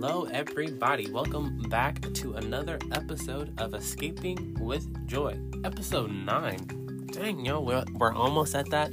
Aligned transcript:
Hello, 0.00 0.28
everybody. 0.30 1.10
Welcome 1.10 1.58
back 1.68 2.00
to 2.14 2.34
another 2.34 2.78
episode 2.92 3.52
of 3.58 3.74
Escaping 3.74 4.56
with 4.60 4.86
Joy, 5.08 5.36
episode 5.64 6.12
9. 6.12 7.08
Dang, 7.10 7.44
yo, 7.44 7.60
we're, 7.60 7.82
we're 7.96 8.14
almost 8.14 8.54
at 8.54 8.70
that. 8.70 8.92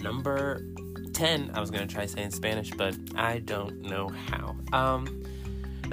Number 0.00 0.64
10. 1.12 1.50
I 1.54 1.58
was 1.58 1.72
going 1.72 1.88
to 1.88 1.92
try 1.92 2.06
saying 2.06 2.30
Spanish, 2.30 2.70
but 2.70 2.96
I 3.16 3.40
don't 3.40 3.82
know 3.82 4.08
how. 4.08 4.54
Um, 4.72 5.24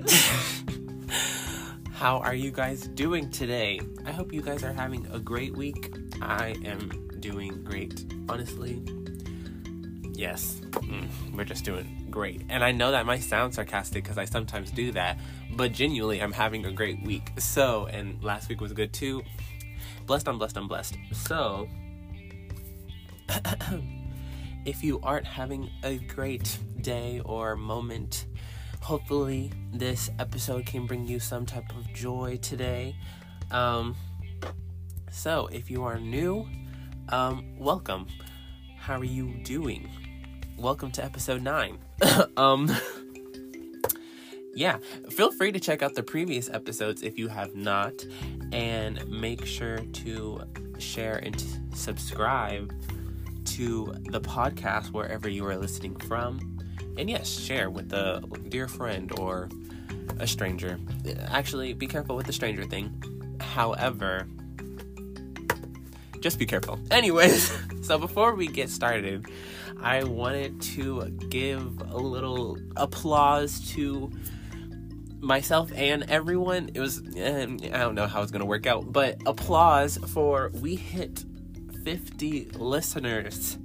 how 1.92 2.20
are 2.20 2.36
you 2.36 2.52
guys 2.52 2.84
doing 2.90 3.32
today? 3.32 3.80
I 4.06 4.12
hope 4.12 4.32
you 4.32 4.44
guys 4.44 4.64
are 4.64 4.74
having 4.74 5.08
a 5.12 5.18
great 5.18 5.58
week. 5.58 5.92
I 6.22 6.56
am 6.64 7.10
doing 7.20 7.64
great, 7.64 8.06
honestly. 8.30 8.84
Yes, 10.14 10.62
mm, 10.70 11.08
we're 11.34 11.46
just 11.46 11.66
doing 11.66 12.01
great. 12.12 12.44
And 12.50 12.64
I 12.64 12.72
know 12.72 12.92
that 12.92 13.06
might 13.06 13.24
sound 13.24 13.56
sarcastic 13.56 14.04
because 14.04 14.18
I 14.18 14.26
sometimes 14.26 14.70
do 14.70 14.92
that, 14.92 15.18
but 15.56 15.72
genuinely, 15.72 16.22
I'm 16.22 16.34
having 16.34 16.66
a 16.66 16.72
great 16.72 17.02
week. 17.04 17.32
So, 17.38 17.88
and 17.88 18.22
last 18.24 18.50
week 18.50 18.62
was 18.62 18.74
good 18.74 18.94
too. 18.94 19.24
Blessed, 20.06 20.28
I'm 20.28 20.38
blessed, 20.38 20.58
I'm 20.58 20.68
blessed. 20.68 20.98
So, 21.14 21.68
if 24.66 24.84
you 24.84 25.00
aren't 25.02 25.26
having 25.26 25.70
a 25.84 25.98
great 25.98 26.60
day 26.82 27.22
or 27.24 27.56
moment, 27.56 28.26
hopefully 28.82 29.52
this 29.74 30.12
episode 30.20 30.66
can 30.66 30.86
bring 30.86 31.08
you 31.08 31.20
some 31.20 31.46
type 31.46 31.70
of 31.76 31.92
joy 31.94 32.38
today. 32.42 32.96
Um, 33.50 33.96
so, 35.10 35.48
if 35.48 35.72
you 35.72 35.84
are 35.84 36.00
new, 36.00 36.48
um, 37.10 37.58
welcome. 37.58 38.08
How 38.78 38.98
are 39.00 39.04
you 39.04 39.36
doing? 39.44 39.90
welcome 40.62 40.92
to 40.92 41.04
episode 41.04 41.42
9. 41.42 41.80
um 42.38 42.74
yeah, 44.54 44.78
feel 45.10 45.32
free 45.32 45.52
to 45.52 45.60
check 45.60 45.82
out 45.82 45.96
the 45.96 46.04
previous 46.04 46.50
episodes 46.50 47.04
if 47.04 47.18
you 47.18 47.28
have 47.28 47.56
not 47.56 48.06
and 48.52 49.08
make 49.10 49.46
sure 49.46 49.80
to 49.80 50.42
share 50.80 51.18
and 51.18 51.44
subscribe 51.74 52.74
to 53.46 53.94
the 54.10 54.20
podcast 54.22 54.92
wherever 54.92 55.30
you 55.30 55.46
are 55.46 55.56
listening 55.56 55.96
from. 55.96 56.58
And 56.98 57.10
yes, 57.10 57.30
share 57.30 57.70
with 57.70 57.94
a 57.94 58.22
dear 58.50 58.68
friend 58.68 59.12
or 59.20 59.50
a 60.20 60.28
stranger. 60.28 60.80
Actually, 61.28 61.74
be 61.74 61.88
careful 61.88 62.16
with 62.16 62.28
the 62.28 62.34
stranger 62.34 62.64
thing. 62.64 62.92
However, 63.40 64.28
just 66.20 66.38
be 66.38 66.46
careful. 66.46 66.80
Anyways, 66.92 67.52
so 67.92 67.98
before 67.98 68.36
we 68.36 68.48
get 68.48 68.70
started, 68.70 69.26
I 69.82 70.06
wanted 70.06 70.62
to 70.62 71.10
give 71.28 71.82
a 71.82 71.98
little 71.98 72.58
applause 72.78 73.70
to 73.72 74.10
myself 75.20 75.74
and 75.76 76.10
everyone. 76.10 76.70
It 76.74 76.80
was, 76.80 77.04
I 77.18 77.58
don't 77.58 77.94
know 77.94 78.08
how 78.08 78.22
it's 78.22 78.32
going 78.32 78.40
to 78.40 78.46
work 78.46 78.66
out, 78.66 78.94
but 78.94 79.22
applause 79.26 79.98
for 80.08 80.52
we 80.54 80.78
hit 80.78 81.26
50 81.84 82.52
listeners. 82.54 83.58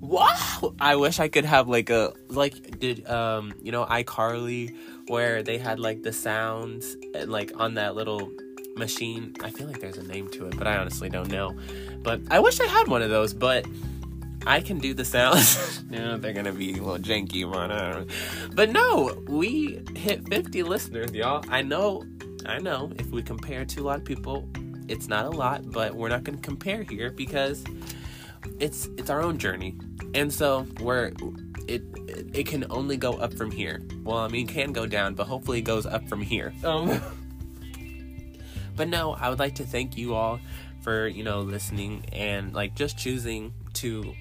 Wow! 0.00 0.74
I 0.80 0.96
wish 0.96 1.20
I 1.20 1.28
could 1.28 1.44
have 1.44 1.68
like 1.68 1.88
a, 1.88 2.14
like, 2.26 2.80
did, 2.80 3.06
um, 3.06 3.54
you 3.62 3.70
know, 3.70 3.86
iCarly, 3.86 4.76
where 5.06 5.44
they 5.44 5.58
had 5.58 5.78
like 5.78 6.02
the 6.02 6.12
sounds 6.12 6.96
and 7.14 7.30
like 7.30 7.52
on 7.60 7.74
that 7.74 7.94
little 7.94 8.28
machine. 8.76 9.34
I 9.42 9.50
feel 9.50 9.66
like 9.66 9.80
there's 9.80 9.98
a 9.98 10.02
name 10.02 10.28
to 10.32 10.46
it, 10.46 10.56
but 10.56 10.66
I 10.66 10.76
honestly 10.76 11.08
don't 11.08 11.30
know. 11.30 11.56
But 12.06 12.20
I 12.30 12.38
wish 12.38 12.60
I 12.60 12.66
had 12.66 12.86
one 12.86 13.02
of 13.02 13.10
those, 13.10 13.34
but 13.34 13.66
I 14.46 14.60
can 14.60 14.78
do 14.78 14.94
the 14.94 15.04
sounds. 15.04 15.82
yeah, 15.90 16.16
they're 16.16 16.32
gonna 16.32 16.52
be 16.52 16.70
a 16.70 16.80
little 16.80 16.98
janky, 16.98 17.44
man. 17.50 18.06
But 18.54 18.70
no, 18.70 19.24
we 19.26 19.82
hit 19.96 20.28
50 20.28 20.62
listeners, 20.62 21.10
y'all. 21.10 21.44
I 21.48 21.62
know, 21.62 22.04
I 22.46 22.60
know. 22.60 22.92
If 22.96 23.10
we 23.10 23.24
compare 23.24 23.64
to 23.64 23.80
a 23.80 23.82
lot 23.82 23.98
of 23.98 24.04
people, 24.04 24.48
it's 24.86 25.08
not 25.08 25.24
a 25.24 25.30
lot, 25.30 25.72
but 25.72 25.96
we're 25.96 26.08
not 26.08 26.22
gonna 26.22 26.38
compare 26.38 26.84
here 26.84 27.10
because 27.10 27.64
it's 28.60 28.86
it's 28.96 29.10
our 29.10 29.20
own 29.20 29.36
journey, 29.36 29.76
and 30.14 30.32
so 30.32 30.64
we're 30.80 31.10
it 31.66 31.82
it 32.32 32.46
can 32.46 32.66
only 32.70 32.96
go 32.96 33.14
up 33.14 33.34
from 33.34 33.50
here. 33.50 33.82
Well, 34.04 34.18
I 34.18 34.28
mean, 34.28 34.48
it 34.48 34.52
can 34.52 34.72
go 34.72 34.86
down, 34.86 35.16
but 35.16 35.26
hopefully 35.26 35.58
it 35.58 35.62
goes 35.62 35.86
up 35.86 36.08
from 36.08 36.22
here. 36.22 36.54
Um, 36.62 37.00
but 38.76 38.86
no, 38.86 39.14
I 39.14 39.28
would 39.28 39.40
like 39.40 39.56
to 39.56 39.64
thank 39.64 39.98
you 39.98 40.14
all 40.14 40.38
for 40.86 41.08
you 41.08 41.24
know 41.24 41.40
listening 41.40 42.04
and 42.12 42.54
like 42.54 42.76
just 42.76 42.96
choosing 42.96 43.52
to 43.72 44.14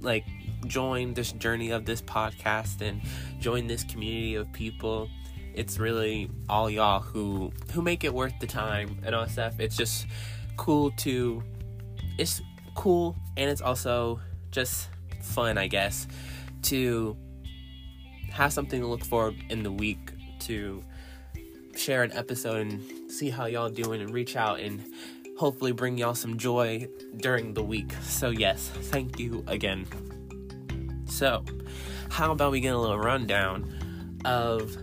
like 0.00 0.24
join 0.68 1.14
this 1.14 1.32
journey 1.32 1.72
of 1.72 1.84
this 1.84 2.00
podcast 2.00 2.80
and 2.80 3.02
join 3.40 3.66
this 3.66 3.82
community 3.82 4.36
of 4.36 4.52
people. 4.52 5.08
It's 5.54 5.80
really 5.80 6.30
all 6.48 6.70
y'all 6.70 7.00
who 7.00 7.50
who 7.72 7.82
make 7.82 8.04
it 8.04 8.14
worth 8.14 8.34
the 8.38 8.46
time 8.46 9.00
and 9.04 9.16
all 9.16 9.24
that 9.24 9.32
stuff. 9.32 9.58
It's 9.58 9.76
just 9.76 10.06
cool 10.56 10.92
to 10.98 11.42
it's 12.18 12.40
cool 12.76 13.16
and 13.36 13.50
it's 13.50 13.60
also 13.60 14.20
just 14.52 14.88
fun 15.20 15.58
i 15.58 15.66
guess 15.66 16.06
to 16.62 17.16
have 18.30 18.52
something 18.52 18.80
to 18.80 18.86
look 18.86 19.04
for 19.04 19.32
in 19.50 19.62
the 19.62 19.70
week 19.70 20.12
to 20.38 20.82
share 21.76 22.02
an 22.02 22.12
episode 22.12 22.60
and 22.60 23.10
see 23.10 23.30
how 23.30 23.46
y'all 23.46 23.68
doing 23.68 24.00
and 24.00 24.10
reach 24.10 24.36
out 24.36 24.58
and 24.58 24.84
hopefully 25.38 25.70
bring 25.70 25.96
y'all 25.96 26.14
some 26.14 26.36
joy 26.36 26.88
during 27.16 27.54
the 27.54 27.62
week. 27.62 27.92
So, 28.02 28.30
yes, 28.30 28.68
thank 28.68 29.18
you 29.18 29.44
again. 29.46 29.86
So, 31.06 31.44
how 32.10 32.32
about 32.32 32.50
we 32.50 32.60
get 32.60 32.74
a 32.74 32.78
little 32.78 32.98
rundown 32.98 33.72
of 34.24 34.76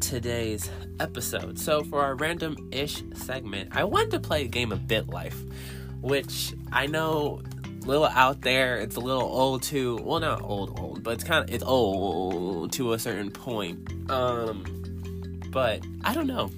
today's 0.00 0.68
episode? 0.98 1.58
So, 1.58 1.84
for 1.84 2.02
our 2.02 2.16
random 2.16 2.68
ish 2.72 3.02
segment, 3.14 3.76
I 3.76 3.84
wanted 3.84 4.10
to 4.10 4.20
play 4.20 4.44
a 4.44 4.48
game 4.48 4.72
of 4.72 4.80
BitLife, 4.80 5.52
which 6.00 6.52
I 6.72 6.86
know 6.86 7.40
little 7.86 8.06
out 8.06 8.40
there. 8.40 8.78
It's 8.78 8.96
a 8.96 9.00
little 9.00 9.22
old 9.22 9.62
too. 9.62 9.98
Well, 10.02 10.18
not 10.18 10.42
old, 10.42 10.80
old, 10.80 11.04
but 11.04 11.14
it's 11.14 11.24
kind 11.24 11.48
of 11.48 11.54
it's 11.54 11.62
old 11.64 12.72
to 12.72 12.92
a 12.92 12.98
certain 12.98 13.30
point. 13.30 14.10
Um, 14.10 15.40
but 15.50 15.86
I 16.04 16.12
don't 16.12 16.26
know. 16.26 16.50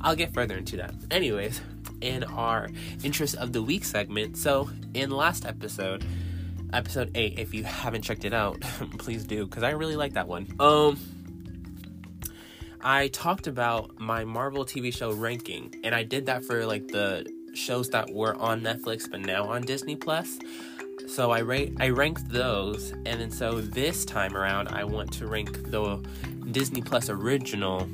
I'll 0.00 0.16
get 0.16 0.32
further 0.32 0.56
into 0.56 0.76
that. 0.76 0.94
Anyways, 1.10 1.60
in 2.02 2.24
our 2.24 2.68
interest 3.02 3.36
of 3.36 3.52
the 3.52 3.62
week 3.62 3.84
segment. 3.84 4.36
So, 4.36 4.68
in 4.94 5.10
last 5.10 5.46
episode, 5.46 6.04
episode 6.72 7.10
8, 7.14 7.38
if 7.38 7.54
you 7.54 7.64
haven't 7.64 8.02
checked 8.02 8.24
it 8.24 8.34
out, 8.34 8.60
please 8.98 9.24
do 9.24 9.46
cuz 9.46 9.62
I 9.62 9.70
really 9.70 9.96
like 9.96 10.14
that 10.14 10.28
one. 10.28 10.46
Um 10.58 10.98
I 12.84 13.08
talked 13.08 13.46
about 13.46 13.98
my 14.00 14.24
Marvel 14.24 14.64
TV 14.64 14.92
show 14.92 15.12
ranking 15.12 15.74
and 15.84 15.94
I 15.94 16.02
did 16.02 16.26
that 16.26 16.44
for 16.44 16.66
like 16.66 16.88
the 16.88 17.24
shows 17.54 17.88
that 17.90 18.12
were 18.12 18.34
on 18.36 18.60
Netflix 18.60 19.08
but 19.08 19.20
now 19.20 19.44
on 19.44 19.62
Disney 19.62 19.94
Plus. 19.94 20.38
So 21.06 21.30
I 21.30 21.40
rate 21.40 21.76
I 21.78 21.90
ranked 21.90 22.28
those 22.28 22.90
and 22.90 23.20
then 23.20 23.30
so 23.30 23.60
this 23.60 24.04
time 24.04 24.36
around 24.36 24.68
I 24.68 24.84
want 24.84 25.12
to 25.14 25.26
rank 25.26 25.70
the 25.70 26.02
Disney 26.50 26.82
Plus 26.82 27.08
original 27.08 27.88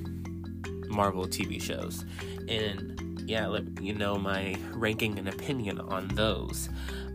Marvel 0.89 1.27
TV 1.27 1.61
shows. 1.61 2.05
And 2.49 3.08
yeah, 3.29 3.47
let 3.47 3.65
you 3.83 3.93
know 3.93 4.17
my 4.17 4.57
ranking 4.73 5.19
and 5.19 5.29
opinion 5.29 5.81
on 5.81 6.09
those. 6.09 6.71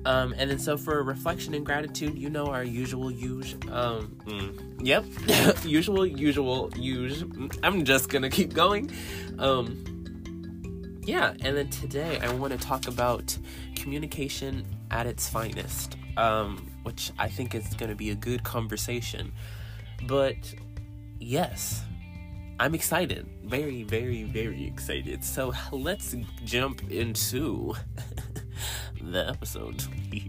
Um, 0.05 0.35
and 0.37 0.51
then 0.51 0.59
so 0.59 0.77
for 0.77 1.01
reflection 1.01 1.55
and 1.55 1.65
gratitude, 1.65 2.15
you 2.15 2.29
know 2.29 2.47
our 2.47 2.63
usual 2.63 3.09
use. 3.09 3.55
Um, 3.71 4.15
mm, 4.25 4.85
yep, 4.85 5.05
usual, 5.65 6.05
usual, 6.05 6.71
use. 6.75 7.23
I'm 7.63 7.83
just 7.83 8.09
gonna 8.09 8.29
keep 8.29 8.53
going. 8.53 8.91
Um, 9.39 11.01
yeah, 11.03 11.33
and 11.41 11.57
then 11.57 11.69
today 11.69 12.19
I 12.19 12.31
want 12.33 12.53
to 12.53 12.59
talk 12.59 12.87
about 12.87 13.35
communication 13.75 14.65
at 14.91 15.07
its 15.07 15.27
finest, 15.27 15.97
um, 16.15 16.69
which 16.83 17.11
I 17.17 17.27
think 17.27 17.55
is 17.55 17.73
gonna 17.73 17.95
be 17.95 18.11
a 18.11 18.15
good 18.15 18.43
conversation. 18.43 19.31
But 20.05 20.53
yes, 21.19 21.81
I'm 22.59 22.75
excited. 22.75 23.27
Very, 23.43 23.83
very, 23.83 24.23
very 24.23 24.65
excited. 24.65 25.23
So 25.23 25.53
let's 25.71 26.15
jump 26.45 26.89
into 26.91 27.75
the 29.01 29.29
episode. 29.29 29.83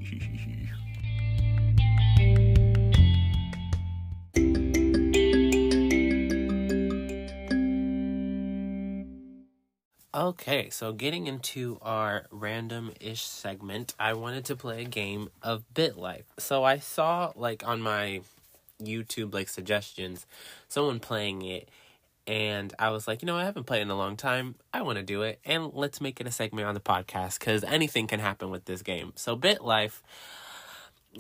Okay, 10.14 10.70
so 10.70 10.92
getting 10.92 11.26
into 11.26 11.76
our 11.82 12.26
random 12.30 12.92
ish 13.00 13.22
segment, 13.22 13.96
I 13.98 14.12
wanted 14.12 14.44
to 14.44 14.54
play 14.54 14.82
a 14.82 14.84
game 14.84 15.28
of 15.42 15.64
BitLife. 15.74 16.22
So 16.38 16.62
I 16.62 16.78
saw, 16.78 17.32
like, 17.34 17.66
on 17.66 17.82
my 17.82 18.20
YouTube, 18.80 19.34
like, 19.34 19.48
suggestions, 19.48 20.24
someone 20.68 21.00
playing 21.00 21.42
it 21.42 21.68
and 22.26 22.72
I 22.78 22.90
was 22.90 23.06
like, 23.06 23.22
you 23.22 23.26
know, 23.26 23.36
I 23.36 23.44
haven't 23.44 23.64
played 23.64 23.82
in 23.82 23.90
a 23.90 23.96
long 23.96 24.16
time. 24.16 24.54
I 24.72 24.82
want 24.82 24.96
to 24.98 25.04
do 25.04 25.22
it, 25.22 25.40
and 25.44 25.72
let's 25.72 26.00
make 26.00 26.20
it 26.20 26.26
a 26.26 26.32
segment 26.32 26.66
on 26.66 26.74
the 26.74 26.80
podcast 26.80 27.38
because 27.38 27.64
anything 27.64 28.06
can 28.06 28.20
happen 28.20 28.50
with 28.50 28.64
this 28.64 28.82
game. 28.82 29.12
So, 29.16 29.36
Bit 29.36 29.62
Life. 29.62 30.02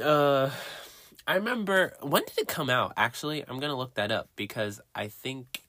uh, 0.02 0.50
I 1.26 1.36
remember 1.36 1.94
when 2.02 2.22
did 2.26 2.38
it 2.38 2.48
come 2.48 2.68
out? 2.68 2.92
Actually, 2.96 3.44
I'm 3.48 3.58
gonna 3.58 3.76
look 3.76 3.94
that 3.94 4.12
up 4.12 4.28
because 4.36 4.80
I 4.94 5.08
think 5.08 5.62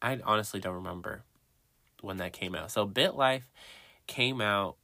I 0.00 0.20
honestly 0.24 0.60
don't 0.60 0.74
remember 0.74 1.22
when 2.00 2.18
that 2.18 2.32
came 2.32 2.54
out. 2.54 2.70
So 2.70 2.86
Bit 2.86 3.14
Life 3.14 3.50
came 4.06 4.40
out 4.40 4.76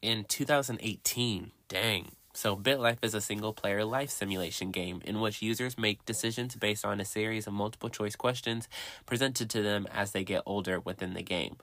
in 0.00 0.24
2018. 0.24 1.52
Dang. 1.68 2.12
So 2.34 2.56
BitLife 2.56 2.98
is 3.02 3.14
a 3.14 3.20
single 3.20 3.52
player 3.52 3.84
life 3.84 4.10
simulation 4.10 4.70
game 4.70 5.02
in 5.04 5.20
which 5.20 5.42
users 5.42 5.76
make 5.76 6.04
decisions 6.06 6.56
based 6.56 6.84
on 6.84 7.00
a 7.00 7.04
series 7.04 7.46
of 7.46 7.52
multiple 7.52 7.90
choice 7.90 8.16
questions 8.16 8.68
presented 9.04 9.50
to 9.50 9.62
them 9.62 9.86
as 9.92 10.12
they 10.12 10.24
get 10.24 10.42
older 10.46 10.80
within 10.80 11.12
the 11.12 11.22
game. 11.22 11.56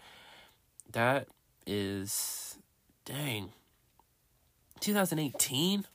That 0.91 1.27
is 1.65 2.57
dang. 3.05 3.51
2018? 4.79 5.85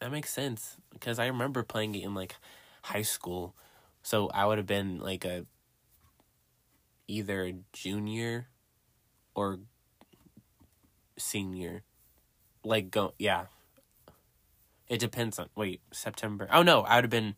That 0.00 0.10
makes 0.10 0.32
sense 0.32 0.76
because 0.90 1.18
I 1.18 1.26
remember 1.26 1.62
playing 1.62 1.94
it 1.94 2.02
in 2.02 2.14
like 2.14 2.36
high 2.82 3.02
school. 3.02 3.54
So 4.02 4.28
I 4.28 4.46
would 4.46 4.58
have 4.58 4.66
been 4.66 4.98
like 5.00 5.24
a 5.24 5.46
either 7.06 7.52
junior 7.72 8.48
or 9.34 9.60
senior. 11.18 11.82
Like 12.64 12.90
go 12.90 13.12
yeah. 13.18 13.46
It 14.88 14.98
depends 15.00 15.38
on 15.38 15.48
wait, 15.54 15.80
September. 15.92 16.48
Oh 16.52 16.62
no, 16.62 16.82
I 16.82 16.96
would 16.96 17.04
have 17.04 17.10
been 17.10 17.36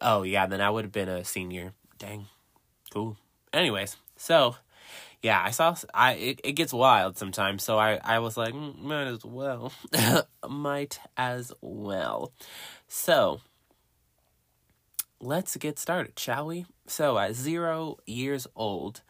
Oh 0.00 0.22
yeah, 0.22 0.46
then 0.46 0.60
I 0.60 0.70
would 0.70 0.84
have 0.84 0.92
been 0.92 1.08
a 1.08 1.24
senior. 1.24 1.72
Dang. 1.98 2.26
Cool. 2.92 3.16
Anyways, 3.52 3.96
so 4.16 4.56
yeah, 5.22 5.42
I 5.42 5.50
saw 5.50 5.74
I 5.94 6.12
it, 6.12 6.40
it 6.44 6.52
gets 6.52 6.72
wild 6.72 7.16
sometimes, 7.16 7.62
so 7.62 7.78
I 7.78 7.98
I 8.04 8.18
was 8.18 8.36
like, 8.36 8.54
mm, 8.54 8.78
might 8.80 9.06
as 9.06 9.24
well. 9.24 9.72
might 10.48 11.00
as 11.16 11.52
well. 11.60 12.32
So, 12.88 13.40
let's 15.20 15.56
get 15.56 15.78
started, 15.78 16.18
shall 16.18 16.46
we? 16.46 16.66
So, 16.86 17.18
at 17.18 17.34
0 17.34 17.96
years 18.06 18.46
old, 18.54 19.02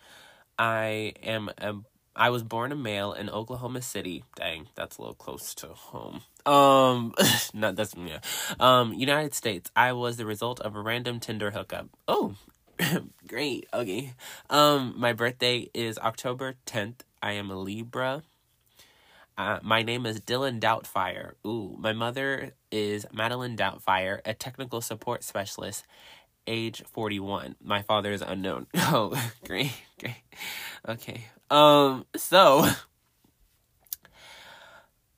I 0.59 1.15
am 1.23 1.50
a 1.59 1.75
I 2.17 2.31
was 2.31 2.43
born 2.43 2.73
a 2.73 2.77
male 2.77 3.13
in 3.13 3.29
Oklahoma 3.29 3.83
City. 3.83 4.25
Dang, 4.35 4.69
that's 4.75 4.97
a 4.97 5.03
little 5.03 5.15
close 5.15 5.55
to 5.57 5.69
home. 5.69 6.23
Um, 6.47 7.15
not 7.55 7.77
that's 7.77 7.95
yeah. 7.95 8.21
Um, 8.59 8.95
United 8.95 9.35
States. 9.35 9.71
I 9.77 9.93
was 9.93 10.17
the 10.17 10.25
result 10.25 10.59
of 10.61 10.75
a 10.75 10.81
random 10.81 11.21
Tinder 11.21 11.51
hookup. 11.51 11.89
Oh, 12.09 12.35
great. 13.29 13.67
Okay. 13.75 14.15
Um, 14.49 14.95
my 14.97 15.13
birthday 15.13 15.69
is 15.75 15.99
October 15.99 16.55
tenth. 16.65 17.05
I 17.23 17.33
am 17.33 17.51
a 17.51 17.57
Libra. 17.57 18.23
Uh, 19.39 19.59
my 19.63 19.83
name 19.83 20.07
is 20.07 20.19
Dylan 20.19 20.59
Doubtfire. 20.59 21.33
Ooh, 21.47 21.77
my 21.79 21.93
mother 21.93 22.53
is 22.71 23.05
Madeline 23.13 23.55
Doubtfire, 23.55 24.21
a 24.25 24.33
technical 24.33 24.81
support 24.81 25.23
specialist, 25.23 25.85
age 26.46 26.82
41. 26.87 27.56
My 27.62 27.82
father 27.82 28.12
is 28.12 28.22
unknown. 28.22 28.66
Oh, 28.76 29.12
great, 29.44 29.72
great. 29.98 30.22
Okay. 30.88 31.25
Um, 31.50 32.06
so 32.16 32.66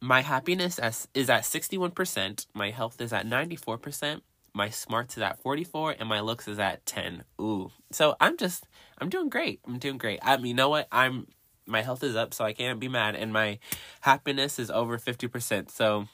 my 0.00 0.22
happiness 0.22 0.78
is 1.14 1.30
at 1.30 1.42
61%, 1.42 2.46
my 2.54 2.70
health 2.70 3.00
is 3.00 3.12
at 3.12 3.26
94%, 3.26 4.20
my 4.54 4.70
smarts 4.70 5.16
is 5.16 5.22
at 5.22 5.40
44 5.40 5.96
and 5.98 6.08
my 6.08 6.20
looks 6.20 6.48
is 6.48 6.58
at 6.58 6.84
10. 6.86 7.24
Ooh. 7.40 7.70
So 7.92 8.16
I'm 8.20 8.36
just 8.36 8.66
I'm 8.98 9.08
doing 9.08 9.28
great. 9.28 9.60
I'm 9.66 9.78
doing 9.78 9.98
great. 9.98 10.18
I 10.22 10.36
mean, 10.36 10.46
you 10.46 10.54
know 10.54 10.68
what? 10.68 10.88
I'm 10.90 11.26
my 11.66 11.82
health 11.82 12.02
is 12.02 12.16
up 12.16 12.32
so 12.32 12.44
I 12.44 12.54
can't 12.54 12.80
be 12.80 12.88
mad 12.88 13.14
and 13.14 13.32
my 13.32 13.58
happiness 14.00 14.58
is 14.58 14.70
over 14.70 14.98
50%. 14.98 15.70
So 15.70 16.08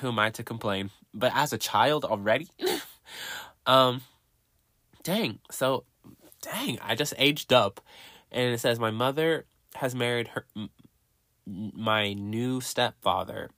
who 0.00 0.08
am 0.08 0.18
I 0.18 0.30
to 0.30 0.42
complain? 0.42 0.90
But 1.12 1.32
as 1.34 1.52
a 1.52 1.58
child 1.58 2.04
already 2.04 2.48
um 3.66 4.02
dang. 5.02 5.38
So 5.50 5.84
dang, 6.40 6.78
I 6.80 6.94
just 6.94 7.14
aged 7.18 7.52
up 7.52 7.80
and 8.30 8.54
it 8.54 8.58
says 8.58 8.78
my 8.78 8.90
mother 8.90 9.46
has 9.76 9.94
married 9.94 10.28
her 10.28 10.46
m- 10.56 10.70
my 11.46 12.12
new 12.12 12.60
stepfather, 12.60 13.50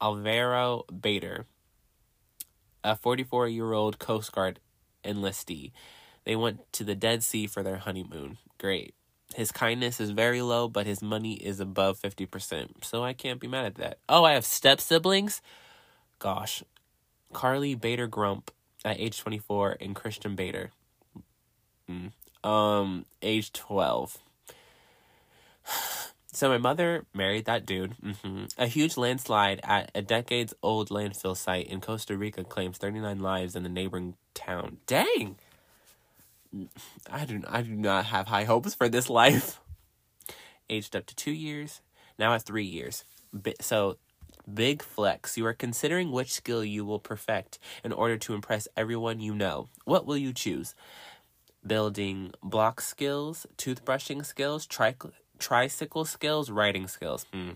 Alvaro 0.00 0.84
Bader 1.00 1.46
a 2.84 2.96
44 2.96 3.48
year 3.48 3.72
old 3.72 3.98
Coast 3.98 4.32
Guard 4.32 4.60
enlistee. 5.04 5.72
They 6.24 6.36
went 6.36 6.72
to 6.74 6.84
the 6.84 6.94
Dead 6.94 7.22
Sea 7.22 7.46
for 7.46 7.62
their 7.62 7.78
honeymoon. 7.78 8.38
Great. 8.58 8.94
His 9.34 9.50
kindness 9.50 9.98
is 9.98 10.10
very 10.10 10.42
low, 10.42 10.68
but 10.68 10.86
his 10.86 11.02
money 11.02 11.34
is 11.34 11.58
above 11.58 11.98
50%. 11.98 12.84
So 12.84 13.02
I 13.02 13.12
can't 13.12 13.40
be 13.40 13.48
mad 13.48 13.64
at 13.64 13.74
that. 13.76 13.98
Oh, 14.08 14.24
I 14.24 14.32
have 14.32 14.44
step 14.44 14.80
siblings? 14.80 15.40
Gosh. 16.18 16.62
Carly 17.32 17.74
Bader 17.74 18.06
Grump 18.06 18.50
at 18.84 18.98
age 18.98 19.18
24 19.20 19.76
and 19.80 19.94
Christian 19.94 20.34
Bader. 20.34 20.70
Mm. 21.90 22.12
Um, 22.48 23.06
age 23.22 23.52
12. 23.52 24.18
So 26.34 26.48
my 26.48 26.56
mother 26.56 27.04
married 27.12 27.44
that 27.44 27.66
dude. 27.66 27.94
Mm-hmm. 28.02 28.44
A 28.56 28.66
huge 28.66 28.96
landslide 28.96 29.60
at 29.64 29.90
a 29.94 30.00
decades 30.00 30.54
old 30.62 30.88
landfill 30.88 31.36
site 31.36 31.66
in 31.66 31.82
Costa 31.82 32.16
Rica 32.16 32.42
claims 32.42 32.78
39 32.78 33.20
lives 33.20 33.54
in 33.54 33.64
the 33.64 33.68
neighboring 33.68 34.14
town. 34.32 34.78
Dang. 34.86 35.36
I 37.10 37.26
do 37.26 37.42
I 37.46 37.60
do 37.60 37.74
not 37.74 38.06
have 38.06 38.28
high 38.28 38.44
hopes 38.44 38.74
for 38.74 38.88
this 38.88 39.10
life. 39.10 39.60
Aged 40.70 40.96
up 40.96 41.04
to 41.06 41.14
2 41.14 41.32
years, 41.32 41.82
now 42.18 42.32
at 42.32 42.44
3 42.44 42.64
years. 42.64 43.04
So 43.60 43.98
big 44.52 44.82
flex. 44.82 45.36
You 45.36 45.46
are 45.46 45.52
considering 45.52 46.10
which 46.10 46.32
skill 46.32 46.64
you 46.64 46.84
will 46.84 46.98
perfect 46.98 47.58
in 47.84 47.92
order 47.92 48.16
to 48.18 48.34
impress 48.34 48.68
everyone 48.76 49.20
you 49.20 49.34
know. 49.34 49.68
What 49.84 50.06
will 50.06 50.16
you 50.16 50.32
choose? 50.32 50.74
Building 51.66 52.32
block 52.42 52.80
skills, 52.80 53.46
toothbrushing 53.56 54.24
skills, 54.24 54.66
tri- 54.66 54.94
tricycle 55.38 56.04
skills, 56.04 56.50
writing 56.50 56.88
skills. 56.88 57.26
Hmm. 57.32 57.50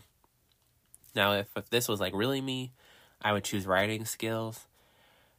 Now, 1.15 1.33
if, 1.33 1.49
if 1.57 1.71
this 1.71 1.89
was 1.89 1.99
like 1.99 2.15
really 2.15 2.41
me, 2.41 2.73
I 3.23 3.33
would 3.33 3.45
choose 3.45 3.67
writing 3.67 4.05
skills. 4.05 4.67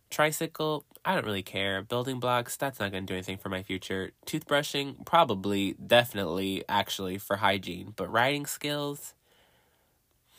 Tricycle, 0.10 0.86
I 1.04 1.14
don't 1.14 1.26
really 1.26 1.44
care. 1.44 1.82
Building 1.82 2.20
blocks, 2.20 2.56
that's 2.58 2.80
not 2.80 2.92
going 2.92 3.06
to 3.06 3.12
do 3.12 3.16
anything 3.16 3.38
for 3.38 3.50
my 3.50 3.62
future. 3.62 4.12
Toothbrushing, 4.26 5.06
probably, 5.06 5.74
definitely, 5.74 6.64
actually, 6.68 7.18
for 7.18 7.38
hygiene. 7.38 7.94
But 7.96 8.12
writing 8.12 8.46
skills, 8.46 9.14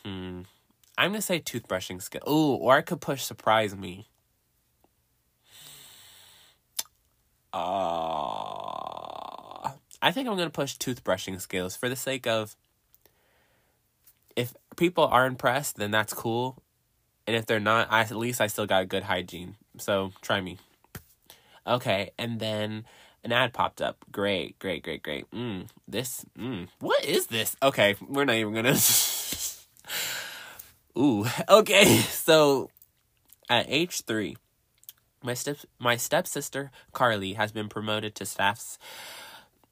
hmm. 0.03 0.41
I'm 0.99 1.13
to 1.13 1.21
say 1.21 1.39
toothbrushing 1.39 2.01
skill. 2.01 2.21
Ooh, 2.27 2.55
or 2.55 2.75
I 2.75 2.81
could 2.81 2.99
push 2.99 3.23
surprise 3.23 3.73
me. 3.73 4.09
Uh, 7.53 7.57
I 10.01 10.11
think 10.11 10.27
I'm 10.27 10.37
to 10.37 10.49
push 10.49 10.75
toothbrushing 10.75 11.39
skills 11.39 11.77
for 11.77 11.87
the 11.87 11.95
sake 11.95 12.27
of 12.27 12.57
if 14.35 14.53
people 14.75 15.05
are 15.05 15.25
impressed, 15.25 15.77
then 15.77 15.89
that's 15.89 16.13
cool. 16.13 16.61
And 17.25 17.33
if 17.33 17.45
they're 17.45 17.61
not, 17.61 17.87
I, 17.89 18.01
at 18.01 18.11
least 18.11 18.41
I 18.41 18.47
still 18.47 18.65
got 18.65 18.89
good 18.89 19.03
hygiene. 19.03 19.55
So 19.77 20.11
try 20.21 20.41
me. 20.41 20.57
Okay, 21.65 22.11
and 22.17 22.41
then 22.41 22.83
an 23.23 23.31
ad 23.31 23.53
popped 23.53 23.81
up. 23.81 24.03
Great, 24.11 24.59
great, 24.59 24.83
great, 24.83 25.01
great. 25.01 25.31
Mm, 25.31 25.69
this, 25.87 26.25
mm, 26.37 26.67
what 26.79 27.05
is 27.05 27.27
this? 27.27 27.55
Okay, 27.63 27.95
we're 28.05 28.25
not 28.25 28.35
even 28.35 28.53
gonna. 28.53 28.75
Ooh, 30.97 31.25
okay. 31.49 31.97
So 31.99 32.69
at 33.49 33.65
age 33.69 34.01
three, 34.05 34.37
my 35.23 35.33
step 35.33 35.57
my 35.79 35.97
stepsister 35.97 36.71
Carly 36.93 37.33
has 37.33 37.51
been 37.51 37.69
promoted 37.69 38.15
to 38.15 38.25
staff's 38.25 38.77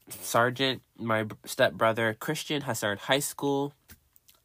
sergeant. 0.09 0.81
My 0.97 1.25
stepbrother 1.45 2.13
Christian 2.13 2.61
has 2.63 2.79
started 2.79 3.01
high 3.01 3.19
school. 3.19 3.73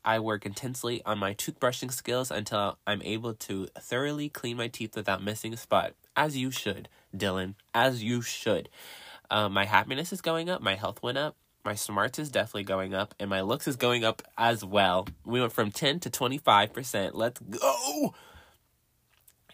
I 0.04 0.18
work 0.18 0.44
intensely 0.44 1.00
on 1.04 1.18
my 1.18 1.32
toothbrushing 1.34 1.92
skills 1.92 2.30
until 2.32 2.78
I'm 2.86 3.02
able 3.02 3.34
to 3.34 3.68
thoroughly 3.78 4.28
clean 4.28 4.56
my 4.56 4.66
teeth 4.66 4.96
without 4.96 5.22
missing 5.22 5.52
a 5.54 5.56
spot. 5.56 5.94
As 6.16 6.36
you 6.36 6.50
should, 6.50 6.88
Dylan. 7.16 7.54
As 7.72 8.02
you 8.02 8.20
should. 8.20 8.68
Uh, 9.30 9.48
my 9.48 9.64
happiness 9.64 10.12
is 10.12 10.20
going 10.20 10.50
up. 10.50 10.60
My 10.60 10.74
health 10.74 11.02
went 11.02 11.18
up. 11.18 11.36
My 11.64 11.74
smarts 11.74 12.18
is 12.18 12.30
definitely 12.30 12.64
going 12.64 12.94
up. 12.94 13.14
And 13.20 13.30
my 13.30 13.40
looks 13.40 13.68
is 13.68 13.76
going 13.76 14.04
up 14.04 14.22
as 14.36 14.64
well. 14.64 15.06
We 15.24 15.40
went 15.40 15.52
from 15.52 15.70
10 15.70 16.00
to 16.00 16.10
25%. 16.10 17.10
Let's 17.14 17.40
go! 17.40 18.14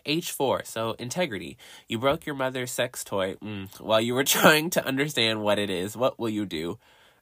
H4, 0.07 0.67
so 0.67 0.93
integrity. 0.99 1.59
You 1.87 1.99
broke 1.99 2.25
your 2.25 2.35
mother's 2.35 2.71
sex 2.71 3.05
toy 3.05 3.35
mm, 3.35 3.69
while 3.81 4.01
you 4.01 4.15
were 4.15 4.25
trying 4.39 4.71
to 4.71 4.85
understand 4.85 5.43
what 5.43 5.59
it 5.59 5.71
is. 5.71 5.97
What 5.97 6.19
will 6.19 6.31
you 6.31 6.47
do? 6.47 6.79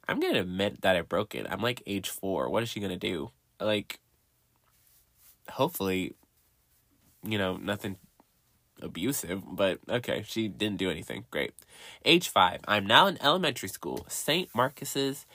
I'm 0.07 0.21
gonna 0.21 0.39
admit 0.39 0.81
that 0.81 0.95
I 0.95 1.01
broke 1.01 1.35
it. 1.35 1.45
I'm 1.49 1.61
like 1.61 1.83
age 1.85 2.09
four. 2.09 2.49
What 2.49 2.63
is 2.63 2.69
she 2.69 2.79
gonna 2.79 2.95
do? 2.95 3.31
Like, 3.59 3.99
hopefully, 5.49 6.13
you 7.23 7.37
know, 7.37 7.57
nothing 7.57 7.97
abusive, 8.81 9.43
but 9.47 9.79
okay, 9.89 10.23
she 10.27 10.47
didn't 10.47 10.77
do 10.77 10.89
anything. 10.89 11.25
Great. 11.31 11.53
Age 12.05 12.29
five. 12.29 12.61
I'm 12.67 12.85
now 12.85 13.07
in 13.07 13.21
elementary 13.21 13.69
school. 13.69 14.05
St. 14.09 14.49
Marcus's. 14.55 15.25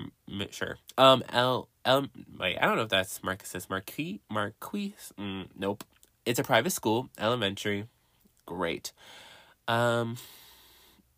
M- 0.00 0.46
sure. 0.50 0.78
Um, 0.98 1.22
L. 1.30 1.68
Um, 1.84 2.10
wait, 2.38 2.58
I 2.58 2.66
don't 2.66 2.76
know 2.76 2.82
if 2.82 2.88
that's 2.88 3.22
Marcus's 3.24 3.68
Marquis 3.68 4.20
Marquis. 4.30 4.94
Mm, 5.18 5.48
nope, 5.56 5.84
it's 6.24 6.38
a 6.38 6.44
private 6.44 6.70
school, 6.70 7.08
elementary. 7.18 7.86
Great. 8.46 8.92
Um, 9.66 10.16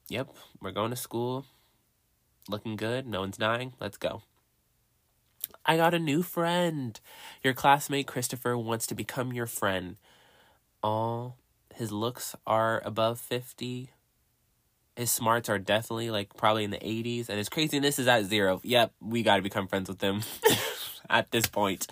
yep, 0.09 0.29
we're 0.61 0.71
going 0.71 0.91
to 0.91 0.97
school. 0.97 1.45
Looking 2.49 2.77
good. 2.77 3.07
No 3.07 3.21
one's 3.21 3.39
dying. 3.39 3.73
Let's 3.81 3.97
go. 3.97 4.23
I 5.67 5.77
got 5.77 5.95
a 5.95 5.99
new 5.99 6.23
friend. 6.23 6.99
Your 7.43 7.55
classmate 7.55 8.07
Christopher 8.07 8.57
wants 8.57 8.87
to 8.89 8.95
become 8.95 9.33
your 9.33 9.47
friend. 9.47 9.97
All 10.85 11.39
his 11.75 11.91
looks 11.91 12.37
are 12.47 12.83
above 12.85 13.19
50. 13.19 13.91
His 14.97 15.11
smarts 15.11 15.49
are 15.49 15.59
definitely 15.59 16.11
like 16.11 16.37
probably 16.37 16.63
in 16.63 16.71
the 16.71 16.77
80s 16.77 17.31
and 17.31 17.39
his 17.39 17.49
craziness 17.49 17.99
is 17.99 18.07
at 18.07 18.27
zero. 18.27 18.61
Yep, 18.63 18.93
we 19.01 19.23
got 19.23 19.37
to 19.37 19.43
become 19.43 19.67
friends 19.67 19.89
with 19.89 20.03
him 20.03 20.21
at 21.11 21.31
this 21.31 21.47
point. 21.47 21.87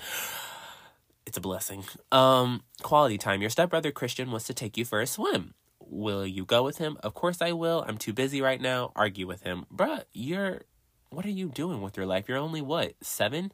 It's 1.24 1.38
a 1.38 1.40
blessing. 1.40 1.84
Um 2.12 2.64
quality 2.82 3.16
time. 3.16 3.40
Your 3.40 3.48
stepbrother 3.48 3.92
Christian 3.92 4.30
wants 4.30 4.46
to 4.48 4.54
take 4.54 4.76
you 4.76 4.84
for 4.84 5.00
a 5.00 5.06
swim. 5.06 5.54
Will 5.80 6.26
you 6.26 6.44
go 6.44 6.62
with 6.62 6.76
him? 6.76 6.98
Of 7.02 7.14
course 7.14 7.40
I 7.40 7.52
will. 7.52 7.86
I'm 7.88 7.96
too 7.96 8.12
busy 8.12 8.42
right 8.42 8.60
now. 8.60 8.92
Argue 8.94 9.26
with 9.26 9.42
him. 9.42 9.64
Bruh, 9.74 10.04
you're 10.12 10.60
what 11.08 11.24
are 11.24 11.30
you 11.30 11.48
doing 11.48 11.80
with 11.80 11.96
your 11.96 12.06
life? 12.06 12.28
You're 12.28 12.36
only 12.36 12.60
what, 12.60 12.92
seven? 13.00 13.52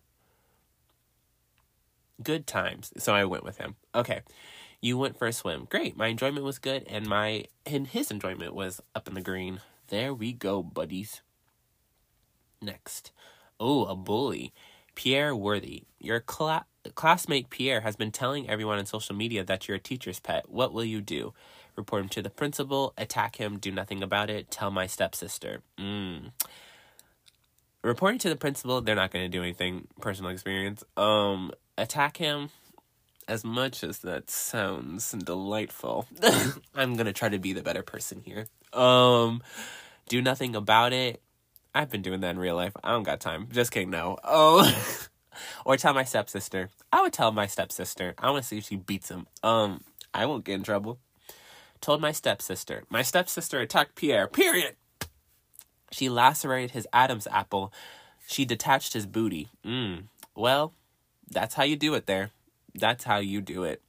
Good 2.20 2.48
times. 2.48 2.92
So 2.98 3.14
I 3.14 3.24
went 3.24 3.44
with 3.44 3.58
him. 3.58 3.76
Okay. 3.94 4.22
You 4.80 4.96
went 4.96 5.18
for 5.18 5.26
a 5.26 5.32
swim. 5.32 5.66
Great. 5.70 5.96
My 5.96 6.06
enjoyment 6.06 6.44
was 6.44 6.58
good 6.58 6.84
and 6.88 7.06
my 7.06 7.44
and 7.66 7.86
his 7.86 8.10
enjoyment 8.10 8.54
was 8.54 8.80
up 8.94 9.08
in 9.08 9.14
the 9.14 9.20
green. 9.20 9.60
There 9.88 10.14
we 10.14 10.32
go, 10.32 10.62
buddies. 10.62 11.22
Next. 12.60 13.10
Oh, 13.58 13.84
a 13.86 13.96
bully. 13.96 14.52
Pierre 14.94 15.34
Worthy. 15.34 15.84
Your 15.98 16.20
cla- 16.20 16.66
classmate 16.94 17.50
Pierre 17.50 17.80
has 17.80 17.96
been 17.96 18.10
telling 18.10 18.48
everyone 18.48 18.78
on 18.78 18.86
social 18.86 19.14
media 19.14 19.44
that 19.44 19.66
you're 19.66 19.76
a 19.76 19.80
teacher's 19.80 20.20
pet. 20.20 20.48
What 20.48 20.72
will 20.72 20.84
you 20.84 21.00
do? 21.00 21.34
Report 21.76 22.02
him 22.02 22.08
to 22.10 22.22
the 22.22 22.30
principal, 22.30 22.92
attack 22.98 23.36
him, 23.36 23.58
do 23.58 23.70
nothing 23.70 24.02
about 24.02 24.30
it, 24.30 24.50
tell 24.50 24.70
my 24.70 24.86
stepsister. 24.86 25.62
Mm 25.78 26.32
reporting 27.82 28.18
to 28.20 28.28
the 28.28 28.36
principal, 28.36 28.80
they're 28.80 28.94
not 28.94 29.10
going 29.10 29.24
to 29.24 29.36
do 29.36 29.42
anything. 29.42 29.88
Personal 30.00 30.30
experience. 30.30 30.84
Um, 30.96 31.52
attack 31.76 32.16
him. 32.16 32.50
As 33.28 33.44
much 33.44 33.84
as 33.84 33.98
that 33.98 34.30
sounds 34.30 35.12
delightful, 35.12 36.08
I'm 36.74 36.96
gonna 36.96 37.12
try 37.12 37.28
to 37.28 37.38
be 37.38 37.52
the 37.52 37.62
better 37.62 37.82
person 37.82 38.22
here. 38.24 38.46
Um, 38.72 39.42
do 40.08 40.22
nothing 40.22 40.56
about 40.56 40.94
it. 40.94 41.20
I've 41.74 41.90
been 41.90 42.00
doing 42.00 42.20
that 42.20 42.30
in 42.30 42.38
real 42.38 42.56
life. 42.56 42.72
I 42.82 42.92
don't 42.92 43.02
got 43.02 43.20
time. 43.20 43.48
Just 43.52 43.70
kidding. 43.70 43.90
No. 43.90 44.16
Oh, 44.24 44.66
or 45.66 45.76
tell 45.76 45.92
my 45.92 46.04
stepsister. 46.04 46.70
I 46.90 47.02
would 47.02 47.12
tell 47.12 47.30
my 47.30 47.46
stepsister. 47.46 48.14
I 48.18 48.30
want 48.30 48.44
to 48.44 48.48
see 48.48 48.58
if 48.58 48.64
she 48.64 48.76
beats 48.76 49.10
him. 49.10 49.26
Um, 49.42 49.82
I 50.14 50.24
won't 50.24 50.44
get 50.44 50.54
in 50.54 50.62
trouble. 50.62 50.98
Told 51.82 52.00
my 52.00 52.12
stepsister. 52.12 52.84
My 52.88 53.02
stepsister 53.02 53.60
attacked 53.60 53.94
Pierre. 53.94 54.26
Period. 54.26 54.74
She 55.92 56.08
lacerated 56.08 56.70
his 56.70 56.88
Adam's 56.94 57.28
apple. 57.30 57.72
She 58.26 58.46
detached 58.46 58.94
his 58.94 59.04
booty. 59.06 59.48
Mm. 59.64 60.04
Well, 60.34 60.72
that's 61.30 61.54
how 61.54 61.64
you 61.64 61.76
do 61.76 61.92
it 61.92 62.06
there. 62.06 62.30
That's 62.74 63.04
how 63.04 63.18
you 63.18 63.40
do 63.40 63.64
it. 63.64 63.82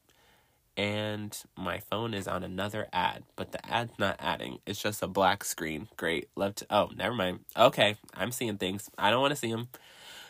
And 0.77 1.37
my 1.57 1.79
phone 1.79 2.13
is 2.13 2.27
on 2.27 2.43
another 2.43 2.87
ad, 2.93 3.23
but 3.35 3.51
the 3.51 3.65
ad's 3.69 3.99
not 3.99 4.15
adding. 4.19 4.59
It's 4.65 4.81
just 4.81 5.03
a 5.03 5.07
black 5.07 5.43
screen. 5.43 5.89
Great. 5.97 6.29
Love 6.35 6.55
to. 6.55 6.65
Oh, 6.69 6.89
never 6.95 7.13
mind. 7.13 7.39
Okay. 7.57 7.97
I'm 8.13 8.31
seeing 8.31 8.57
things. 8.57 8.89
I 8.97 9.09
don't 9.09 9.21
want 9.21 9.31
to 9.31 9.39
see 9.39 9.51
them. 9.51 9.67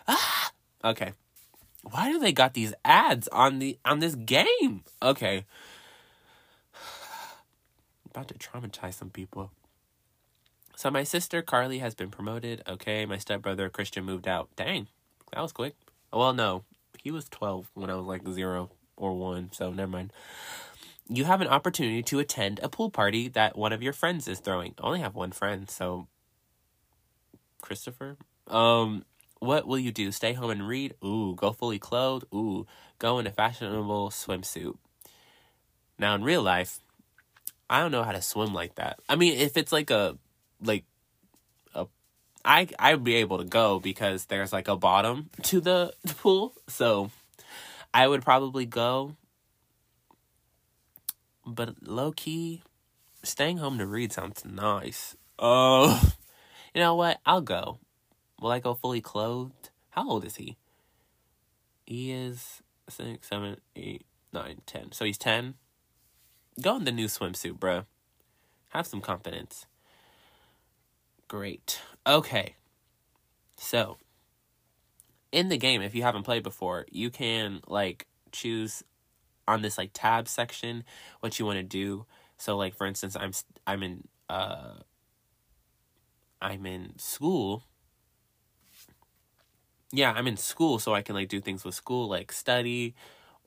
Ah! 0.07 0.51
Okay. 0.83 1.13
Why 1.83 2.11
do 2.11 2.19
they 2.19 2.31
got 2.31 2.53
these 2.53 2.73
ads 2.83 3.27
on 3.29 3.59
the 3.59 3.77
on 3.85 3.99
this 3.99 4.15
game? 4.15 4.83
Okay. 5.01 5.45
about 8.09 8.27
to 8.29 8.33
traumatize 8.33 8.95
some 8.95 9.09
people. 9.09 9.51
So 10.75 10.89
my 10.89 11.03
sister 11.03 11.41
Carly 11.41 11.79
has 11.79 11.93
been 11.93 12.09
promoted. 12.09 12.63
Okay, 12.67 13.05
my 13.05 13.17
stepbrother 13.17 13.69
Christian 13.69 14.05
moved 14.05 14.27
out. 14.27 14.49
Dang, 14.55 14.87
that 15.33 15.41
was 15.41 15.51
quick. 15.51 15.75
Well, 16.11 16.33
no, 16.33 16.63
he 17.01 17.11
was 17.11 17.27
12 17.29 17.69
when 17.73 17.89
I 17.89 17.95
was 17.95 18.05
like 18.05 18.27
0 18.27 18.69
or 18.95 19.17
1, 19.17 19.51
so 19.53 19.71
never 19.71 19.91
mind. 19.91 20.13
You 21.07 21.25
have 21.25 21.41
an 21.41 21.47
opportunity 21.47 22.03
to 22.03 22.19
attend 22.19 22.59
a 22.61 22.69
pool 22.69 22.89
party 22.89 23.27
that 23.29 23.57
one 23.57 23.73
of 23.73 23.81
your 23.81 23.93
friends 23.93 24.27
is 24.27 24.39
throwing. 24.39 24.75
I 24.79 24.85
only 24.85 24.99
have 24.99 25.15
one 25.15 25.31
friend, 25.31 25.69
so 25.69 26.07
Christopher. 27.61 28.17
Um 28.47 29.05
what 29.39 29.65
will 29.65 29.79
you 29.79 29.91
do? 29.91 30.11
Stay 30.11 30.33
home 30.33 30.49
and 30.49 30.67
read? 30.67 30.95
Ooh, 31.03 31.33
go 31.33 31.53
fully 31.53 31.79
clothed? 31.79 32.25
Ooh, 32.33 32.67
go 32.99 33.19
in 33.19 33.27
a 33.27 33.31
fashionable 33.31 34.09
swimsuit. 34.09 34.77
Now 35.97 36.13
in 36.15 36.23
real 36.23 36.41
life, 36.41 36.79
I 37.69 37.79
don't 37.79 37.91
know 37.91 38.03
how 38.03 38.11
to 38.11 38.21
swim 38.21 38.53
like 38.53 38.75
that. 38.75 38.99
I 39.07 39.15
mean, 39.15 39.37
if 39.37 39.55
it's 39.55 39.71
like 39.71 39.89
a 39.91 40.17
like 40.61 40.83
I 42.43 42.67
I'd 42.77 43.03
be 43.03 43.15
able 43.15 43.39
to 43.39 43.43
go 43.43 43.79
because 43.79 44.25
there's 44.25 44.53
like 44.53 44.67
a 44.67 44.75
bottom 44.75 45.29
to 45.43 45.59
the 45.59 45.93
pool. 46.17 46.53
So 46.67 47.11
I 47.93 48.07
would 48.07 48.23
probably 48.23 48.65
go. 48.65 49.15
But 51.45 51.75
low 51.81 52.11
key, 52.11 52.61
staying 53.23 53.57
home 53.57 53.77
to 53.79 53.85
read 53.85 54.13
sounds 54.13 54.45
nice. 54.45 55.15
Oh, 55.39 55.99
uh, 56.01 56.09
you 56.73 56.81
know 56.81 56.95
what? 56.95 57.19
I'll 57.25 57.41
go. 57.41 57.79
Will 58.39 58.51
I 58.51 58.59
go 58.59 58.73
fully 58.73 59.01
clothed? 59.01 59.69
How 59.91 60.07
old 60.07 60.25
is 60.25 60.35
he? 60.35 60.57
He 61.85 62.11
is 62.11 62.61
six, 62.87 63.27
seven, 63.27 63.57
eight, 63.75 64.05
nine, 64.31 64.61
ten. 64.65 64.91
So 64.91 65.05
he's 65.05 65.17
ten. 65.17 65.55
Go 66.61 66.75
in 66.75 66.83
the 66.83 66.91
new 66.91 67.07
swimsuit, 67.07 67.59
bro. 67.59 67.85
Have 68.69 68.85
some 68.85 69.01
confidence. 69.01 69.65
Great. 71.27 71.81
Okay. 72.09 72.55
So, 73.55 73.97
in 75.31 75.49
the 75.49 75.57
game, 75.57 75.83
if 75.83 75.93
you 75.93 76.01
haven't 76.01 76.23
played 76.23 76.41
before, 76.41 76.87
you 76.91 77.11
can 77.11 77.61
like 77.67 78.07
choose 78.31 78.83
on 79.47 79.61
this 79.61 79.77
like 79.77 79.91
tab 79.93 80.27
section 80.27 80.83
what 81.19 81.37
you 81.37 81.45
want 81.45 81.57
to 81.57 81.63
do. 81.63 82.07
So, 82.37 82.57
like 82.57 82.73
for 82.73 82.87
instance, 82.87 83.15
I'm 83.15 83.31
I'm 83.67 83.83
in 83.83 84.07
uh 84.27 84.79
I'm 86.41 86.65
in 86.65 86.97
school. 86.97 87.63
Yeah, 89.91 90.11
I'm 90.11 90.25
in 90.27 90.37
school, 90.37 90.79
so 90.79 90.95
I 90.95 91.03
can 91.03 91.13
like 91.13 91.29
do 91.29 91.39
things 91.41 91.63
with 91.63 91.75
school, 91.75 92.07
like 92.07 92.31
study 92.31 92.95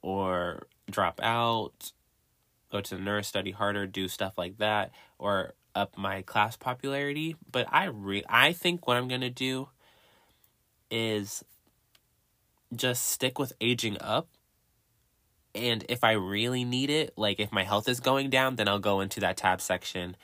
or 0.02 0.68
drop 0.88 1.20
out, 1.20 1.92
go 2.70 2.80
to 2.80 2.96
the 2.96 3.02
nurse, 3.02 3.26
study 3.28 3.52
harder, 3.52 3.86
do 3.88 4.08
stuff 4.08 4.38
like 4.38 4.58
that, 4.58 4.92
or 5.18 5.54
up 5.74 5.96
my 5.96 6.22
class 6.22 6.56
popularity, 6.56 7.36
but 7.50 7.66
I 7.70 7.86
re- 7.86 8.24
I 8.28 8.52
think 8.52 8.86
what 8.86 8.96
I'm 8.96 9.08
going 9.08 9.22
to 9.22 9.30
do 9.30 9.68
is 10.90 11.44
just 12.74 13.08
stick 13.08 13.38
with 13.38 13.52
aging 13.60 13.96
up. 14.00 14.28
And 15.54 15.84
if 15.88 16.02
I 16.02 16.12
really 16.12 16.64
need 16.64 16.88
it, 16.88 17.12
like 17.16 17.38
if 17.38 17.52
my 17.52 17.64
health 17.64 17.88
is 17.88 18.00
going 18.00 18.30
down, 18.30 18.56
then 18.56 18.68
I'll 18.68 18.78
go 18.78 19.00
into 19.00 19.20
that 19.20 19.36
tab 19.36 19.60
section 19.60 20.16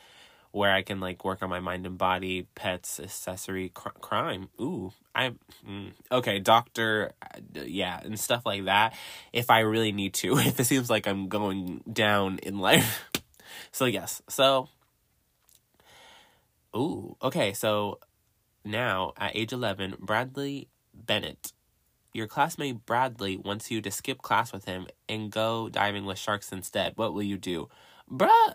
where 0.51 0.73
I 0.73 0.83
can 0.83 1.01
like 1.01 1.25
work 1.25 1.43
on 1.43 1.51
my 1.51 1.61
mind 1.61 1.87
and 1.87 1.99
body, 1.99 2.47
pets, 2.55 2.99
accessory, 3.01 3.71
cr- 3.71 3.91
crime. 4.01 4.49
Ooh, 4.61 4.93
I'm 5.15 5.39
mm, 5.69 5.93
okay, 6.11 6.39
doctor, 6.39 7.13
uh, 7.23 7.41
yeah, 7.65 8.01
and 8.03 8.19
stuff 8.19 8.47
like 8.47 8.65
that. 8.65 8.95
If 9.33 9.51
I 9.51 9.61
really 9.61 9.93
need 9.93 10.15
to, 10.15 10.39
if 10.39 10.59
it 10.59 10.65
seems 10.65 10.89
like 10.89 11.07
I'm 11.07 11.29
going 11.29 11.83
down 11.91 12.39
in 12.39 12.59
life. 12.59 13.05
so 13.73 13.85
yes, 13.85 14.23
so 14.29 14.69
Ooh, 16.77 17.17
okay. 17.23 17.53
So 17.53 17.99
now 18.65 19.13
at 19.17 19.37
age 19.37 19.53
11, 19.53 19.97
Bradley 20.01 20.69
Bennett, 20.95 21.53
your 22.13 22.27
classmate 22.27 22.85
Bradley 22.87 23.37
wants 23.37 23.71
you 23.71 23.81
to 23.81 23.91
skip 23.91 24.23
class 24.23 24.53
with 24.53 24.65
him 24.65 24.87
and 25.09 25.31
go 25.31 25.69
diving 25.69 26.05
with 26.05 26.19
sharks 26.19 26.53
instead. 26.53 26.93
What 26.97 27.15
will 27.15 27.23
you 27.23 27.37
do? 27.37 27.69
Bruh, 28.11 28.55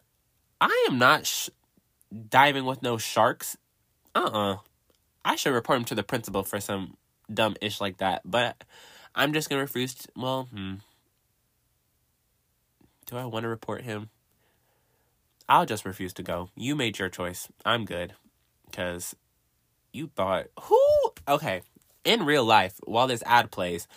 I 0.59 0.87
am 0.89 0.97
not 0.97 1.25
sh- 1.25 1.49
diving 2.29 2.65
with 2.65 2.81
no 2.81 2.97
sharks. 2.97 3.57
Uh 4.15 4.29
uh-uh. 4.33 4.53
uh 4.53 4.57
I 5.25 5.35
should 5.35 5.53
report 5.53 5.77
him 5.79 5.85
to 5.85 5.95
the 5.95 6.03
principal 6.03 6.43
for 6.43 6.59
some 6.59 6.97
dumb 7.33 7.55
ish 7.61 7.79
like 7.79 7.97
that. 7.97 8.21
But 8.25 8.63
I'm 9.15 9.33
just 9.33 9.49
gonna 9.49 9.61
refuse 9.61 9.93
to. 9.95 10.09
Well, 10.15 10.49
hmm. 10.53 10.75
Do 13.05 13.17
I 13.17 13.25
want 13.25 13.43
to 13.43 13.49
report 13.49 13.81
him? 13.81 14.09
I'll 15.47 15.65
just 15.65 15.85
refuse 15.85 16.13
to 16.13 16.23
go. 16.23 16.49
You 16.55 16.75
made 16.75 16.99
your 16.99 17.09
choice. 17.09 17.47
I'm 17.65 17.85
good. 17.85 18.13
Because 18.65 19.15
you 19.91 20.09
thought, 20.15 20.47
who? 20.61 20.79
Okay. 21.27 21.61
In 22.03 22.25
real 22.25 22.43
life, 22.43 22.79
while 22.85 23.07
this 23.07 23.23
ad 23.25 23.51
plays, 23.51 23.87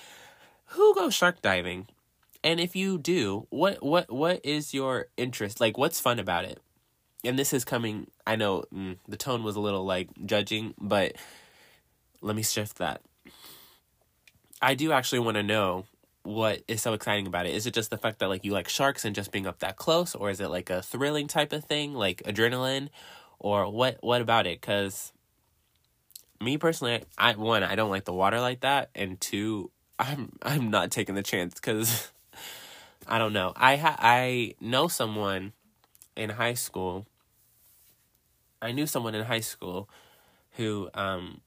who 0.67 0.95
goes 0.95 1.15
shark 1.15 1.43
diving? 1.43 1.88
And 2.45 2.61
if 2.61 2.76
you 2.76 2.99
do, 2.99 3.47
what 3.50 3.83
what 3.83 4.12
what 4.12 4.41
is 4.45 4.73
your 4.73 5.07
interest? 5.17 5.61
Like, 5.61 5.76
what's 5.76 6.00
fun 6.00 6.19
about 6.19 6.45
it? 6.45 6.61
And 7.25 7.37
this 7.38 7.53
is 7.53 7.65
coming. 7.65 8.09
I 8.26 8.37
know 8.37 8.65
mm, 8.73 8.99
the 9.09 9.17
tone 9.17 9.43
was 9.43 9.57
a 9.57 9.61
little 9.61 9.85
like 9.85 10.09
judging, 10.25 10.75
but 10.79 11.17
let 12.21 12.37
me 12.37 12.43
shift 12.43 12.79
that. 12.79 13.00
I 14.62 14.75
do 14.75 14.93
actually 14.93 15.19
want 15.21 15.37
to 15.37 15.43
know 15.43 15.87
what 16.26 16.62
is 16.66 16.83
so 16.83 16.92
exciting 16.92 17.26
about 17.26 17.47
it. 17.47 17.54
Is 17.54 17.66
it 17.66 17.75
just 17.75 17.90
the 17.90 17.97
fact 17.97 18.18
that 18.18 18.28
like 18.28 18.45
you 18.45 18.52
like 18.52 18.68
sharks 18.68 19.04
and 19.04 19.14
just 19.14 19.30
being 19.30 19.47
up 19.47 19.61
that 19.61 19.76
close, 19.76 20.14
or 20.14 20.28
is 20.28 20.40
it 20.40 20.49
like 20.49 20.71
a 20.71 20.83
thrilling 20.83 21.28
type 21.28 21.52
of 21.52 21.64
thing, 21.64 21.95
like 21.95 22.23
adrenaline, 22.25 22.88
or 23.38 23.71
what? 23.71 23.99
What 24.00 24.21
about 24.21 24.47
it? 24.47 24.61
Because 24.61 25.12
me 26.40 26.59
personally, 26.59 27.04
I 27.16 27.35
one 27.35 27.62
I 27.62 27.76
don't 27.76 27.90
like 27.90 28.04
the 28.04 28.12
water 28.12 28.40
like 28.40 28.61
that, 28.61 28.90
and 28.95 29.21
two, 29.21 29.71
I'm 29.99 30.33
I'm 30.42 30.71
not 30.71 30.90
taking 30.90 31.14
the 31.14 31.23
chance 31.23 31.54
because 31.54 32.11
I 33.06 33.18
don't 33.18 33.33
know. 33.33 33.52
I 33.54 33.76
ha- 33.76 33.97
I 33.99 34.54
know 34.61 34.88
someone 34.88 35.52
in 36.16 36.30
high 36.30 36.54
school. 36.54 37.06
I 38.61 38.73
knew 38.73 38.87
someone 38.87 39.14
in 39.14 39.25
high 39.25 39.40
school 39.40 39.88
who 40.52 40.90
um 40.95 41.40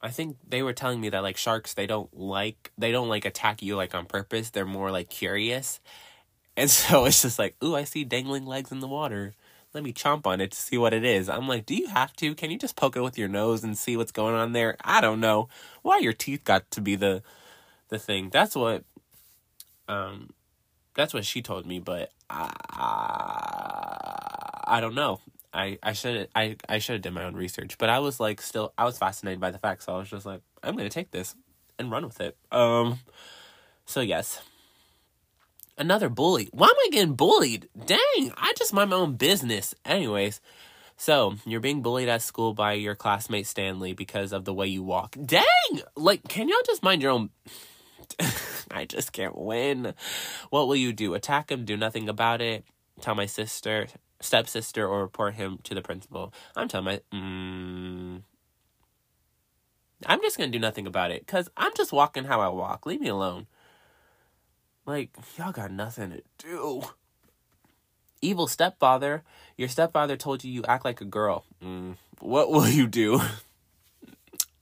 I 0.00 0.10
think 0.10 0.36
they 0.46 0.62
were 0.62 0.72
telling 0.72 1.00
me 1.00 1.08
that 1.10 1.22
like 1.22 1.36
sharks 1.36 1.74
they 1.74 1.86
don't 1.86 2.16
like 2.16 2.72
they 2.78 2.92
don't 2.92 3.08
like 3.08 3.24
attack 3.24 3.62
you 3.62 3.76
like 3.76 3.94
on 3.94 4.06
purpose. 4.06 4.50
They're 4.50 4.64
more 4.64 4.90
like 4.90 5.10
curious. 5.10 5.80
And 6.56 6.70
so 6.80 7.04
it's 7.06 7.22
just 7.22 7.38
like, 7.38 7.56
"Ooh, 7.62 7.74
I 7.76 7.84
see 7.84 8.04
dangling 8.04 8.46
legs 8.46 8.72
in 8.72 8.80
the 8.80 8.88
water. 8.88 9.34
Let 9.74 9.84
me 9.84 9.92
chomp 9.92 10.26
on 10.26 10.40
it 10.40 10.52
to 10.52 10.58
see 10.58 10.78
what 10.78 10.94
it 10.94 11.04
is." 11.04 11.28
I'm 11.28 11.48
like, 11.48 11.66
"Do 11.66 11.74
you 11.74 11.88
have 11.88 12.12
to? 12.14 12.34
Can 12.34 12.50
you 12.50 12.58
just 12.58 12.76
poke 12.76 12.96
it 12.96 13.02
with 13.02 13.18
your 13.18 13.28
nose 13.28 13.64
and 13.64 13.76
see 13.78 13.96
what's 13.96 14.12
going 14.12 14.34
on 14.34 14.52
there?" 14.52 14.76
I 14.82 15.00
don't 15.00 15.20
know. 15.20 15.48
Why 15.82 15.98
your 15.98 16.12
teeth 16.12 16.44
got 16.44 16.70
to 16.72 16.80
be 16.80 16.96
the 16.96 17.22
the 17.88 17.98
thing. 17.98 18.30
That's 18.30 18.54
what 18.56 18.84
um 19.88 20.30
that's 20.94 21.14
what 21.14 21.24
she 21.24 21.42
told 21.42 21.66
me, 21.66 21.78
but 21.80 22.10
I 22.30 22.52
I 24.64 24.80
don't 24.80 24.94
know. 24.94 25.20
I 25.52 25.78
I 25.82 25.92
should 25.92 26.28
I 26.34 26.56
I 26.68 26.78
should 26.78 26.94
have 26.94 27.02
done 27.02 27.14
my 27.14 27.24
own 27.24 27.34
research, 27.34 27.78
but 27.78 27.88
I 27.88 27.98
was 27.98 28.20
like 28.20 28.40
still 28.40 28.72
I 28.76 28.84
was 28.84 28.98
fascinated 28.98 29.40
by 29.40 29.50
the 29.50 29.58
facts. 29.58 29.86
So 29.86 29.94
I 29.94 29.98
was 29.98 30.10
just 30.10 30.26
like 30.26 30.40
I'm 30.62 30.76
gonna 30.76 30.88
take 30.88 31.10
this 31.10 31.34
and 31.78 31.90
run 31.90 32.04
with 32.04 32.20
it. 32.20 32.36
Um, 32.52 33.00
so 33.86 34.00
yes, 34.00 34.42
another 35.76 36.08
bully. 36.08 36.48
Why 36.52 36.66
am 36.66 36.74
I 36.76 36.88
getting 36.90 37.14
bullied? 37.14 37.68
Dang, 37.86 38.32
I 38.36 38.52
just 38.56 38.72
mind 38.72 38.90
my 38.90 38.96
own 38.96 39.14
business. 39.14 39.74
Anyways, 39.84 40.40
so 40.96 41.36
you're 41.46 41.60
being 41.60 41.82
bullied 41.82 42.08
at 42.08 42.22
school 42.22 42.54
by 42.54 42.74
your 42.74 42.94
classmate 42.94 43.46
Stanley 43.46 43.92
because 43.94 44.32
of 44.32 44.44
the 44.44 44.54
way 44.54 44.66
you 44.66 44.82
walk. 44.82 45.16
Dang, 45.24 45.44
like 45.96 46.28
can 46.28 46.48
y'all 46.48 46.58
just 46.66 46.82
mind 46.82 47.02
your 47.02 47.12
own? 47.12 47.30
I 48.70 48.84
just 48.84 49.12
can't 49.12 49.36
win. 49.36 49.94
What 50.50 50.68
will 50.68 50.76
you 50.76 50.92
do? 50.92 51.14
Attack 51.14 51.50
him? 51.50 51.64
Do 51.64 51.76
nothing 51.76 52.08
about 52.08 52.40
it? 52.40 52.64
Tell 53.00 53.14
my 53.14 53.26
sister, 53.26 53.86
stepsister, 54.20 54.86
or 54.86 55.02
report 55.02 55.34
him 55.34 55.58
to 55.64 55.74
the 55.74 55.82
principal? 55.82 56.32
I'm 56.56 56.68
telling 56.68 56.84
my. 56.84 57.00
Mm, 57.12 58.22
I'm 60.06 60.20
just 60.20 60.38
gonna 60.38 60.50
do 60.50 60.58
nothing 60.58 60.86
about 60.86 61.10
it 61.10 61.26
because 61.26 61.48
I'm 61.56 61.72
just 61.76 61.92
walking 61.92 62.24
how 62.24 62.40
I 62.40 62.48
walk. 62.48 62.86
Leave 62.86 63.00
me 63.00 63.08
alone. 63.08 63.46
Like, 64.86 65.10
y'all 65.36 65.52
got 65.52 65.70
nothing 65.70 66.10
to 66.10 66.22
do. 66.38 66.82
Evil 68.22 68.46
stepfather. 68.46 69.22
Your 69.56 69.68
stepfather 69.68 70.16
told 70.16 70.42
you 70.42 70.50
you 70.50 70.64
act 70.66 70.84
like 70.84 71.00
a 71.00 71.04
girl. 71.04 71.44
Mm, 71.62 71.96
what 72.20 72.50
will 72.50 72.68
you 72.68 72.86
do? 72.86 73.20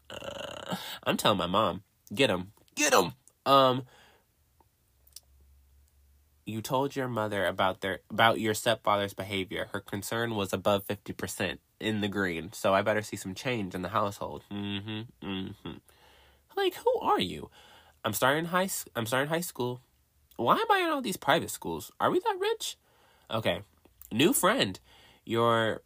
Uh, 0.09 0.77
I'm 1.03 1.17
telling 1.17 1.39
my 1.39 1.47
mom. 1.49 1.83
Get 2.15 2.31
him. 2.31 2.53
Get 2.77 2.93
him. 2.93 3.13
Um, 3.45 3.83
you 6.47 6.63
told 6.63 6.95
your 6.95 7.09
mother 7.09 7.45
about 7.45 7.81
their 7.81 8.01
about 8.09 8.41
your 8.41 8.55
stepfather's 8.55 9.13
behavior. 9.15 9.69
Her 9.73 9.81
concern 9.81 10.37
was 10.37 10.53
above 10.53 10.85
fifty 10.85 11.13
percent 11.13 11.61
in 11.81 12.01
the 12.01 12.09
green, 12.09 12.53
so 12.53 12.73
I 12.73 12.83
better 12.83 13.03
see 13.03 13.17
some 13.17 13.35
change 13.35 13.75
in 13.75 13.83
the 13.83 13.91
household. 13.91 14.45
Mm-hmm. 14.51 15.29
Mm-hmm. 15.29 15.73
Like, 16.57 16.75
who 16.77 16.99
are 17.01 17.21
you? 17.21 17.51
I'm 18.05 18.13
starting 18.13 18.47
high. 18.47 18.71
I'm 18.95 19.07
starting 19.07 19.29
high 19.29 19.41
school. 19.41 19.81
Why 20.37 20.57
am 20.57 20.71
I 20.71 20.79
in 20.79 20.91
all 20.91 21.03
these 21.03 21.17
private 21.17 21.51
schools? 21.51 21.91
Are 21.99 22.11
we 22.11 22.21
that 22.21 22.37
rich? 22.41 22.77
Okay. 23.31 23.63
New 24.13 24.33
friend. 24.33 24.79
Your 25.25 25.83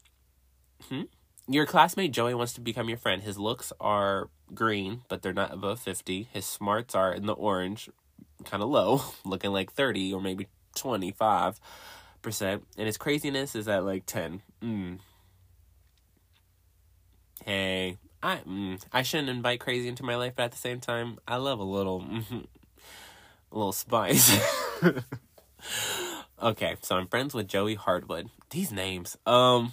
hmm? 0.88 1.02
Your 1.48 1.66
classmate 1.66 2.12
Joey 2.12 2.34
wants 2.34 2.52
to 2.52 2.60
become 2.60 2.88
your 2.88 2.98
friend. 2.98 3.22
His 3.22 3.38
looks 3.38 3.72
are 3.80 4.28
green, 4.54 5.02
but 5.08 5.22
they're 5.22 5.32
not 5.32 5.52
above 5.52 5.80
50. 5.80 6.28
His 6.32 6.44
smarts 6.44 6.94
are 6.94 7.12
in 7.12 7.26
the 7.26 7.32
orange, 7.32 7.88
kind 8.44 8.62
of 8.62 8.68
low, 8.68 9.02
looking 9.24 9.52
like 9.52 9.72
30 9.72 10.12
or 10.12 10.20
maybe 10.20 10.46
25%. 10.76 11.56
And 12.42 12.62
his 12.86 12.96
craziness 12.96 13.54
is 13.54 13.68
at 13.68 13.84
like 13.84 14.06
10. 14.06 14.42
Mm. 14.62 14.98
Hey, 17.44 17.98
I 18.22 18.36
mm, 18.38 18.82
I 18.92 19.02
shouldn't 19.02 19.30
invite 19.30 19.60
crazy 19.60 19.88
into 19.88 20.04
my 20.04 20.16
life, 20.16 20.34
but 20.36 20.44
at 20.44 20.52
the 20.52 20.58
same 20.58 20.80
time, 20.80 21.18
I 21.26 21.36
love 21.36 21.58
a 21.58 21.64
little 21.64 22.00
mm, 22.00 22.24
a 23.52 23.56
little 23.56 23.72
spice. 23.72 24.38
okay, 26.42 26.76
so 26.82 26.96
I'm 26.96 27.06
friends 27.06 27.34
with 27.34 27.48
Joey 27.48 27.76
Hardwood. 27.76 28.28
These 28.50 28.72
names. 28.72 29.16
Um 29.24 29.72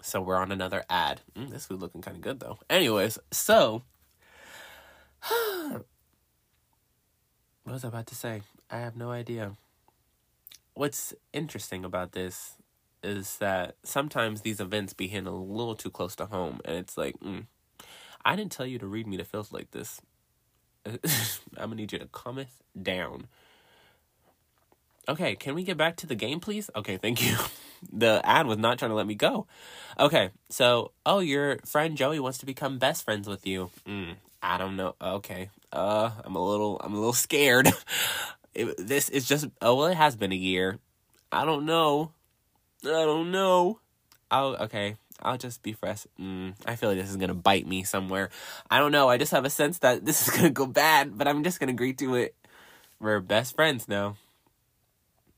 so 0.00 0.22
we're 0.22 0.36
on 0.36 0.52
another 0.52 0.84
ad. 0.88 1.20
Mm, 1.36 1.50
this 1.50 1.66
food 1.66 1.80
looking 1.80 2.00
kind 2.00 2.16
of 2.16 2.22
good 2.22 2.40
though. 2.40 2.58
Anyways, 2.70 3.18
so 3.30 3.82
what 5.28 5.84
was 7.66 7.84
I 7.84 7.88
about 7.88 8.06
to 8.06 8.14
say? 8.14 8.40
I 8.70 8.78
have 8.78 8.96
no 8.96 9.10
idea. 9.10 9.52
What's 10.74 11.14
interesting 11.32 11.84
about 11.84 12.12
this 12.12 12.54
is 13.02 13.36
that 13.38 13.76
sometimes 13.82 14.42
these 14.42 14.60
events 14.60 14.92
be 14.92 15.08
hitting 15.08 15.26
a 15.26 15.34
little 15.34 15.74
too 15.74 15.90
close 15.90 16.14
to 16.16 16.26
home, 16.26 16.60
and 16.64 16.76
it's 16.76 16.96
like, 16.96 17.18
mm, 17.20 17.46
I 18.24 18.36
didn't 18.36 18.52
tell 18.52 18.66
you 18.66 18.78
to 18.78 18.86
read 18.86 19.06
me 19.06 19.16
the 19.16 19.24
feels 19.24 19.52
like 19.52 19.70
this. 19.70 20.00
I'm 20.86 21.00
gonna 21.56 21.76
need 21.76 21.92
you 21.92 21.98
to 21.98 22.08
it 22.38 22.48
down. 22.80 23.26
Okay, 25.08 25.36
can 25.36 25.54
we 25.54 25.62
get 25.64 25.78
back 25.78 25.96
to 25.96 26.06
the 26.06 26.14
game, 26.14 26.38
please? 26.38 26.68
Okay, 26.76 26.98
thank 26.98 27.24
you. 27.24 27.36
the 27.92 28.20
ad 28.24 28.46
was 28.46 28.58
not 28.58 28.78
trying 28.78 28.90
to 28.90 28.94
let 28.94 29.06
me 29.06 29.14
go. 29.14 29.46
Okay, 29.98 30.30
so 30.50 30.92
oh, 31.06 31.20
your 31.20 31.58
friend 31.64 31.96
Joey 31.96 32.20
wants 32.20 32.38
to 32.38 32.46
become 32.46 32.78
best 32.78 33.04
friends 33.04 33.26
with 33.26 33.46
you. 33.46 33.70
Mm, 33.86 34.16
I 34.42 34.58
don't 34.58 34.76
know. 34.76 34.94
Okay, 35.00 35.48
uh, 35.72 36.10
I'm 36.22 36.36
a 36.36 36.44
little, 36.46 36.78
I'm 36.84 36.92
a 36.92 36.96
little 36.96 37.14
scared. 37.14 37.72
it, 38.58 38.86
this 38.86 39.08
is 39.08 39.26
just 39.26 39.46
oh 39.62 39.76
well, 39.76 39.86
it 39.86 39.96
has 39.96 40.16
been 40.16 40.32
a 40.32 40.36
year. 40.36 40.78
I 41.30 41.44
don't 41.44 41.64
know. 41.64 42.12
I 42.84 42.88
don't 42.88 43.30
know. 43.30 43.80
Oh, 44.30 44.56
okay. 44.64 44.96
I'll 45.20 45.38
just 45.38 45.62
be 45.62 45.72
fresh. 45.72 46.06
Mm, 46.20 46.54
I 46.66 46.76
feel 46.76 46.90
like 46.90 46.98
this 46.98 47.10
is 47.10 47.16
gonna 47.16 47.34
bite 47.34 47.66
me 47.66 47.84
somewhere. 47.84 48.30
I 48.70 48.78
don't 48.78 48.92
know. 48.92 49.08
I 49.08 49.16
just 49.16 49.32
have 49.32 49.44
a 49.44 49.50
sense 49.50 49.78
that 49.78 50.04
this 50.04 50.26
is 50.26 50.34
gonna 50.36 50.50
go 50.50 50.66
bad, 50.66 51.16
but 51.16 51.28
I'm 51.28 51.44
just 51.44 51.60
gonna 51.60 51.72
agree 51.72 51.92
to 51.94 52.14
it. 52.16 52.34
We're 53.00 53.20
best 53.20 53.54
friends 53.54 53.88
now. 53.88 54.16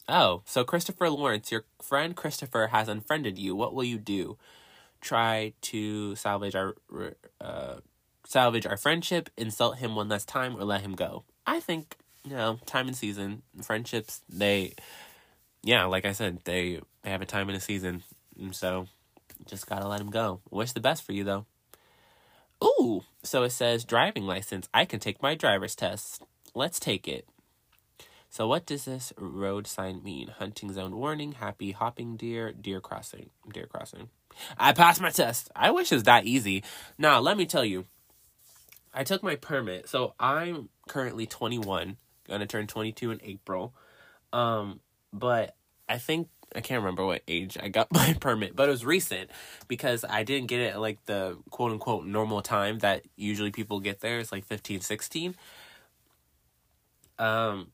Oh, 0.09 0.42
so 0.44 0.64
Christopher 0.64 1.09
Lawrence, 1.09 1.52
your 1.52 1.64
friend 1.80 2.16
Christopher 2.16 2.68
has 2.68 2.88
unfriended 2.88 3.38
you. 3.38 3.54
What 3.54 3.74
will 3.74 3.85
you 3.85 3.98
do? 3.98 4.38
Try 5.00 5.52
to 5.62 6.16
salvage 6.16 6.54
our 6.54 6.74
uh, 7.40 7.76
salvage 8.26 8.66
our 8.66 8.76
friendship, 8.76 9.30
insult 9.37 9.78
him 9.78 9.94
one 9.94 10.09
last 10.09 10.28
time, 10.28 10.56
or 10.56 10.64
let 10.64 10.80
him 10.80 10.94
go. 10.94 11.24
I 11.46 11.61
think 11.61 11.96
you 12.24 12.37
know, 12.37 12.59
time 12.66 12.88
and 12.88 12.96
season 12.96 13.42
friendships. 13.62 14.22
They, 14.28 14.74
yeah, 15.62 15.85
like 15.85 16.04
I 16.04 16.12
said, 16.12 16.40
they 16.44 16.80
they 17.02 17.11
have 17.11 17.22
a 17.22 17.26
time 17.26 17.48
and 17.48 17.56
a 17.56 17.61
season, 17.61 18.02
and 18.38 18.54
so 18.54 18.87
just 19.46 19.66
gotta 19.66 19.88
let 19.88 19.98
them 19.98 20.11
go. 20.11 20.40
Wish 20.50 20.72
the 20.72 20.80
best 20.80 21.04
for 21.04 21.12
you 21.12 21.24
though. 21.24 21.46
Ooh, 22.62 23.02
so 23.22 23.42
it 23.42 23.50
says 23.50 23.85
driving 23.85 24.26
license. 24.26 24.68
I 24.74 24.85
can 24.85 25.00
take 25.00 25.22
my 25.22 25.35
driver's 25.35 25.74
test. 25.74 26.22
Let's 26.54 26.78
take 26.78 27.09
it. 27.09 27.26
So 28.28 28.46
what 28.46 28.64
does 28.64 28.85
this 28.85 29.12
road 29.18 29.66
sign 29.66 30.04
mean? 30.04 30.28
Hunting 30.28 30.72
zone 30.72 30.96
warning, 30.96 31.33
happy 31.33 31.72
hopping 31.72 32.16
deer, 32.16 32.52
deer 32.52 32.80
crossing, 32.80 33.30
deer 33.52 33.66
crossing. 33.66 34.09
I 34.56 34.72
passed 34.72 35.00
my 35.00 35.11
test. 35.11 35.50
I 35.56 35.72
wish 35.72 35.90
it 35.90 35.96
was 35.96 36.04
that 36.04 36.26
easy. 36.26 36.62
Now, 36.96 37.18
let 37.18 37.37
me 37.37 37.44
tell 37.44 37.64
you. 37.64 37.87
I 38.94 39.04
took 39.04 39.22
my 39.22 39.37
permit. 39.37 39.88
So 39.88 40.14
I'm 40.20 40.68
currently 40.88 41.26
21, 41.26 41.96
to 42.38 42.47
turn 42.47 42.69
22 42.69 43.11
in 43.11 43.21
April. 43.25 43.75
Um, 44.33 44.81
but 45.12 45.57
I 45.88 45.99
think 45.99 46.29
I 46.55 46.61
can't 46.61 46.83
remember 46.83 47.05
what 47.05 47.23
age 47.27 47.59
I 47.61 47.69
got 47.69 47.88
my 47.93 48.16
permit, 48.21 48.55
but 48.55 48.69
it 48.69 48.73
was 48.73 48.85
recent 48.85 49.31
because 49.69 50.05
I 50.09 50.23
didn't 50.23 50.49
get 50.49 50.61
it 50.61 50.75
at 50.75 50.81
like 50.81 51.05
the 51.07 51.38
quote 51.51 51.73
unquote 51.73 52.07
normal 52.07 52.43
time 52.43 52.79
that 52.79 53.03
usually 53.16 53.51
people 53.51 53.81
get 53.81 54.01
there. 54.01 54.19
It's 54.19 54.33
like 54.33 54.45
15, 54.45 54.81
16. 54.81 55.35
Um, 57.19 57.69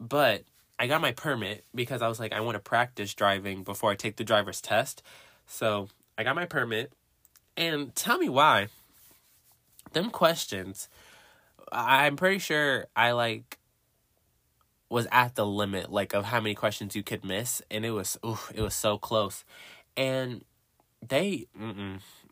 but 0.00 0.44
I 0.78 0.86
got 0.86 1.00
my 1.00 1.12
permit 1.12 1.64
because 1.74 2.02
I 2.02 2.08
was 2.08 2.20
like, 2.20 2.32
I 2.32 2.40
want 2.40 2.54
to 2.56 2.60
practice 2.60 3.14
driving 3.14 3.64
before 3.64 3.90
I 3.90 3.94
take 3.94 4.16
the 4.16 4.24
driver's 4.24 4.60
test. 4.60 5.02
So 5.46 5.88
I 6.18 6.24
got 6.24 6.36
my 6.36 6.46
permit. 6.46 6.92
And 7.56 7.94
tell 7.94 8.18
me 8.18 8.28
why. 8.28 8.68
Them 9.92 10.10
questions, 10.10 10.90
I'm 11.72 12.16
pretty 12.16 12.38
sure 12.38 12.86
I 12.94 13.12
like 13.12 13.58
was 14.88 15.06
at 15.10 15.34
the 15.34 15.44
limit 15.44 15.90
like 15.90 16.14
of 16.14 16.24
how 16.24 16.40
many 16.40 16.54
questions 16.54 16.94
you 16.94 17.02
could 17.02 17.24
miss 17.24 17.60
and 17.70 17.84
it 17.84 17.90
was 17.90 18.16
ooh, 18.24 18.38
it 18.54 18.60
was 18.60 18.74
so 18.74 18.98
close. 18.98 19.44
And 19.96 20.44
they 21.06 21.46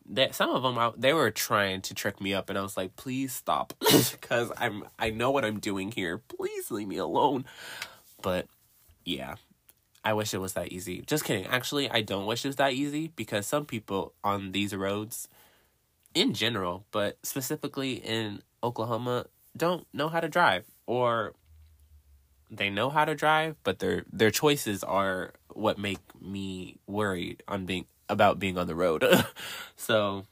they, 0.07 0.29
some 0.31 0.51
of 0.51 0.63
them 0.63 0.93
they 0.97 1.13
were 1.13 1.31
trying 1.31 1.81
to 1.81 1.93
trick 1.93 2.21
me 2.21 2.33
up 2.33 2.49
and 2.49 2.59
i 2.59 2.61
was 2.61 2.77
like 2.77 2.95
please 2.95 3.33
stop 3.33 3.73
because 4.11 4.51
i'm 4.57 4.83
i 4.99 5.09
know 5.09 5.31
what 5.31 5.45
i'm 5.45 5.59
doing 5.59 5.91
here. 5.91 6.17
Please 6.17 6.71
leave 6.71 6.87
me 6.87 6.97
alone. 6.97 7.45
But 8.21 8.47
yeah 9.03 9.35
i 10.03 10.13
wish 10.13 10.33
it 10.33 10.39
was 10.39 10.53
that 10.53 10.71
easy. 10.71 11.01
Just 11.05 11.25
kidding. 11.25 11.45
Actually 11.47 11.89
i 11.89 12.01
don't 12.01 12.25
wish 12.25 12.45
it 12.45 12.49
was 12.49 12.55
that 12.57 12.73
easy 12.73 13.11
because 13.15 13.45
some 13.45 13.65
people 13.65 14.13
on 14.23 14.51
these 14.51 14.75
roads 14.75 15.27
in 16.13 16.33
general 16.33 16.85
but 16.91 17.17
specifically 17.23 17.93
in 17.93 18.41
oklahoma 18.65 19.25
don't 19.55 19.87
know 19.93 20.09
how 20.09 20.19
to 20.19 20.27
drive 20.27 20.65
or 20.85 21.33
they 22.51 22.69
know 22.69 22.89
how 22.89 23.05
to 23.05 23.15
drive 23.15 23.55
but 23.63 23.79
their 23.79 24.03
their 24.11 24.31
choices 24.31 24.83
are 24.83 25.33
what 25.53 25.77
make 25.77 25.99
me 26.21 26.77
worried 26.87 27.41
on 27.47 27.65
being 27.65 27.85
about 28.09 28.39
being 28.39 28.57
on 28.57 28.67
the 28.67 28.75
road. 28.75 29.03
so, 29.75 30.25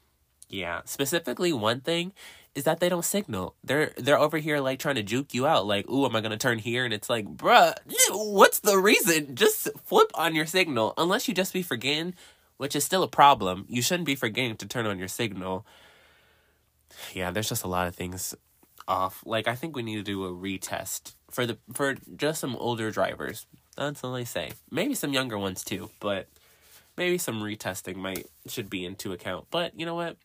yeah, 0.48 0.82
specifically 0.84 1.52
one 1.52 1.80
thing 1.80 2.12
is 2.54 2.64
that 2.64 2.78
they 2.78 2.88
don't 2.88 3.04
signal. 3.04 3.54
They're 3.64 3.92
they're 3.96 4.18
over 4.18 4.38
here 4.38 4.60
like 4.60 4.78
trying 4.78 4.94
to 4.94 5.02
juke 5.02 5.34
you 5.34 5.46
out 5.46 5.66
like, 5.66 5.88
"Ooh, 5.88 6.06
am 6.06 6.14
I 6.14 6.20
to 6.20 6.36
turn 6.36 6.58
here?" 6.58 6.84
and 6.84 6.94
it's 6.94 7.10
like, 7.10 7.26
"Bruh, 7.26 7.74
what's 8.10 8.60
the 8.60 8.78
reason? 8.78 9.34
Just 9.34 9.68
flip 9.84 10.10
on 10.14 10.34
your 10.34 10.46
signal 10.46 10.94
unless 10.96 11.26
you 11.26 11.34
just 11.34 11.52
be 11.52 11.62
forgetting, 11.62 12.14
which 12.56 12.76
is 12.76 12.84
still 12.84 13.02
a 13.02 13.08
problem. 13.08 13.66
You 13.68 13.82
shouldn't 13.82 14.06
be 14.06 14.14
forgetting 14.14 14.56
to 14.58 14.68
turn 14.68 14.86
on 14.86 14.98
your 14.98 15.08
signal." 15.08 15.66
Yeah, 17.12 17.30
there's 17.30 17.48
just 17.48 17.64
a 17.64 17.68
lot 17.68 17.86
of 17.86 17.94
things 17.94 18.34
off. 18.88 19.22
Like 19.24 19.48
I 19.48 19.54
think 19.54 19.76
we 19.76 19.82
need 19.82 19.96
to 19.96 20.02
do 20.02 20.24
a 20.24 20.30
retest 20.30 21.14
for 21.30 21.46
the 21.46 21.58
for 21.72 21.96
just 22.16 22.40
some 22.40 22.56
older 22.56 22.90
drivers. 22.90 23.46
That's 23.76 24.04
all 24.04 24.14
I 24.14 24.24
say. 24.24 24.52
Maybe 24.70 24.94
some 24.94 25.12
younger 25.12 25.38
ones 25.38 25.64
too, 25.64 25.90
but 26.00 26.28
maybe 26.96 27.18
some 27.18 27.42
retesting 27.42 27.96
might 27.96 28.26
should 28.46 28.70
be 28.70 28.84
into 28.84 29.12
account. 29.12 29.46
But 29.50 29.78
you 29.78 29.86
know 29.86 29.94
what? 29.94 30.16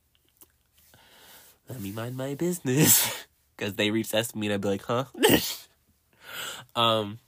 Let 1.67 1.81
me 1.81 1.91
mind 1.91 2.17
my 2.17 2.35
business. 2.35 3.25
Cause 3.57 3.73
they 3.73 3.89
retest 3.89 4.35
me 4.35 4.47
and 4.47 4.53
I'd 4.53 4.61
be 4.61 4.69
like, 4.69 4.83
huh? 4.83 5.05
um 6.75 7.19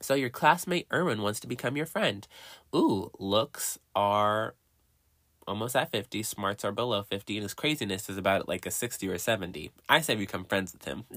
so 0.00 0.14
your 0.14 0.30
classmate 0.30 0.86
Erwin 0.92 1.20
wants 1.20 1.40
to 1.40 1.46
become 1.46 1.76
your 1.76 1.86
friend. 1.86 2.26
Ooh, 2.74 3.10
looks 3.18 3.78
are 3.94 4.54
almost 5.50 5.76
at 5.76 5.90
50, 5.90 6.22
smarts 6.22 6.64
are 6.64 6.72
below 6.72 7.02
50, 7.02 7.36
and 7.36 7.42
his 7.42 7.54
craziness 7.54 8.08
is 8.08 8.16
about 8.16 8.48
like 8.48 8.64
a 8.64 8.70
60 8.70 9.08
or 9.08 9.18
70. 9.18 9.70
I 9.88 10.00
say 10.00 10.14
become 10.14 10.44
friends 10.44 10.72
with 10.72 10.84
him. 10.84 11.04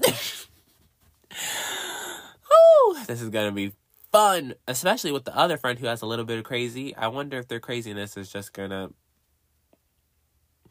This 3.06 3.20
is 3.20 3.28
gonna 3.28 3.52
be 3.52 3.72
fun, 4.12 4.54
especially 4.66 5.12
with 5.12 5.24
the 5.24 5.36
other 5.36 5.56
friend 5.56 5.78
who 5.78 5.86
has 5.86 6.02
a 6.02 6.06
little 6.06 6.24
bit 6.24 6.38
of 6.38 6.44
crazy. 6.44 6.94
I 6.96 7.08
wonder 7.08 7.38
if 7.38 7.48
their 7.48 7.60
craziness 7.60 8.16
is 8.16 8.30
just 8.30 8.52
gonna 8.52 8.90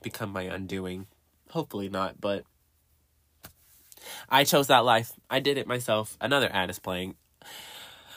become 0.02 0.32
my 0.32 0.44
undoing. 0.44 1.08
Hopefully 1.50 1.90
not, 1.90 2.20
but 2.20 2.44
I 4.30 4.44
chose 4.44 4.68
that 4.68 4.86
life. 4.86 5.12
I 5.30 5.40
did 5.40 5.58
it 5.58 5.68
myself. 5.68 6.18
Another 6.20 6.50
ad 6.52 6.70
is 6.70 6.80
playing. 6.80 7.16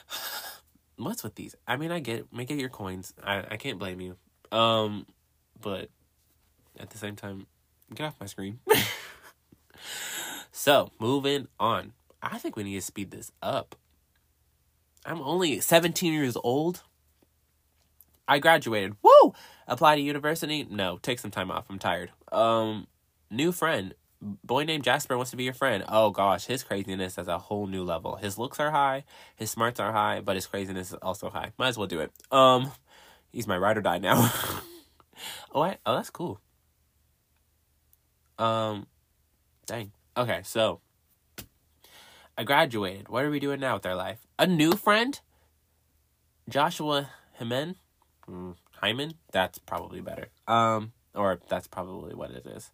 What's 0.96 1.22
with 1.22 1.34
these? 1.34 1.54
I 1.66 1.76
mean, 1.76 1.92
I 1.92 2.00
get. 2.00 2.32
Make 2.32 2.50
it 2.50 2.58
your 2.58 2.70
coins. 2.70 3.12
I, 3.22 3.44
I 3.50 3.56
can't 3.58 3.78
blame 3.78 4.00
you. 4.00 4.16
Um, 4.50 5.06
but 5.60 5.90
at 6.78 6.90
the 6.90 6.98
same 6.98 7.16
time, 7.16 7.46
get 7.94 8.06
off 8.06 8.20
my 8.20 8.26
screen. 8.26 8.60
so, 10.52 10.90
moving 10.98 11.48
on. 11.58 11.92
I 12.22 12.38
think 12.38 12.56
we 12.56 12.64
need 12.64 12.74
to 12.74 12.82
speed 12.82 13.10
this 13.10 13.30
up. 13.42 13.76
I'm 15.04 15.20
only 15.20 15.60
17 15.60 16.12
years 16.12 16.36
old. 16.42 16.82
I 18.28 18.38
graduated. 18.38 18.96
Woo! 19.02 19.34
Apply 19.68 19.94
to 19.94 20.02
university? 20.02 20.66
No, 20.68 20.98
take 20.98 21.20
some 21.20 21.30
time 21.30 21.50
off. 21.50 21.66
I'm 21.70 21.78
tired. 21.78 22.10
Um, 22.32 22.88
new 23.30 23.52
friend. 23.52 23.94
Boy 24.20 24.64
named 24.64 24.82
Jasper 24.82 25.16
wants 25.16 25.30
to 25.30 25.36
be 25.36 25.44
your 25.44 25.52
friend. 25.52 25.84
Oh 25.88 26.10
gosh, 26.10 26.46
his 26.46 26.64
craziness 26.64 27.18
is 27.18 27.28
a 27.28 27.38
whole 27.38 27.66
new 27.66 27.84
level. 27.84 28.16
His 28.16 28.38
looks 28.38 28.58
are 28.58 28.70
high, 28.70 29.04
his 29.36 29.50
smarts 29.50 29.78
are 29.78 29.92
high, 29.92 30.20
but 30.20 30.36
his 30.36 30.46
craziness 30.46 30.88
is 30.88 30.98
also 31.02 31.28
high. 31.28 31.52
Might 31.58 31.68
as 31.68 31.78
well 31.78 31.86
do 31.86 32.00
it. 32.00 32.10
Um, 32.32 32.72
he's 33.30 33.46
my 33.46 33.58
ride 33.58 33.76
or 33.76 33.82
die 33.82 33.98
now. 33.98 34.32
oh, 35.52 35.62
I, 35.62 35.78
oh, 35.86 35.96
that's 35.96 36.10
cool. 36.10 36.40
Um, 38.38 38.86
dang. 39.66 39.92
Okay, 40.16 40.40
so 40.44 40.80
I 42.36 42.44
graduated. 42.44 43.08
What 43.08 43.24
are 43.24 43.30
we 43.30 43.40
doing 43.40 43.60
now 43.60 43.74
with 43.74 43.86
our 43.86 43.94
life? 43.94 44.18
A 44.38 44.46
new 44.46 44.72
friend? 44.72 45.18
Joshua 46.48 47.10
Hyman? 47.38 47.76
Hyman? 48.80 49.14
That's 49.32 49.58
probably 49.58 50.00
better. 50.00 50.28
Um, 50.46 50.92
or 51.14 51.40
that's 51.48 51.66
probably 51.66 52.14
what 52.14 52.30
it 52.30 52.46
is. 52.46 52.70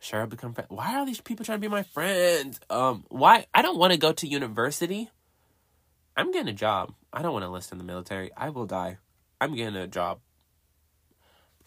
Sure, 0.00 0.20
I'll 0.20 0.26
become 0.26 0.52
friend. 0.52 0.68
Why 0.68 0.96
are 0.96 1.06
these 1.06 1.20
people 1.20 1.44
trying 1.44 1.58
to 1.58 1.60
be 1.60 1.68
my 1.68 1.84
friends? 1.84 2.58
Um, 2.68 3.04
why? 3.08 3.46
I 3.54 3.62
don't 3.62 3.78
want 3.78 3.92
to 3.92 3.98
go 3.98 4.12
to 4.12 4.26
university. 4.26 5.10
I'm 6.16 6.32
getting 6.32 6.48
a 6.48 6.52
job. 6.52 6.92
I 7.12 7.22
don't 7.22 7.32
want 7.32 7.44
to 7.44 7.46
enlist 7.46 7.70
in 7.70 7.78
the 7.78 7.84
military. 7.84 8.30
I 8.36 8.50
will 8.50 8.66
die. 8.66 8.98
I'm 9.40 9.54
getting 9.54 9.76
a 9.76 9.86
job. 9.86 10.18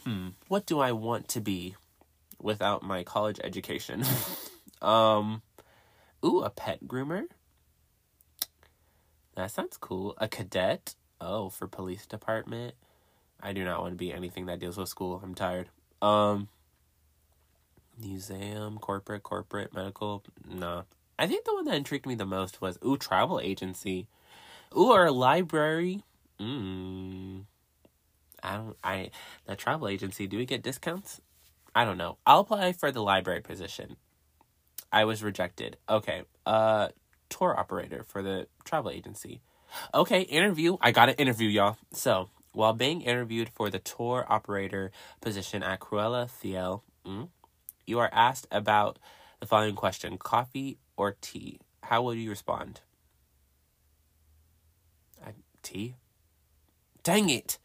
Hmm. 0.05 0.29
What 0.47 0.65
do 0.65 0.79
I 0.79 0.91
want 0.91 1.27
to 1.29 1.41
be 1.41 1.75
without 2.39 2.83
my 2.83 3.03
college 3.03 3.39
education? 3.43 4.03
um, 4.81 5.41
Ooh, 6.23 6.41
a 6.41 6.49
pet 6.49 6.85
groomer. 6.87 7.25
That 9.35 9.51
sounds 9.51 9.77
cool. 9.77 10.15
A 10.17 10.27
cadet. 10.27 10.95
Oh, 11.21 11.49
for 11.49 11.67
police 11.67 12.05
department. 12.05 12.75
I 13.41 13.53
do 13.53 13.63
not 13.63 13.81
want 13.81 13.93
to 13.93 13.97
be 13.97 14.11
anything 14.11 14.45
that 14.47 14.59
deals 14.59 14.77
with 14.77 14.89
school. 14.89 15.21
I'm 15.23 15.35
tired. 15.35 15.69
Um 16.01 16.49
museum, 17.97 18.77
corporate, 18.77 19.23
corporate, 19.23 19.73
medical. 19.73 20.23
No. 20.49 20.83
I 21.17 21.27
think 21.27 21.45
the 21.45 21.53
one 21.53 21.65
that 21.65 21.75
intrigued 21.75 22.05
me 22.05 22.15
the 22.15 22.25
most 22.25 22.61
was 22.61 22.77
ooh, 22.85 22.97
travel 22.97 23.39
agency. 23.39 24.07
Ooh, 24.75 24.91
or 24.91 25.05
a 25.05 25.11
library. 25.11 26.03
Mm. 26.39 27.24
I 28.45 28.57
don't 28.57 28.77
I 28.83 29.09
the 29.45 29.55
travel 29.55 29.87
agency, 29.87 30.27
do 30.27 30.37
we 30.37 30.45
get 30.45 30.61
discounts? 30.61 31.21
I 31.73 31.83
don't 31.83 31.97
know. 31.97 32.17
I'll 32.25 32.41
apply 32.41 32.71
for 32.73 32.91
the 32.91 33.01
library 33.01 33.41
position. 33.41 33.97
I 34.91 35.05
was 35.05 35.23
rejected. 35.23 35.77
Okay. 35.89 36.23
Uh 36.45 36.89
tour 37.29 37.57
operator 37.57 38.03
for 38.03 38.21
the 38.21 38.47
travel 38.63 38.91
agency. 38.91 39.41
Okay, 39.93 40.21
interview. 40.21 40.77
I 40.79 40.91
got 40.91 41.09
an 41.09 41.15
interview, 41.15 41.49
y'all. 41.49 41.77
So, 41.91 42.29
while 42.53 42.73
being 42.73 43.01
interviewed 43.01 43.49
for 43.49 43.69
the 43.69 43.79
tour 43.79 44.25
operator 44.29 44.91
position 45.21 45.63
at 45.63 45.79
Cruella 45.79 46.29
Thiel, 46.29 46.83
mm, 47.05 47.29
you 47.85 47.99
are 47.99 48.09
asked 48.13 48.47
about 48.51 48.99
the 49.39 49.47
following 49.47 49.75
question 49.75 50.17
coffee 50.17 50.77
or 50.95 51.17
tea? 51.19 51.59
How 51.83 52.01
will 52.01 52.13
you 52.13 52.29
respond? 52.29 52.81
Uh, 55.25 55.31
tea? 55.61 55.95
Dang 57.03 57.29
it! 57.29 57.57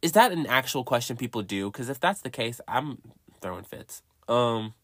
Is 0.00 0.12
that 0.12 0.32
an 0.32 0.46
actual 0.46 0.84
question 0.84 1.16
people 1.16 1.42
do? 1.42 1.70
Because 1.70 1.88
if 1.88 1.98
that's 1.98 2.20
the 2.20 2.30
case, 2.30 2.60
I'm 2.68 2.98
throwing 3.40 3.64
fits. 3.64 4.02
Um, 4.28 4.74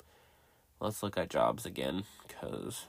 let's 0.81 1.03
look 1.03 1.17
at 1.17 1.31
jobs 1.31 1.65
again 1.67 2.05
because 2.27 2.87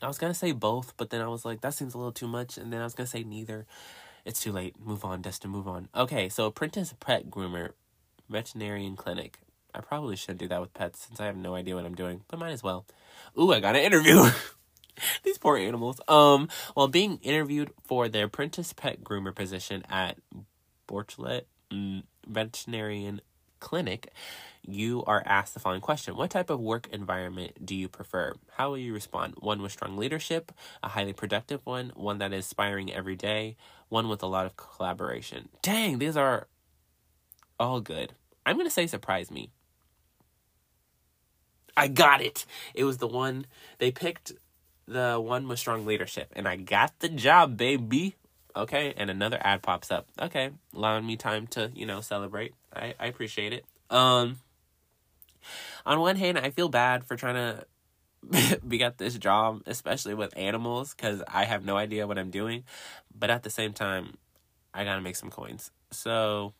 I 0.00 0.06
was 0.06 0.18
gonna 0.18 0.34
say 0.34 0.52
both, 0.52 0.94
but 0.96 1.10
then 1.10 1.20
I 1.20 1.28
was 1.28 1.44
like, 1.44 1.60
that 1.60 1.74
seems 1.74 1.94
a 1.94 1.98
little 1.98 2.12
too 2.12 2.28
much, 2.28 2.56
and 2.56 2.72
then 2.72 2.80
I 2.80 2.84
was 2.84 2.94
gonna 2.94 3.08
say 3.08 3.24
neither. 3.24 3.66
It's 4.24 4.40
too 4.40 4.52
late. 4.52 4.74
Move 4.78 5.04
on, 5.04 5.22
Destin. 5.22 5.50
Move 5.50 5.66
on. 5.66 5.88
Okay, 5.94 6.28
so 6.28 6.46
apprentice 6.46 6.94
pet 7.00 7.30
groomer, 7.30 7.70
veterinarian 8.28 8.96
clinic. 8.96 9.38
I 9.74 9.80
probably 9.80 10.16
shouldn't 10.16 10.40
do 10.40 10.48
that 10.48 10.60
with 10.60 10.74
pets 10.74 11.06
since 11.06 11.20
I 11.20 11.26
have 11.26 11.36
no 11.36 11.54
idea 11.54 11.74
what 11.74 11.84
I'm 11.84 11.94
doing, 11.94 12.22
but 12.28 12.38
might 12.38 12.52
as 12.52 12.62
well. 12.62 12.86
Ooh, 13.38 13.52
I 13.52 13.60
got 13.60 13.76
an 13.76 13.82
interview. 13.82 14.24
These 15.22 15.38
poor 15.38 15.56
animals. 15.56 16.00
Um, 16.08 16.48
while 16.74 16.88
being 16.88 17.18
interviewed 17.22 17.70
for 17.84 18.08
the 18.08 18.24
apprentice 18.24 18.72
pet 18.72 19.02
groomer 19.02 19.34
position 19.34 19.84
at 19.88 20.18
Borchlet 20.88 21.42
mm, 21.70 22.02
Veterinarian 22.26 23.20
Clinic, 23.60 24.12
you 24.62 25.02
are 25.06 25.22
asked 25.26 25.54
the 25.54 25.60
following 25.60 25.80
question 25.80 26.16
What 26.16 26.30
type 26.30 26.50
of 26.50 26.60
work 26.60 26.88
environment 26.92 27.64
do 27.64 27.74
you 27.74 27.88
prefer? 27.88 28.34
How 28.56 28.70
will 28.70 28.78
you 28.78 28.92
respond? 28.94 29.34
One 29.38 29.62
with 29.62 29.72
strong 29.72 29.96
leadership, 29.96 30.52
a 30.82 30.88
highly 30.88 31.12
productive 31.12 31.60
one, 31.64 31.92
one 31.94 32.18
that 32.18 32.32
is 32.32 32.38
inspiring 32.38 32.92
every 32.92 33.16
day, 33.16 33.56
one 33.88 34.08
with 34.08 34.22
a 34.22 34.26
lot 34.26 34.46
of 34.46 34.56
collaboration. 34.56 35.48
Dang, 35.62 35.98
these 35.98 36.16
are 36.16 36.48
all 37.58 37.80
good. 37.80 38.14
I'm 38.46 38.56
going 38.56 38.66
to 38.66 38.72
say 38.72 38.86
surprise 38.86 39.30
me. 39.30 39.50
I 41.76 41.88
got 41.88 42.20
it. 42.20 42.44
It 42.74 42.84
was 42.84 42.98
the 42.98 43.06
one 43.06 43.46
they 43.78 43.90
picked 43.92 44.32
the 44.88 45.20
one 45.20 45.46
with 45.46 45.58
strong 45.58 45.86
leadership 45.86 46.32
and 46.34 46.48
I 46.48 46.56
got 46.56 46.98
the 47.00 47.08
job, 47.08 47.56
baby. 47.56 48.16
Okay, 48.56 48.94
and 48.96 49.10
another 49.10 49.38
ad 49.40 49.62
pops 49.62 49.90
up. 49.90 50.08
Okay, 50.20 50.50
allowing 50.74 51.06
me 51.06 51.16
time 51.16 51.46
to, 51.48 51.70
you 51.74 51.86
know, 51.86 52.00
celebrate. 52.00 52.54
I, 52.74 52.94
I 52.98 53.06
appreciate 53.06 53.52
it. 53.52 53.64
Um 53.90 54.40
on 55.86 56.00
one 56.00 56.16
hand, 56.16 56.38
I 56.38 56.50
feel 56.50 56.68
bad 56.68 57.04
for 57.04 57.16
trying 57.16 57.34
to 57.34 58.58
be 58.66 58.82
at 58.82 58.98
this 58.98 59.16
job, 59.16 59.62
especially 59.66 60.14
with 60.14 60.36
animals, 60.36 60.94
because 60.94 61.22
I 61.28 61.44
have 61.44 61.64
no 61.64 61.76
idea 61.76 62.06
what 62.06 62.18
I'm 62.18 62.30
doing. 62.30 62.64
But 63.16 63.30
at 63.30 63.42
the 63.42 63.50
same 63.50 63.72
time, 63.72 64.16
I 64.74 64.84
gotta 64.84 65.00
make 65.00 65.16
some 65.16 65.30
coins. 65.30 65.70
So 65.90 66.54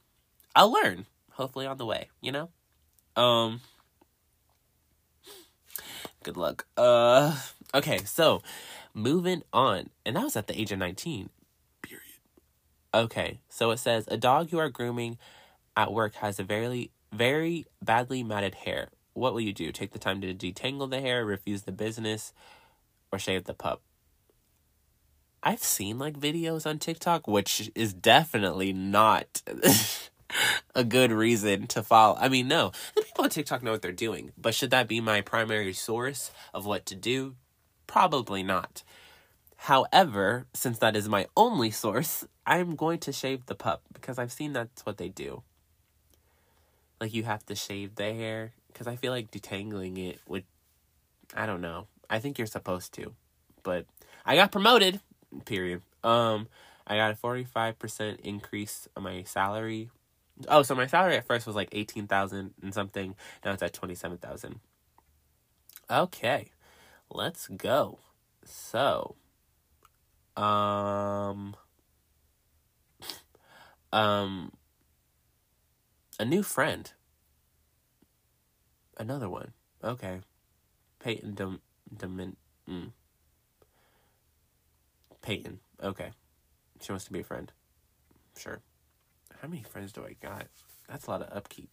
I'll 0.55 0.73
learn. 0.73 1.07
hopefully 1.33 1.67
on 1.67 1.79
the 1.79 1.87
way, 1.87 2.09
you 2.21 2.33
know? 2.33 2.51
Um 3.17 3.61
good 6.23 6.37
luck. 6.37 6.67
Uh 6.77 7.37
okay, 7.75 7.99
so 7.99 8.43
moving 8.95 9.43
on. 9.53 9.91
And 10.05 10.17
that 10.17 10.25
was 10.25 10.37
at 10.37 10.47
the 10.47 10.61
age 10.61 10.73
of 10.73 10.79
19. 10.79 11.31
Period. 11.83 12.03
Okay, 12.95 13.41
so 13.49 13.71
it 13.71 13.79
says 13.79 14.07
a 14.09 14.17
dog 14.17 14.53
you 14.53 14.59
are 14.59 14.69
grooming 14.69 15.19
at 15.77 15.93
work 15.93 16.15
has 16.17 16.41
a 16.41 16.45
very 16.45 16.91
very 17.13 17.67
badly 17.83 18.23
matted 18.23 18.55
hair. 18.55 18.89
What 19.15 19.33
will 19.33 19.41
you 19.41 19.53
do? 19.53 19.73
Take 19.73 19.93
the 19.93 19.99
time 19.99 20.21
to 20.21 20.35
detangle 20.35 20.91
the 20.91 21.01
hair, 21.01 21.25
refuse 21.25 21.63
the 21.63 21.73
business, 21.73 22.33
or 23.13 23.19
shave 23.19 23.45
the 23.45 23.55
pup? 23.55 23.83
I've 25.43 25.63
seen 25.63 25.99
like 25.99 26.19
videos 26.19 26.67
on 26.67 26.79
TikTok, 26.79 27.27
which 27.27 27.71
is 27.75 27.95
definitely 27.95 28.73
not 28.73 29.43
a 30.75 30.85
good 30.85 31.13
reason 31.13 31.67
to 31.69 31.83
follow. 31.83 32.17
I 32.19 32.29
mean, 32.29 32.49
no, 32.49 32.73
the 32.95 33.03
people 33.03 33.25
on 33.25 33.31
TikTok 33.31 33.63
know 33.63 33.73
what 33.73 33.83
they're 33.83 33.93
doing, 33.93 34.33
but 34.37 34.55
should 34.55 34.71
that 34.71 34.89
be 34.89 35.01
my 35.01 35.21
primary 35.21 35.73
source 35.73 36.31
of 36.53 36.67
what 36.67 36.87
to 36.87 36.95
do? 36.95 37.37
Probably 37.89 38.45
not. 38.45 38.85
However, 39.57 40.47
since 40.55 40.79
that 40.79 40.95
is 40.95 41.09
my 41.09 41.27
only 41.37 41.73
source, 41.73 42.25
I'm 42.47 42.77
going 42.77 43.01
to 43.01 43.13
shave 43.13 43.47
the 43.47 43.57
pup 43.57 43.83
because 43.93 44.17
I've 44.17 44.31
seen 44.31 44.53
that's 44.53 44.87
what 44.87 44.99
they 44.99 45.09
do. 45.09 45.43
Like 47.01 47.13
you 47.13 47.25
have 47.25 47.45
to 47.47 47.57
shave 47.57 47.97
the 47.97 48.05
hair 48.15 48.53
because 48.69 48.87
I 48.87 48.95
feel 48.95 49.11
like 49.11 49.33
detangling 49.33 49.99
it 49.99 50.21
would 50.29 50.45
I 51.35 51.47
don't 51.47 51.61
know. 51.61 51.89
I 52.09 52.21
think 52.21 52.39
you're 52.39 52.47
supposed 52.47 52.93
to. 52.95 53.15
But 53.65 53.87
I 54.25 54.37
got 54.37 54.53
promoted, 54.53 55.01
period. 55.45 55.83
Um 56.05 56.47
I 56.87 56.97
got 56.97 57.11
a 57.11 57.17
45% 57.17 58.21
increase 58.21 58.89
on 58.97 59.03
my 59.03 59.23
salary. 59.25 59.91
Oh, 60.47 60.63
so 60.63 60.75
my 60.75 60.87
salary 60.87 61.17
at 61.17 61.27
first 61.27 61.47
was 61.47 61.57
like 61.57 61.69
18,000 61.73 62.55
and 62.63 62.73
something. 62.73 63.15
Now 63.45 63.53
it's 63.53 63.63
at 63.63 63.75
27,000. 63.75 64.61
Okay. 65.91 66.49
Let's 67.11 67.49
go. 67.49 67.99
So, 68.45 69.17
um 70.37 71.57
um 73.93 74.53
a 76.21 76.25
new 76.25 76.43
friend. 76.43 76.93
Another 78.97 79.29
one. 79.29 79.53
Okay. 79.83 80.21
Peyton 80.99 81.35
Dem 81.35 81.61
Demin 81.95 82.35
mm. 82.69 82.91
Peyton. 85.23 85.61
Okay. 85.83 86.11
She 86.81 86.93
wants 86.93 87.05
to 87.07 87.13
be 87.13 87.21
a 87.21 87.25
friend. 87.25 87.53
Sure. 88.37 88.61
How 89.41 89.49
many 89.49 89.63
friends 89.63 89.93
do 89.93 90.05
I 90.05 90.15
got? 90.21 90.47
That's 90.89 91.07
a 91.07 91.11
lot 91.11 91.23
of 91.23 91.37
upkeep. 91.37 91.71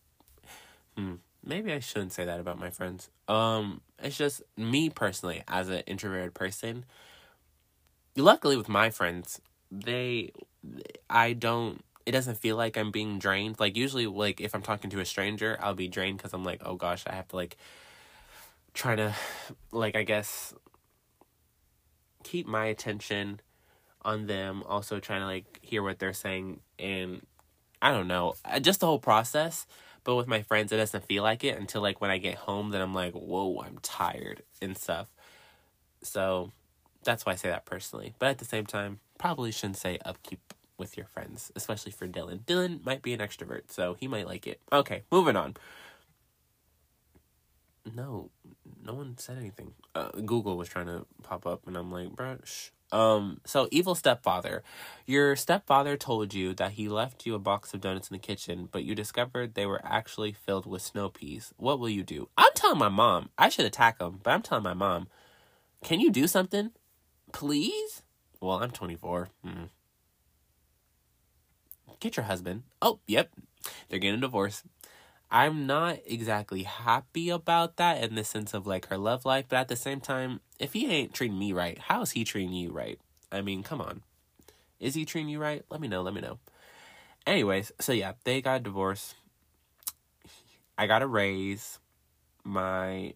Hmm. 0.98 1.16
Maybe 1.46 1.72
I 1.72 1.80
shouldn't 1.80 2.14
say 2.14 2.26
that 2.26 2.40
about 2.40 2.60
my 2.60 2.70
friends. 2.70 3.10
Um, 3.28 3.82
it's 4.00 4.18
just 4.18 4.42
me 4.58 4.90
personally, 4.90 5.44
as 5.48 5.70
an 5.70 5.82
introverted 5.86 6.34
person. 6.34 6.86
Luckily, 8.16 8.58
with 8.58 8.70
my 8.70 8.90
friends, 8.90 9.40
they, 9.72 10.32
I 11.10 11.34
don't 11.34 11.84
it 12.06 12.12
doesn't 12.12 12.38
feel 12.38 12.56
like 12.56 12.78
I'm 12.78 12.92
being 12.92 13.18
drained. 13.20 13.60
Like 13.60 13.76
usually 13.76 14.06
like 14.06 14.40
if 14.40 14.54
I'm 14.54 14.62
talking 14.62 14.90
to 14.92 15.00
a 15.00 15.06
stranger, 15.06 15.58
I'll 15.60 15.74
be 15.74 15.88
drained 15.88 16.20
cuz 16.20 16.34
I'm 16.34 16.44
like, 16.44 16.62
"Oh 16.64 16.76
gosh, 16.76 17.04
I 17.08 17.14
have 17.14 17.28
to 17.30 17.36
like 17.36 17.58
try 18.74 18.96
to 18.96 19.16
like 19.72 19.96
I 19.96 20.04
guess 20.04 20.54
keep 22.24 22.48
my 22.48 22.66
attention 22.66 23.40
on 24.04 24.28
them, 24.28 24.64
also 24.68 25.00
trying 25.00 25.22
to 25.22 25.26
like 25.26 25.60
hear 25.62 25.82
what 25.82 26.00
they're 26.00 26.14
saying 26.14 26.60
and 26.78 27.26
I 27.82 27.92
don't 27.92 28.08
know, 28.08 28.36
just 28.62 28.80
the 28.80 28.86
whole 28.88 29.00
process. 29.00 29.66
But 30.06 30.16
with 30.16 30.28
my 30.28 30.44
friends, 30.44 30.72
it 30.72 30.78
doesn't 30.78 31.06
feel 31.06 31.24
like 31.24 31.44
it 31.44 31.58
until 31.58 31.82
like 31.82 32.00
when 32.00 32.12
I 32.12 32.18
get 32.18 32.36
home, 32.36 32.70
then 32.70 32.82
I'm 32.82 32.94
like, 32.94 33.14
whoa, 33.14 33.62
I'm 33.66 33.80
tired 33.82 34.44
and 34.62 34.78
stuff. 34.78 35.10
So 36.02 36.52
that's 37.04 37.26
why 37.26 37.34
I 37.34 37.36
say 37.36 37.50
that 37.50 37.66
personally. 37.66 38.14
But 38.20 38.30
at 38.30 38.38
the 38.38 38.46
same 38.46 38.66
time, 38.66 39.00
probably 39.18 39.52
shouldn't 39.52 39.78
say 39.78 40.00
upkeep 40.06 40.54
with 40.78 40.96
your 40.96 41.08
friends, 41.08 41.52
especially 41.56 41.92
for 41.92 42.08
Dylan. 42.08 42.46
Dylan 42.46 42.86
might 42.86 43.02
be 43.02 43.14
an 43.14 43.20
extrovert, 43.20 43.72
so 43.72 43.96
he 44.00 44.08
might 44.08 44.28
like 44.28 44.46
it. 44.48 44.62
Okay, 44.72 45.04
moving 45.12 45.36
on. 45.36 45.56
No, 47.94 48.32
no 48.84 48.94
one 48.94 49.18
said 49.18 49.38
anything. 49.38 49.74
Uh, 49.94 50.10
Google 50.12 50.58
was 50.58 50.70
trying 50.70 50.88
to 50.88 51.06
pop 51.24 51.46
up, 51.46 51.68
and 51.68 51.78
I'm 51.78 51.92
like, 51.92 52.10
bruh, 52.10 52.72
Um, 52.92 53.42
so 53.46 53.68
evil 53.72 53.94
stepfather. 53.96 54.64
Your 55.06 55.36
stepfather 55.36 55.96
told 55.98 56.34
you 56.34 56.54
that 56.56 56.74
he 56.74 56.90
left 56.90 57.26
you 57.26 57.36
a 57.36 57.40
box 57.40 57.74
of 57.74 57.82
donuts 57.82 58.10
in 58.10 58.16
the 58.16 58.20
kitchen, 58.20 58.68
but 58.72 58.84
you 58.84 58.96
discovered 58.96 59.54
they 59.54 59.66
were 59.66 59.82
actually 59.84 60.32
filled 60.34 60.66
with 60.66 60.82
snow 60.82 61.10
peas. 61.10 61.54
What 61.58 61.80
will 61.80 61.90
you 61.90 62.04
do? 62.04 62.30
I'm 62.38 62.52
telling 62.56 62.80
my 62.80 62.90
mom. 62.90 63.30
I 63.38 63.50
should 63.50 63.66
attack 63.66 64.02
him, 64.02 64.20
but 64.24 64.32
I'm 64.32 64.42
telling 64.42 64.64
my 64.64 64.74
mom. 64.74 65.08
Can 65.84 66.00
you 66.00 66.12
do 66.12 66.28
something? 66.28 66.72
Please? 67.32 68.02
Well, 68.42 68.64
I'm 68.64 68.72
24. 68.72 69.30
Mm 69.46 69.70
get 72.00 72.18
your 72.18 72.26
husband. 72.26 72.64
Oh, 72.82 73.00
yep, 73.08 73.32
they're 73.90 74.00
getting 74.00 74.20
a 74.20 74.22
divorce. 74.22 74.64
I'm 75.36 75.68
not 75.68 76.00
exactly 76.06 76.64
happy 76.64 77.30
about 77.30 77.76
that 77.76 78.02
in 78.02 78.16
the 78.16 78.24
sense 78.24 78.54
of 78.54 78.66
like 78.66 78.88
her 78.88 78.98
love 78.98 79.26
life, 79.26 79.48
but 79.50 79.58
at 79.58 79.68
the 79.68 79.76
same 79.76 80.00
time, 80.00 80.40
if 80.60 80.72
he 80.72 80.90
ain't 80.90 81.14
treating 81.14 81.38
me 81.38 81.52
right, 81.52 81.78
how 81.78 82.04
is 82.04 82.12
he 82.12 82.24
treating 82.24 82.54
you 82.54 82.72
right? 82.72 82.98
I 83.34 83.42
mean, 83.42 83.62
come 83.62 83.82
on. 83.82 84.02
Is 84.80 84.96
he 84.96 85.04
treating 85.04 85.28
you 85.28 85.40
right? 85.40 85.66
Let 85.70 85.82
me 85.82 85.90
know, 85.90 86.04
let 86.04 86.14
me 86.14 86.22
know. 86.22 86.40
Anyways, 87.28 87.74
so 87.82 87.92
yeah, 87.92 88.14
they 88.24 88.42
got 88.42 88.64
divorced. 88.64 89.16
I 90.78 90.88
got 90.88 91.02
a 91.02 91.08
raise. 91.08 91.80
My 92.46 93.16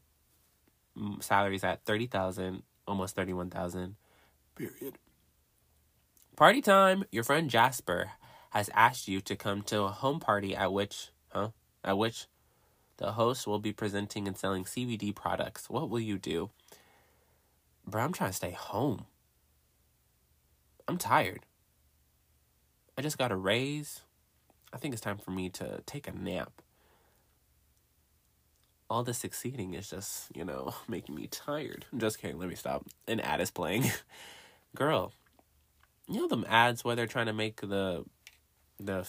salary's 1.22 1.64
at 1.64 1.86
30,000, 1.86 2.64
almost 2.86 3.16
31,000. 3.16 3.96
Period. 4.56 4.98
Party 6.36 6.62
time. 6.62 7.06
Your 7.14 7.24
friend 7.24 7.50
Jasper 7.50 8.12
has 8.50 8.70
asked 8.74 9.08
you 9.08 9.22
to 9.22 9.38
come 9.38 9.62
to 9.62 9.84
a 9.84 9.88
home 9.88 10.20
party 10.20 10.54
at 10.54 10.74
which? 10.74 11.12
At 11.84 11.98
which 11.98 12.28
the 12.98 13.14
host 13.14 13.48
will 13.48 13.60
be 13.60 13.72
presenting 13.72 14.28
and 14.28 14.38
selling 14.38 14.66
CBD 14.66 15.16
products. 15.16 15.70
What 15.70 15.90
will 15.90 16.00
you 16.00 16.18
do? 16.18 16.50
Bro, 17.88 18.04
I'm 18.04 18.14
trying 18.14 18.32
to 18.32 18.36
stay 18.36 18.52
home. 18.52 19.06
I'm 20.88 20.98
tired. 20.98 21.46
I 22.98 23.02
just 23.02 23.18
got 23.18 23.32
a 23.32 23.36
raise. 23.36 24.02
I 24.74 24.78
think 24.78 24.94
it's 24.94 25.02
time 25.02 25.18
for 25.18 25.32
me 25.32 25.50
to 25.52 25.82
take 25.86 26.08
a 26.08 26.12
nap. 26.12 26.62
All 28.90 29.04
this 29.04 29.20
succeeding 29.20 29.74
is 29.74 29.90
just, 29.90 30.36
you 30.36 30.44
know, 30.44 30.74
making 30.88 31.16
me 31.16 31.28
tired. 31.28 31.86
I'm 31.94 32.00
just 32.00 32.20
kidding. 32.20 32.38
Let 32.38 32.50
me 32.50 32.56
stop. 32.56 32.86
An 33.08 33.20
ad 33.20 33.40
is 33.40 33.52
playing. 33.52 33.90
Girl, 34.76 35.14
you 36.08 36.20
know 36.20 36.28
them 36.28 36.46
ads 36.50 36.84
where 36.84 36.96
they're 36.96 37.08
trying 37.08 37.28
to 37.28 37.34
make 37.34 37.62
the 37.62 38.04
the 38.80 39.08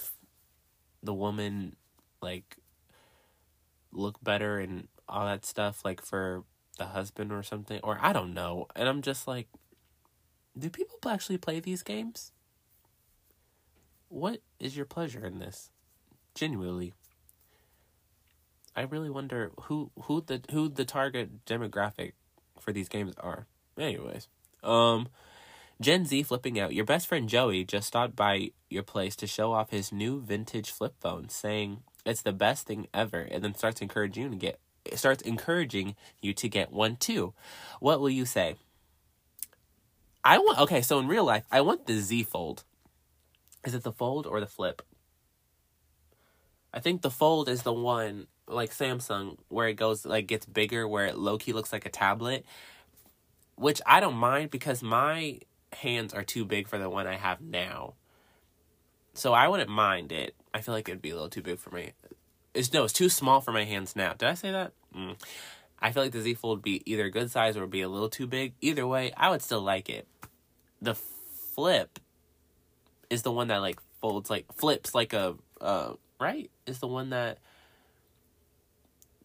the 1.03 1.15
woman 1.15 1.77
like 2.23 2.59
look 3.93 4.23
better 4.23 4.59
and 4.59 4.89
all 5.09 5.27
that 5.27 5.45
stuff 5.45 5.85
like 5.85 6.01
for 6.01 6.45
the 6.79 6.87
husband 6.87 7.33
or 7.33 7.43
something 7.43 7.81
or 7.83 7.99
I 8.01 8.13
don't 8.13 8.35
know. 8.35 8.67
And 8.75 8.89
I'm 8.89 9.03
just 9.03 9.27
like 9.27 9.49
do 10.59 10.69
people 10.69 10.99
actually 11.09 11.39
play 11.39 11.61
these 11.61 11.83
games? 11.83 12.33
What 14.09 14.41
is 14.59 14.77
your 14.77 14.87
pleasure 14.87 15.25
in 15.25 15.39
this? 15.39 15.71
Genuinely. 16.35 16.95
I 18.75 18.83
really 18.83 19.11
wonder 19.11 19.53
who 19.63 19.91
who 20.03 20.21
the 20.21 20.43
who 20.51 20.69
the 20.69 20.85
target 20.85 21.45
demographic 21.45 22.13
for 22.59 22.73
these 22.73 22.89
games 22.89 23.15
are. 23.19 23.47
Anyways, 23.79 24.29
um 24.63 25.09
Gen 25.81 26.05
Z 26.05 26.23
flipping 26.25 26.59
out. 26.59 26.75
Your 26.75 26.85
best 26.85 27.07
friend 27.07 27.29
Joey 27.29 27.65
just 27.65 27.89
stopped 27.89 28.15
by 28.15 28.51
your 28.69 28.83
place 28.83 29.17
to 29.17 29.27
show 29.27 29.53
off 29.53 29.71
his 29.71 29.93
new 29.93 30.21
vintage 30.21 30.71
flip 30.71 30.95
phone, 31.01 31.29
saying 31.29 31.83
it's 32.11 32.23
the 32.23 32.33
best 32.33 32.67
thing 32.67 32.89
ever, 32.93 33.21
and 33.21 33.43
then 33.43 33.55
starts 33.55 33.81
encouraging 33.81 34.25
you 34.25 34.31
to 34.31 34.37
get 34.37 34.61
it 34.85 34.99
starts 34.99 35.23
encouraging 35.23 35.95
you 36.21 36.33
to 36.35 36.49
get 36.49 36.73
one 36.73 36.97
too. 36.97 37.35
What 37.81 38.01
will 38.01 38.11
you 38.11 38.25
say? 38.25 38.57
I 40.25 40.39
want 40.39 40.59
okay, 40.61 40.83
so 40.83 40.99
in 40.99 41.09
real 41.09 41.25
life, 41.25 41.45
I 41.51 41.61
want 41.61 41.87
the 41.87 41.99
Z 41.99 42.25
Fold. 42.25 42.65
Is 43.65 43.75
it 43.75 43.83
the 43.83 43.93
fold 43.93 44.27
or 44.27 44.41
the 44.41 44.47
flip? 44.47 44.83
I 46.73 46.81
think 46.81 47.03
the 47.03 47.11
fold 47.11 47.49
is 47.49 47.63
the 47.63 47.73
one 47.73 48.27
like 48.47 48.71
Samsung 48.71 49.37
where 49.49 49.69
it 49.69 49.75
goes 49.75 50.05
like 50.05 50.27
gets 50.27 50.47
bigger 50.47 50.87
where 50.89 51.07
it 51.07 51.17
low 51.17 51.39
key 51.39 51.53
looks 51.53 51.73
like 51.73 51.87
a 51.87 51.91
tablet. 51.91 52.45
Which 53.57 53.81
I 53.85 54.01
don't 54.01 54.15
mind 54.15 54.51
because 54.51 54.83
my 54.83 55.41
hands 55.73 56.15
are 56.15 56.25
too 56.25 56.45
big 56.45 56.69
for 56.69 56.79
the 56.79 56.89
one 56.89 57.07
I 57.07 57.17
have 57.17 57.41
now. 57.41 57.95
So 59.13 59.35
I 59.35 59.49
wouldn't 59.49 59.69
mind 59.69 60.13
it. 60.13 60.35
I 60.55 60.61
feel 60.61 60.75
like 60.75 60.89
it'd 60.89 61.03
be 61.03 61.11
a 61.11 61.15
little 61.15 61.29
too 61.29 61.43
big 61.43 61.59
for 61.59 61.71
me. 61.71 61.93
It's 62.55 62.73
no, 62.73 62.85
it's 62.85 62.93
too 62.93 63.09
small 63.09 63.41
for 63.41 63.53
my 63.53 63.65
hands 63.65 63.95
now. 63.95 64.15
Did 64.15 64.29
I 64.29 64.35
say 64.35 64.51
that? 64.51 64.73
Mm. 64.97 65.17
I 65.79 65.93
feel 65.93 66.03
like 66.03 66.13
the 66.13 66.21
Z 66.21 66.35
Fold 66.35 66.59
would 66.59 66.65
be 66.65 66.83
either 66.85 67.05
a 67.05 67.11
good 67.11 67.31
size 67.31 67.57
or 67.57 67.67
be 67.67 67.81
a 67.81 67.89
little 67.89 68.09
too 68.09 68.27
big. 68.27 68.55
Either 68.61 68.87
way, 68.87 69.13
I 69.17 69.31
would 69.31 69.43
still 69.43 69.63
like 69.63 69.89
it. 69.89 70.07
The 70.83 70.95
flip 70.95 71.99
is 73.09 73.23
the 73.23 73.33
one 73.33 73.49
that 73.49 73.59
like 73.59 73.81
folds 74.01 74.31
like 74.31 74.53
flips 74.53 74.95
like 74.95 75.13
a 75.13 75.37
uh 75.61 75.95
right? 76.19 76.51
Is 76.67 76.79
the 76.81 76.87
one 76.87 77.11
that 77.11 77.39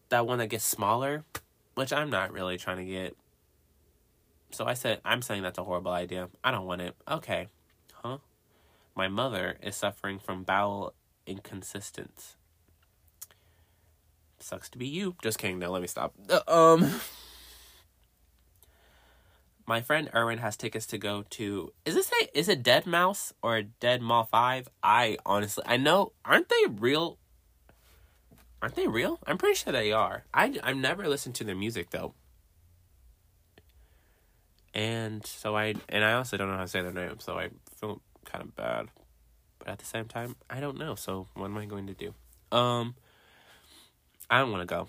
that 0.08 0.26
one 0.26 0.38
that 0.38 0.48
gets 0.48 0.64
smaller, 0.64 1.24
which 1.74 1.92
I'm 1.92 2.10
not 2.10 2.32
really 2.32 2.56
trying 2.56 2.78
to 2.78 2.84
get. 2.84 3.16
So 4.50 4.64
I 4.64 4.74
said, 4.74 5.00
I'm 5.04 5.22
saying 5.22 5.42
that's 5.42 5.58
a 5.58 5.64
horrible 5.64 5.90
idea. 5.90 6.28
I 6.42 6.50
don't 6.50 6.66
want 6.66 6.80
it. 6.80 6.94
Okay. 7.08 7.48
Huh? 7.92 8.18
My 8.94 9.08
mother 9.08 9.58
is 9.62 9.76
suffering 9.76 10.18
from 10.18 10.44
bowel 10.44 10.94
inconsistence. 11.26 12.36
Sucks 14.46 14.68
to 14.70 14.78
be 14.78 14.86
you. 14.86 15.16
Just 15.24 15.40
kidding. 15.40 15.58
No, 15.58 15.72
let 15.72 15.82
me 15.82 15.88
stop. 15.88 16.14
Uh, 16.30 16.38
um. 16.46 17.00
My 19.66 19.80
friend 19.80 20.08
Erwin 20.14 20.38
has 20.38 20.56
tickets 20.56 20.86
to 20.86 20.98
go 20.98 21.24
to. 21.30 21.72
Is 21.84 21.96
this 21.96 22.12
a 22.22 22.38
is 22.38 22.48
it 22.48 22.62
Dead 22.62 22.86
Mouse 22.86 23.32
or 23.42 23.62
Dead 23.62 24.00
Mall 24.00 24.22
Five? 24.22 24.68
I 24.84 25.18
honestly 25.26 25.64
I 25.66 25.78
know 25.78 26.12
aren't 26.24 26.48
they 26.48 26.62
real? 26.70 27.18
Aren't 28.62 28.76
they 28.76 28.86
real? 28.86 29.18
I'm 29.26 29.36
pretty 29.36 29.56
sure 29.56 29.72
they 29.72 29.90
are. 29.90 30.22
I 30.32 30.56
I've 30.62 30.76
never 30.76 31.08
listened 31.08 31.34
to 31.36 31.44
their 31.44 31.56
music 31.56 31.90
though. 31.90 32.14
And 34.72 35.26
so 35.26 35.56
I 35.56 35.74
and 35.88 36.04
I 36.04 36.12
also 36.12 36.36
don't 36.36 36.48
know 36.48 36.56
how 36.56 36.62
to 36.62 36.68
say 36.68 36.82
their 36.82 36.92
name, 36.92 37.18
so 37.18 37.36
I 37.36 37.48
feel 37.80 38.00
kind 38.24 38.44
of 38.44 38.54
bad. 38.54 38.86
But 39.58 39.70
at 39.70 39.80
the 39.80 39.86
same 39.86 40.04
time, 40.04 40.36
I 40.48 40.60
don't 40.60 40.78
know. 40.78 40.94
So 40.94 41.26
what 41.34 41.46
am 41.46 41.58
I 41.58 41.66
going 41.66 41.88
to 41.88 41.94
do? 41.94 42.14
Um, 42.56 42.94
I 44.28 44.40
don't 44.40 44.50
want 44.50 44.68
to 44.68 44.74
go. 44.74 44.88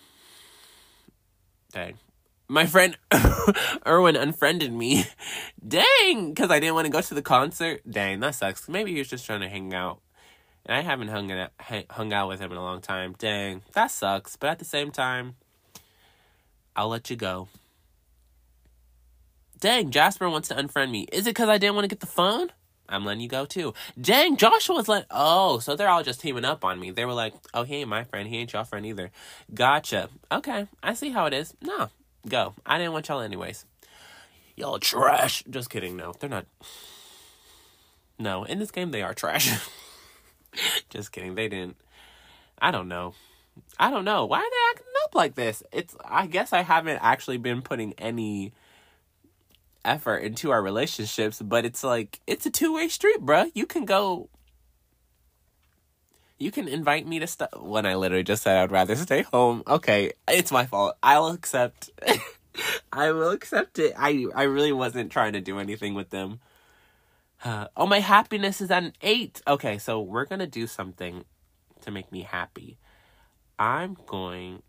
Dang 1.72 1.98
my 2.48 2.66
friend 2.66 2.98
Erwin 3.88 4.16
unfriended 4.16 4.72
me. 4.72 5.06
Dang, 5.66 6.30
because 6.30 6.50
I 6.50 6.60
didn't 6.60 6.76
want 6.76 6.86
to 6.86 6.92
go 6.92 7.02
to 7.02 7.14
the 7.14 7.22
concert. 7.22 7.82
Dang, 7.90 8.20
that 8.22 8.36
sucks. 8.36 8.70
Maybe 8.70 8.94
he 8.94 9.00
was 9.00 9.10
just 9.10 9.26
trying 9.26 9.42
to 9.42 9.50
hang 9.50 9.74
out. 9.74 10.00
And 10.66 10.76
I 10.78 10.82
haven't 10.82 11.10
hung 11.10 11.32
out, 11.32 11.52
hung 11.90 12.14
out 12.14 12.28
with 12.28 12.40
him 12.40 12.52
in 12.52 12.58
a 12.58 12.64
long 12.64 12.82
time. 12.82 13.16
Dang, 13.18 13.64
that 13.74 13.92
sucks. 13.92 14.36
But 14.36 14.50
at 14.50 14.60
the 14.60 14.66
same 14.66 14.92
time, 14.92 15.36
I'll 16.76 16.90
let 16.90 17.10
you 17.10 17.16
go. 17.16 17.48
Dang, 19.60 19.90
Jasper 19.90 20.30
wants 20.30 20.50
to 20.50 20.56
unfriend 20.56 20.92
me. 20.92 21.08
Is 21.12 21.26
it 21.26 21.32
because 21.32 21.50
I 21.50 21.58
didn't 21.58 21.76
want 21.76 21.86
to 21.86 21.90
get 21.90 22.00
the 22.00 22.06
phone? 22.06 22.52
I'm 22.90 23.06
letting 23.06 23.22
you 23.22 23.30
go 23.30 23.46
too. 23.46 23.74
Dang, 24.00 24.38
Joshua's 24.38 24.88
like, 24.88 25.06
oh, 25.12 25.60
so 25.60 25.76
they're 25.76 25.90
all 25.90 26.04
just 26.04 26.22
teaming 26.22 26.46
up 26.46 26.64
on 26.64 26.80
me. 26.80 26.92
They 26.92 27.06
were 27.06 27.14
like, 27.14 27.34
oh, 27.54 27.64
he 27.64 27.78
ain't 27.78 27.90
my 27.90 28.04
friend. 28.04 28.28
He 28.28 28.38
ain't 28.38 28.54
your 28.54 28.64
friend 28.64 28.86
either. 28.86 29.12
Gotcha. 29.54 30.10
Okay, 30.32 30.68
I 30.82 30.94
see 30.94 31.10
how 31.10 31.26
it 31.26 31.34
is. 31.34 31.54
No, 31.62 31.90
Go. 32.28 32.54
I 32.66 32.78
didn't 32.78 32.94
want 32.94 33.08
y'all 33.08 33.22
anyways. 33.22 33.66
Y'all 34.56 34.80
trash. 34.80 35.44
Just 35.50 35.70
kidding. 35.70 35.96
No, 35.96 36.14
they're 36.20 36.30
not. 36.30 36.46
No, 38.20 38.44
in 38.44 38.60
this 38.60 38.72
game 38.72 38.92
they 38.92 39.02
are 39.02 39.14
trash. 39.14 39.50
Just 40.90 41.12
kidding. 41.12 41.36
They 41.36 41.48
didn't. 41.48 41.78
I 42.60 42.72
don't 42.72 42.88
know. 42.88 43.14
I 43.80 43.90
don't 43.90 44.06
know. 44.06 44.26
Why 44.26 44.40
are 44.40 44.50
they 44.50 44.72
acting 44.72 44.94
up 45.06 45.16
like 45.16 45.36
this? 45.36 45.64
It's 45.72 45.96
I 46.04 46.28
guess 46.28 46.52
I 46.52 46.64
haven't 46.64 47.00
actually 47.02 47.38
been 47.38 47.62
putting 47.62 47.94
any 47.94 48.54
effort 49.88 50.18
into 50.18 50.52
our 50.52 50.62
relationships, 50.62 51.42
but 51.42 51.66
it's 51.66 51.84
like 51.84 52.20
it's 52.28 52.46
a 52.46 52.52
two-way 52.52 52.90
street, 52.90 53.22
bruh. 53.22 53.50
You 53.56 53.66
can 53.66 53.86
go 53.86 54.30
you 56.40 56.52
can 56.52 56.68
invite 56.68 57.08
me 57.08 57.20
to 57.20 57.28
stuff 57.28 57.50
when 57.60 57.86
I 57.86 57.96
literally 57.96 58.24
just 58.24 58.44
said 58.44 58.58
I'd 58.58 58.72
rather 58.72 58.96
stay 58.96 59.24
home. 59.24 59.64
Okay, 59.68 60.14
it's 60.28 60.52
my 60.52 60.66
fault. 60.66 60.96
I'll 61.02 61.28
accept. 61.28 61.90
I 62.92 63.12
will 63.12 63.32
accept 63.32 63.80
it. 63.80 63.94
I 63.98 64.26
I 64.36 64.44
really 64.44 64.72
wasn't 64.72 65.12
trying 65.12 65.34
to 65.34 65.42
do 65.42 65.60
anything 65.60 65.94
with 65.94 66.10
them. 66.10 66.40
Uh, 67.44 67.68
oh, 67.78 67.86
my 67.86 68.00
happiness 68.00 68.62
is 68.62 68.72
at 68.72 68.84
an 68.84 68.94
eight. 69.02 69.42
Okay, 69.48 69.78
so 69.78 70.02
we're 70.02 70.26
gonna 70.26 70.48
do 70.48 70.68
something 70.68 71.26
to 71.82 71.92
make 71.92 72.12
me 72.12 72.22
happy. 72.22 72.78
I'm 73.60 73.98
going. 74.06 74.62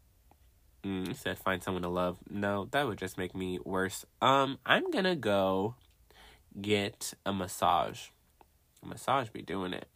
Mm, 0.85 1.15
said 1.17 1.39
find 1.39 1.63
someone 1.63 1.83
to 1.83 1.89
love. 1.89 2.19
No, 2.31 2.69
that 2.71 2.87
would 2.87 2.99
just 2.99 3.19
make 3.19 3.35
me 3.35 3.59
worse. 3.65 4.05
Um, 4.23 4.59
I'm 4.65 4.91
gonna 4.91 5.17
go 5.17 5.75
get 6.61 7.15
a 7.27 7.33
massage. 7.33 8.09
A 8.83 8.87
massage 8.87 9.29
be 9.31 9.43
doing 9.43 9.73
it. 9.73 9.89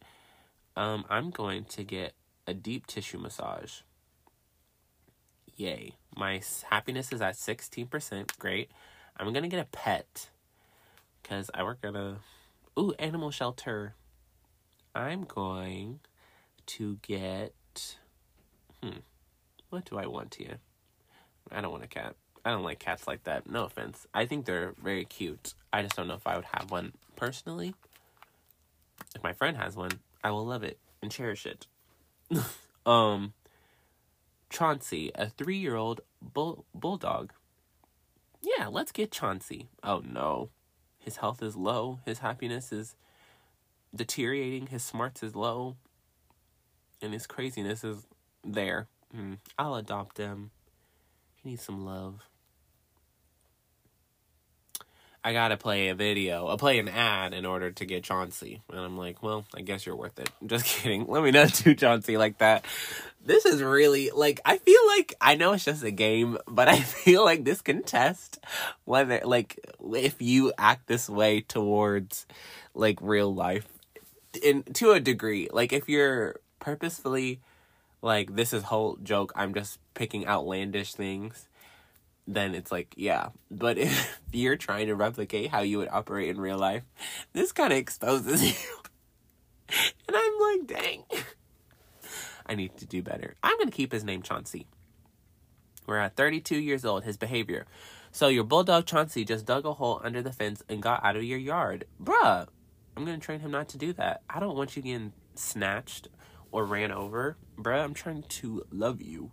Um, 0.75 1.05
I'm 1.09 1.29
going 1.29 1.65
to 1.65 1.83
get 1.83 2.13
a 2.47 2.53
deep 2.53 2.87
tissue 2.87 3.19
massage. 3.19 3.81
Yay. 5.55 5.93
My 6.15 6.41
happiness 6.69 7.11
is 7.11 7.21
at 7.21 7.35
16%. 7.35 8.37
Great. 8.39 8.71
I'm 9.17 9.31
going 9.31 9.43
to 9.43 9.49
get 9.49 9.59
a 9.59 9.65
pet 9.65 10.29
because 11.21 11.51
I 11.53 11.63
work 11.63 11.79
at 11.83 11.95
a 11.95 12.17
ooh 12.77 12.93
animal 12.97 13.29
shelter. 13.29 13.93
I'm 14.95 15.23
going 15.23 15.99
to 16.65 16.97
get 17.01 17.97
hmm. 18.81 18.99
What 19.69 19.85
do 19.85 19.97
I 19.97 20.05
want 20.07 20.35
here? 20.35 20.59
I 21.53 21.61
don't 21.61 21.71
want 21.71 21.83
a 21.83 21.87
cat. 21.87 22.15
I 22.45 22.51
don't 22.51 22.63
like 22.63 22.79
cats 22.79 23.07
like 23.07 23.23
that. 23.23 23.49
No 23.49 23.65
offense. 23.65 24.05
I 24.13 24.25
think 24.25 24.45
they're 24.45 24.73
very 24.81 25.05
cute. 25.05 25.53
I 25.71 25.81
just 25.81 25.95
don't 25.95 26.07
know 26.07 26.15
if 26.15 26.27
I 26.27 26.35
would 26.35 26.45
have 26.53 26.71
one 26.71 26.93
personally. 27.15 27.73
If 29.15 29.23
my 29.23 29.33
friend 29.33 29.55
has 29.57 29.75
one, 29.75 29.91
I 30.23 30.31
will 30.31 30.45
love 30.45 30.63
it 30.63 30.77
and 31.01 31.11
cherish 31.11 31.45
it. 31.45 31.67
um, 32.85 33.33
Chauncey, 34.49 35.11
a 35.15 35.29
three 35.29 35.57
year 35.57 35.75
old 35.75 36.01
bull- 36.21 36.65
bulldog. 36.75 37.31
Yeah, 38.41 38.67
let's 38.67 38.91
get 38.91 39.11
Chauncey. 39.11 39.69
Oh 39.83 40.01
no. 40.05 40.49
His 40.99 41.17
health 41.17 41.41
is 41.41 41.55
low. 41.55 41.99
His 42.05 42.19
happiness 42.19 42.71
is 42.71 42.95
deteriorating. 43.95 44.67
His 44.67 44.83
smarts 44.83 45.23
is 45.23 45.35
low. 45.35 45.75
And 47.01 47.13
his 47.13 47.27
craziness 47.27 47.83
is 47.83 48.05
there. 48.43 48.87
Mm, 49.15 49.37
I'll 49.57 49.75
adopt 49.75 50.17
him. 50.17 50.51
He 51.43 51.49
needs 51.49 51.63
some 51.63 51.85
love. 51.85 52.21
I 55.25 55.31
gotta 55.31 55.55
play 55.55 55.87
a 55.87 55.95
video, 55.95 56.49
I 56.49 56.57
play 56.57 56.79
an 56.79 56.89
ad 56.89 57.33
in 57.33 57.45
order 57.45 57.71
to 57.71 57.85
get 57.85 58.03
Chauncey. 58.03 58.61
And 58.69 58.79
I'm 58.79 58.97
like, 58.97 59.23
well, 59.23 59.45
I 59.55 59.61
guess 59.61 59.85
you're 59.85 59.95
worth 59.95 60.19
it. 60.19 60.29
Just 60.45 60.65
kidding. 60.65 61.05
Let 61.07 61.23
me 61.23 61.31
not 61.31 61.53
do 61.63 61.75
Chauncey 61.75 62.17
like 62.17 62.39
that. 62.39 62.65
This 63.25 63.45
is 63.45 63.61
really 63.61 64.09
like 64.13 64.41
I 64.43 64.57
feel 64.57 64.79
like 64.87 65.15
I 65.21 65.35
know 65.35 65.53
it's 65.53 65.63
just 65.63 65.81
a 65.81 65.91
game, 65.91 66.37
but 66.45 66.67
I 66.69 66.79
feel 66.79 67.23
like 67.23 67.45
this 67.45 67.61
can 67.61 67.83
test 67.83 68.39
whether 68.83 69.21
like 69.23 69.59
if 69.93 70.21
you 70.21 70.51
act 70.57 70.87
this 70.87 71.09
way 71.09 71.39
towards 71.39 72.25
like 72.73 72.99
real 73.01 73.33
life 73.33 73.65
in 74.41 74.63
to 74.73 74.91
a 74.91 74.99
degree. 74.99 75.47
Like 75.51 75.71
if 75.71 75.87
you're 75.87 76.35
purposefully 76.59 77.39
like 78.03 78.35
this 78.35 78.53
is 78.53 78.63
whole 78.63 78.97
joke, 79.01 79.33
I'm 79.35 79.55
just 79.55 79.79
picking 79.95 80.27
outlandish 80.27 80.93
things 80.93 81.47
then 82.27 82.55
it's 82.55 82.71
like, 82.71 82.93
yeah. 82.95 83.29
But 83.51 83.77
if 83.77 84.21
you're 84.31 84.55
trying 84.55 84.87
to 84.87 84.95
replicate 84.95 85.49
how 85.49 85.61
you 85.61 85.77
would 85.77 85.89
operate 85.89 86.29
in 86.29 86.39
real 86.39 86.57
life, 86.57 86.83
this 87.33 87.51
kind 87.51 87.73
of 87.73 87.79
exposes 87.79 88.43
you. 88.43 88.77
and 90.07 90.15
I'm 90.15 90.39
like, 90.39 90.67
dang. 90.67 91.03
I 92.45 92.55
need 92.55 92.75
to 92.77 92.85
do 92.85 93.01
better. 93.01 93.35
I'm 93.41 93.57
going 93.57 93.69
to 93.69 93.75
keep 93.75 93.91
his 93.91 94.03
name 94.03 94.21
Chauncey. 94.21 94.67
We're 95.87 95.97
at 95.97 96.15
32 96.15 96.57
years 96.57 96.83
old, 96.83 97.03
his 97.03 97.17
behavior. 97.17 97.65
So 98.11 98.27
your 98.27 98.43
bulldog 98.43 98.85
Chauncey 98.85 99.25
just 99.25 99.45
dug 99.45 99.65
a 99.65 99.73
hole 99.73 100.01
under 100.03 100.21
the 100.21 100.31
fence 100.31 100.61
and 100.69 100.81
got 100.81 101.03
out 101.03 101.15
of 101.15 101.23
your 101.23 101.39
yard. 101.39 101.85
Bruh, 102.01 102.47
I'm 102.95 103.05
going 103.05 103.19
to 103.19 103.25
train 103.25 103.39
him 103.39 103.51
not 103.51 103.69
to 103.69 103.77
do 103.77 103.91
that. 103.93 104.21
I 104.29 104.39
don't 104.39 104.55
want 104.55 104.75
you 104.75 104.81
getting 104.81 105.13
snatched 105.35 106.09
or 106.51 106.65
ran 106.65 106.91
over. 106.91 107.37
Bruh, 107.57 107.83
I'm 107.83 107.93
trying 107.93 108.23
to 108.23 108.65
love 108.71 109.01
you. 109.01 109.31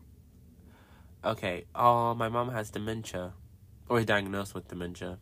Okay. 1.24 1.64
Oh, 1.74 2.14
my 2.14 2.28
mom 2.28 2.50
has 2.50 2.70
dementia. 2.70 3.32
Or 3.88 3.98
is 3.98 4.06
diagnosed 4.06 4.54
with 4.54 4.68
dementia. 4.68 5.18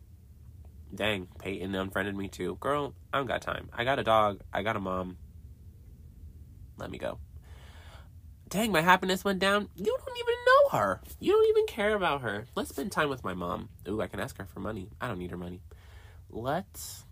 Dang, 0.93 1.27
Peyton 1.39 1.75
unfriended 1.75 2.15
me 2.15 2.27
too. 2.27 2.55
Girl, 2.59 2.93
I 3.13 3.17
don't 3.17 3.27
got 3.27 3.41
time. 3.41 3.69
I 3.73 3.83
got 3.83 3.99
a 3.99 4.03
dog. 4.03 4.41
I 4.53 4.63
got 4.63 4.75
a 4.75 4.79
mom. 4.79 5.17
Let 6.77 6.89
me 6.89 6.97
go. 6.97 7.19
Dang, 8.49 8.71
my 8.71 8.81
happiness 8.81 9.23
went 9.23 9.39
down. 9.39 9.69
You 9.75 9.85
don't 9.85 10.17
even 10.17 10.35
know 10.47 10.79
her. 10.79 11.01
You 11.19 11.33
don't 11.33 11.49
even 11.49 11.67
care 11.67 11.95
about 11.95 12.21
her. 12.21 12.47
Let's 12.55 12.69
spend 12.69 12.91
time 12.91 13.09
with 13.09 13.23
my 13.23 13.35
mom. 13.35 13.69
Ooh, 13.87 14.01
I 14.01 14.07
can 14.07 14.19
ask 14.19 14.37
her 14.37 14.45
for 14.45 14.59
money. 14.59 14.89
I 14.99 15.07
don't 15.07 15.19
need 15.19 15.29
her 15.29 15.37
money. 15.37 15.61
Let's 16.31 17.05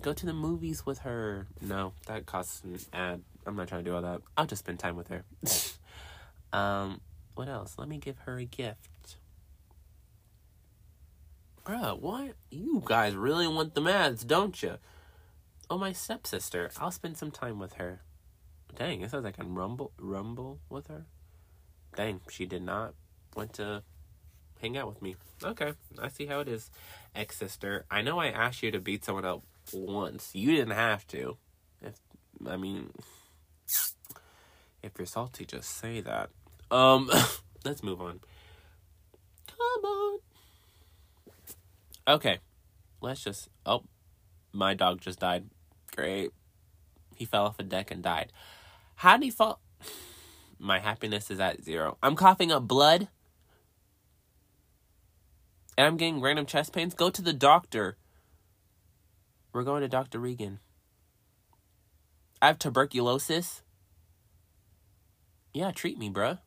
go 0.00 0.14
to 0.14 0.26
the 0.26 0.32
movies 0.32 0.86
with 0.86 1.00
her. 1.00 1.46
No, 1.60 1.92
that 2.06 2.24
costs 2.24 2.62
an 2.64 2.78
ad. 2.92 3.22
I'm 3.50 3.56
not 3.56 3.66
trying 3.66 3.84
to 3.84 3.90
do 3.90 3.96
all 3.96 4.02
that. 4.02 4.20
I'll 4.36 4.46
just 4.46 4.60
spend 4.60 4.78
time 4.78 4.94
with 4.94 5.08
her. 5.08 5.24
um, 6.56 7.00
what 7.34 7.48
else? 7.48 7.74
Let 7.76 7.88
me 7.88 7.98
give 7.98 8.18
her 8.20 8.38
a 8.38 8.44
gift. 8.44 9.16
Bruh, 11.64 12.00
what? 12.00 12.34
You 12.50 12.80
guys 12.84 13.16
really 13.16 13.48
want 13.48 13.74
the 13.74 13.80
maths, 13.80 14.22
don't 14.22 14.62
you? 14.62 14.78
Oh, 15.68 15.78
my 15.78 15.92
stepsister. 15.92 16.70
I'll 16.78 16.92
spend 16.92 17.16
some 17.16 17.32
time 17.32 17.58
with 17.58 17.74
her. 17.74 18.02
Dang, 18.76 19.00
it 19.00 19.10
sounds 19.10 19.24
like 19.24 19.34
I 19.38 19.42
can 19.42 19.54
rumble 19.54 19.90
rumble 19.98 20.60
with 20.68 20.86
her. 20.86 21.06
Dang, 21.96 22.20
she 22.30 22.46
did 22.46 22.62
not 22.62 22.94
want 23.34 23.54
to 23.54 23.82
hang 24.60 24.76
out 24.76 24.86
with 24.88 25.02
me. 25.02 25.16
Okay, 25.42 25.72
I 26.00 26.08
see 26.08 26.26
how 26.26 26.38
it 26.38 26.48
is. 26.48 26.70
Ex 27.16 27.36
sister, 27.36 27.84
I 27.90 28.02
know 28.02 28.20
I 28.20 28.28
asked 28.28 28.62
you 28.62 28.70
to 28.70 28.78
beat 28.78 29.04
someone 29.04 29.24
up 29.24 29.42
once. 29.72 30.30
You 30.34 30.52
didn't 30.52 30.76
have 30.76 31.04
to. 31.08 31.36
If 31.82 31.94
I 32.46 32.56
mean, 32.56 32.90
If 34.82 34.92
you're 34.98 35.06
salty, 35.06 35.44
just 35.44 35.76
say 35.76 36.00
that. 36.00 36.30
Um, 36.70 37.10
let's 37.64 37.82
move 37.82 38.00
on. 38.00 38.20
Come 39.46 39.84
on. 39.84 40.18
Okay, 42.08 42.38
let's 43.00 43.22
just. 43.22 43.48
Oh, 43.66 43.84
my 44.52 44.74
dog 44.74 45.00
just 45.00 45.20
died. 45.20 45.46
Great. 45.94 46.30
He 47.14 47.24
fell 47.24 47.44
off 47.44 47.58
a 47.58 47.62
deck 47.62 47.90
and 47.90 48.02
died. 48.02 48.32
How 48.96 49.16
did 49.16 49.24
he 49.24 49.30
fall? 49.30 49.60
My 50.58 50.78
happiness 50.78 51.30
is 51.30 51.40
at 51.40 51.62
zero. 51.64 51.98
I'm 52.02 52.16
coughing 52.16 52.52
up 52.52 52.66
blood. 52.66 53.08
And 55.76 55.86
I'm 55.86 55.96
getting 55.96 56.20
random 56.20 56.46
chest 56.46 56.72
pains. 56.72 56.94
Go 56.94 57.08
to 57.10 57.22
the 57.22 57.32
doctor. 57.32 57.96
We're 59.52 59.64
going 59.64 59.82
to 59.82 59.88
Dr. 59.88 60.18
Regan. 60.18 60.60
I 62.42 62.46
have 62.46 62.58
tuberculosis. 62.58 63.62
Yeah, 65.52 65.72
treat 65.72 65.98
me, 65.98 66.10
bruh. 66.10 66.38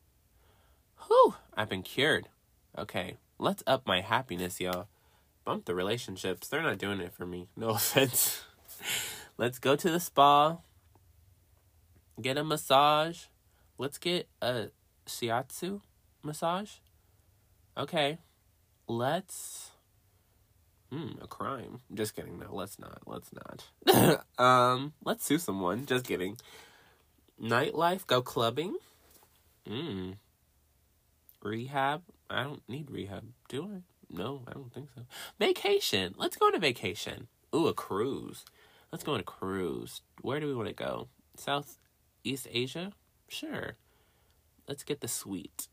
Whew, 1.06 1.34
I've 1.56 1.68
been 1.68 1.82
cured. 1.82 2.28
Okay, 2.76 3.18
let's 3.38 3.62
up 3.66 3.86
my 3.86 4.00
happiness, 4.00 4.60
y'all. 4.60 4.88
Bump 5.44 5.66
the 5.66 5.74
relationships. 5.74 6.48
They're 6.48 6.62
not 6.62 6.78
doing 6.78 7.00
it 7.00 7.12
for 7.12 7.26
me. 7.26 7.48
No 7.56 7.68
offense. 7.70 8.42
let's 9.36 9.58
go 9.58 9.76
to 9.76 9.90
the 9.90 10.00
spa. 10.00 10.58
Get 12.20 12.38
a 12.38 12.44
massage. 12.44 13.24
Let's 13.76 13.98
get 13.98 14.28
a 14.40 14.68
shiatsu 15.06 15.82
massage. 16.22 16.70
Okay. 17.76 18.18
Let's 18.88 19.70
Hmm, 20.94 21.20
a 21.20 21.26
crime. 21.26 21.80
Just 21.92 22.14
kidding. 22.14 22.38
No, 22.38 22.54
let's 22.54 22.78
not. 22.78 23.02
Let's 23.04 23.30
not. 23.32 24.24
um, 24.38 24.92
let's 25.04 25.24
sue 25.24 25.38
someone. 25.38 25.86
Just 25.86 26.06
kidding. 26.06 26.36
Nightlife, 27.42 28.06
go 28.06 28.22
clubbing. 28.22 28.76
Hmm. 29.66 30.12
Rehab. 31.42 32.02
I 32.30 32.44
don't 32.44 32.62
need 32.68 32.92
rehab, 32.92 33.24
do 33.48 33.64
I? 33.64 33.82
No, 34.08 34.42
I 34.46 34.52
don't 34.52 34.72
think 34.72 34.88
so. 34.94 35.02
Vacation. 35.40 36.14
Let's 36.16 36.36
go 36.36 36.46
on 36.46 36.54
a 36.54 36.60
vacation. 36.60 37.26
Ooh, 37.52 37.66
a 37.66 37.74
cruise. 37.74 38.44
Let's 38.92 39.02
go 39.02 39.14
on 39.14 39.20
a 39.20 39.24
cruise. 39.24 40.00
Where 40.22 40.38
do 40.38 40.46
we 40.46 40.54
want 40.54 40.68
to 40.68 40.74
go? 40.74 41.08
Southeast 41.36 42.46
Asia? 42.52 42.92
Sure. 43.26 43.74
Let's 44.68 44.84
get 44.84 45.00
the 45.00 45.08
suite. 45.08 45.66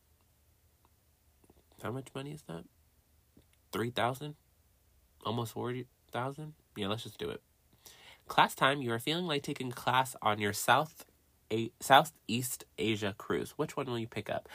How 1.83 1.91
much 1.91 2.07
money 2.15 2.31
is 2.31 2.41
that? 2.47 2.63
3000 3.71 4.35
almost 5.25 5.53
40,000? 5.53 6.53
Yeah, 6.75 6.87
let's 6.87 7.03
just 7.03 7.17
do 7.17 7.29
it. 7.29 7.41
Class 8.27 8.55
time, 8.55 8.81
you 8.81 8.91
are 8.91 8.99
feeling 8.99 9.25
like 9.25 9.43
taking 9.43 9.71
class 9.71 10.15
on 10.21 10.39
your 10.39 10.53
South 10.53 11.05
a- 11.51 11.71
Southeast 11.79 12.65
Asia 12.77 13.13
cruise. 13.17 13.51
Which 13.57 13.75
one 13.75 13.87
will 13.87 13.99
you 13.99 14.07
pick 14.07 14.29
up? 14.29 14.47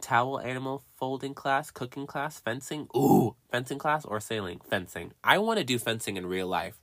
Towel 0.00 0.40
animal 0.40 0.82
folding 0.96 1.34
class, 1.34 1.70
cooking 1.70 2.06
class, 2.06 2.38
fencing? 2.38 2.88
Ooh, 2.94 3.36
fencing 3.50 3.78
class 3.78 4.04
or 4.04 4.20
sailing? 4.20 4.60
Fencing. 4.68 5.12
I 5.22 5.38
want 5.38 5.58
to 5.58 5.64
do 5.64 5.78
fencing 5.78 6.16
in 6.16 6.26
real 6.26 6.46
life. 6.46 6.80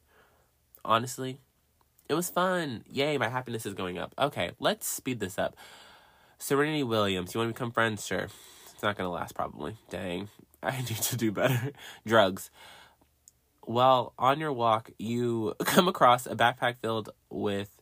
Honestly, 0.84 1.40
it 2.10 2.16
was 2.16 2.30
fun. 2.30 2.84
Yay, 2.90 3.18
my 3.18 3.30
happiness 3.30 3.66
is 3.66 3.74
going 3.74 3.98
up. 3.98 4.16
Okay, 4.18 4.52
let's 4.60 4.88
speed 4.88 5.20
this 5.20 5.38
up. 5.38 5.56
Serenity 6.40 6.82
Williams, 6.82 7.34
you 7.34 7.40
want 7.40 7.50
to 7.50 7.54
become 7.54 7.72
friends? 7.72 8.06
Sure. 8.06 8.28
It's 8.74 8.82
not 8.82 8.98
going 8.98 9.08
to 9.08 9.12
last, 9.12 9.36
probably. 9.36 9.78
Dang. 9.92 10.30
I 10.64 10.78
need 10.78 10.88
to 10.88 11.16
do 11.16 11.32
better. 11.32 11.72
Drugs. 12.06 12.50
While 13.64 14.14
on 14.18 14.40
your 14.40 14.52
walk, 14.52 14.92
you 14.98 15.54
come 15.66 15.88
across 15.88 16.26
a 16.26 16.36
backpack 16.36 16.78
filled 16.82 17.10
with 17.30 17.82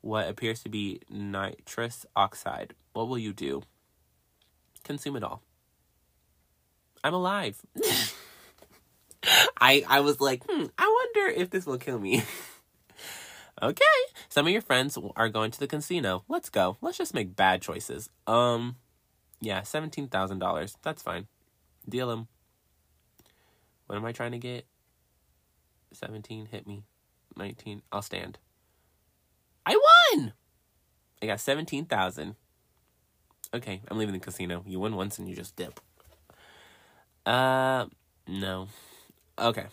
what 0.00 0.28
appears 0.28 0.62
to 0.62 0.68
be 0.68 1.00
nitrous 1.10 2.06
oxide. 2.14 2.74
What 2.92 3.08
will 3.08 3.18
you 3.18 3.32
do? 3.32 3.62
Consume 4.84 5.16
it 5.16 5.24
all. 5.24 5.42
I'm 7.02 7.14
alive. 7.14 7.60
I 9.60 9.84
I 9.88 10.00
was 10.00 10.20
like, 10.20 10.44
hmm, 10.48 10.66
I 10.78 11.08
wonder 11.16 11.32
if 11.32 11.50
this 11.50 11.66
will 11.66 11.78
kill 11.78 11.98
me. 11.98 12.22
okay. 13.62 13.84
Some 14.28 14.46
of 14.46 14.52
your 14.52 14.62
friends 14.62 14.96
are 15.16 15.28
going 15.28 15.50
to 15.50 15.60
the 15.60 15.66
casino. 15.66 16.24
Let's 16.28 16.48
go. 16.48 16.76
Let's 16.80 16.98
just 16.98 17.14
make 17.14 17.36
bad 17.36 17.62
choices. 17.62 18.08
Um 18.26 18.76
yeah, 19.40 19.60
$17,000. 19.60 20.76
That's 20.82 21.02
fine. 21.02 21.28
Deal 21.88 22.08
them. 22.08 22.26
What 23.86 23.96
am 23.96 24.04
I 24.04 24.12
trying 24.12 24.32
to 24.32 24.38
get? 24.38 24.66
17, 25.92 26.46
hit 26.46 26.66
me. 26.66 26.84
19, 27.36 27.82
I'll 27.92 28.02
stand. 28.02 28.38
I 29.64 29.76
won! 30.14 30.32
I 31.22 31.26
got 31.26 31.40
17,000. 31.40 32.36
Okay, 33.54 33.80
I'm 33.88 33.98
leaving 33.98 34.12
the 34.12 34.20
casino. 34.20 34.62
You 34.66 34.80
win 34.80 34.96
once 34.96 35.18
and 35.18 35.28
you 35.28 35.34
just 35.34 35.56
dip. 35.56 35.80
Uh, 37.24 37.86
no. 38.26 38.68
Okay. 39.38 39.66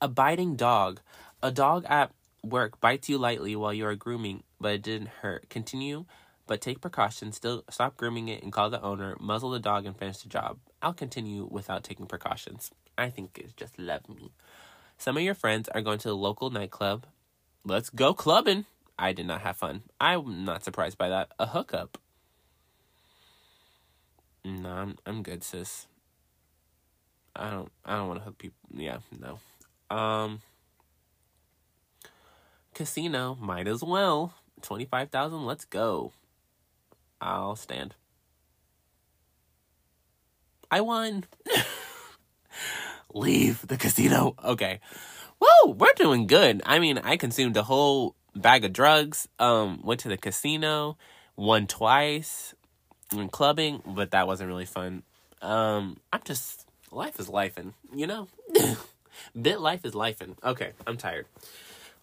A 0.00 0.08
biting 0.08 0.56
dog. 0.56 1.00
A 1.42 1.50
dog 1.50 1.84
at 1.88 2.12
work 2.42 2.80
bites 2.80 3.08
you 3.08 3.18
lightly 3.18 3.56
while 3.56 3.72
you 3.72 3.86
are 3.86 3.94
grooming, 3.94 4.42
but 4.60 4.74
it 4.74 4.82
didn't 4.82 5.08
hurt. 5.22 5.48
Continue, 5.48 6.04
but 6.46 6.60
take 6.60 6.80
precautions. 6.80 7.36
Still, 7.36 7.64
stop 7.70 7.96
grooming 7.96 8.28
it 8.28 8.42
and 8.42 8.52
call 8.52 8.70
the 8.70 8.82
owner. 8.82 9.16
Muzzle 9.20 9.50
the 9.50 9.60
dog 9.60 9.86
and 9.86 9.96
finish 9.96 10.18
the 10.18 10.28
job. 10.28 10.58
I'll 10.82 10.92
continue 10.92 11.48
without 11.50 11.84
taking 11.84 12.06
precautions. 12.06 12.70
I 12.96 13.10
think 13.10 13.38
it's 13.42 13.52
just 13.52 13.78
love 13.78 14.08
me. 14.08 14.32
Some 14.98 15.16
of 15.16 15.22
your 15.22 15.34
friends 15.34 15.68
are 15.68 15.82
going 15.82 15.98
to 15.98 16.08
the 16.08 16.16
local 16.16 16.50
nightclub. 16.50 17.06
Let's 17.64 17.90
go 17.90 18.14
clubbing. 18.14 18.66
I 18.98 19.12
did 19.12 19.26
not 19.26 19.40
have 19.42 19.56
fun. 19.56 19.82
I'm 20.00 20.44
not 20.44 20.64
surprised 20.64 20.98
by 20.98 21.08
that. 21.08 21.32
A 21.38 21.46
hookup. 21.46 21.98
No, 24.44 24.68
I'm 24.68 24.96
I'm 25.06 25.22
good, 25.22 25.42
sis. 25.42 25.86
I 27.34 27.50
don't 27.50 27.72
I 27.84 27.96
don't 27.96 28.08
want 28.08 28.20
to 28.20 28.24
hook 28.24 28.38
people. 28.38 28.58
Yeah, 28.72 28.98
no. 29.18 29.38
Um 29.94 30.42
Casino, 32.74 33.36
might 33.40 33.68
as 33.68 33.82
well. 33.84 34.34
25,000, 34.62 35.46
let's 35.46 35.64
go. 35.64 36.12
I'll 37.20 37.54
stand. 37.54 37.94
I 40.70 40.80
won. 40.80 41.24
leave 43.14 43.66
the 43.66 43.76
casino. 43.76 44.34
Okay. 44.44 44.80
Whoa, 45.40 45.72
we're 45.72 45.94
doing 45.96 46.26
good. 46.26 46.62
I 46.66 46.78
mean, 46.78 46.98
I 46.98 47.16
consumed 47.16 47.56
a 47.56 47.62
whole 47.62 48.14
bag 48.34 48.64
of 48.64 48.72
drugs, 48.72 49.28
um, 49.38 49.80
went 49.82 50.00
to 50.00 50.08
the 50.08 50.16
casino, 50.16 50.96
won 51.36 51.66
twice, 51.66 52.54
went 53.12 53.32
clubbing, 53.32 53.82
but 53.86 54.10
that 54.10 54.26
wasn't 54.26 54.48
really 54.48 54.66
fun. 54.66 55.02
Um, 55.40 55.98
I'm 56.12 56.20
just 56.24 56.66
life 56.90 57.18
is 57.20 57.28
lifing, 57.28 57.72
you 57.94 58.06
know? 58.06 58.28
Bit 59.40 59.60
life 59.60 59.84
is 59.84 59.92
lifing. 59.92 60.36
Okay, 60.42 60.72
I'm 60.86 60.96
tired. 60.96 61.26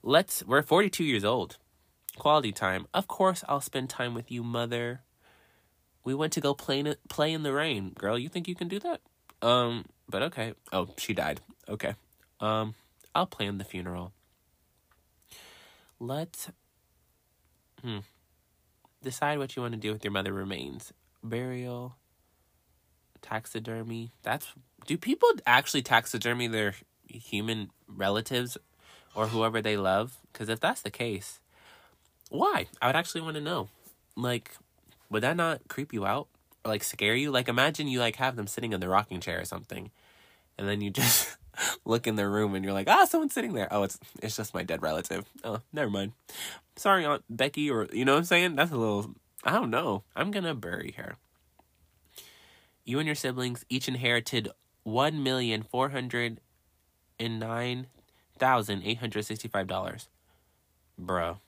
Let's 0.04 0.44
we're 0.46 0.62
42 0.62 1.04
years 1.04 1.26
old. 1.26 1.58
Quality 2.18 2.52
time. 2.52 2.88
Of 2.94 3.08
course 3.08 3.44
I'll 3.48 3.62
spend 3.62 3.90
time 3.90 4.14
with 4.14 4.32
you, 4.32 4.44
mother. 4.44 5.02
We 6.04 6.14
went 6.14 6.34
to 6.34 6.42
go 6.42 6.54
play 6.54 6.80
in, 6.80 6.96
play 7.10 7.32
in 7.32 7.44
the 7.44 7.54
rain. 7.54 7.92
Girl, 7.98 8.18
you 8.18 8.30
think 8.30 8.48
you 8.48 8.56
can 8.56 8.68
do 8.68 8.80
that? 8.80 9.02
Um, 9.42 9.86
but 10.12 10.22
okay. 10.24 10.54
Oh, 10.72 10.90
she 10.98 11.14
died. 11.14 11.40
Okay. 11.68 11.96
Um, 12.40 12.76
I'll 13.16 13.26
plan 13.26 13.58
the 13.58 13.64
funeral. 13.64 14.12
Let's 16.00 16.50
hmm 17.82 18.00
decide 19.02 19.40
what 19.40 19.56
you 19.56 19.64
want 19.64 19.74
to 19.74 19.80
do 19.80 19.92
with 19.92 20.04
your 20.04 20.12
mother 20.12 20.34
remains. 20.34 20.94
Burial, 21.24 21.96
taxidermy. 23.22 24.12
That's 24.22 24.48
do 24.86 24.98
people 24.98 25.30
actually 25.46 25.82
taxidermy 25.82 26.48
their 26.48 26.76
human 27.08 27.72
relatives 27.88 28.58
or 29.16 29.28
whoever 29.28 29.62
they 29.62 29.78
love? 29.78 30.18
Because 30.32 30.50
if 30.50 30.60
that's 30.60 30.82
the 30.82 30.92
case, 30.92 31.40
why? 32.30 32.68
I 32.82 32.88
would 32.88 32.96
actually 32.96 33.22
want 33.22 33.36
to 33.36 33.42
know. 33.42 33.70
Like, 34.16 34.52
would 35.10 35.24
that 35.24 35.38
not 35.38 35.68
creep 35.68 35.94
you 35.94 36.06
out? 36.06 36.28
or 36.64 36.70
like 36.72 36.84
scare 36.84 37.16
you. 37.16 37.32
Like 37.32 37.48
imagine 37.48 37.88
you 37.88 38.00
like 38.00 38.18
have 38.18 38.36
them 38.36 38.48
sitting 38.48 38.74
in 38.74 38.80
the 38.80 38.90
rocking 38.90 39.20
chair 39.20 39.40
or 39.40 39.46
something, 39.46 39.92
and 40.62 40.70
then 40.70 40.80
you 40.80 40.92
just 40.92 41.36
look 41.86 42.06
in 42.06 42.16
their 42.16 42.30
room 42.30 42.54
and 42.54 42.64
you're 42.64 42.74
like, 42.74 42.88
ah, 42.88 43.06
someone's 43.06 43.34
sitting 43.34 43.54
there. 43.54 43.68
Oh, 43.72 43.82
it's 43.82 44.00
it's 44.22 44.38
just 44.38 44.54
my 44.54 44.62
dead 44.62 44.84
relative. 44.84 45.26
Oh, 45.44 45.62
never 45.74 45.90
mind. 45.90 46.14
Sorry, 46.76 47.04
Aunt 47.04 47.24
Becky, 47.30 47.70
or 47.70 47.88
you 47.92 48.06
know 48.06 48.14
what 48.14 48.20
I'm 48.20 48.26
saying? 48.26 48.56
That's 48.56 48.72
a 48.72 48.78
little. 48.78 49.16
I 49.44 49.54
don't 49.54 49.72
know. 49.72 50.04
I'm 50.16 50.30
gonna 50.30 50.54
bury 50.54 50.94
her. 50.98 51.16
You 52.86 53.00
and 53.00 53.08
your 53.08 53.16
siblings 53.16 53.66
each 53.70 53.88
inherited 53.88 54.50
one 54.84 55.24
million 55.24 55.64
four 55.64 55.90
hundred 55.90 56.40
and 57.20 57.40
nine 57.40 57.88
thousand 58.38 58.84
eight 58.86 59.00
hundred 59.00 59.26
sixty-five 59.26 59.66
dollars. 59.66 60.10
Bro. 60.96 61.40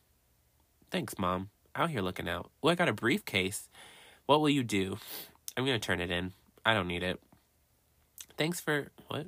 Thanks, 0.89 1.19
mom. 1.19 1.49
Out 1.75 1.91
here 1.91 2.01
looking 2.01 2.27
out. 2.27 2.49
Oh, 2.63 2.69
I 2.69 2.75
got 2.75 2.89
a 2.89 2.93
briefcase. 2.93 3.69
What 4.25 4.41
will 4.41 4.49
you 4.49 4.63
do? 4.63 4.97
I'm 5.55 5.65
to 5.65 5.77
turn 5.77 6.01
it 6.01 6.09
in. 6.09 6.33
I 6.65 6.73
don't 6.73 6.87
need 6.87 7.03
it. 7.03 7.19
Thanks 8.37 8.59
for 8.59 8.91
what? 9.07 9.27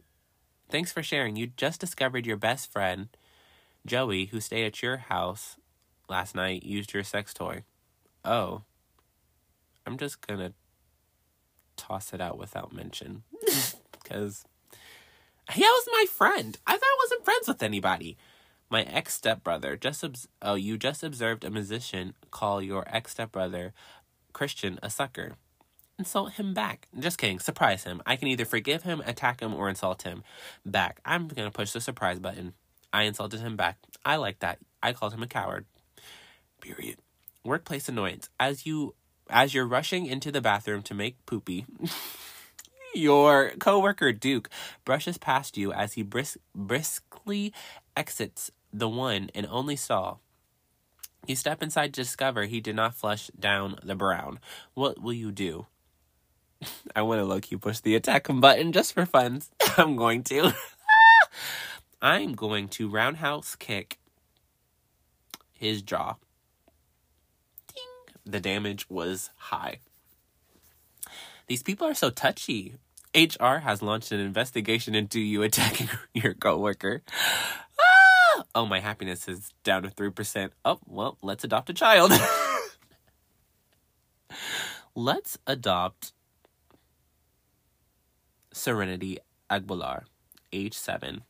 Thanks 0.69 0.91
for 0.91 1.03
sharing. 1.03 1.35
You 1.35 1.47
just 1.47 1.79
discovered 1.79 2.25
your 2.25 2.37
best 2.37 2.71
friend, 2.71 3.09
Joey, 3.85 4.25
who 4.25 4.39
stayed 4.41 4.65
at 4.65 4.81
your 4.81 4.97
house 4.97 5.57
last 6.09 6.35
night, 6.35 6.63
used 6.63 6.93
your 6.93 7.03
sex 7.03 7.33
toy. 7.33 7.63
oh, 8.23 8.63
I'm 9.87 9.97
just 9.99 10.25
gonna 10.25 10.53
toss 11.77 12.11
it 12.13 12.19
out 12.19 12.39
without 12.39 12.73
mention 12.73 13.21
because 13.91 14.43
he 15.53 15.61
was 15.61 15.87
my 15.91 16.05
friend. 16.11 16.57
I 16.65 16.71
thought 16.73 16.81
I 16.83 16.97
wasn't 17.03 17.25
friends 17.25 17.47
with 17.47 17.61
anybody. 17.61 18.17
My 18.69 18.81
ex 18.81 19.13
stepbrother 19.13 19.77
just 19.77 20.03
obs- 20.03 20.27
oh 20.41 20.55
you 20.55 20.77
just 20.79 21.03
observed 21.03 21.43
a 21.43 21.51
musician 21.51 22.15
call 22.31 22.63
your 22.63 22.83
ex 22.87 23.11
stepbrother 23.11 23.73
Christian 24.33 24.79
a 24.81 24.89
sucker. 24.89 25.35
Insult 25.97 26.33
him 26.33 26.53
back. 26.53 26.87
Just 26.99 27.17
kidding. 27.17 27.39
Surprise 27.39 27.85
him. 27.85 28.01
I 28.05 28.17
can 28.17 28.27
either 28.27 28.45
forgive 28.45 28.83
him, 28.83 29.01
attack 29.05 29.39
him, 29.41 29.53
or 29.53 29.69
insult 29.69 30.01
him 30.01 30.23
back. 30.65 30.99
I'm 31.05 31.27
gonna 31.27 31.51
push 31.51 31.71
the 31.71 31.79
surprise 31.79 32.19
button. 32.19 32.53
I 32.91 33.03
insulted 33.03 33.39
him 33.39 33.55
back. 33.55 33.77
I 34.03 34.17
like 34.17 34.39
that. 34.39 34.59
I 34.83 34.93
called 34.93 35.13
him 35.13 35.23
a 35.23 35.27
coward. 35.27 35.65
Period. 36.59 36.97
Workplace 37.43 37.87
annoyance. 37.87 38.29
As 38.39 38.65
you 38.65 38.95
as 39.29 39.53
you're 39.53 39.65
rushing 39.65 40.05
into 40.05 40.31
the 40.31 40.41
bathroom 40.41 40.81
to 40.83 40.93
make 40.93 41.25
poopy, 41.25 41.65
your 42.95 43.51
coworker 43.59 44.11
Duke 44.11 44.49
brushes 44.83 45.17
past 45.17 45.57
you 45.57 45.71
as 45.73 45.93
he 45.93 46.03
brisk, 46.03 46.37
briskly 46.53 47.53
exits 47.95 48.51
the 48.71 48.89
one 48.89 49.29
and 49.33 49.47
only 49.49 49.75
stall. 49.75 50.19
You 51.25 51.35
step 51.35 51.63
inside 51.63 51.93
to 51.93 52.01
discover 52.01 52.43
he 52.43 52.61
did 52.61 52.75
not 52.75 52.95
flush 52.95 53.27
down 53.39 53.77
the 53.81 53.95
brown. 53.95 54.39
What 54.73 55.01
will 55.01 55.13
you 55.13 55.31
do? 55.31 55.65
I 56.95 57.01
want 57.01 57.19
to 57.19 57.25
low 57.25 57.39
key 57.39 57.57
push 57.57 57.79
the 57.79 57.95
attack 57.95 58.27
button 58.29 58.71
just 58.71 58.93
for 58.93 59.05
fun. 59.05 59.41
I'm 59.77 59.95
going 59.95 60.23
to. 60.23 60.53
I'm 62.01 62.33
going 62.33 62.67
to 62.69 62.89
roundhouse 62.89 63.55
kick 63.55 63.99
his 65.53 65.81
jaw. 65.81 66.15
Ding. 67.73 68.15
The 68.25 68.39
damage 68.39 68.89
was 68.89 69.31
high. 69.35 69.79
These 71.47 71.63
people 71.63 71.87
are 71.87 71.93
so 71.93 72.09
touchy. 72.09 72.75
HR 73.15 73.59
has 73.59 73.81
launched 73.81 74.11
an 74.11 74.19
investigation 74.19 74.93
into 74.93 75.19
you 75.19 75.41
attacking 75.43 75.89
your 76.13 76.33
coworker. 76.33 77.01
Ah! 77.79 78.43
Oh, 78.53 78.65
my 78.65 78.79
happiness 78.79 79.27
is 79.27 79.51
down 79.63 79.83
to 79.83 79.89
3%. 79.89 80.49
Oh, 80.65 80.79
well, 80.85 81.17
let's 81.21 81.43
adopt 81.43 81.69
a 81.69 81.73
child. 81.73 82.11
let's 84.95 85.37
adopt 85.47 86.13
Serenity 88.55 89.19
Aguilar, 89.49 90.05
age 90.53 90.73
7. 90.73 91.23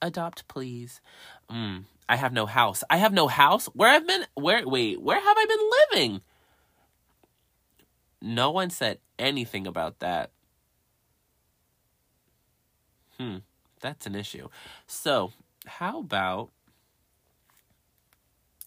Adopt, 0.00 0.46
please. 0.46 1.00
Mm, 1.50 1.84
I 2.08 2.14
have 2.14 2.32
no 2.32 2.46
house. 2.46 2.84
I 2.88 2.98
have 2.98 3.12
no 3.12 3.26
house? 3.26 3.66
Where 3.66 3.90
I've 3.90 4.06
been 4.06 4.24
where 4.34 4.66
wait, 4.66 5.02
where 5.02 5.20
have 5.20 5.36
I 5.36 5.46
been 5.46 5.98
living? 5.98 6.20
No 8.22 8.52
one 8.52 8.70
said 8.70 8.98
anything 9.18 9.66
about 9.66 9.98
that. 9.98 10.30
Hmm, 13.18 13.38
that's 13.80 14.06
an 14.06 14.14
issue. 14.14 14.48
So, 14.86 15.32
how 15.66 15.98
about 15.98 16.50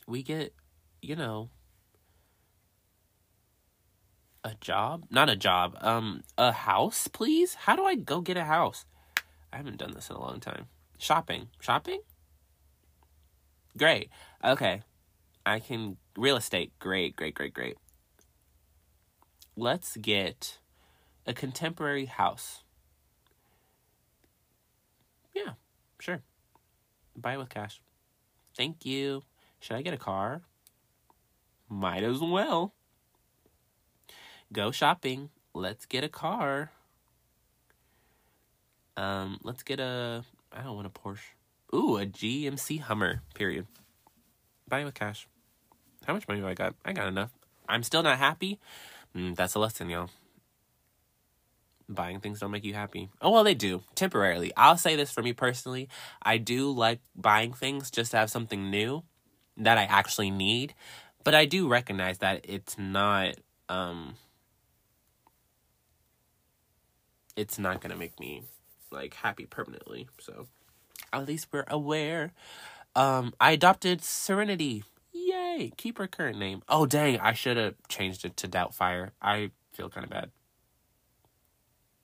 we 0.05 0.21
get, 0.21 0.53
you 1.01 1.15
know, 1.15 1.49
a 4.43 4.55
job? 4.59 5.05
Not 5.09 5.29
a 5.29 5.35
job. 5.35 5.77
Um, 5.81 6.23
a 6.37 6.51
house, 6.51 7.07
please? 7.07 7.53
How 7.53 7.75
do 7.75 7.83
I 7.83 7.95
go 7.95 8.21
get 8.21 8.37
a 8.37 8.45
house? 8.45 8.85
I 9.53 9.57
haven't 9.57 9.77
done 9.77 9.93
this 9.93 10.09
in 10.09 10.15
a 10.15 10.21
long 10.21 10.39
time. 10.39 10.67
Shopping. 10.97 11.49
Shopping? 11.59 12.01
Great. 13.77 14.09
Okay. 14.43 14.81
I 15.45 15.59
can 15.59 15.97
real 16.17 16.37
estate. 16.37 16.71
Great, 16.79 17.15
great, 17.15 17.35
great, 17.35 17.53
great. 17.53 17.77
Let's 19.55 19.97
get 19.97 20.59
a 21.25 21.33
contemporary 21.33 22.05
house. 22.05 22.63
Yeah, 25.33 25.53
sure. 25.99 26.21
Buy 27.15 27.33
it 27.33 27.37
with 27.37 27.49
cash. 27.49 27.81
Thank 28.55 28.85
you. 28.85 29.23
Should 29.59 29.77
I 29.77 29.81
get 29.81 29.93
a 29.93 29.97
car? 29.97 30.41
Might 31.69 32.03
as 32.03 32.19
well. 32.19 32.73
Go 34.53 34.71
shopping. 34.71 35.29
Let's 35.53 35.85
get 35.85 36.03
a 36.03 36.09
car. 36.09 36.71
Um, 38.97 39.39
let's 39.43 39.63
get 39.63 39.79
a 39.79 40.23
I 40.51 40.61
don't 40.61 40.75
want 40.75 40.87
a 40.87 40.89
Porsche. 40.89 41.19
Ooh, 41.73 41.97
a 41.97 42.05
GMC 42.05 42.81
Hummer, 42.81 43.21
period. 43.33 43.65
Buy 44.67 44.83
with 44.83 44.93
cash. 44.93 45.27
How 46.05 46.13
much 46.13 46.27
money 46.27 46.41
do 46.41 46.47
I 46.47 46.53
got? 46.53 46.75
I 46.83 46.91
got 46.91 47.07
enough. 47.07 47.31
I'm 47.69 47.83
still 47.83 48.03
not 48.03 48.17
happy. 48.17 48.59
Mm, 49.15 49.35
that's 49.35 49.55
a 49.55 49.59
lesson, 49.59 49.89
y'all. 49.89 50.09
Buying 51.87 52.19
things 52.19 52.39
don't 52.39 52.51
make 52.51 52.65
you 52.65 52.73
happy. 52.73 53.09
Oh, 53.21 53.31
well, 53.31 53.43
they 53.43 53.53
do. 53.53 53.83
Temporarily. 53.95 54.51
I'll 54.57 54.77
say 54.77 54.95
this 54.95 55.11
for 55.11 55.21
me 55.21 55.33
personally. 55.33 55.89
I 56.21 56.37
do 56.37 56.71
like 56.71 56.99
buying 57.15 57.53
things 57.53 57.91
just 57.91 58.11
to 58.11 58.17
have 58.17 58.29
something 58.29 58.69
new 58.69 59.03
that 59.57 59.77
I 59.77 59.83
actually 59.83 60.31
need. 60.31 60.73
But 61.23 61.35
I 61.35 61.45
do 61.45 61.67
recognize 61.67 62.17
that 62.19 62.45
it's 62.47 62.77
not, 62.77 63.35
um, 63.69 64.15
it's 67.35 67.57
not 67.57 67.81
to 67.91 67.97
make 67.97 68.19
me, 68.19 68.43
like, 68.91 69.13
happy 69.13 69.45
permanently. 69.45 70.07
So, 70.19 70.47
at 71.13 71.27
least 71.27 71.47
we're 71.51 71.65
aware. 71.67 72.33
Um, 72.95 73.33
I 73.39 73.51
adopted 73.51 74.03
Serenity. 74.03 74.83
Yay! 75.13 75.71
Keep 75.77 75.97
her 75.97 76.07
current 76.07 76.37
name. 76.37 76.61
Oh 76.67 76.85
dang! 76.85 77.19
I 77.19 77.33
should 77.33 77.57
have 77.57 77.75
changed 77.87 78.25
it 78.25 78.37
to 78.37 78.47
Doubtfire. 78.47 79.11
I 79.21 79.51
feel 79.73 79.89
kind 79.89 80.03
of 80.03 80.09
bad. 80.09 80.31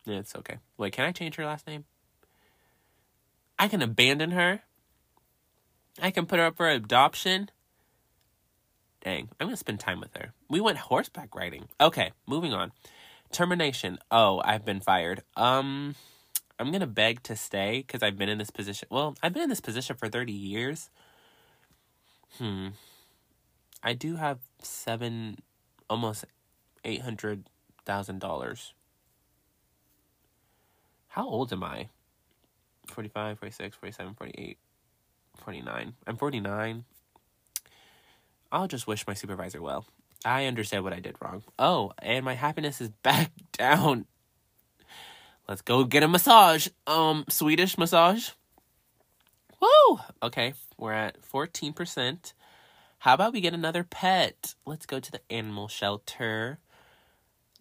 It's 0.06 0.36
okay. 0.36 0.58
Wait, 0.78 0.94
can 0.94 1.06
I 1.06 1.12
change 1.12 1.36
her 1.36 1.46
last 1.46 1.68
name? 1.68 1.86
I 3.60 3.68
can 3.68 3.82
abandon 3.82 4.32
her. 4.32 4.62
I 6.02 6.12
can 6.12 6.26
put 6.26 6.40
her 6.40 6.46
up 6.46 6.58
for 6.58 6.70
adoption. 6.70 7.50
Dang, 9.02 9.30
I'm 9.40 9.48
gonna 9.48 9.58
spend 9.58 9.80
time 9.80 10.00
with 10.00 10.16
her. 10.16 10.34
We 10.50 10.62
went 10.62 10.78
horseback 10.78 11.36
riding. 11.36 11.68
Okay, 11.80 12.12
moving 12.28 12.54
on. 12.54 12.72
Termination. 13.32 14.00
Oh, 14.10 14.42
I've 14.44 14.66
been 14.66 14.80
fired. 14.80 15.24
Um, 15.36 15.96
I'm 16.60 16.72
gonna 16.72 16.88
beg 16.88 17.24
to 17.24 17.36
stay 17.36 17.84
because 17.86 18.02
I've 18.02 18.18
been 18.18 18.30
in 18.30 18.38
this 18.38 18.50
position. 18.50 18.88
Well, 18.90 19.16
I've 19.22 19.34
been 19.34 19.44
in 19.44 19.50
this 19.50 19.62
position 19.62 19.96
for 19.96 20.08
30 20.08 20.32
years. 20.32 20.90
Hmm. 22.38 22.70
I 23.84 23.94
do 23.94 24.16
have 24.16 24.40
seven, 24.62 25.38
almost 25.90 26.26
eight 26.84 27.02
hundred 27.02 27.50
thousand 27.86 28.20
dollars. 28.20 28.74
How 31.10 31.28
old 31.28 31.52
am 31.54 31.64
I? 31.64 31.90
45, 32.88 33.40
46, 33.40 33.76
47, 33.76 34.14
48, 34.14 34.58
49. 35.38 35.94
I'm 36.06 36.18
49. 36.18 36.86
I'll 38.52 38.68
just 38.68 38.88
wish 38.88 39.06
my 39.08 39.14
supervisor 39.14 39.62
well. 39.62 39.86
I 40.26 40.46
understand 40.46 40.84
what 40.84 40.94
I 40.94 41.00
did 41.00 41.16
wrong. 41.22 41.44
Oh, 41.58 41.94
and 42.00 42.26
my 42.26 42.34
happiness 42.34 42.82
is 42.82 42.90
back 43.04 43.32
down. 43.54 44.06
Let's 45.48 45.62
go 45.62 45.84
get 45.86 46.04
a 46.04 46.08
massage. 46.08 46.68
Um, 46.86 47.26
Swedish 47.30 47.78
massage. 47.78 48.32
Woo! 49.62 50.00
Okay, 50.22 50.54
we're 50.78 50.94
at 50.94 51.22
14%. 51.22 52.34
How 53.00 53.14
about 53.14 53.34
we 53.34 53.42
get 53.42 53.54
another 53.54 53.84
pet? 53.84 54.56
Let's 54.66 54.86
go 54.86 55.00
to 55.00 55.12
the 55.12 55.22
animal 55.32 55.68
shelter. 55.68 56.60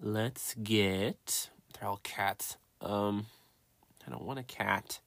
Let's 0.01 0.55
get. 0.55 1.51
They're 1.73 1.89
all 1.89 2.01
cats. 2.03 2.57
Um, 2.81 3.27
I 4.07 4.11
don't 4.11 4.25
want 4.25 4.39
a 4.39 4.45
cat. 4.45 5.01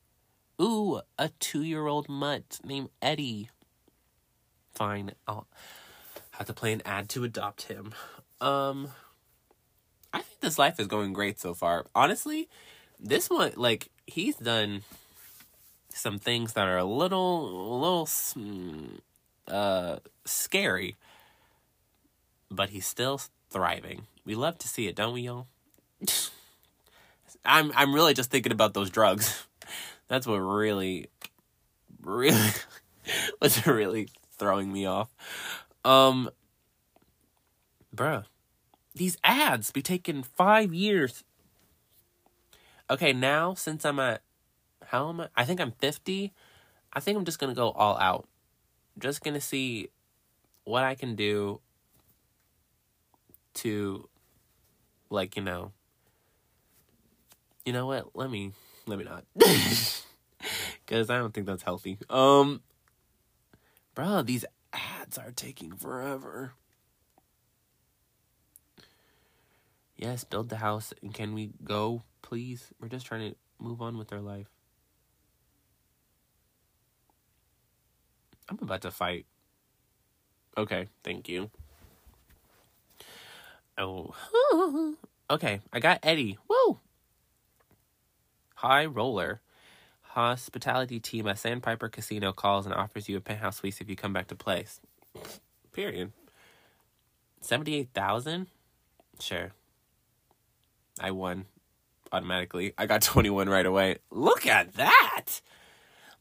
Ooh, 0.61 1.01
a 1.17 1.29
two 1.39 1.63
year 1.63 1.87
old 1.87 2.09
mutt 2.09 2.59
named 2.63 2.89
Eddie. 3.01 3.49
Fine, 4.73 5.11
I'll 5.27 5.47
have 6.39 6.47
to 6.47 6.53
play 6.53 6.73
an 6.73 6.81
ad 6.85 7.09
to 7.09 7.23
adopt 7.23 7.63
him. 7.63 7.93
Um, 8.41 8.89
I 10.13 10.21
think 10.21 10.39
this 10.39 10.57
life 10.57 10.79
is 10.79 10.87
going 10.87 11.13
great 11.13 11.39
so 11.39 11.53
far. 11.53 11.85
Honestly, 11.93 12.47
this 12.99 13.29
one, 13.29 13.51
like, 13.55 13.89
he's 14.07 14.37
done 14.37 14.81
some 15.89 16.17
things 16.17 16.53
that 16.53 16.67
are 16.67 16.77
a 16.77 16.85
little, 16.85 17.49
a 17.49 17.75
little, 17.77 18.09
uh, 19.47 19.97
scary, 20.25 20.95
but 22.49 22.69
he's 22.69 22.87
still 22.87 23.19
thriving. 23.49 24.07
We 24.25 24.35
love 24.35 24.57
to 24.59 24.67
see 24.67 24.87
it, 24.87 24.95
don't 24.95 25.13
we, 25.13 25.21
y'all? 25.21 25.47
I'm, 27.45 27.71
I'm 27.75 27.93
really 27.93 28.13
just 28.13 28.31
thinking 28.31 28.51
about 28.51 28.73
those 28.73 28.89
drugs. 28.89 29.45
That's 30.07 30.25
what 30.25 30.37
really, 30.37 31.09
really 32.01 32.37
was 33.41 33.67
really 33.67 34.07
throwing 34.37 34.71
me 34.71 34.85
off. 34.85 35.09
Um, 35.85 36.29
bruh, 37.95 38.25
these 38.93 39.17
ads 39.23 39.71
be 39.71 39.81
taking 39.81 40.23
five 40.23 40.73
years. 40.73 41.23
Okay, 42.89 43.13
now 43.13 43.53
since 43.53 43.85
I'm 43.85 43.99
at, 43.99 44.21
how 44.87 45.09
am 45.09 45.21
I? 45.21 45.27
I 45.35 45.45
think 45.45 45.61
I'm 45.61 45.71
50. 45.71 46.33
I 46.91 46.99
think 46.99 47.17
I'm 47.17 47.25
just 47.25 47.39
gonna 47.39 47.53
go 47.53 47.69
all 47.71 47.97
out. 47.97 48.27
Just 48.97 49.23
gonna 49.23 49.41
see 49.41 49.89
what 50.63 50.83
I 50.83 50.95
can 50.95 51.15
do 51.15 51.61
to 53.55 54.09
like, 55.09 55.35
you 55.35 55.43
know, 55.43 55.71
you 57.65 57.73
know 57.73 57.85
what? 57.85 58.15
Let 58.15 58.29
me 58.31 58.53
let 58.87 58.97
me 58.97 59.05
not. 59.05 59.25
Cuz 60.87 61.09
I 61.09 61.17
don't 61.17 61.33
think 61.33 61.45
that's 61.45 61.63
healthy. 61.63 61.97
Um 62.09 62.61
bro, 63.93 64.23
these 64.23 64.45
ads 64.73 65.17
are 65.17 65.31
taking 65.31 65.71
forever. 65.73 66.53
Yes, 69.95 70.23
build 70.23 70.49
the 70.49 70.57
house 70.57 70.93
and 71.01 71.13
can 71.13 71.33
we 71.33 71.51
go, 71.63 72.03
please? 72.21 72.71
We're 72.79 72.87
just 72.87 73.05
trying 73.05 73.31
to 73.31 73.35
move 73.59 73.81
on 73.81 73.97
with 73.97 74.13
our 74.13 74.21
life. 74.21 74.47
I'm 78.49 78.57
about 78.61 78.81
to 78.81 78.91
fight. 78.91 79.25
Okay, 80.57 80.87
thank 81.03 81.29
you. 81.29 81.51
Oh. 83.77 84.15
okay, 85.29 85.61
I 85.71 85.79
got 85.79 85.99
Eddie. 86.03 86.37
Woo! 86.47 86.79
High 88.55 88.85
roller. 88.85 89.41
Hospitality 90.13 90.99
team 90.99 91.27
at 91.27 91.37
Sandpiper 91.37 91.87
Casino 91.87 92.31
calls 92.31 92.65
and 92.65 92.73
offers 92.73 93.07
you 93.07 93.15
a 93.17 93.21
penthouse 93.21 93.57
suite 93.57 93.79
if 93.79 93.89
you 93.89 93.95
come 93.95 94.11
back 94.11 94.27
to 94.27 94.35
place. 94.35 94.81
Period. 95.71 96.11
78,000? 97.41 98.47
Sure. 99.19 99.51
I 100.99 101.11
won 101.11 101.45
automatically. 102.11 102.73
I 102.77 102.87
got 102.87 103.01
21 103.03 103.49
right 103.49 103.65
away. 103.65 103.97
Look 104.09 104.47
at 104.47 104.73
that! 104.73 105.41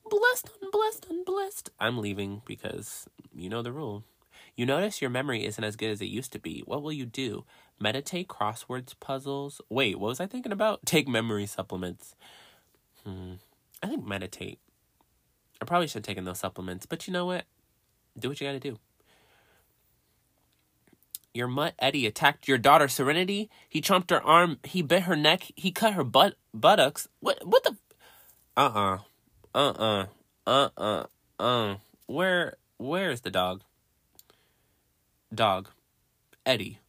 Blessed, 0.09 0.51
unblessed, 0.63 1.07
unblessed. 1.09 1.71
I'm 1.81 1.99
leaving 1.99 2.43
because 2.45 3.07
you 3.35 3.49
know 3.49 3.63
the 3.63 3.73
rule. 3.73 4.05
You 4.55 4.67
notice 4.67 5.01
your 5.01 5.11
memory 5.11 5.47
isn't 5.47 5.63
as 5.63 5.77
good 5.77 5.91
as 5.91 6.01
it 6.01 6.07
used 6.07 6.33
to 6.33 6.39
be. 6.39 6.63
What 6.67 6.83
will 6.83 6.93
you 6.93 7.07
do? 7.07 7.45
Meditate, 7.81 8.29
crosswords, 8.29 8.95
puzzles? 8.99 9.61
Wait, 9.69 9.99
what 9.99 10.09
was 10.09 10.21
I 10.21 10.27
thinking 10.27 10.53
about? 10.53 10.81
Take 10.87 11.09
memory 11.09 11.47
supplements. 11.47 12.15
Hmm. 13.05 13.35
I 13.83 13.87
think 13.87 14.07
meditate. 14.07 14.59
I 15.61 15.65
probably 15.65 15.87
should 15.87 16.01
have 16.01 16.07
taken 16.07 16.25
those 16.25 16.39
supplements, 16.39 16.87
but 16.87 17.07
you 17.07 17.13
know 17.13 17.27
what? 17.27 17.45
Do 18.19 18.29
what 18.29 18.41
you 18.41 18.47
gotta 18.47 18.61
do. 18.61 18.79
Your 21.35 21.49
mutt 21.49 21.75
Eddie 21.79 22.07
attacked 22.07 22.49
your 22.49 22.59
daughter 22.59 22.89
Serenity. 22.89 23.51
He 23.69 23.81
chomped 23.81 24.11
her 24.11 24.23
arm. 24.23 24.59
He 24.65 24.83
bit 24.83 25.03
her 25.03 25.17
neck. 25.17 25.53
He 25.55 25.71
cut 25.71 25.95
her 25.95 26.05
butt 26.05 26.35
buttocks. 26.53 27.09
What? 27.21 27.47
What 27.47 27.63
the? 27.65 27.77
Uh 28.57 28.99
uh-uh. 29.55 29.69
uh. 29.77 30.07
Uh 30.47 30.69
uh. 30.77 31.07
Uh 31.39 31.43
uh. 31.43 31.77
Where? 32.07 32.57
Where 32.79 33.11
is 33.11 33.21
the 33.21 33.31
dog? 33.31 33.63
Dog. 35.33 35.69
Eddie. 36.47 36.81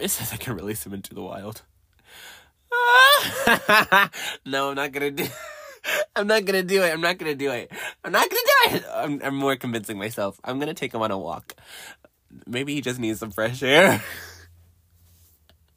it 0.00 0.10
says 0.10 0.32
I 0.32 0.36
can 0.36 0.54
release 0.54 0.86
him 0.86 0.94
into 0.94 1.14
the 1.14 1.22
wild. 1.22 1.62
no, 4.46 4.70
I'm 4.70 4.76
not 4.76 4.92
gonna 4.92 5.10
do. 5.10 5.26
I'm 6.16 6.26
not 6.26 6.44
gonna 6.44 6.62
do 6.62 6.82
it. 6.82 6.92
I'm 6.92 7.00
not 7.00 7.18
gonna 7.18 7.34
do 7.34 7.50
it. 7.50 7.70
I'm 8.04 8.12
not 8.12 8.28
gonna 8.30 8.42
do 8.42 8.76
it. 8.76 8.84
I'm, 8.92 9.20
I'm 9.22 9.34
more 9.34 9.56
convincing 9.56 9.98
myself. 9.98 10.40
I'm 10.44 10.58
gonna 10.58 10.74
take 10.74 10.94
him 10.94 11.02
on 11.02 11.10
a 11.10 11.18
walk. 11.18 11.54
Maybe 12.46 12.74
he 12.74 12.80
just 12.80 12.98
needs 12.98 13.20
some 13.20 13.30
fresh 13.30 13.62
air. 13.62 14.02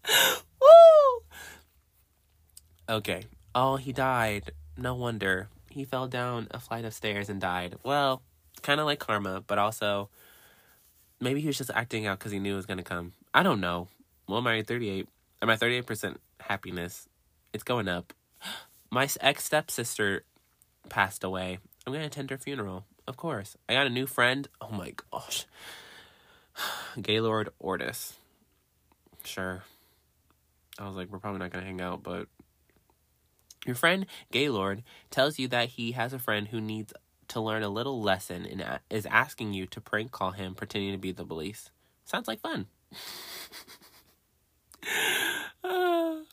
Woo! 0.61 1.23
Okay. 2.89 3.23
Oh, 3.53 3.75
he 3.75 3.91
died. 3.91 4.51
No 4.77 4.95
wonder. 4.95 5.49
He 5.69 5.85
fell 5.85 6.07
down 6.07 6.47
a 6.51 6.59
flight 6.59 6.85
of 6.85 6.93
stairs 6.93 7.29
and 7.29 7.41
died. 7.41 7.75
Well, 7.83 8.21
kind 8.61 8.79
of 8.79 8.85
like 8.85 8.99
karma, 8.99 9.43
but 9.45 9.57
also 9.57 10.09
maybe 11.19 11.41
he 11.41 11.47
was 11.47 11.57
just 11.57 11.71
acting 11.73 12.05
out 12.05 12.19
because 12.19 12.31
he 12.31 12.39
knew 12.39 12.53
it 12.53 12.57
was 12.57 12.65
to 12.65 12.83
come. 12.83 13.13
I 13.33 13.43
don't 13.43 13.61
know. 13.61 13.87
Well, 14.27 14.39
I'm 14.39 14.47
at 14.47 14.67
38. 14.67 15.07
I'm 15.41 15.49
at 15.49 15.59
38% 15.59 16.17
happiness. 16.39 17.07
It's 17.58 17.64
going 17.64 17.88
up. 17.88 18.14
My 18.91 19.10
ex 19.20 19.45
stepsister 19.45 20.26
passed 20.89 21.24
away. 21.24 21.58
I'm 21.88 21.91
going 21.91 22.03
to 22.03 22.05
attend 22.05 22.30
her 22.30 22.38
funeral. 22.38 22.86
Of 23.08 23.18
course. 23.18 23.58
I 23.68 23.74
got 23.74 23.88
a 23.88 23.89
new 23.89 24.05
friend. 24.05 24.47
Oh 24.62 24.70
my 24.70 24.93
gosh. 25.12 25.47
Gaylord 27.01 27.49
Ortis. 27.58 28.14
Sure. 29.24 29.64
I 30.78 30.86
was 30.86 30.95
like, 30.95 31.10
we're 31.10 31.18
probably 31.18 31.39
not 31.39 31.49
going 31.49 31.64
to 31.64 31.68
hang 31.68 31.82
out, 31.82 32.03
but 32.03 32.28
your 33.66 33.74
friend 33.74 34.05
Gaylord 34.32 34.84
tells 35.10 35.39
you 35.39 35.47
that 35.47 35.70
he 35.70 35.93
has 35.93 36.14
a 36.14 36.20
friend 36.20 36.49
who 36.49 36.62
needs 36.62 36.93
to 37.30 37.41
learn 37.41 37.64
a 37.64 37.70
little 37.70 38.03
lesson 38.03 38.45
and 38.45 38.64
is 38.91 39.08
asking 39.08 39.53
you 39.53 39.66
to 39.66 39.82
prank 39.82 40.12
call 40.12 40.30
him 40.30 40.53
pretending 40.53 40.91
to 40.91 40.99
be 40.99 41.12
the 41.12 41.26
police. 41.26 41.72
Sounds 42.05 42.28
like 42.28 42.39
fun. 42.39 42.68
uh, 45.64 46.18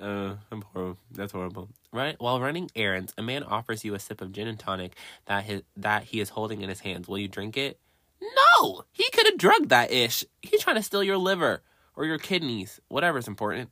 uh, 0.00 0.34
I'm 0.50 0.62
horrible. 0.62 0.98
That's 1.10 1.32
horrible. 1.32 1.68
Right 1.92 2.16
while 2.18 2.40
running 2.40 2.70
errands, 2.74 3.14
a 3.16 3.22
man 3.22 3.42
offers 3.42 3.84
you 3.84 3.94
a 3.94 3.98
sip 3.98 4.20
of 4.20 4.32
gin 4.32 4.48
and 4.48 4.58
tonic 4.58 4.96
that 5.26 5.44
his, 5.44 5.62
that 5.76 6.04
he 6.04 6.20
is 6.20 6.30
holding 6.30 6.62
in 6.62 6.68
his 6.68 6.80
hands. 6.80 7.08
Will 7.08 7.18
you 7.18 7.28
drink 7.28 7.56
it? 7.56 7.78
No, 8.20 8.84
he 8.92 9.08
could 9.12 9.26
have 9.26 9.38
drugged 9.38 9.68
that 9.68 9.92
ish. 9.92 10.24
He's 10.42 10.62
trying 10.62 10.76
to 10.76 10.82
steal 10.82 11.04
your 11.04 11.18
liver 11.18 11.62
or 11.96 12.04
your 12.04 12.18
kidneys, 12.18 12.80
whatever's 12.88 13.28
important. 13.28 13.70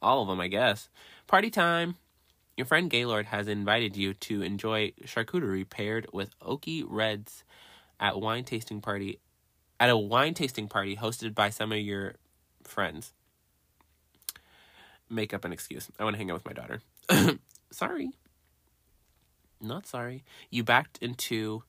All 0.00 0.22
of 0.22 0.28
them, 0.28 0.40
I 0.40 0.48
guess. 0.48 0.88
Party 1.26 1.50
time. 1.50 1.96
Your 2.56 2.66
friend 2.66 2.90
Gaylord 2.90 3.26
has 3.26 3.46
invited 3.46 3.96
you 3.96 4.14
to 4.14 4.42
enjoy 4.42 4.92
charcuterie 5.04 5.68
paired 5.68 6.08
with 6.12 6.36
oaky 6.40 6.84
reds 6.86 7.44
at 8.00 8.20
wine 8.20 8.42
tasting 8.44 8.80
party 8.80 9.20
at 9.78 9.90
a 9.90 9.96
wine 9.96 10.34
tasting 10.34 10.68
party 10.68 10.96
hosted 10.96 11.34
by 11.34 11.50
some 11.50 11.70
of 11.70 11.78
your 11.78 12.16
friends. 12.64 13.12
Make 15.10 15.32
up 15.32 15.44
an 15.44 15.52
excuse. 15.52 15.88
I 15.98 16.04
want 16.04 16.14
to 16.14 16.18
hang 16.18 16.30
out 16.30 16.34
with 16.34 16.46
my 16.46 16.52
daughter. 16.52 16.82
sorry. 17.70 18.12
Not 19.60 19.86
sorry. 19.86 20.24
You 20.50 20.62
backed 20.62 20.98
into 20.98 21.62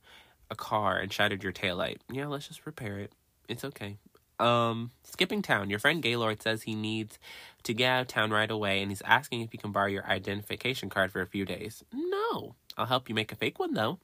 a 0.51 0.55
car 0.55 0.97
and 0.97 1.11
shattered 1.11 1.43
your 1.43 1.53
taillight. 1.53 1.97
Yeah, 2.11 2.27
let's 2.27 2.47
just 2.47 2.65
repair 2.65 2.99
it. 2.99 3.13
It's 3.47 3.63
okay. 3.63 3.97
Um, 4.39 4.91
skipping 5.03 5.41
town. 5.41 5.69
Your 5.69 5.79
friend 5.79 6.01
Gaylord 6.01 6.41
says 6.41 6.63
he 6.63 6.75
needs 6.75 7.19
to 7.63 7.73
get 7.73 7.89
out 7.89 8.01
of 8.01 8.07
town 8.07 8.31
right 8.31 8.49
away 8.49 8.81
and 8.81 8.91
he's 8.91 9.01
asking 9.01 9.41
if 9.41 9.51
he 9.51 9.57
can 9.57 9.71
borrow 9.71 9.87
your 9.87 10.05
identification 10.05 10.89
card 10.89 11.11
for 11.11 11.21
a 11.21 11.27
few 11.27 11.45
days. 11.45 11.83
No. 11.93 12.55
I'll 12.77 12.85
help 12.85 13.09
you 13.09 13.15
make 13.15 13.31
a 13.31 13.35
fake 13.35 13.59
one 13.59 13.73
though. 13.73 13.99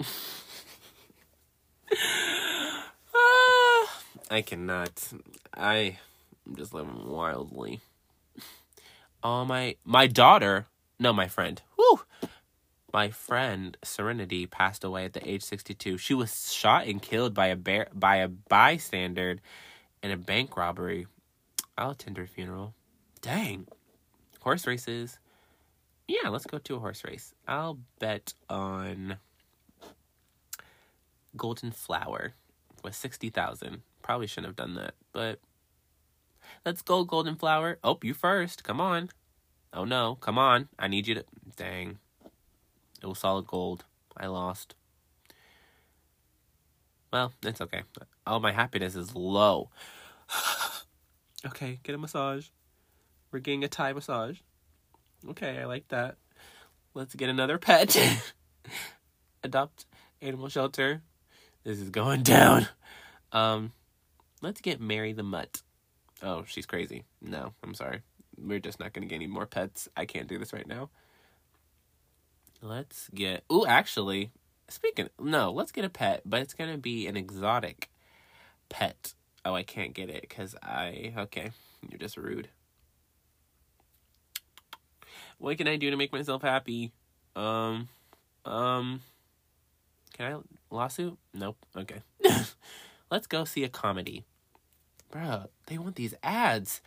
Ah, 3.12 4.02
I 4.30 4.42
cannot. 4.42 4.92
I 5.52 5.98
I'm 6.46 6.56
just 6.56 6.72
living 6.72 7.08
wildly. 7.08 7.80
Oh 9.22 9.44
my 9.44 9.76
my 9.84 10.06
daughter, 10.06 10.66
no 10.98 11.12
my 11.12 11.28
friend. 11.28 11.60
Whoo 11.76 12.00
my 12.92 13.10
friend 13.10 13.76
Serenity 13.82 14.46
passed 14.46 14.84
away 14.84 15.04
at 15.04 15.12
the 15.12 15.28
age 15.28 15.42
62. 15.42 15.98
She 15.98 16.14
was 16.14 16.52
shot 16.52 16.86
and 16.86 17.00
killed 17.00 17.34
by 17.34 17.48
a 17.48 17.56
bear, 17.56 17.88
by 17.94 18.16
a 18.16 18.28
bystander 18.28 19.38
in 20.02 20.10
a 20.10 20.16
bank 20.16 20.56
robbery. 20.56 21.06
Oh, 21.78 21.84
I'll 21.84 21.90
attend 21.90 22.16
her 22.16 22.26
funeral. 22.26 22.74
Dang. 23.20 23.68
Horse 24.40 24.66
races. 24.66 25.18
Yeah, 26.08 26.28
let's 26.28 26.46
go 26.46 26.58
to 26.58 26.76
a 26.76 26.80
horse 26.80 27.04
race. 27.04 27.34
I'll 27.46 27.78
bet 27.98 28.34
on 28.48 29.18
Golden 31.36 31.70
Flower 31.70 32.34
with 32.82 32.94
60,000. 32.94 33.82
Probably 34.02 34.26
shouldn't 34.26 34.46
have 34.46 34.56
done 34.56 34.74
that, 34.74 34.94
but 35.12 35.38
let's 36.64 36.82
go 36.82 37.04
Golden 37.04 37.36
Flower. 37.36 37.78
Oh, 37.82 37.98
you 38.02 38.14
first. 38.14 38.64
Come 38.64 38.80
on. 38.80 39.10
Oh 39.72 39.84
no, 39.84 40.16
come 40.20 40.38
on. 40.38 40.68
I 40.78 40.88
need 40.88 41.06
you 41.06 41.14
to 41.16 41.24
Dang. 41.56 41.98
It 43.02 43.06
was 43.06 43.18
solid 43.18 43.46
gold. 43.46 43.84
I 44.16 44.26
lost. 44.26 44.74
Well, 47.12 47.32
it's 47.42 47.60
okay. 47.60 47.82
All 48.26 48.40
my 48.40 48.52
happiness 48.52 48.94
is 48.94 49.14
low. 49.14 49.70
okay, 51.46 51.80
get 51.82 51.94
a 51.94 51.98
massage. 51.98 52.48
We're 53.32 53.40
getting 53.40 53.64
a 53.64 53.68
Thai 53.68 53.92
massage. 53.92 54.38
Okay, 55.28 55.58
I 55.58 55.64
like 55.64 55.88
that. 55.88 56.16
Let's 56.94 57.14
get 57.14 57.28
another 57.28 57.58
pet. 57.58 57.96
Adopt 59.44 59.86
animal 60.22 60.48
shelter. 60.48 61.02
This 61.64 61.78
is 61.78 61.90
going 61.90 62.22
down. 62.24 62.68
Um, 63.32 63.72
let's 64.40 64.60
get 64.60 64.80
Mary 64.80 65.12
the 65.12 65.22
Mutt. 65.22 65.62
Oh, 66.22 66.44
she's 66.46 66.66
crazy. 66.66 67.04
No, 67.22 67.54
I'm 67.62 67.74
sorry. 67.74 68.02
We're 68.36 68.60
just 68.60 68.80
not 68.80 68.92
going 68.92 69.02
to 69.02 69.08
get 69.08 69.16
any 69.16 69.26
more 69.26 69.46
pets. 69.46 69.88
I 69.96 70.04
can't 70.04 70.28
do 70.28 70.38
this 70.38 70.52
right 70.52 70.66
now. 70.66 70.90
Let's 72.62 73.08
get. 73.14 73.44
Oh, 73.48 73.66
actually, 73.66 74.32
speaking. 74.68 75.08
No, 75.18 75.50
let's 75.50 75.72
get 75.72 75.84
a 75.84 75.88
pet, 75.88 76.22
but 76.26 76.42
it's 76.42 76.52
gonna 76.52 76.76
be 76.76 77.06
an 77.06 77.16
exotic 77.16 77.90
pet. 78.68 79.14
Oh, 79.44 79.54
I 79.54 79.62
can't 79.62 79.94
get 79.94 80.10
it 80.10 80.22
because 80.22 80.54
I. 80.62 81.14
Okay, 81.16 81.52
you're 81.88 81.98
just 81.98 82.18
rude. 82.18 82.48
What 85.38 85.56
can 85.56 85.68
I 85.68 85.76
do 85.76 85.90
to 85.90 85.96
make 85.96 86.12
myself 86.12 86.42
happy? 86.42 86.92
Um, 87.34 87.88
um, 88.44 89.00
can 90.12 90.34
I 90.34 90.74
lawsuit? 90.74 91.16
Nope. 91.32 91.56
Okay. 91.74 92.02
Let's 93.10 93.26
go 93.26 93.44
see 93.44 93.64
a 93.64 93.70
comedy. 93.70 94.24
Bruh, 95.12 95.48
they 95.66 95.78
want 95.78 95.96
these 95.96 96.14
ads. 96.22 96.80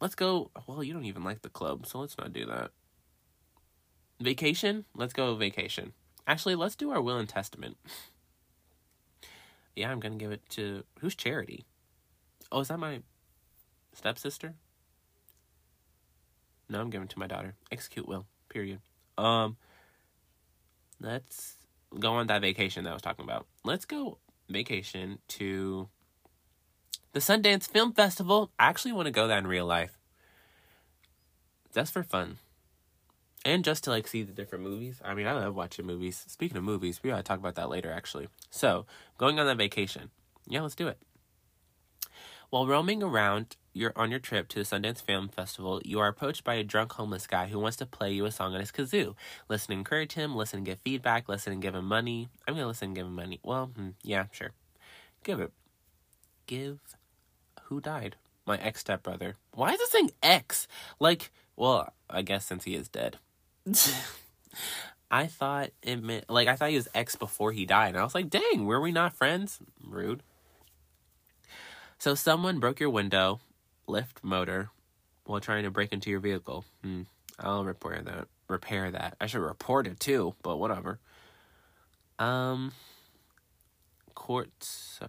Let's 0.00 0.14
go. 0.14 0.50
Well, 0.66 0.82
you 0.82 0.92
don't 0.92 1.04
even 1.04 1.24
like 1.24 1.42
the 1.42 1.48
club, 1.48 1.86
so 1.86 2.00
let's 2.00 2.18
not 2.18 2.32
do 2.32 2.44
that. 2.46 2.70
Vacation? 4.20 4.84
Let's 4.94 5.12
go 5.12 5.34
vacation. 5.34 5.92
Actually, 6.26 6.54
let's 6.54 6.76
do 6.76 6.90
our 6.90 7.00
will 7.00 7.18
and 7.18 7.28
testament. 7.28 7.76
yeah, 9.76 9.90
I'm 9.90 10.00
gonna 10.00 10.16
give 10.16 10.32
it 10.32 10.42
to 10.50 10.84
who's 11.00 11.14
charity? 11.14 11.64
Oh, 12.50 12.60
is 12.60 12.68
that 12.68 12.78
my 12.78 13.02
stepsister? 13.94 14.54
No, 16.68 16.80
I'm 16.80 16.90
giving 16.90 17.06
it 17.06 17.10
to 17.10 17.18
my 17.18 17.26
daughter. 17.26 17.54
Execute 17.70 18.06
will. 18.06 18.26
Period. 18.48 18.80
Um 19.18 19.56
let's 21.00 21.56
go 21.98 22.12
on 22.12 22.28
that 22.28 22.40
vacation 22.40 22.84
that 22.84 22.90
I 22.90 22.94
was 22.94 23.02
talking 23.02 23.24
about. 23.24 23.46
Let's 23.64 23.84
go 23.84 24.18
vacation 24.48 25.18
to 25.28 25.88
the 27.12 27.20
Sundance 27.20 27.68
Film 27.68 27.92
Festival. 27.92 28.50
I 28.58 28.68
actually 28.68 28.92
want 28.92 29.06
to 29.06 29.12
go 29.12 29.28
there 29.28 29.38
in 29.38 29.46
real 29.46 29.66
life. 29.66 29.98
Just 31.74 31.92
for 31.92 32.02
fun. 32.02 32.38
And 33.44 33.64
just 33.64 33.84
to 33.84 33.90
like 33.90 34.06
see 34.06 34.22
the 34.22 34.32
different 34.32 34.64
movies. 34.64 35.00
I 35.04 35.14
mean, 35.14 35.26
I 35.26 35.32
love 35.32 35.54
watching 35.54 35.86
movies. 35.86 36.24
Speaking 36.28 36.56
of 36.56 36.64
movies, 36.64 37.00
we 37.02 37.10
gotta 37.10 37.22
talk 37.22 37.38
about 37.38 37.56
that 37.56 37.68
later 37.68 37.92
actually. 37.92 38.28
So, 38.50 38.86
going 39.18 39.38
on 39.38 39.46
that 39.46 39.56
vacation. 39.58 40.10
Yeah, 40.46 40.62
let's 40.62 40.74
do 40.74 40.88
it. 40.88 40.98
While 42.50 42.66
roaming 42.66 43.02
around 43.02 43.56
your 43.72 43.92
on 43.96 44.10
your 44.10 44.20
trip 44.20 44.48
to 44.48 44.58
the 44.58 44.64
Sundance 44.64 45.02
Film 45.02 45.28
Festival, 45.28 45.80
you 45.84 45.98
are 45.98 46.08
approached 46.08 46.44
by 46.44 46.54
a 46.54 46.62
drunk 46.62 46.92
homeless 46.92 47.26
guy 47.26 47.46
who 47.46 47.58
wants 47.58 47.78
to 47.78 47.86
play 47.86 48.12
you 48.12 48.26
a 48.26 48.30
song 48.30 48.54
on 48.54 48.60
his 48.60 48.70
kazoo. 48.70 49.14
Listen 49.48 49.72
encourage 49.72 50.12
him, 50.12 50.36
listen 50.36 50.58
and 50.58 50.66
get 50.66 50.80
feedback, 50.84 51.28
listen 51.28 51.52
and 51.52 51.62
give 51.62 51.74
him 51.74 51.86
money. 51.86 52.28
I'm 52.46 52.54
gonna 52.54 52.66
listen 52.66 52.88
and 52.88 52.96
give 52.96 53.06
him 53.06 53.14
money. 53.14 53.40
Well, 53.42 53.66
hmm, 53.74 53.90
yeah, 54.02 54.26
sure. 54.30 54.50
Give 55.24 55.40
it. 55.40 55.52
Give 56.46 56.78
who 57.72 57.80
died? 57.80 58.16
My 58.46 58.58
ex 58.58 58.80
stepbrother. 58.80 59.36
Why 59.54 59.72
is 59.72 59.80
it 59.80 59.88
saying 59.88 60.10
ex? 60.22 60.68
Like, 61.00 61.30
well, 61.56 61.92
I 62.10 62.22
guess 62.22 62.44
since 62.44 62.64
he 62.64 62.74
is 62.74 62.88
dead. 62.88 63.16
I 65.10 65.26
thought 65.26 65.70
it 65.82 66.02
meant 66.02 66.28
like 66.28 66.48
I 66.48 66.56
thought 66.56 66.70
he 66.70 66.76
was 66.76 66.88
ex 66.94 67.16
before 67.16 67.52
he 67.52 67.64
died. 67.64 67.90
And 67.90 67.98
I 67.98 68.04
was 68.04 68.14
like, 68.14 68.28
dang, 68.28 68.66
were 68.66 68.80
we 68.80 68.92
not 68.92 69.16
friends? 69.16 69.58
Rude. 69.82 70.22
So 71.98 72.14
someone 72.14 72.60
broke 72.60 72.80
your 72.80 72.90
window, 72.90 73.40
lift 73.86 74.22
motor, 74.22 74.70
while 75.24 75.40
trying 75.40 75.62
to 75.62 75.70
break 75.70 75.92
into 75.92 76.10
your 76.10 76.20
vehicle. 76.20 76.64
Hmm. 76.82 77.02
I'll 77.38 77.64
repair 77.64 78.02
that. 78.02 78.28
Repair 78.48 78.90
that. 78.90 79.16
I 79.20 79.26
should 79.26 79.40
report 79.40 79.86
it 79.86 79.98
too, 79.98 80.34
but 80.42 80.58
whatever. 80.58 80.98
Um. 82.18 82.72
Courts. 84.14 85.00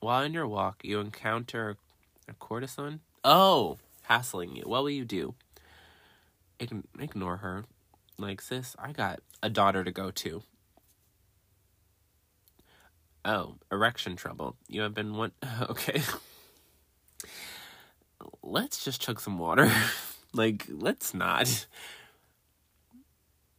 While 0.00 0.24
on 0.24 0.32
your 0.32 0.46
walk, 0.46 0.80
you 0.84 1.00
encounter 1.00 1.76
a 2.28 2.34
courtesan. 2.34 3.00
Oh, 3.24 3.78
hassling 4.02 4.56
you. 4.56 4.62
What 4.62 4.82
will 4.82 4.90
you 4.90 5.04
do? 5.04 5.34
Ign- 6.60 6.84
ignore 6.98 7.38
her. 7.38 7.64
Like, 8.18 8.40
sis, 8.40 8.76
I 8.78 8.92
got 8.92 9.20
a 9.42 9.48
daughter 9.50 9.84
to 9.84 9.90
go 9.92 10.10
to. 10.10 10.42
Oh, 13.24 13.56
erection 13.70 14.16
trouble. 14.16 14.56
You 14.68 14.82
have 14.82 14.94
been 14.94 15.14
one. 15.14 15.32
Okay. 15.62 16.02
let's 18.42 18.84
just 18.84 19.00
chug 19.00 19.20
some 19.20 19.38
water. 19.38 19.70
like, 20.32 20.66
let's 20.68 21.14
not. 21.14 21.66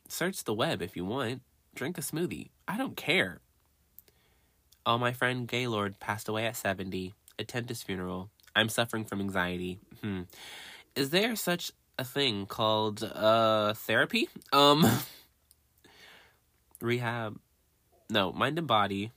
Search 0.07 0.43
the 0.43 0.53
web 0.53 0.81
if 0.81 0.95
you 0.95 1.05
want. 1.05 1.41
Drink 1.75 1.97
a 1.97 2.01
smoothie. 2.01 2.49
I 2.67 2.77
don't 2.77 2.97
care. 2.97 3.39
Oh, 4.85 4.97
my 4.97 5.13
friend 5.13 5.47
Gaylord 5.47 5.99
passed 5.99 6.27
away 6.27 6.45
at 6.45 6.55
70. 6.55 7.13
Attend 7.37 7.69
his 7.69 7.83
funeral. 7.83 8.31
I'm 8.59 8.69
suffering 8.69 9.05
from 9.05 9.21
anxiety. 9.21 9.79
Hmm. 10.03 10.23
Is 10.95 11.09
there 11.11 11.35
such 11.35 11.71
a 11.97 12.03
thing 12.03 12.45
called 12.45 13.03
uh 13.03 13.73
therapy? 13.73 14.27
Um 14.51 14.85
rehab. 16.81 17.39
No, 18.09 18.31
mind 18.31 18.57
and 18.57 18.67
body. 18.67 19.11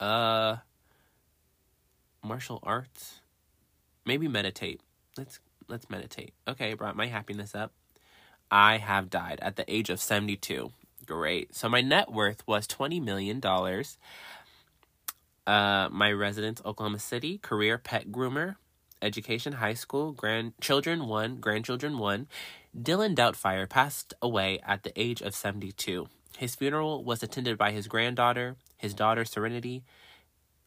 Uh 0.00 0.56
martial 2.22 2.58
arts. 2.62 3.20
Maybe 4.04 4.26
meditate. 4.28 4.80
Let's 5.16 5.38
let's 5.68 5.88
meditate. 5.88 6.32
Okay, 6.48 6.74
brought 6.74 6.96
my 6.96 7.06
happiness 7.06 7.54
up. 7.54 7.72
I 8.50 8.78
have 8.78 9.10
died 9.10 9.38
at 9.42 9.56
the 9.56 9.70
age 9.72 9.90
of 9.90 10.00
72. 10.00 10.72
Great. 11.06 11.54
So 11.54 11.68
my 11.68 11.80
net 11.80 12.10
worth 12.10 12.46
was 12.46 12.66
20 12.66 12.98
million 13.00 13.40
dollars. 13.40 13.98
Uh, 15.48 15.88
my 15.90 16.12
residence, 16.12 16.60
Oklahoma 16.62 16.98
City. 16.98 17.38
Career, 17.38 17.78
pet 17.78 18.12
groomer. 18.12 18.56
Education, 19.00 19.54
high 19.54 19.72
school. 19.72 20.12
Grandchildren, 20.12 21.06
one. 21.06 21.36
Grandchildren, 21.36 21.96
one. 21.96 22.28
Dylan 22.78 23.14
Doubtfire 23.16 23.66
passed 23.66 24.12
away 24.20 24.60
at 24.66 24.82
the 24.82 24.92
age 24.94 25.22
of 25.22 25.34
72. 25.34 26.06
His 26.36 26.54
funeral 26.54 27.02
was 27.02 27.22
attended 27.22 27.56
by 27.56 27.72
his 27.72 27.88
granddaughter, 27.88 28.56
his 28.76 28.92
daughter, 28.92 29.24
Serenity. 29.24 29.84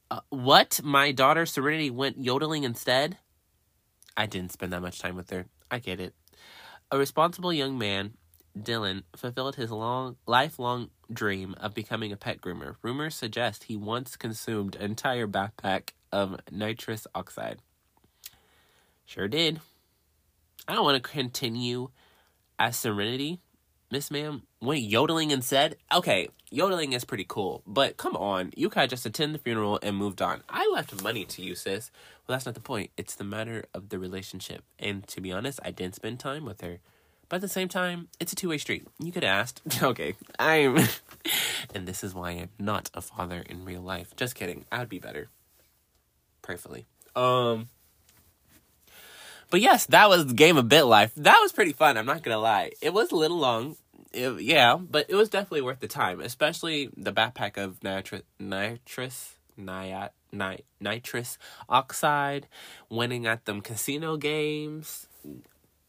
Uh, 0.10 0.22
what? 0.30 0.82
My 0.84 1.12
daughter, 1.12 1.46
Serenity, 1.46 1.92
went 1.92 2.18
yodeling 2.18 2.64
instead? 2.64 3.20
I 4.18 4.26
didn't 4.26 4.52
spend 4.52 4.74
that 4.74 4.82
much 4.82 4.98
time 4.98 5.16
with 5.16 5.30
her. 5.30 5.46
I 5.70 5.78
get 5.78 6.00
it. 6.00 6.16
A 6.90 6.98
responsible 6.98 7.54
young 7.54 7.78
man 7.78 8.16
Dylan 8.58 9.04
fulfilled 9.16 9.56
his 9.58 9.70
long 9.70 10.18
lifelong 10.26 10.90
dream 11.14 11.56
of 11.60 11.74
becoming 11.74 12.12
a 12.12 12.18
pet 12.18 12.42
groomer. 12.42 12.76
Rumors 12.82 13.16
suggest 13.16 13.66
he 13.66 13.76
once 13.76 14.16
consumed 14.16 14.76
an 14.76 14.84
entire 14.84 15.28
backpack 15.28 15.90
of 16.12 16.40
nitrous 16.52 17.08
oxide. 17.14 17.60
Sure 19.06 19.28
did. 19.28 19.60
I 20.68 20.76
don't 20.76 20.86
want 20.86 21.02
to 21.02 21.10
continue 21.10 21.90
as 22.60 22.78
Serenity. 22.78 23.40
Miss 23.92 24.10
Ma'am 24.10 24.44
went 24.62 24.84
yodeling 24.84 25.34
and 25.34 25.44
said, 25.44 25.76
okay, 25.94 26.30
yodeling 26.50 26.94
is 26.94 27.04
pretty 27.04 27.26
cool, 27.28 27.62
but 27.68 27.98
come 27.98 28.16
on, 28.16 28.52
you 28.56 28.70
could 28.70 28.90
just 28.90 29.06
attend 29.06 29.36
the 29.36 29.40
funeral 29.40 29.80
and 29.84 29.98
moved 29.98 30.22
on. 30.22 30.44
I 30.48 30.70
left 30.72 31.04
money 31.04 31.26
to 31.26 31.42
you, 31.42 31.56
sis. 31.56 31.92
Well, 32.26 32.36
that's 32.36 32.46
not 32.46 32.56
the 32.56 32.62
point. 32.62 32.92
It's 32.96 33.16
the 33.16 33.26
matter 33.26 33.66
of 33.74 33.90
the 33.90 34.00
relationship. 34.00 34.64
And 34.80 35.06
to 35.08 35.20
be 35.20 35.34
honest, 35.34 35.60
I 35.66 35.72
didn't 35.72 35.96
spend 35.96 36.20
time 36.20 36.46
with 36.46 36.62
her. 36.62 36.80
But 37.32 37.38
at 37.38 37.44
the 37.44 37.48
same 37.48 37.70
time, 37.70 38.10
it's 38.20 38.34
a 38.34 38.36
two 38.36 38.50
way 38.50 38.58
street. 38.58 38.86
You 39.00 39.14
could 39.14 39.24
have 39.24 39.40
asked. 39.40 39.62
okay, 39.82 40.16
I'm. 40.38 40.78
and 41.74 41.88
this 41.88 42.04
is 42.04 42.14
why 42.14 42.32
I'm 42.32 42.50
not 42.60 42.92
a 42.94 43.00
father 43.00 43.42
in 43.50 43.64
real 43.64 43.82
life. 43.82 44.14
Just 44.18 44.36
kidding. 44.36 44.66
I 44.70 44.80
would 44.80 44.90
be 44.90 45.00
better. 45.00 45.30
Prayerfully. 46.42 46.88
Um. 47.16 47.70
But 49.50 49.62
yes, 49.62 49.86
that 49.86 50.10
was 50.10 50.28
the 50.28 50.34
game 50.34 50.58
of 50.58 50.68
Bit 50.68 50.84
Life. 50.84 51.14
That 51.16 51.40
was 51.42 51.54
pretty 51.54 51.72
fun. 51.72 51.96
I'm 51.96 52.06
not 52.06 52.22
gonna 52.22 52.38
lie. 52.38 52.72
It 52.82 52.94
was 52.94 53.14
a 53.14 53.16
little 53.16 53.40
long. 53.40 53.78
It, 54.12 54.42
yeah, 54.42 54.76
but 54.76 55.06
it 55.08 55.16
was 55.16 55.30
definitely 55.30 55.62
worth 55.62 55.80
the 55.80 55.88
time, 55.88 56.20
especially 56.20 56.90
the 56.98 57.14
backpack 57.14 57.56
of 57.56 57.82
nitrous, 57.82 58.24
nitrous, 58.40 59.38
niat, 59.58 60.10
nit, 60.34 60.66
nitrous 60.82 61.38
oxide, 61.70 62.50
winning 62.90 63.26
at 63.26 63.46
them 63.46 63.62
casino 63.62 64.18
games, 64.18 65.08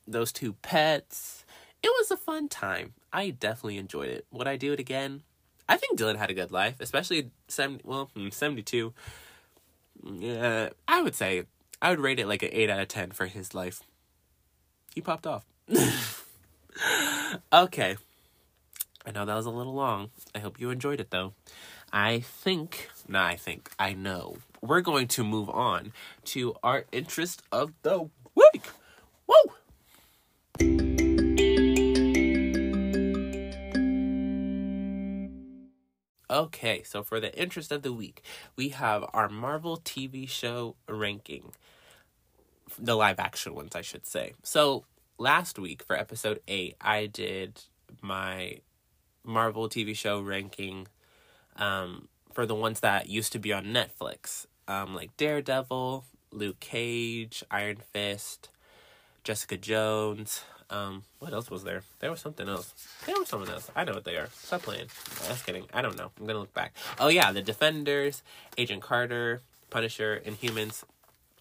those 0.06 0.32
two 0.32 0.54
pets. 0.54 1.44
It 1.82 1.88
was 1.88 2.10
a 2.10 2.16
fun 2.16 2.48
time. 2.48 2.94
I 3.12 3.30
definitely 3.30 3.78
enjoyed 3.78 4.08
it. 4.08 4.26
Would 4.30 4.48
I 4.48 4.56
do 4.56 4.72
it 4.72 4.80
again? 4.80 5.22
I 5.68 5.76
think 5.76 5.98
Dylan 5.98 6.16
had 6.16 6.30
a 6.30 6.34
good 6.34 6.50
life, 6.50 6.76
especially 6.80 7.30
70, 7.48 7.82
well, 7.84 8.10
hmm, 8.14 8.28
72. 8.30 8.92
Yeah, 10.04 10.70
I 10.88 11.02
would 11.02 11.14
say 11.14 11.44
I 11.80 11.90
would 11.90 12.00
rate 12.00 12.18
it 12.18 12.26
like 12.26 12.42
an 12.42 12.50
8 12.52 12.70
out 12.70 12.80
of 12.80 12.88
10 12.88 13.10
for 13.12 13.26
his 13.26 13.54
life. 13.54 13.82
He 14.94 15.00
popped 15.00 15.26
off. 15.26 15.44
okay. 17.52 17.96
I 19.04 19.10
know 19.10 19.24
that 19.24 19.34
was 19.34 19.46
a 19.46 19.50
little 19.50 19.74
long. 19.74 20.10
I 20.34 20.38
hope 20.38 20.60
you 20.60 20.70
enjoyed 20.70 21.00
it 21.00 21.10
though. 21.10 21.32
I 21.92 22.20
think, 22.20 22.88
nah, 23.08 23.26
I 23.26 23.36
think, 23.36 23.70
I 23.78 23.92
know. 23.92 24.36
We're 24.60 24.80
going 24.80 25.08
to 25.08 25.24
move 25.24 25.50
on 25.50 25.92
to 26.26 26.54
our 26.62 26.84
interest 26.92 27.42
of 27.50 27.72
the 27.82 28.08
Okay, 36.32 36.82
so 36.82 37.02
for 37.02 37.20
the 37.20 37.38
interest 37.38 37.70
of 37.70 37.82
the 37.82 37.92
week, 37.92 38.22
we 38.56 38.70
have 38.70 39.04
our 39.12 39.28
Marvel 39.28 39.76
TV 39.76 40.26
show 40.26 40.76
ranking. 40.88 41.52
The 42.78 42.96
live 42.96 43.20
action 43.20 43.54
ones, 43.54 43.76
I 43.76 43.82
should 43.82 44.06
say. 44.06 44.32
So 44.42 44.86
last 45.18 45.58
week 45.58 45.82
for 45.82 45.94
episode 45.94 46.40
8, 46.48 46.76
I 46.80 47.04
did 47.04 47.60
my 48.00 48.60
Marvel 49.22 49.68
TV 49.68 49.94
show 49.94 50.22
ranking 50.22 50.88
um, 51.56 52.08
for 52.32 52.46
the 52.46 52.54
ones 52.54 52.80
that 52.80 53.10
used 53.10 53.32
to 53.32 53.38
be 53.38 53.52
on 53.52 53.66
Netflix, 53.66 54.46
um, 54.66 54.94
like 54.94 55.14
Daredevil, 55.18 56.06
Luke 56.30 56.60
Cage, 56.60 57.44
Iron 57.50 57.76
Fist, 57.92 58.48
Jessica 59.22 59.58
Jones. 59.58 60.44
Um, 60.72 61.04
what 61.18 61.34
else 61.34 61.50
was 61.50 61.64
there? 61.64 61.82
There 61.98 62.10
was 62.10 62.20
something 62.20 62.48
else. 62.48 62.72
There 63.04 63.14
was 63.18 63.28
something 63.28 63.52
else. 63.52 63.70
I 63.76 63.84
know 63.84 63.92
what 63.92 64.04
they 64.04 64.16
are. 64.16 64.28
Stop 64.32 64.62
playing. 64.62 64.86
Just 65.28 65.44
kidding. 65.44 65.66
I 65.74 65.82
don't 65.82 65.98
know. 65.98 66.10
I'm 66.18 66.26
gonna 66.26 66.38
look 66.38 66.54
back. 66.54 66.72
Oh 66.98 67.08
yeah, 67.08 67.30
the 67.30 67.42
Defenders, 67.42 68.22
Agent 68.56 68.80
Carter, 68.80 69.42
Punisher, 69.68 70.22
Inhumans, 70.24 70.84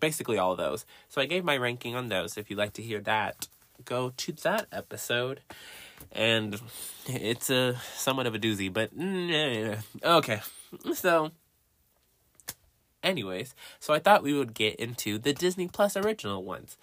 basically 0.02 0.38
all 0.38 0.58
those. 0.58 0.86
So 1.08 1.22
I 1.22 1.26
gave 1.26 1.46
my 1.46 1.56
ranking 1.56 1.96
on 1.96 2.10
those. 2.10 2.38
If 2.38 2.50
you'd 2.50 2.60
like 2.60 2.74
to 2.74 2.82
hear 2.82 3.00
that, 3.02 3.48
go 3.86 4.12
to 4.18 4.32
that 4.34 4.68
episode. 4.72 5.40
And 6.12 6.60
it's 7.08 7.50
a 7.50 7.78
somewhat 7.96 8.28
of 8.28 8.36
a 8.36 8.40
doozy, 8.40 8.72
but 8.74 8.98
mm, 8.98 9.78
okay. 10.04 10.42
So, 10.94 11.32
anyways, 13.04 13.56
so 13.80 13.94
I 13.94 14.00
thought 14.00 14.24
we 14.24 14.34
would 14.34 14.54
get 14.54 14.76
into 14.76 15.18
the 15.18 15.32
Disney 15.32 15.68
Plus 15.68 15.96
original 15.96 16.44
ones. 16.44 16.78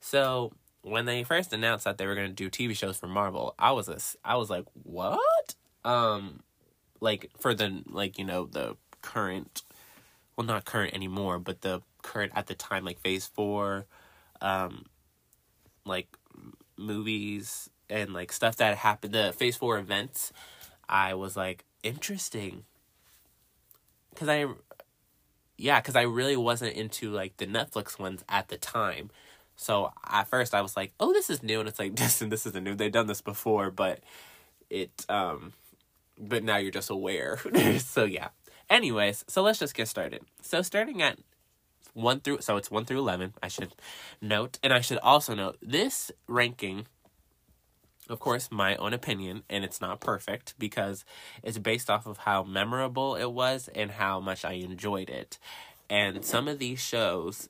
So 0.00 0.52
when 0.82 1.06
they 1.06 1.22
first 1.24 1.52
announced 1.52 1.84
that 1.84 1.96
they 1.98 2.06
were 2.06 2.14
going 2.14 2.34
to 2.34 2.34
do 2.34 2.50
TV 2.50 2.76
shows 2.76 2.98
for 2.98 3.06
Marvel, 3.06 3.54
I 3.58 3.72
was 3.72 3.88
a, 3.88 3.98
I 4.28 4.36
was 4.36 4.50
like, 4.50 4.64
what? 4.82 5.54
Um, 5.84 6.40
like 7.00 7.30
for 7.38 7.54
the 7.54 7.82
like 7.88 8.18
you 8.18 8.24
know 8.24 8.46
the 8.46 8.76
current, 9.00 9.62
well 10.36 10.46
not 10.46 10.64
current 10.64 10.94
anymore, 10.94 11.38
but 11.38 11.62
the 11.62 11.82
current 12.02 12.32
at 12.34 12.46
the 12.46 12.54
time 12.54 12.84
like 12.84 13.00
Phase 13.00 13.26
Four, 13.26 13.86
um, 14.40 14.86
like 15.84 16.08
movies 16.76 17.70
and 17.88 18.12
like 18.12 18.32
stuff 18.32 18.56
that 18.56 18.76
happened 18.78 19.14
the 19.14 19.32
Phase 19.36 19.56
Four 19.56 19.78
events. 19.78 20.32
I 20.88 21.14
was 21.14 21.36
like 21.36 21.64
interesting, 21.82 22.64
because 24.10 24.28
I, 24.28 24.46
yeah, 25.56 25.80
because 25.80 25.96
I 25.96 26.02
really 26.02 26.36
wasn't 26.36 26.74
into 26.74 27.10
like 27.10 27.36
the 27.36 27.46
Netflix 27.46 27.98
ones 27.98 28.24
at 28.28 28.48
the 28.48 28.56
time 28.56 29.10
so 29.62 29.92
at 30.08 30.28
first 30.28 30.54
I 30.54 30.60
was 30.60 30.76
like, 30.76 30.92
"Oh, 30.98 31.12
this 31.12 31.30
is 31.30 31.42
new," 31.42 31.60
and 31.60 31.68
it's 31.68 31.78
like, 31.78 31.96
"This 31.96 32.20
and 32.20 32.30
this 32.30 32.46
isn't 32.46 32.64
new. 32.64 32.74
They've 32.74 32.92
done 32.92 33.06
this 33.06 33.20
before, 33.20 33.70
but 33.70 34.00
it 34.70 35.04
um, 35.08 35.52
but 36.18 36.44
now 36.44 36.56
you're 36.56 36.70
just 36.70 36.90
aware." 36.90 37.38
so 37.78 38.04
yeah. 38.04 38.28
Anyways, 38.68 39.24
so 39.28 39.42
let's 39.42 39.58
just 39.58 39.74
get 39.74 39.88
started. 39.88 40.22
So 40.40 40.62
starting 40.62 41.02
at 41.02 41.18
one 41.94 42.20
through 42.20 42.40
so 42.40 42.56
it's 42.56 42.70
one 42.70 42.84
through 42.84 42.98
eleven. 42.98 43.34
I 43.42 43.48
should 43.48 43.74
note, 44.20 44.58
and 44.62 44.72
I 44.72 44.80
should 44.80 44.98
also 44.98 45.34
note 45.34 45.58
this 45.62 46.10
ranking. 46.26 46.86
Of 48.08 48.18
course, 48.18 48.48
my 48.50 48.76
own 48.76 48.92
opinion, 48.92 49.44
and 49.48 49.64
it's 49.64 49.80
not 49.80 50.00
perfect 50.00 50.54
because 50.58 51.04
it's 51.42 51.56
based 51.58 51.88
off 51.88 52.04
of 52.04 52.18
how 52.18 52.42
memorable 52.42 53.14
it 53.14 53.30
was 53.30 53.68
and 53.74 53.92
how 53.92 54.18
much 54.20 54.44
I 54.44 54.54
enjoyed 54.54 55.08
it. 55.08 55.38
And 55.88 56.24
some 56.24 56.48
of 56.48 56.58
these 56.58 56.80
shows, 56.80 57.48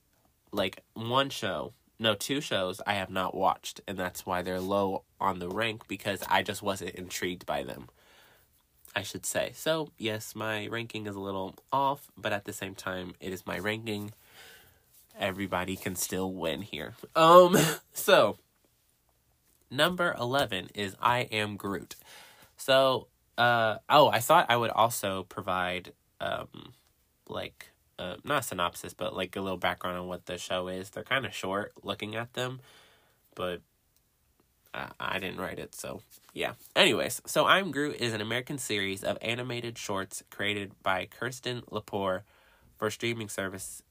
like 0.53 0.83
one 0.95 1.31
show, 1.31 1.73
no, 2.03 2.15
two 2.15 2.41
shows 2.41 2.81
I 2.87 2.95
have 2.95 3.11
not 3.11 3.35
watched, 3.35 3.81
and 3.87 3.97
that's 3.97 4.27
why 4.27 4.43
they're 4.43 4.61
low 4.61 5.05
on 5.21 5.39
the 5.39 5.49
rank 5.49 5.87
because 5.89 6.23
I 6.29 6.43
just 6.43 6.63
wasn't 6.63 6.97
intrigued 6.97 7.47
by 7.47 7.63
them. 7.63 7.89
I 8.95 9.03
should 9.03 9.25
say. 9.25 9.53
So, 9.55 9.91
yes, 9.97 10.35
my 10.35 10.67
ranking 10.67 11.07
is 11.07 11.15
a 11.15 11.21
little 11.21 11.55
off, 11.73 12.11
but 12.17 12.33
at 12.33 12.45
the 12.45 12.53
same 12.53 12.75
time, 12.75 13.15
it 13.21 13.33
is 13.33 13.47
my 13.47 13.59
ranking. 13.59 14.13
Everybody 15.19 15.77
can 15.77 15.97
still 15.97 16.31
win 16.31 16.61
here. 16.61 16.95
Um, 17.17 17.57
so 17.95 18.37
number 19.71 20.15
11 20.19 20.71
is 20.75 20.95
I 21.01 21.21
Am 21.21 21.57
Groot. 21.57 21.97
So, 22.59 23.07
uh, 23.39 23.77
oh, 23.89 24.09
I 24.09 24.19
thought 24.21 24.47
I 24.51 24.57
would 24.57 24.71
also 24.71 25.23
provide, 25.23 25.93
um, 26.21 26.75
like, 27.29 27.72
uh, 27.99 28.17
not 28.25 28.41
a 28.41 28.43
synopsis, 28.43 28.95
but 28.95 29.15
like 29.15 29.37
a 29.37 29.41
little 29.41 29.59
background 29.59 29.99
on 29.99 30.07
what 30.07 30.27
the 30.27 30.39
show 30.39 30.69
is. 30.69 30.91
They're 30.91 31.05
kind 31.05 31.27
of 31.27 31.35
short 31.35 31.73
looking 31.83 32.17
at 32.17 32.33
them, 32.35 32.61
but 33.35 33.61
I, 34.75 34.89
I 34.99 35.19
didn't 35.19 35.41
write 35.41 35.59
it, 35.59 35.75
so 35.75 36.03
yeah. 36.33 36.53
Anyways, 36.75 37.23
so 37.27 37.47
I'm 37.47 37.71
Groot 37.71 37.97
is 37.97 38.13
an 38.13 38.21
American 38.21 38.59
series 38.59 39.05
of 39.05 39.19
animated 39.21 39.79
shorts 39.79 40.23
created 40.31 40.73
by 40.83 41.07
Kirsten 41.07 41.63
Lepore 41.71 42.23
for 42.77 42.91
streaming 42.91 43.29
service 43.29 43.83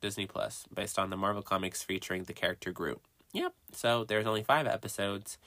Disney 0.00 0.26
Plus, 0.26 0.66
based 0.72 0.98
on 0.98 1.10
the 1.10 1.16
Marvel 1.16 1.42
comics 1.42 1.82
featuring 1.82 2.24
the 2.24 2.32
character 2.32 2.72
Groot. 2.72 3.00
Yep. 3.32 3.52
So 3.72 4.04
there's 4.04 4.26
only 4.26 4.42
five 4.42 4.66
episodes. 4.66 5.38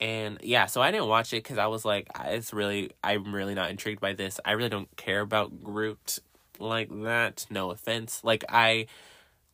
And 0.00 0.38
yeah, 0.42 0.66
so 0.66 0.80
I 0.80 0.90
didn't 0.90 1.08
watch 1.08 1.32
it 1.32 1.42
because 1.42 1.58
I 1.58 1.66
was 1.66 1.84
like, 1.84 2.08
it's 2.26 2.52
really, 2.52 2.90
I'm 3.02 3.34
really 3.34 3.54
not 3.54 3.70
intrigued 3.70 4.00
by 4.00 4.12
this. 4.12 4.38
I 4.44 4.52
really 4.52 4.68
don't 4.68 4.94
care 4.96 5.20
about 5.20 5.62
Groot 5.62 6.20
like 6.58 6.88
that. 7.02 7.46
No 7.50 7.70
offense. 7.70 8.22
Like 8.24 8.44
I 8.48 8.86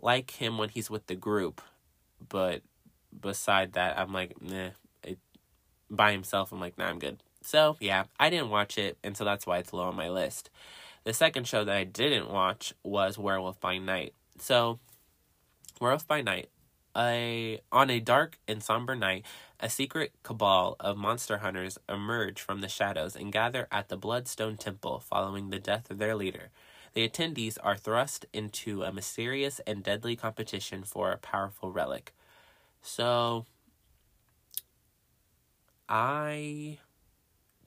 like 0.01 0.33
him 0.33 0.59
when 0.59 0.69
he's 0.69 0.91
with 0.91 1.07
the 1.07 1.15
group, 1.15 1.61
but 2.29 2.63
beside 3.19 3.73
that, 3.73 3.99
I'm 3.99 4.13
like, 4.13 4.41
nah. 4.41 4.71
It, 5.03 5.19
by 5.91 6.13
himself, 6.13 6.53
I'm 6.53 6.61
like, 6.61 6.79
nah, 6.79 6.87
I'm 6.87 6.99
good. 6.99 7.23
So 7.43 7.77
yeah, 7.81 8.05
I 8.19 8.31
didn't 8.31 8.51
watch 8.51 8.79
it, 8.79 8.99
and 9.05 9.17
so 9.17 9.25
that's 9.25 9.47
why 9.47 9.59
it's 9.59 9.73
low 9.73 9.85
on 9.85 9.97
my 9.97 10.09
list. 10.09 10.51
The 11.05 11.13
second 11.13 11.47
show 11.47 11.65
that 11.65 11.77
I 11.77 11.85
didn't 11.85 12.31
watch 12.31 12.73
was 12.83 13.19
Werewolf 13.19 13.61
by 13.61 13.77
Night. 13.77 14.15
So, 14.39 14.79
Werewolf 15.79 16.09
by 16.09 16.23
Night, 16.23 16.49
a 16.97 17.61
on 17.71 17.91
a 17.91 18.01
dark 18.01 18.39
and 18.49 18.63
somber 18.63 18.95
night, 18.95 19.25
a 19.61 19.69
secret 19.69 20.13
cabal 20.23 20.77
of 20.81 20.97
monster 20.97 21.39
hunters 21.39 21.79
emerge 21.89 22.41
from 22.41 22.63
the 22.63 22.69
shadows 22.69 23.17
and 23.17 23.33
gather 23.33 23.69
at 23.71 23.89
the 23.89 23.97
Bloodstone 23.99 24.57
Temple 24.57 25.01
following 25.01 25.51
the 25.51 25.59
death 25.59 25.91
of 25.91 25.99
their 25.99 26.15
leader. 26.15 26.51
The 26.95 27.09
attendees 27.09 27.59
are 27.63 27.77
thrust 27.77 28.27
into 28.33 28.83
a 28.85 28.93
mysterious 28.93 29.61
and 29.67 29.83
deadly 29.83 30.15
competition 30.15 30.85
for 30.85 31.11
a 31.11 31.19
powerful 31.19 31.73
relic. 31.73 32.15
So, 32.83 33.47
I 35.89 36.79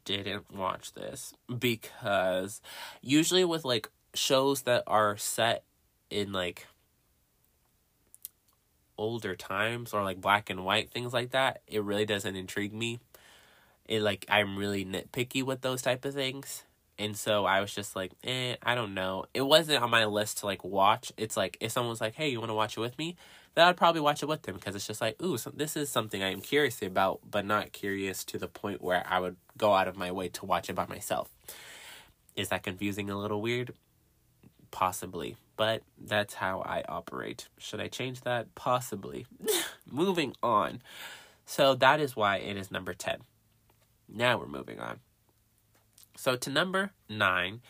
didn't 0.05 0.55
watch 0.55 0.93
this 0.93 1.33
because 1.59 2.61
usually 3.01 3.43
with 3.43 3.65
like 3.65 3.89
shows 4.13 4.61
that 4.61 4.83
are 4.87 5.17
set 5.17 5.63
in 6.09 6.31
like 6.31 6.67
older 8.97 9.35
times 9.35 9.93
or 9.93 10.03
like 10.03 10.21
black 10.21 10.49
and 10.49 10.63
white 10.63 10.89
things 10.89 11.13
like 11.13 11.31
that 11.31 11.61
it 11.67 11.83
really 11.83 12.05
doesn't 12.05 12.35
intrigue 12.35 12.73
me 12.73 12.99
it 13.85 14.01
like 14.01 14.25
i'm 14.29 14.57
really 14.57 14.83
nitpicky 14.83 15.43
with 15.43 15.61
those 15.61 15.81
type 15.81 16.03
of 16.05 16.13
things 16.13 16.63
and 16.99 17.15
so 17.15 17.45
I 17.45 17.61
was 17.61 17.73
just 17.73 17.95
like, 17.95 18.11
eh, 18.23 18.55
I 18.63 18.75
don't 18.75 18.93
know. 18.93 19.25
It 19.33 19.41
wasn't 19.41 19.83
on 19.83 19.89
my 19.89 20.05
list 20.05 20.39
to 20.39 20.45
like 20.45 20.63
watch. 20.63 21.11
It's 21.17 21.37
like 21.37 21.57
if 21.59 21.71
someone 21.71 21.91
was 21.91 22.01
like, 22.01 22.15
hey, 22.15 22.29
you 22.29 22.39
want 22.39 22.49
to 22.49 22.55
watch 22.55 22.77
it 22.77 22.79
with 22.79 22.97
me? 22.97 23.15
Then 23.53 23.67
I'd 23.67 23.77
probably 23.77 24.01
watch 24.01 24.21
it 24.21 24.27
with 24.27 24.43
them 24.43 24.55
because 24.55 24.75
it's 24.75 24.87
just 24.87 25.01
like, 25.01 25.21
ooh, 25.21 25.37
so 25.37 25.51
this 25.51 25.75
is 25.75 25.89
something 25.89 26.21
I 26.21 26.31
am 26.31 26.41
curious 26.41 26.81
about, 26.81 27.21
but 27.29 27.45
not 27.45 27.71
curious 27.71 28.23
to 28.25 28.37
the 28.37 28.47
point 28.47 28.81
where 28.81 29.03
I 29.07 29.19
would 29.19 29.35
go 29.57 29.73
out 29.73 29.87
of 29.87 29.97
my 29.97 30.11
way 30.11 30.29
to 30.29 30.45
watch 30.45 30.69
it 30.69 30.75
by 30.75 30.85
myself. 30.85 31.29
Is 32.35 32.49
that 32.49 32.63
confusing 32.63 33.09
a 33.09 33.17
little 33.17 33.41
weird? 33.41 33.73
Possibly, 34.69 35.37
but 35.55 35.81
that's 35.99 36.35
how 36.35 36.61
I 36.61 36.83
operate. 36.87 37.47
Should 37.57 37.79
I 37.79 37.87
change 37.87 38.21
that? 38.21 38.53
Possibly. 38.53 39.25
moving 39.91 40.35
on. 40.43 40.81
So 41.45 41.73
that 41.75 41.99
is 41.99 42.15
why 42.15 42.37
it 42.37 42.57
is 42.57 42.69
number 42.69 42.93
10. 42.93 43.21
Now 44.09 44.37
we're 44.37 44.47
moving 44.47 44.79
on. 44.79 44.99
So 46.17 46.35
to 46.35 46.49
number 46.49 46.91
nine, 47.07 47.61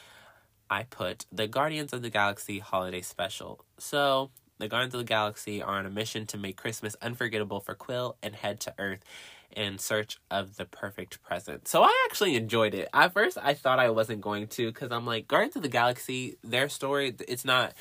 I 0.69 0.83
put 0.83 1.25
the 1.31 1.47
Guardians 1.47 1.93
of 1.93 2.01
the 2.01 2.09
Galaxy 2.09 2.59
Holiday 2.59 3.01
Special. 3.01 3.65
So 3.77 4.31
the 4.57 4.67
Guardians 4.67 4.93
of 4.95 4.99
the 4.99 5.05
Galaxy 5.05 5.61
are 5.61 5.77
on 5.77 5.85
a 5.85 5.89
mission 5.89 6.25
to 6.27 6.37
make 6.37 6.57
Christmas 6.57 6.95
unforgettable 7.01 7.59
for 7.59 7.75
Quill 7.75 8.15
and 8.23 8.35
head 8.35 8.59
to 8.61 8.73
Earth 8.79 9.03
in 9.51 9.77
search 9.77 10.17
of 10.31 10.57
the 10.57 10.65
perfect 10.65 11.21
present. 11.21 11.67
So 11.67 11.83
I 11.83 12.05
actually 12.09 12.35
enjoyed 12.35 12.73
it. 12.73 12.89
At 12.93 13.13
first, 13.13 13.37
I 13.41 13.53
thought 13.53 13.79
I 13.79 13.89
wasn't 13.89 14.21
going 14.21 14.47
to 14.47 14.67
because 14.67 14.91
I'm 14.91 15.05
like, 15.05 15.27
Guardians 15.27 15.57
of 15.57 15.61
the 15.61 15.69
Galaxy, 15.69 16.37
their 16.43 16.69
story, 16.69 17.15
it's 17.27 17.45
not 17.45 17.73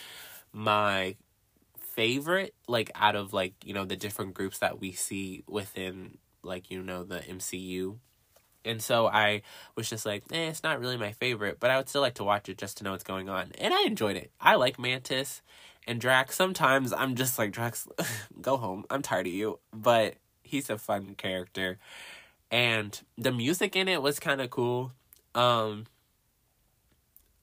my 0.52 1.16
favorite, 1.78 2.54
like, 2.68 2.90
out 2.94 3.16
of, 3.16 3.32
like, 3.32 3.54
you 3.64 3.72
know, 3.72 3.84
the 3.84 3.96
different 3.96 4.34
groups 4.34 4.58
that 4.58 4.80
we 4.80 4.92
see 4.92 5.44
within, 5.48 6.18
like, 6.42 6.70
you 6.70 6.82
know, 6.82 7.04
the 7.04 7.20
MCU 7.20 7.98
and 8.66 8.82
so 8.82 9.06
I 9.06 9.42
was 9.76 9.88
just 9.88 10.04
like, 10.04 10.24
eh, 10.32 10.48
it's 10.48 10.62
not 10.62 10.80
really 10.80 10.96
my 10.96 11.12
favorite, 11.12 11.58
but 11.60 11.70
I 11.70 11.76
would 11.76 11.88
still 11.88 12.02
like 12.02 12.14
to 12.14 12.24
watch 12.24 12.48
it 12.48 12.58
just 12.58 12.78
to 12.78 12.84
know 12.84 12.90
what's 12.92 13.04
going 13.04 13.28
on. 13.28 13.52
And 13.58 13.72
I 13.72 13.82
enjoyed 13.82 14.16
it. 14.16 14.30
I 14.40 14.56
like 14.56 14.78
Mantis 14.78 15.40
and 15.86 16.00
Drax. 16.00 16.34
Sometimes 16.34 16.92
I'm 16.92 17.14
just 17.14 17.38
like, 17.38 17.52
Drax, 17.52 17.86
go 18.40 18.56
home. 18.56 18.84
I'm 18.90 19.02
tired 19.02 19.26
of 19.26 19.32
you. 19.32 19.60
But 19.72 20.16
he's 20.42 20.68
a 20.68 20.78
fun 20.78 21.14
character. 21.14 21.78
And 22.50 23.00
the 23.16 23.32
music 23.32 23.76
in 23.76 23.88
it 23.88 24.02
was 24.02 24.18
kind 24.18 24.40
of 24.40 24.50
cool. 24.50 24.92
Um, 25.34 25.86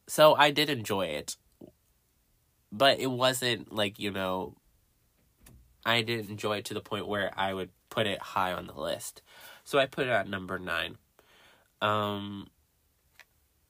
so 0.07 0.36
I 0.36 0.51
did 0.51 0.69
enjoy 0.69 1.05
it. 1.05 1.38
But 2.71 2.99
it 2.99 3.11
wasn't 3.11 3.74
like, 3.74 3.99
you 3.99 4.11
know, 4.11 4.55
I 5.86 6.01
didn't 6.01 6.30
enjoy 6.30 6.57
it 6.57 6.65
to 6.65 6.74
the 6.74 6.82
point 6.82 7.07
where 7.07 7.32
I 7.38 7.53
would 7.53 7.69
put 7.89 8.07
it 8.07 8.19
high 8.19 8.51
on 8.51 8.67
the 8.67 8.80
list. 8.80 9.21
So 9.63 9.78
I 9.80 9.86
put 9.86 10.07
it 10.07 10.11
at 10.11 10.28
number 10.28 10.57
nine. 10.57 10.97
Um, 11.84 12.47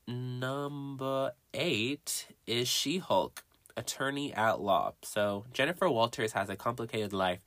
number 0.08 1.32
eight 1.54 2.28
is 2.46 2.68
She 2.68 3.00
Hulk, 3.00 3.44
attorney 3.76 4.32
at 4.34 4.62
law. 4.62 4.94
So 5.02 5.46
Jennifer 5.52 5.90
Walters 5.90 6.34
has 6.34 6.48
a 6.48 6.56
complicated 6.56 7.12
life 7.12 7.40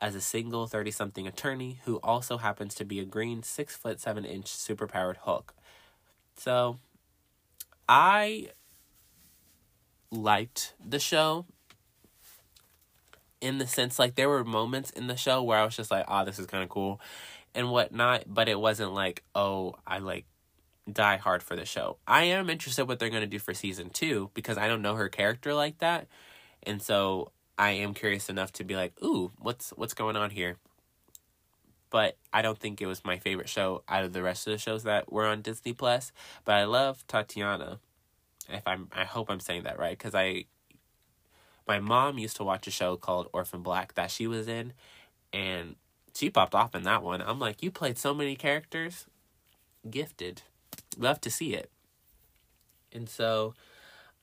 as 0.00 0.16
a 0.16 0.20
single 0.20 0.66
30 0.66 0.90
something 0.90 1.26
attorney 1.26 1.80
who 1.84 1.96
also 2.02 2.38
happens 2.38 2.74
to 2.74 2.84
be 2.84 2.98
a 2.98 3.04
green 3.04 3.44
6 3.44 3.76
foot 3.76 4.00
7 4.00 4.24
inch 4.24 4.46
superpowered 4.46 5.18
Hulk. 5.18 5.54
So 6.36 6.78
I 7.88 8.48
liked 10.10 10.74
the 10.84 10.98
show 10.98 11.46
in 13.40 13.58
the 13.58 13.66
sense 13.68 14.00
like 14.00 14.16
there 14.16 14.28
were 14.28 14.42
moments 14.42 14.90
in 14.90 15.06
the 15.06 15.16
show 15.16 15.44
where 15.44 15.58
I 15.58 15.64
was 15.64 15.76
just 15.76 15.92
like, 15.92 16.04
oh, 16.08 16.24
this 16.24 16.40
is 16.40 16.46
kind 16.46 16.64
of 16.64 16.68
cool 16.68 17.00
and 17.58 17.72
whatnot, 17.72 18.22
but 18.28 18.48
it 18.48 18.58
wasn't 18.58 18.94
like, 18.94 19.24
oh, 19.34 19.74
I 19.84 19.98
like 19.98 20.26
die 20.90 21.16
hard 21.16 21.42
for 21.42 21.56
the 21.56 21.64
show. 21.64 21.98
I 22.06 22.22
am 22.24 22.48
interested 22.48 22.86
what 22.86 23.00
they're 23.00 23.10
going 23.10 23.22
to 23.22 23.26
do 23.26 23.40
for 23.40 23.52
season 23.52 23.90
two 23.90 24.30
because 24.32 24.56
I 24.56 24.68
don't 24.68 24.80
know 24.80 24.94
her 24.94 25.08
character 25.08 25.52
like 25.52 25.78
that. 25.78 26.06
And 26.62 26.80
so 26.80 27.32
I 27.58 27.70
am 27.70 27.94
curious 27.94 28.28
enough 28.28 28.52
to 28.52 28.64
be 28.64 28.76
like, 28.76 28.92
ooh, 29.02 29.32
what's 29.40 29.70
what's 29.70 29.92
going 29.92 30.14
on 30.14 30.30
here? 30.30 30.56
But 31.90 32.16
I 32.32 32.42
don't 32.42 32.58
think 32.58 32.80
it 32.80 32.86
was 32.86 33.04
my 33.04 33.18
favorite 33.18 33.48
show 33.48 33.82
out 33.88 34.04
of 34.04 34.12
the 34.12 34.22
rest 34.22 34.46
of 34.46 34.52
the 34.52 34.58
shows 34.58 34.84
that 34.84 35.12
were 35.12 35.26
on 35.26 35.42
Disney 35.42 35.72
Plus. 35.72 36.12
But 36.44 36.54
I 36.54 36.64
love 36.64 37.04
Tatiana. 37.08 37.80
If 38.48 38.62
I'm, 38.66 38.88
I 38.92 39.04
hope 39.04 39.30
I'm 39.30 39.40
saying 39.40 39.64
that 39.64 39.80
right 39.80 39.98
because 39.98 40.14
I 40.14 40.44
my 41.66 41.80
mom 41.80 42.18
used 42.18 42.36
to 42.36 42.44
watch 42.44 42.68
a 42.68 42.70
show 42.70 42.96
called 42.96 43.28
Orphan 43.32 43.62
Black 43.62 43.94
that 43.94 44.12
she 44.12 44.28
was 44.28 44.46
in, 44.46 44.74
and 45.32 45.74
she 46.18 46.30
popped 46.30 46.54
off 46.54 46.74
in 46.74 46.82
that 46.82 47.02
one. 47.02 47.22
I'm 47.22 47.38
like, 47.38 47.62
you 47.62 47.70
played 47.70 47.96
so 47.96 48.12
many 48.12 48.34
characters, 48.34 49.06
gifted, 49.88 50.42
love 50.96 51.20
to 51.20 51.30
see 51.30 51.54
it. 51.54 51.70
And 52.92 53.08
so, 53.08 53.54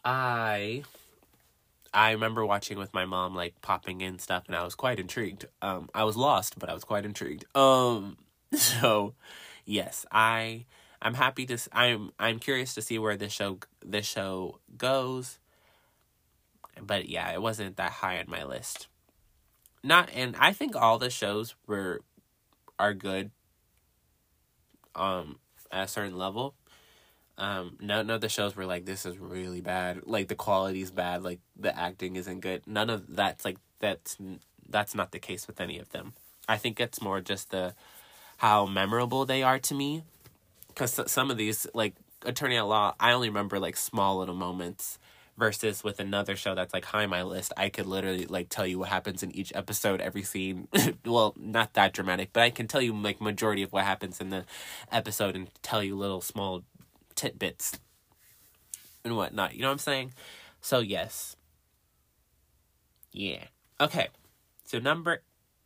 I, 0.03 0.83
I 1.93 2.11
remember 2.11 2.45
watching 2.45 2.77
with 2.77 2.93
my 2.93 3.05
mom, 3.05 3.33
like 3.33 3.61
popping 3.61 4.01
in 4.01 4.19
stuff, 4.19 4.43
and 4.47 4.55
I 4.55 4.63
was 4.63 4.75
quite 4.75 4.99
intrigued. 4.99 5.45
Um, 5.61 5.89
I 5.93 6.03
was 6.03 6.17
lost, 6.17 6.59
but 6.59 6.69
I 6.69 6.73
was 6.73 6.83
quite 6.83 7.05
intrigued. 7.05 7.45
Um, 7.55 8.17
so, 8.53 9.13
yes, 9.65 10.05
I, 10.11 10.65
I'm 11.01 11.13
happy 11.13 11.45
to. 11.45 11.57
I'm, 11.71 12.11
I'm 12.19 12.39
curious 12.39 12.73
to 12.73 12.81
see 12.81 12.99
where 12.99 13.15
this 13.15 13.31
show, 13.31 13.59
this 13.83 14.05
show 14.05 14.59
goes 14.77 15.39
but 16.81 17.07
yeah, 17.09 17.31
it 17.31 17.41
wasn't 17.41 17.77
that 17.77 17.91
high 17.91 18.19
on 18.19 18.25
my 18.27 18.43
list. 18.43 18.87
Not 19.86 20.09
and 20.15 20.36
I 20.39 20.51
think 20.51 20.75
all 20.75 20.97
the 20.97 21.11
shows 21.11 21.53
were 21.67 22.01
are 22.79 22.95
good 22.95 23.29
um 24.95 25.38
at 25.71 25.86
a 25.86 25.88
certain 25.88 26.17
level. 26.17 26.55
Um 27.38 27.77
none 27.79 28.09
of 28.09 28.19
the 28.19 28.27
shows 28.27 28.55
were 28.55 28.65
like 28.65 28.86
this 28.86 29.05
is 29.05 29.19
really 29.19 29.61
bad, 29.61 30.01
like 30.07 30.27
the 30.27 30.33
quality's 30.33 30.89
bad, 30.89 31.21
like 31.21 31.39
the 31.55 31.77
acting 31.77 32.15
isn't 32.15 32.39
good. 32.39 32.63
None 32.65 32.89
of 32.89 33.15
that's 33.15 33.45
like 33.45 33.57
that's 33.79 34.17
that's 34.67 34.95
not 34.95 35.11
the 35.11 35.19
case 35.19 35.45
with 35.45 35.61
any 35.61 35.77
of 35.77 35.89
them. 35.91 36.13
I 36.49 36.57
think 36.57 36.79
it's 36.79 36.99
more 36.99 37.21
just 37.21 37.51
the 37.51 37.75
how 38.38 38.65
memorable 38.65 39.23
they 39.23 39.43
are 39.43 39.59
to 39.59 39.75
me 39.75 40.01
cuz 40.73 40.99
some 41.05 41.29
of 41.29 41.38
these 41.38 41.67
like 41.75 41.93
Attorney 42.23 42.57
at 42.57 42.65
Law, 42.65 42.95
I 42.99 43.11
only 43.11 43.29
remember 43.29 43.59
like 43.59 43.77
small 43.77 44.17
little 44.17 44.33
moments 44.33 44.97
versus 45.38 45.83
with 45.83 45.99
another 45.99 46.36
show 46.36 46.55
that's 46.55 46.73
like 46.73 46.86
high 46.86 47.05
my 47.05 47.21
list 47.21 47.51
i 47.57 47.69
could 47.69 47.86
literally 47.86 48.25
like 48.25 48.47
tell 48.49 48.65
you 48.65 48.79
what 48.79 48.89
happens 48.89 49.21
in 49.21 49.31
each 49.31 49.51
episode 49.55 50.01
every 50.01 50.23
scene. 50.23 50.67
Well 51.05 51.33
not 51.38 51.73
that 51.73 51.93
dramatic 51.93 52.29
but 52.33 52.43
i 52.43 52.49
can 52.49 52.67
tell 52.67 52.81
you 52.81 52.95
like 52.95 53.21
majority 53.21 53.63
of 53.63 53.71
what 53.71 53.83
happens 53.83 54.21
in 54.21 54.29
the 54.29 54.45
episode 54.91 55.36
and 55.36 55.49
tell 55.61 55.83
you 55.83 55.95
little 55.95 56.21
small 56.21 56.63
tidbits 57.15 57.79
and 59.03 59.15
whatnot. 59.15 59.55
You 59.55 59.61
know 59.61 59.67
what 59.67 59.73
i'm 59.73 59.79
saying? 59.79 60.13
So 60.61 60.79
yes. 60.79 61.36
Yeah. 63.11 63.45
Okay. 63.79 64.09
So 64.65 64.79
number 64.79 65.21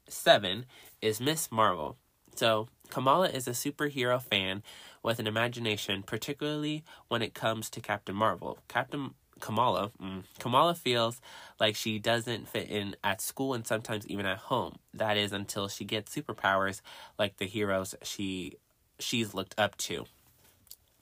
seven 0.08 0.66
is 1.02 1.22
miss 1.22 1.52
marvel. 1.52 1.98
So 2.36 2.68
kamala 2.90 3.30
is 3.30 3.48
a 3.48 3.52
superhero 3.52 4.22
fan 4.22 4.64
with 5.02 5.20
an 5.20 5.28
imagination, 5.28 6.04
particularly 6.04 6.84
when 7.08 7.22
it 7.22 7.34
comes 7.34 7.70
to 7.72 7.82
Captain 7.82 8.16
Marvel. 8.16 8.60
Captain 8.68 9.14
Kamala, 9.40 9.92
mm, 10.02 10.24
Kamala 10.40 10.76
feels 10.76 11.22
like 11.60 11.76
she 11.76 12.00
doesn't 12.00 12.48
fit 12.48 12.70
in 12.70 12.96
at 13.04 13.22
school 13.22 13.54
and 13.54 13.66
sometimes 13.66 14.08
even 14.08 14.26
at 14.26 14.38
home. 14.38 14.78
That 14.94 15.18
is 15.18 15.32
until 15.32 15.68
she 15.68 15.86
gets 15.86 16.16
superpowers 16.16 16.82
like 17.18 17.38
the 17.38 17.46
heroes 17.46 17.96
she 18.04 18.54
she's 19.00 19.34
looked 19.34 19.56
up 19.58 19.78
to. 19.78 20.06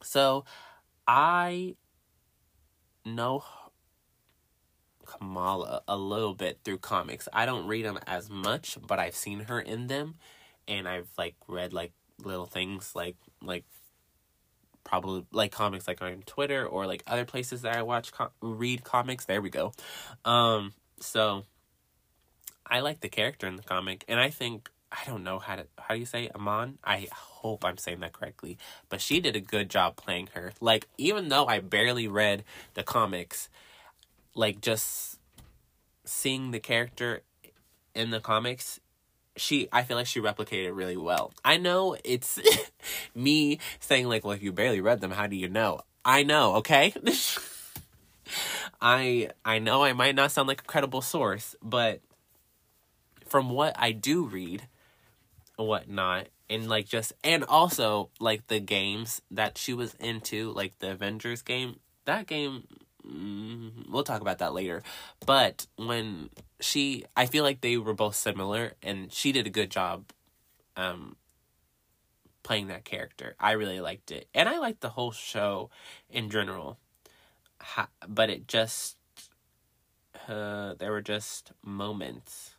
So, 0.02 0.46
I 1.08 1.76
know 3.06 3.44
Kamala 5.06 5.82
a 5.88 5.98
little 5.98 6.36
bit 6.36 6.60
through 6.64 6.80
comics. 6.80 7.28
I 7.34 7.46
don't 7.46 7.68
read 7.68 7.86
them 7.86 8.00
as 8.06 8.30
much, 8.30 8.78
but 8.86 9.00
I've 9.00 9.16
seen 9.16 9.42
her 9.42 9.60
in 9.60 9.88
them 9.88 10.16
and 10.68 10.88
I've 10.88 11.10
like 11.18 11.36
read 11.48 11.74
like 11.74 11.94
little 12.24 12.46
things 12.46 12.94
like 12.94 13.16
like 13.42 13.64
probably 14.88 15.26
like 15.32 15.52
comics 15.52 15.88
like 15.88 16.02
on 16.02 16.24
Twitter 16.26 16.66
or 16.66 16.88
like 16.88 17.04
other 17.06 17.26
places 17.26 17.62
that 17.62 17.76
I 17.76 17.84
watch 17.84 18.12
com- 18.12 18.30
read 18.42 18.84
comics. 18.84 19.26
There 19.26 19.42
we 19.42 19.50
go. 19.50 19.74
Um 20.26 20.74
so 21.00 21.44
I 22.66 22.80
like 22.80 23.02
the 23.02 23.10
character 23.10 23.46
in 23.48 23.58
the 23.58 23.64
comic 23.64 24.06
and 24.08 24.20
I 24.20 24.30
think 24.30 24.70
I 24.92 25.00
don't 25.06 25.24
know 25.24 25.40
how 25.40 25.58
to 25.58 25.68
how 25.78 25.94
do 25.94 26.00
you 26.00 26.06
say 26.06 26.30
Iman? 26.34 26.80
I 26.84 27.08
hope 27.12 27.66
I'm 27.66 27.78
saying 27.78 28.00
that 28.00 28.14
correctly. 28.14 28.58
But 28.88 29.02
she 29.02 29.20
did 29.20 29.36
a 29.36 29.42
good 29.42 29.70
job 29.70 29.98
playing 29.98 30.30
her. 30.34 30.54
Like 30.62 30.88
even 30.98 31.28
though 31.28 31.46
I 31.46 31.60
barely 31.60 32.08
read 32.08 32.46
the 32.74 32.84
comics, 32.84 33.50
like 34.34 34.62
just 34.62 35.20
seeing 36.06 36.52
the 36.52 36.60
character 36.60 37.24
in 37.94 38.12
the 38.12 38.22
comics 38.22 38.80
she 39.38 39.68
I 39.72 39.84
feel 39.84 39.98
like 39.98 40.08
she 40.08 40.20
replicated 40.20 40.76
really 40.76 40.98
well. 40.98 41.32
I 41.44 41.58
know 41.58 41.96
it's 42.04 42.40
me 43.16 43.60
saying 43.80 44.08
like, 44.08 44.24
well, 44.24 44.34
if 44.34 44.44
you 44.44 44.52
barely 44.52 44.82
read 44.82 45.02
them, 45.02 45.12
how 45.12 45.28
do 45.28 45.36
you 45.36 45.50
know? 45.50 45.82
I 46.04 46.24
know, 46.24 46.56
okay? 46.56 46.94
I 48.82 49.30
I 49.44 49.60
know 49.60 49.84
I 49.84 49.94
might 49.94 50.16
not 50.16 50.32
sound 50.32 50.48
like 50.48 50.62
a 50.62 50.66
credible 50.66 51.02
source, 51.02 51.56
but 51.62 52.02
from 53.26 53.50
what 53.50 53.76
I 53.78 53.92
do 53.92 54.26
read, 54.26 54.68
whatnot, 55.56 56.28
and 56.50 56.70
like 56.70 56.88
just 56.88 57.14
and 57.24 57.44
also 57.44 58.10
like 58.20 58.48
the 58.48 58.60
games 58.60 59.22
that 59.32 59.58
she 59.58 59.74
was 59.74 59.96
into, 59.96 60.52
like 60.52 60.80
the 60.80 60.92
Avengers 60.92 61.42
game, 61.42 61.80
that 62.06 62.28
game 62.28 62.68
we'll 63.90 64.04
talk 64.04 64.22
about 64.22 64.40
that 64.40 64.54
later. 64.54 64.84
But 65.26 65.68
when 65.78 66.30
she, 66.60 67.06
I 67.16 67.26
feel 67.26 67.44
like 67.44 67.62
they 67.62 67.78
were 67.78 67.94
both 67.94 68.16
similar, 68.16 68.74
and 68.84 69.12
she 69.12 69.32
did 69.32 69.48
a 69.48 69.52
good 69.52 69.70
job, 69.70 70.06
um, 70.76 71.16
playing 72.44 72.68
that 72.68 72.86
character. 72.86 73.36
I 73.40 73.52
really 73.52 73.82
liked 73.82 74.12
it, 74.12 74.28
and 74.34 74.48
I 74.48 74.60
liked 74.60 74.82
the 74.82 74.90
whole 74.90 75.12
show 75.12 75.70
in 76.10 76.30
general. 76.30 76.78
Ha- 77.60 77.90
but 78.08 78.30
it 78.30 78.48
just, 78.48 78.98
uh, 80.28 80.76
there 80.76 80.92
were 80.92 81.02
just 81.02 81.52
moments. 81.64 82.54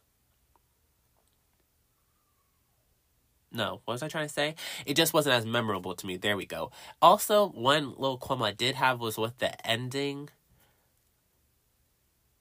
No, 3.50 3.80
what 3.84 3.94
was 3.94 4.02
I 4.02 4.08
trying 4.08 4.26
to 4.26 4.32
say? 4.32 4.54
It 4.84 4.94
just 4.94 5.14
wasn't 5.14 5.36
as 5.36 5.46
memorable 5.46 5.94
to 5.94 6.06
me. 6.06 6.18
There 6.18 6.36
we 6.36 6.44
go. 6.44 6.70
Also, 7.00 7.48
one 7.48 7.94
little 7.96 8.18
qualm 8.18 8.42
I 8.42 8.52
did 8.52 8.74
have 8.74 9.00
was 9.00 9.16
with 9.16 9.38
the 9.38 9.66
ending 9.66 10.28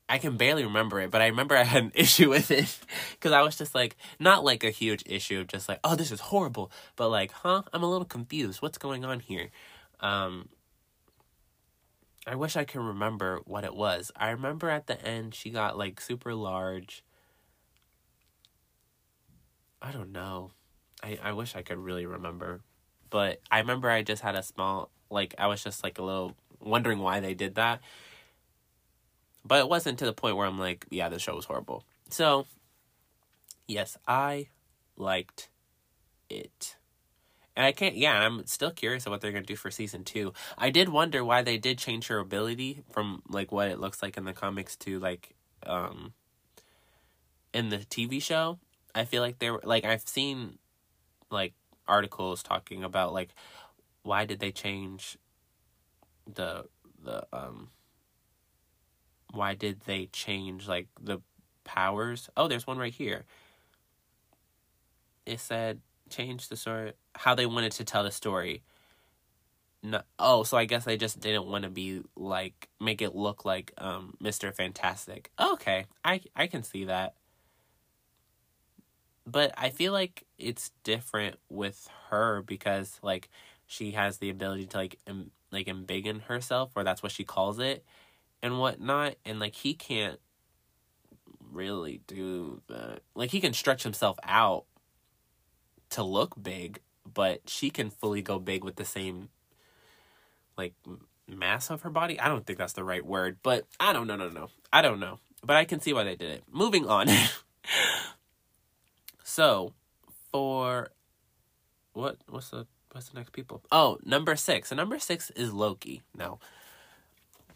I 0.09 0.19
can 0.19 0.37
barely 0.37 0.63
remember 0.63 1.01
it, 1.01 1.11
but 1.11 1.21
I 1.21 1.27
remember 1.27 1.55
I 1.55 1.63
had 1.63 1.83
an 1.83 1.91
issue 1.95 2.29
with 2.29 2.49
it 2.49 2.77
because 3.11 3.33
I 3.33 3.41
was 3.41 3.57
just 3.57 3.75
like, 3.75 3.97
not 4.19 4.43
like 4.43 4.63
a 4.63 4.69
huge 4.69 5.03
issue 5.05 5.43
just 5.43 5.67
like, 5.67 5.79
oh, 5.83 5.95
this 5.95 6.11
is 6.11 6.19
horrible, 6.19 6.71
but 6.95 7.09
like, 7.09 7.31
huh, 7.31 7.63
I'm 7.73 7.83
a 7.83 7.89
little 7.89 8.05
confused. 8.05 8.61
What's 8.61 8.77
going 8.77 9.03
on 9.03 9.19
here? 9.19 9.49
Um, 9.99 10.47
I 12.25 12.35
wish 12.35 12.55
I 12.55 12.63
could 12.63 12.81
remember 12.81 13.41
what 13.45 13.65
it 13.65 13.75
was. 13.75 14.11
I 14.15 14.29
remember 14.29 14.69
at 14.69 14.87
the 14.87 15.01
end 15.01 15.35
she 15.35 15.49
got 15.49 15.77
like 15.77 15.99
super 15.99 16.33
large. 16.33 17.03
I 19.81 19.91
don't 19.91 20.11
know. 20.11 20.51
I, 21.03 21.19
I 21.21 21.31
wish 21.33 21.55
I 21.55 21.61
could 21.61 21.77
really 21.77 22.05
remember. 22.05 22.61
But 23.09 23.41
I 23.51 23.59
remember 23.59 23.89
I 23.89 24.03
just 24.03 24.21
had 24.21 24.35
a 24.35 24.43
small, 24.43 24.89
like, 25.09 25.35
I 25.37 25.47
was 25.47 25.63
just 25.63 25.83
like 25.83 25.99
a 25.99 26.03
little 26.03 26.35
wondering 26.59 26.99
why 26.99 27.19
they 27.19 27.33
did 27.33 27.55
that 27.55 27.81
but 29.47 29.59
it 29.59 29.69
wasn't 29.69 29.99
to 29.99 30.05
the 30.05 30.13
point 30.13 30.35
where 30.35 30.47
I'm 30.47 30.59
like, 30.59 30.85
yeah, 30.89 31.09
the 31.09 31.19
show 31.19 31.35
was 31.35 31.45
horrible. 31.45 31.83
So, 32.09 32.47
yes, 33.67 33.97
I 34.07 34.47
liked 34.97 35.49
it. 36.29 36.75
And 37.55 37.65
I 37.65 37.71
can't, 37.71 37.95
yeah, 37.97 38.19
I'm 38.19 38.45
still 38.45 38.69
curious 38.69 39.07
of 39.07 39.11
what 39.11 39.21
they're 39.21 39.31
going 39.31 39.43
to 39.43 39.47
do 39.47 39.55
for 39.55 39.71
season 39.71 40.03
two. 40.03 40.31
I 40.59 40.69
did 40.69 40.89
wonder 40.89 41.25
why 41.25 41.41
they 41.41 41.57
did 41.57 41.79
change 41.79 42.07
her 42.07 42.19
ability 42.19 42.83
from, 42.91 43.23
like, 43.27 43.51
what 43.51 43.67
it 43.67 43.79
looks 43.79 44.03
like 44.03 44.15
in 44.15 44.25
the 44.25 44.33
comics 44.33 44.75
to, 44.77 44.99
like, 44.99 45.33
um, 45.65 46.13
in 47.53 47.69
the 47.69 47.79
TV 47.79 48.21
show. 48.21 48.59
I 48.93 49.05
feel 49.05 49.23
like 49.23 49.39
they 49.39 49.49
were, 49.49 49.61
like, 49.63 49.85
I've 49.85 50.07
seen, 50.07 50.59
like, 51.31 51.53
articles 51.87 52.43
talking 52.43 52.83
about, 52.83 53.11
like, 53.11 53.29
why 54.03 54.25
did 54.25 54.39
they 54.39 54.51
change 54.51 55.17
the, 56.31 56.65
the, 57.03 57.25
um, 57.33 57.69
why 59.37 59.55
did 59.55 59.81
they 59.85 60.07
change 60.07 60.67
like 60.67 60.87
the 61.01 61.21
powers? 61.63 62.29
Oh, 62.37 62.47
there's 62.47 62.67
one 62.67 62.77
right 62.77 62.93
here. 62.93 63.25
It 65.25 65.39
said 65.39 65.81
change 66.09 66.47
the 66.49 66.55
story 66.55 66.93
how 67.15 67.35
they 67.35 67.45
wanted 67.45 67.73
to 67.73 67.83
tell 67.85 68.03
the 68.03 68.11
story. 68.11 68.63
no, 69.83 70.01
oh, 70.19 70.43
so 70.43 70.57
I 70.57 70.65
guess 70.65 70.85
they 70.85 70.97
just 70.97 71.19
didn't 71.19 71.45
want 71.47 71.63
to 71.63 71.69
be 71.69 72.01
like 72.15 72.67
make 72.79 73.01
it 73.01 73.15
look 73.15 73.45
like 73.45 73.73
um 73.77 74.15
Mr. 74.21 74.53
Fantastic. 74.53 75.31
Okay, 75.39 75.85
I 76.03 76.21
I 76.35 76.47
can 76.47 76.63
see 76.63 76.85
that. 76.85 77.15
But 79.25 79.53
I 79.57 79.69
feel 79.69 79.91
like 79.93 80.25
it's 80.37 80.71
different 80.83 81.37
with 81.49 81.87
her 82.09 82.41
because 82.43 82.99
like 83.03 83.29
she 83.67 83.91
has 83.91 84.17
the 84.19 84.29
ability 84.29 84.67
to 84.67 84.77
like 84.77 84.99
em, 85.07 85.31
like 85.51 85.67
embiggen 85.67 86.21
herself, 86.23 86.71
or 86.75 86.83
that's 86.83 87.03
what 87.03 87.11
she 87.11 87.23
calls 87.25 87.59
it, 87.59 87.85
and 88.41 88.59
whatnot. 88.59 89.15
And 89.25 89.39
like 89.39 89.55
he 89.55 89.73
can't 89.73 90.19
really 91.51 92.01
do 92.07 92.61
that. 92.67 93.01
Like 93.15 93.31
he 93.31 93.41
can 93.41 93.53
stretch 93.53 93.83
himself 93.83 94.17
out 94.23 94.65
to 95.91 96.03
look 96.03 96.41
big, 96.41 96.79
but 97.11 97.49
she 97.49 97.69
can 97.69 97.89
fully 97.89 98.21
go 98.21 98.39
big 98.39 98.63
with 98.63 98.75
the 98.75 98.85
same 98.85 99.29
like 100.57 100.73
mass 101.27 101.69
of 101.69 101.81
her 101.81 101.89
body. 101.89 102.19
I 102.19 102.27
don't 102.27 102.45
think 102.45 102.59
that's 102.59 102.73
the 102.73 102.83
right 102.83 103.05
word, 103.05 103.37
but 103.43 103.65
I 103.79 103.93
don't 103.93 104.07
know, 104.07 104.15
no, 104.15 104.29
no, 104.29 104.49
I 104.71 104.81
don't 104.81 104.99
know, 104.99 105.19
but 105.43 105.55
I 105.55 105.65
can 105.65 105.79
see 105.79 105.93
why 105.93 106.03
they 106.03 106.15
did 106.15 106.31
it. 106.31 106.43
Moving 106.51 106.87
on. 106.87 107.07
so, 109.23 109.73
for 110.31 110.91
what? 111.93 112.17
What's 112.29 112.49
the 112.49 112.67
what's 112.91 113.09
the 113.09 113.17
next 113.17 113.31
people? 113.31 113.63
Oh, 113.71 113.97
number 114.03 114.35
six. 114.35 114.69
So 114.69 114.75
number 114.75 114.99
six 114.99 115.29
is 115.31 115.53
Loki. 115.53 116.01
Now, 116.15 116.39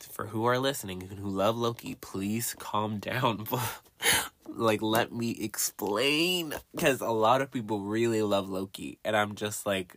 for 0.03 0.27
who 0.27 0.45
are 0.45 0.59
listening 0.59 1.03
and 1.09 1.19
who 1.19 1.29
love 1.29 1.57
Loki, 1.57 1.95
please 1.95 2.55
calm 2.59 2.99
down. 2.99 3.45
like, 4.47 4.81
let 4.81 5.11
me 5.11 5.31
explain, 5.39 6.53
because 6.75 7.01
a 7.01 7.09
lot 7.09 7.41
of 7.41 7.51
people 7.51 7.81
really 7.81 8.21
love 8.21 8.49
Loki, 8.49 8.99
and 9.03 9.15
I'm 9.15 9.35
just 9.35 9.65
like, 9.65 9.95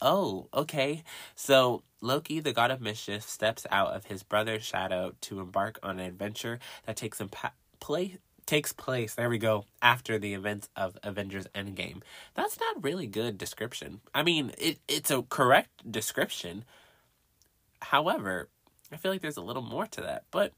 oh, 0.00 0.48
okay. 0.54 1.02
So 1.34 1.82
Loki, 2.00 2.40
the 2.40 2.52
god 2.52 2.70
of 2.70 2.80
mischief, 2.80 3.22
steps 3.22 3.66
out 3.70 3.92
of 3.92 4.06
his 4.06 4.22
brother's 4.22 4.64
shadow 4.64 5.12
to 5.22 5.40
embark 5.40 5.78
on 5.82 5.98
an 5.98 6.06
adventure 6.06 6.58
that 6.86 6.96
takes 6.96 7.20
him 7.20 7.28
pa- 7.28 7.52
play 7.78 8.18
takes 8.46 8.72
place. 8.72 9.14
There 9.14 9.28
we 9.30 9.38
go. 9.38 9.64
After 9.80 10.18
the 10.18 10.34
events 10.34 10.68
of 10.74 10.98
Avengers 11.04 11.46
Endgame. 11.54 12.02
That's 12.34 12.58
not 12.58 12.82
really 12.82 13.06
good 13.06 13.38
description. 13.38 14.00
I 14.12 14.24
mean, 14.24 14.52
it 14.58 14.80
it's 14.88 15.10
a 15.10 15.22
correct 15.22 15.90
description. 15.90 16.64
However, 17.80 18.48
I 18.92 18.96
feel 18.96 19.12
like 19.12 19.20
there's 19.20 19.36
a 19.36 19.42
little 19.42 19.62
more 19.62 19.86
to 19.86 20.00
that. 20.02 20.24
But 20.30 20.52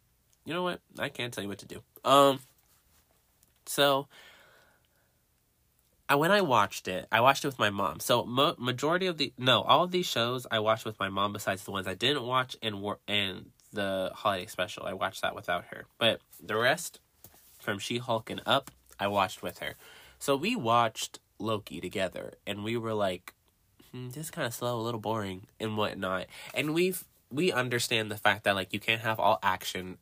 you 0.45 0.55
know 0.55 0.63
what? 0.63 0.81
I 0.99 1.09
can't 1.09 1.33
tell 1.33 1.43
you 1.43 1.49
what 1.49 1.59
to 1.59 1.67
do. 1.67 1.83
Um. 2.05 2.41
So 3.67 4.09
I, 6.09 6.15
when 6.15 6.31
I 6.31 6.43
watched 6.43 6.89
it, 6.89 7.07
I 7.11 7.21
watched 7.21 7.45
it 7.45 7.49
with 7.49 7.59
my 7.59 7.71
mom. 7.71 7.99
So 8.01 8.25
mo- 8.25 8.55
majority 8.59 9.07
of 9.07 9.17
the 9.17 9.33
no, 9.39 9.63
all 9.63 9.85
of 9.85 9.93
these 9.93 10.05
shows 10.05 10.47
I 10.51 10.59
watched 10.59 10.85
with 10.85 11.01
my 11.01 11.09
mom. 11.09 11.33
Besides 11.33 11.65
the 11.65 11.71
ones 11.71 11.87
I 11.87 11.95
didn't 11.95 12.25
watch 12.25 12.55
and 12.63 12.83
were 12.83 12.99
and 13.09 13.51
the 13.73 14.11
holiday 14.15 14.45
special, 14.47 14.85
I 14.85 14.93
watched 14.93 15.23
that 15.23 15.35
without 15.35 15.65
her. 15.71 15.87
But 15.99 16.21
the 16.39 16.57
rest, 16.57 17.01
from 17.61 17.79
She 17.79 17.97
Hulk 17.97 18.29
and 18.29 18.43
up, 18.45 18.71
I 19.01 19.07
watched 19.07 19.43
with 19.43 19.61
her. 19.61 19.75
So 20.19 20.37
we 20.37 20.55
watched 20.55 21.19
Loki 21.39 21.81
together, 21.81 22.35
and 22.47 22.63
we 22.63 22.77
were 22.77 22.93
like, 22.93 23.33
hmm, 23.91 24.09
"This 24.09 24.25
is 24.25 24.31
kind 24.31 24.47
of 24.47 24.53
slow, 24.53 24.79
a 24.79 24.83
little 24.83 25.01
boring, 25.01 25.47
and 25.59 25.79
whatnot." 25.79 26.27
And 26.53 26.75
we've 26.75 27.05
we 27.33 27.51
understand 27.51 28.11
the 28.11 28.17
fact 28.17 28.45
that 28.45 28.55
like 28.55 28.73
you 28.73 28.81
can't 28.81 29.01
have 29.01 29.19
all 29.19 29.39
action. 29.43 29.99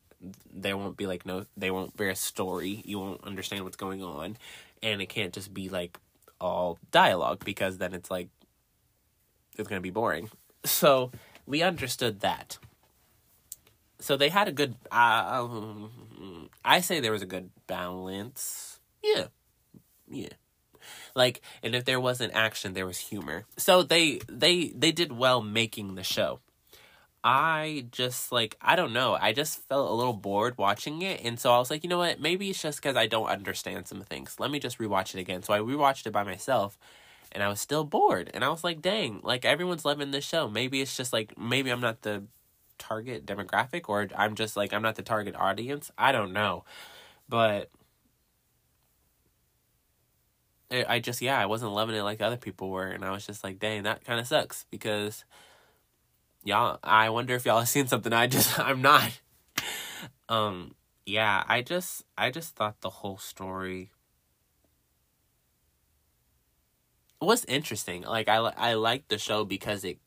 There 0.53 0.77
won't 0.77 0.97
be 0.97 1.07
like 1.07 1.25
no, 1.25 1.45
they 1.57 1.71
won't 1.71 1.95
be 1.97 2.09
a 2.09 2.15
story. 2.15 2.81
You 2.85 2.99
won't 2.99 3.23
understand 3.23 3.63
what's 3.63 3.77
going 3.77 4.03
on 4.03 4.37
and 4.83 5.01
it 5.01 5.07
can't 5.07 5.33
just 5.33 5.53
be 5.53 5.69
like 5.69 5.99
all 6.39 6.79
dialogue 6.91 7.43
because 7.45 7.77
then 7.77 7.93
it's 7.93 8.09
like 8.09 8.29
it's 9.57 9.69
to 9.69 9.79
be 9.79 9.89
boring. 9.89 10.29
So 10.63 11.11
we 11.47 11.63
understood 11.63 12.19
that. 12.19 12.59
So 13.97 14.15
they 14.15 14.29
had 14.29 14.47
a 14.47 14.51
good. 14.51 14.75
Uh, 14.91 15.47
I 16.63 16.81
say 16.81 16.99
there 16.99 17.11
was 17.11 17.23
a 17.23 17.25
good 17.25 17.49
balance. 17.65 18.79
Yeah, 19.03 19.25
yeah. 20.07 20.29
Like, 21.15 21.41
and 21.63 21.73
if 21.73 21.85
there 21.85 21.99
wasn't 21.99 22.35
action, 22.35 22.73
there 22.73 22.85
was 22.85 22.99
humor. 22.99 23.45
So 23.57 23.81
they 23.81 24.19
they 24.29 24.67
they 24.75 24.91
did 24.91 25.11
well 25.11 25.41
making 25.41 25.95
the 25.95 26.03
show. 26.03 26.41
I 27.23 27.85
just 27.91 28.31
like 28.31 28.57
I 28.61 28.75
don't 28.75 28.93
know. 28.93 29.15
I 29.19 29.31
just 29.33 29.59
felt 29.67 29.89
a 29.91 29.93
little 29.93 30.13
bored 30.13 30.57
watching 30.57 31.01
it, 31.03 31.21
and 31.23 31.39
so 31.39 31.53
I 31.53 31.59
was 31.59 31.69
like, 31.69 31.83
you 31.83 31.89
know 31.89 31.99
what? 31.99 32.19
Maybe 32.19 32.49
it's 32.49 32.61
just 32.61 32.81
because 32.81 32.95
I 32.97 33.05
don't 33.07 33.27
understand 33.27 33.87
some 33.87 34.01
things. 34.01 34.37
Let 34.39 34.49
me 34.49 34.59
just 34.59 34.79
rewatch 34.79 35.13
it 35.15 35.19
again. 35.19 35.43
So 35.43 35.53
I 35.53 35.59
rewatched 35.59 36.07
it 36.07 36.11
by 36.13 36.23
myself, 36.23 36.79
and 37.31 37.43
I 37.43 37.47
was 37.49 37.61
still 37.61 37.83
bored. 37.83 38.31
And 38.33 38.43
I 38.43 38.49
was 38.49 38.63
like, 38.63 38.81
dang, 38.81 39.21
like 39.23 39.45
everyone's 39.45 39.85
loving 39.85 40.11
this 40.11 40.25
show. 40.25 40.49
Maybe 40.49 40.81
it's 40.81 40.97
just 40.97 41.13
like 41.13 41.37
maybe 41.37 41.69
I'm 41.71 41.81
not 41.81 42.01
the 42.03 42.23
target 42.79 43.25
demographic, 43.25 43.83
or 43.89 44.07
I'm 44.17 44.35
just 44.35 44.57
like 44.57 44.73
I'm 44.73 44.81
not 44.83 44.95
the 44.95 45.03
target 45.03 45.35
audience. 45.35 45.91
I 45.99 46.11
don't 46.11 46.33
know, 46.33 46.65
but 47.29 47.69
I 50.71 50.99
just 50.99 51.21
yeah, 51.21 51.37
I 51.37 51.47
wasn't 51.47 51.73
loving 51.73 51.95
it 51.95 52.01
like 52.03 52.21
other 52.21 52.37
people 52.37 52.69
were, 52.69 52.87
and 52.87 53.03
I 53.03 53.11
was 53.11 53.25
just 53.25 53.43
like, 53.43 53.59
dang, 53.59 53.83
that 53.83 54.05
kind 54.05 54.19
of 54.21 54.27
sucks 54.27 54.63
because 54.71 55.25
y'all 56.43 56.79
I 56.83 57.09
wonder 57.09 57.35
if 57.35 57.45
y'all 57.45 57.59
have 57.59 57.69
seen 57.69 57.87
something 57.87 58.13
I 58.13 58.27
just 58.27 58.59
I'm 58.67 58.81
not. 58.81 59.19
Um 60.29 60.75
yeah, 61.05 61.43
I 61.47 61.61
just 61.61 62.03
I 62.17 62.31
just 62.31 62.55
thought 62.55 62.81
the 62.81 62.89
whole 62.89 63.17
story 63.17 63.91
was 67.19 67.45
interesting. 67.45 68.03
Like 68.03 68.27
I 68.27 68.37
I 68.37 68.73
liked 68.73 69.09
the 69.09 69.17
show 69.17 69.45
because 69.45 69.83
it 69.83 69.99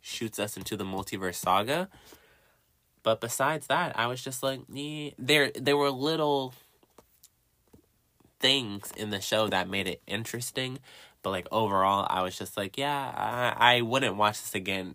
shoots 0.00 0.38
us 0.38 0.56
into 0.56 0.76
the 0.76 0.84
multiverse 0.84 1.36
saga. 1.36 1.88
But 3.02 3.20
besides 3.20 3.66
that, 3.66 3.98
I 3.98 4.06
was 4.06 4.22
just 4.22 4.42
like, 4.42 4.60
there 5.18 5.50
there 5.54 5.76
were 5.76 5.90
little 5.90 6.54
things 8.40 8.92
in 8.96 9.10
the 9.10 9.20
show 9.20 9.48
that 9.48 9.68
made 9.68 9.86
it 9.86 10.02
interesting, 10.06 10.78
but 11.22 11.30
like 11.30 11.46
overall, 11.52 12.06
I 12.08 12.22
was 12.22 12.38
just 12.38 12.56
like, 12.56 12.78
yeah, 12.78 13.12
I 13.16 13.76
I 13.76 13.80
wouldn't 13.82 14.16
watch 14.16 14.40
this 14.40 14.54
again 14.54 14.94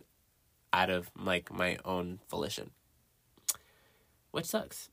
out 0.74 0.90
of 0.90 1.10
like 1.18 1.52
my 1.52 1.78
own 1.86 2.20
volition. 2.30 2.72
Which 4.32 4.46
sucks. 4.46 4.90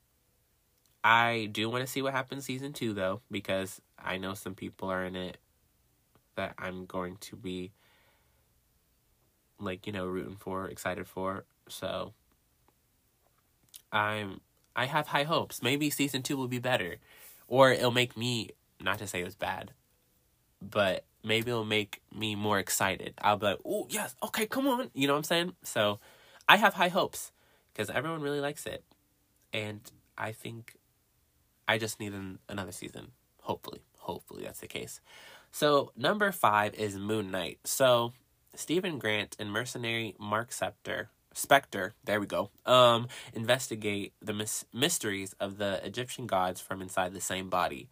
I 1.04 1.48
do 1.52 1.70
want 1.70 1.82
to 1.82 1.86
see 1.86 2.02
what 2.02 2.12
happens 2.12 2.44
season 2.44 2.72
2 2.72 2.92
though 2.92 3.20
because 3.30 3.80
I 3.98 4.16
know 4.16 4.34
some 4.34 4.54
people 4.54 4.90
are 4.90 5.04
in 5.04 5.14
it 5.14 5.38
that 6.34 6.54
I'm 6.58 6.86
going 6.86 7.16
to 7.20 7.36
be 7.36 7.72
like, 9.58 9.86
you 9.86 9.92
know, 9.92 10.06
rooting 10.06 10.36
for, 10.36 10.66
excited 10.68 11.06
for. 11.06 11.44
So 11.68 12.12
I'm 13.92 14.40
I 14.74 14.86
have 14.86 15.08
high 15.08 15.24
hopes. 15.24 15.62
Maybe 15.62 15.90
season 15.90 16.22
2 16.22 16.36
will 16.36 16.48
be 16.48 16.58
better 16.58 16.96
or 17.48 17.70
it'll 17.70 17.90
make 17.90 18.16
me 18.16 18.50
not 18.80 18.98
to 18.98 19.06
say 19.06 19.20
it 19.20 19.24
was 19.24 19.36
bad, 19.36 19.72
but 20.60 21.04
maybe 21.26 21.50
it'll 21.50 21.64
make 21.64 22.00
me 22.14 22.36
more 22.36 22.58
excited. 22.58 23.14
I'll 23.20 23.36
be 23.36 23.46
like, 23.46 23.58
oh, 23.66 23.86
yes, 23.90 24.14
okay, 24.22 24.46
come 24.46 24.68
on. 24.68 24.90
You 24.94 25.08
know 25.08 25.14
what 25.14 25.18
I'm 25.18 25.24
saying? 25.24 25.52
So 25.64 25.98
I 26.48 26.56
have 26.56 26.74
high 26.74 26.88
hopes 26.88 27.32
because 27.72 27.90
everyone 27.90 28.22
really 28.22 28.40
likes 28.40 28.64
it. 28.64 28.84
And 29.52 29.80
I 30.16 30.30
think 30.32 30.76
I 31.66 31.78
just 31.78 31.98
need 31.98 32.12
an, 32.12 32.38
another 32.48 32.72
season. 32.72 33.08
Hopefully. 33.42 33.80
Hopefully 33.98 34.44
that's 34.44 34.60
the 34.60 34.68
case. 34.68 35.00
So 35.50 35.90
number 35.96 36.30
five 36.30 36.74
is 36.74 36.96
Moon 36.96 37.32
Knight. 37.32 37.58
So 37.64 38.12
Stephen 38.54 38.98
Grant 39.00 39.36
and 39.40 39.50
mercenary 39.50 40.14
Mark 40.20 40.52
Scepter 40.52 41.10
Spectre, 41.34 41.94
there 42.04 42.20
we 42.20 42.26
go, 42.26 42.50
um, 42.64 43.08
investigate 43.34 44.14
the 44.22 44.32
mis- 44.32 44.64
mysteries 44.72 45.34
of 45.38 45.58
the 45.58 45.84
Egyptian 45.84 46.26
gods 46.26 46.60
from 46.62 46.80
inside 46.80 47.12
the 47.12 47.20
same 47.20 47.50
body. 47.50 47.90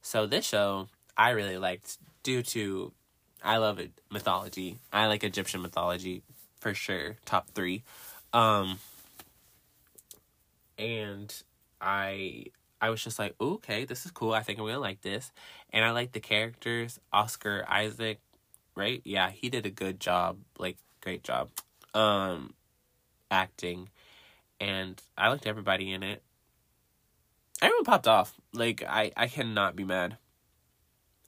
So 0.00 0.26
this 0.26 0.46
show 0.46 0.88
I 1.16 1.30
really 1.30 1.58
liked 1.58 1.98
due 2.22 2.42
to 2.42 2.92
I 3.42 3.58
love 3.58 3.78
it 3.78 3.92
mythology. 4.10 4.78
I 4.92 5.06
like 5.06 5.24
Egyptian 5.24 5.62
mythology 5.62 6.22
for 6.60 6.74
sure, 6.74 7.16
top 7.24 7.50
three. 7.50 7.84
Um, 8.32 8.78
and 10.78 11.32
I 11.80 12.46
I 12.80 12.90
was 12.90 13.02
just 13.02 13.18
like, 13.18 13.34
okay, 13.40 13.84
this 13.84 14.04
is 14.04 14.10
cool. 14.10 14.32
I 14.32 14.42
think 14.42 14.58
I'm 14.58 14.66
gonna 14.66 14.78
like 14.78 15.00
this, 15.02 15.32
and 15.70 15.84
I 15.84 15.90
like 15.92 16.12
the 16.12 16.20
characters. 16.20 16.98
Oscar 17.12 17.64
Isaac, 17.68 18.20
right? 18.74 19.00
Yeah, 19.04 19.30
he 19.30 19.48
did 19.48 19.64
a 19.64 19.70
good 19.70 20.00
job, 20.00 20.38
like 20.58 20.76
great 21.00 21.22
job, 21.22 21.50
um, 21.94 22.54
acting, 23.30 23.88
and 24.60 25.00
I 25.16 25.28
liked 25.28 25.46
everybody 25.46 25.92
in 25.92 26.02
it. 26.02 26.22
Everyone 27.62 27.84
popped 27.84 28.08
off. 28.08 28.34
Like 28.52 28.82
I 28.82 29.12
I 29.16 29.28
cannot 29.28 29.76
be 29.76 29.84
mad 29.84 30.18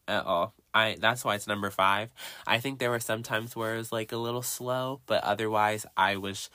at 0.09 0.25
all. 0.25 0.55
I 0.75 0.97
that's 1.01 1.25
why 1.25 1.35
it's 1.35 1.47
number 1.47 1.71
five. 1.71 2.11
I 2.47 2.59
think 2.59 2.79
there 2.79 2.91
were 2.91 3.01
some 3.01 3.23
times 3.23 3.55
where 3.55 3.75
it 3.75 3.79
was 3.79 3.93
like 3.93 4.13
a 4.13 4.17
little 4.17 4.43
slow, 4.43 5.01
but 5.07 5.23
otherwise 5.23 5.87
I 5.97 6.17
was 6.17 6.51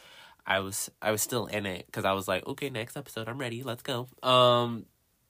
I 0.45 0.59
was 0.59 0.89
I 1.01 1.11
was 1.11 1.21
still 1.21 1.45
in 1.45 1.65
it 1.65 1.85
because 1.85 2.05
I 2.05 2.13
was 2.13 2.27
like, 2.27 2.45
okay, 2.47 2.69
next 2.69 2.97
episode, 2.97 3.27
I'm 3.29 3.37
ready. 3.37 3.63
Let's 3.63 3.83
go. 3.83 4.07
Um, 4.21 4.85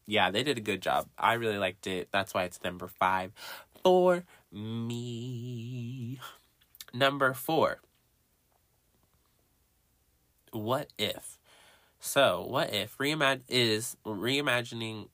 yeah, 0.06 0.32
they 0.32 0.44
did 0.44 0.58
a 0.58 0.62
good 0.62 0.82
job. 0.82 1.08
I 1.18 1.34
really 1.34 1.58
liked 1.58 1.88
it. 1.88 2.10
That's 2.12 2.34
why 2.34 2.44
it's 2.44 2.64
number 2.64 2.88
five 2.88 3.32
for 3.84 4.24
me. 4.52 6.20
Number 6.94 7.34
four. 7.34 7.80
what 10.52 10.92
if? 10.98 11.40
So, 12.00 12.46
what 12.48 12.74
if 12.74 12.98
reimag- 12.98 13.44
is 13.48 13.96
reimagining 14.06 15.08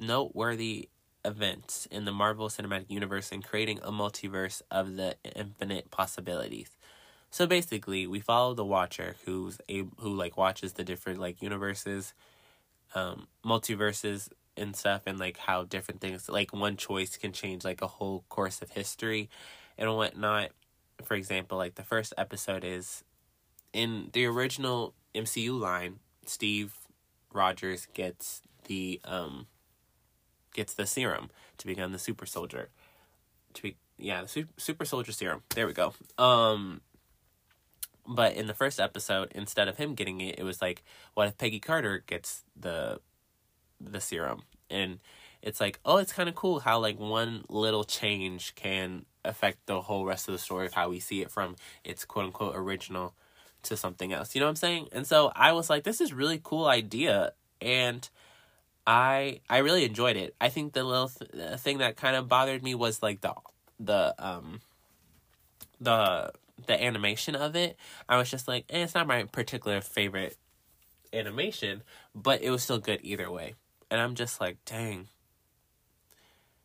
noteworthy 0.00 0.88
events 1.24 1.86
in 1.90 2.04
the 2.04 2.12
Marvel 2.12 2.48
Cinematic 2.48 2.90
Universe 2.90 3.32
and 3.32 3.44
creating 3.44 3.80
a 3.82 3.90
multiverse 3.90 4.62
of 4.70 4.96
the 4.96 5.16
infinite 5.36 5.90
possibilities. 5.90 6.70
So 7.30 7.46
basically, 7.46 8.06
we 8.06 8.20
follow 8.20 8.54
the 8.54 8.64
Watcher, 8.64 9.16
who's 9.24 9.58
a 9.68 9.84
who 9.98 10.14
like 10.14 10.36
watches 10.36 10.74
the 10.74 10.84
different 10.84 11.20
like 11.20 11.42
universes, 11.42 12.14
um, 12.94 13.28
multiverses 13.44 14.30
and 14.56 14.74
stuff, 14.74 15.02
and 15.06 15.18
like 15.18 15.36
how 15.36 15.64
different 15.64 16.00
things 16.00 16.28
like 16.28 16.52
one 16.52 16.76
choice 16.76 17.16
can 17.16 17.32
change 17.32 17.64
like 17.64 17.82
a 17.82 17.86
whole 17.86 18.24
course 18.28 18.62
of 18.62 18.70
history, 18.70 19.28
and 19.76 19.94
whatnot. 19.94 20.50
For 21.04 21.14
example, 21.14 21.58
like 21.58 21.74
the 21.74 21.84
first 21.84 22.14
episode 22.16 22.64
is 22.64 23.04
in 23.72 24.08
the 24.12 24.24
original 24.24 24.94
MCU 25.14 25.58
line, 25.58 25.98
Steve 26.24 26.74
Rogers 27.32 27.86
gets 27.92 28.42
the 28.64 29.00
um 29.04 29.46
gets 30.52 30.74
the 30.74 30.86
serum 30.86 31.30
to 31.58 31.66
become 31.66 31.92
the 31.92 31.98
super 31.98 32.26
soldier. 32.26 32.68
To 33.54 33.62
be 33.62 33.76
yeah, 33.98 34.22
the 34.22 34.28
super, 34.28 34.52
super 34.56 34.84
soldier 34.84 35.12
serum. 35.12 35.42
There 35.54 35.66
we 35.66 35.72
go. 35.72 35.94
Um 36.16 36.80
but 38.06 38.34
in 38.34 38.46
the 38.46 38.54
first 38.54 38.80
episode, 38.80 39.32
instead 39.34 39.68
of 39.68 39.76
him 39.76 39.94
getting 39.94 40.22
it, 40.22 40.38
it 40.38 40.42
was 40.42 40.62
like, 40.62 40.82
what 41.12 41.28
if 41.28 41.36
Peggy 41.36 41.60
Carter 41.60 42.02
gets 42.06 42.42
the 42.58 43.00
the 43.80 44.00
serum? 44.00 44.42
And 44.70 44.98
it's 45.42 45.60
like, 45.60 45.78
oh, 45.84 45.98
it's 45.98 46.12
kind 46.12 46.28
of 46.28 46.34
cool 46.34 46.60
how 46.60 46.78
like 46.78 46.98
one 46.98 47.44
little 47.48 47.84
change 47.84 48.54
can 48.54 49.04
affect 49.24 49.66
the 49.66 49.82
whole 49.82 50.04
rest 50.04 50.28
of 50.28 50.32
the 50.32 50.38
story 50.38 50.66
of 50.66 50.72
how 50.72 50.88
we 50.88 51.00
see 51.00 51.20
it 51.20 51.30
from 51.30 51.56
its 51.84 52.04
quote 52.04 52.26
unquote 52.26 52.56
original 52.56 53.14
to 53.64 53.76
something 53.76 54.12
else. 54.12 54.34
You 54.34 54.40
know 54.40 54.46
what 54.46 54.50
I'm 54.50 54.56
saying? 54.56 54.88
And 54.92 55.06
so 55.06 55.30
I 55.34 55.52
was 55.52 55.68
like, 55.68 55.84
this 55.84 56.00
is 56.00 56.12
really 56.12 56.40
cool 56.42 56.66
idea, 56.66 57.32
and 57.60 58.08
I 58.88 59.40
I 59.50 59.58
really 59.58 59.84
enjoyed 59.84 60.16
it. 60.16 60.34
I 60.40 60.48
think 60.48 60.72
the 60.72 60.82
little 60.82 61.10
th- 61.10 61.60
thing 61.60 61.78
that 61.78 61.96
kind 61.96 62.16
of 62.16 62.26
bothered 62.26 62.62
me 62.62 62.74
was 62.74 63.02
like 63.02 63.20
the 63.20 63.34
the 63.78 64.14
um 64.18 64.62
the 65.78 66.32
the 66.66 66.82
animation 66.82 67.36
of 67.36 67.54
it, 67.54 67.76
I 68.08 68.16
was 68.16 68.30
just 68.30 68.48
like, 68.48 68.64
eh, 68.70 68.82
it's 68.82 68.94
not 68.94 69.06
my 69.06 69.24
particular 69.24 69.82
favorite 69.82 70.38
animation, 71.12 71.82
but 72.14 72.40
it 72.40 72.50
was 72.50 72.62
still 72.62 72.78
good 72.78 73.00
either 73.02 73.30
way. 73.30 73.54
And 73.90 74.00
I'm 74.00 74.14
just 74.14 74.40
like, 74.40 74.56
dang. 74.64 75.08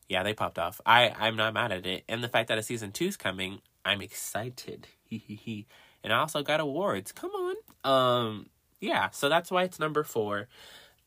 Yeah, 0.07 0.23
they 0.23 0.33
popped 0.33 0.57
off. 0.57 0.79
I 0.85 1.09
I'm 1.09 1.35
not 1.35 1.53
mad 1.53 1.73
at 1.73 1.85
it, 1.85 2.05
and 2.07 2.23
the 2.23 2.29
fact 2.29 2.47
that 2.47 2.57
a 2.57 2.63
season 2.63 2.93
two's 2.93 3.17
coming, 3.17 3.59
I'm 3.83 4.01
excited. 4.01 4.87
and 5.11 6.13
I 6.13 6.19
also 6.19 6.41
got 6.41 6.61
awards. 6.61 7.11
Come 7.11 7.31
on. 7.31 7.55
Um, 7.83 8.49
yeah. 8.79 9.09
So 9.09 9.27
that's 9.27 9.51
why 9.51 9.63
it's 9.63 9.77
number 9.79 10.05
four. 10.05 10.47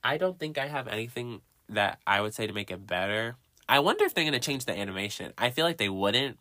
I 0.07 0.19
don't 0.19 0.39
think 0.39 0.57
I 0.57 0.69
have 0.69 0.87
anything 0.87 1.41
that 1.69 1.99
I 2.07 2.21
would 2.21 2.33
say 2.33 2.47
to 2.47 2.53
make 2.53 2.71
it 2.71 2.87
better. 2.87 3.35
I 3.69 3.81
wonder 3.81 4.05
if 4.05 4.15
they're 4.15 4.25
gonna 4.25 4.39
change 4.39 4.65
the 4.65 4.79
animation. 4.79 5.33
I 5.37 5.51
feel 5.51 5.65
like 5.65 5.79
they 5.79 5.89
wouldn't 5.89 6.39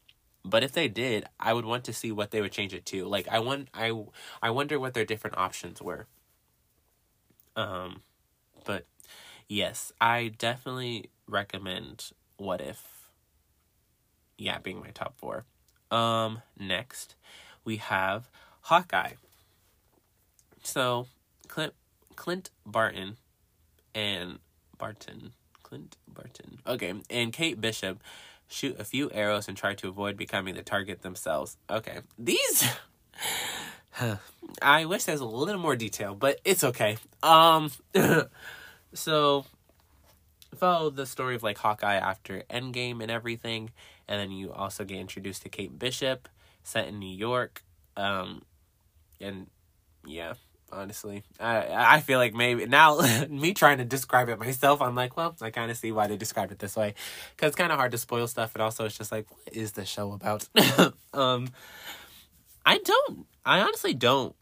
but 0.47 0.63
if 0.63 0.73
they 0.73 0.87
did, 0.87 1.25
I 1.39 1.53
would 1.53 1.65
want 1.65 1.85
to 1.85 1.93
see 1.93 2.11
what 2.11 2.29
they 2.29 2.39
would 2.39 2.51
change 2.51 2.75
it 2.75 2.85
to. 2.87 3.07
Like 3.07 3.27
I 3.27 3.39
want 3.39 3.69
I 3.73 3.91
I 4.43 4.51
wonder 4.51 4.79
what 4.79 4.93
their 4.93 5.03
different 5.03 5.37
options 5.37 5.81
were. 5.81 6.05
Um 7.55 8.03
but 8.65 8.85
yes, 9.49 9.91
I 9.99 10.31
definitely 10.37 11.09
recommend 11.27 12.11
What 12.37 12.61
If. 12.61 13.09
Yeah, 14.37 14.59
being 14.59 14.79
my 14.79 14.91
top 14.91 15.17
4. 15.17 15.43
Um 15.89 16.43
next, 16.59 17.15
we 17.63 17.77
have 17.77 18.29
Hawkeye. 18.61 19.13
So, 20.61 21.07
Clint 21.47 21.73
Clint 22.15 22.51
Barton 22.67 23.17
and 23.95 24.37
Barton 24.77 25.31
Clint 25.63 25.97
Barton. 26.07 26.59
Okay, 26.67 26.93
and 27.09 27.33
Kate 27.33 27.59
Bishop 27.59 28.03
shoot 28.47 28.79
a 28.79 28.83
few 28.83 29.09
arrows 29.11 29.47
and 29.47 29.57
try 29.57 29.73
to 29.73 29.87
avoid 29.87 30.15
becoming 30.17 30.53
the 30.53 30.61
target 30.61 31.01
themselves. 31.01 31.57
Okay, 31.69 31.99
these. 32.19 32.65
I 34.61 34.85
wish 34.85 35.05
there's 35.05 35.21
a 35.21 35.25
little 35.25 35.59
more 35.59 35.75
detail, 35.75 36.13
but 36.13 36.39
it's 36.45 36.63
okay. 36.63 36.97
Um, 37.23 37.71
so 38.93 39.45
follow 40.55 40.89
the 40.89 41.05
story 41.05 41.35
of 41.35 41.43
like 41.43 41.57
Hawkeye 41.57 41.95
after 41.95 42.43
Endgame 42.49 43.01
and 43.01 43.09
everything, 43.09 43.71
and 44.07 44.19
then 44.19 44.31
you 44.31 44.51
also 44.51 44.83
get 44.83 44.99
introduced 44.99 45.41
to 45.43 45.49
Kate 45.49 45.79
Bishop, 45.79 46.29
set 46.63 46.87
in 46.87 46.99
New 46.99 47.15
York. 47.15 47.63
Um, 47.97 48.43
and 49.19 49.47
yeah, 50.05 50.33
honestly. 50.75 51.23
I 51.39 51.95
I 51.95 51.99
feel 52.01 52.19
like 52.19 52.33
maybe 52.33 52.65
now 52.65 52.99
me 53.29 53.53
trying 53.53 53.79
to 53.79 53.85
describe 53.85 54.29
it 54.29 54.39
myself, 54.39 54.81
I'm 54.81 54.95
like, 54.95 55.17
well, 55.17 55.35
I 55.41 55.49
kind 55.49 55.71
of 55.71 55.77
see 55.77 55.91
why 55.91 56.07
they 56.07 56.17
described 56.17 56.51
it 56.51 56.59
this 56.59 56.75
way, 56.75 56.93
because 57.35 57.49
it's 57.49 57.55
kind 57.55 57.71
of 57.71 57.77
hard 57.77 57.91
to 57.93 57.97
spoil 57.97 58.27
stuff, 58.27 58.53
and 58.55 58.61
also 58.61 58.85
it's 58.85 58.97
just 58.97 59.11
like, 59.11 59.25
what 59.29 59.53
is 59.53 59.73
the 59.73 59.85
show 59.85 60.13
about? 60.13 60.47
um, 61.13 61.49
I 62.65 62.77
don't. 62.79 63.25
I 63.45 63.61
honestly 63.61 63.93
don't 63.93 64.35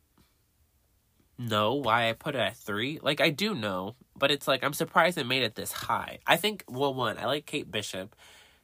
know 1.38 1.76
why 1.76 2.10
I 2.10 2.14
put 2.14 2.36
it 2.36 2.40
at 2.40 2.58
three. 2.58 3.00
Like 3.02 3.22
I 3.22 3.30
do 3.30 3.54
know, 3.54 3.96
but 4.18 4.32
it's 4.32 4.48
like 4.48 4.64
I'm 4.64 4.74
surprised 4.74 5.18
it 5.18 5.28
made 5.28 5.44
it 5.44 5.56
this 5.56 5.72
high. 5.72 6.20
I 6.26 6.38
think 6.38 6.64
well, 6.68 6.94
one, 6.94 7.18
I 7.18 7.26
like 7.26 7.46
Kate 7.46 7.70
Bishop. 7.70 8.16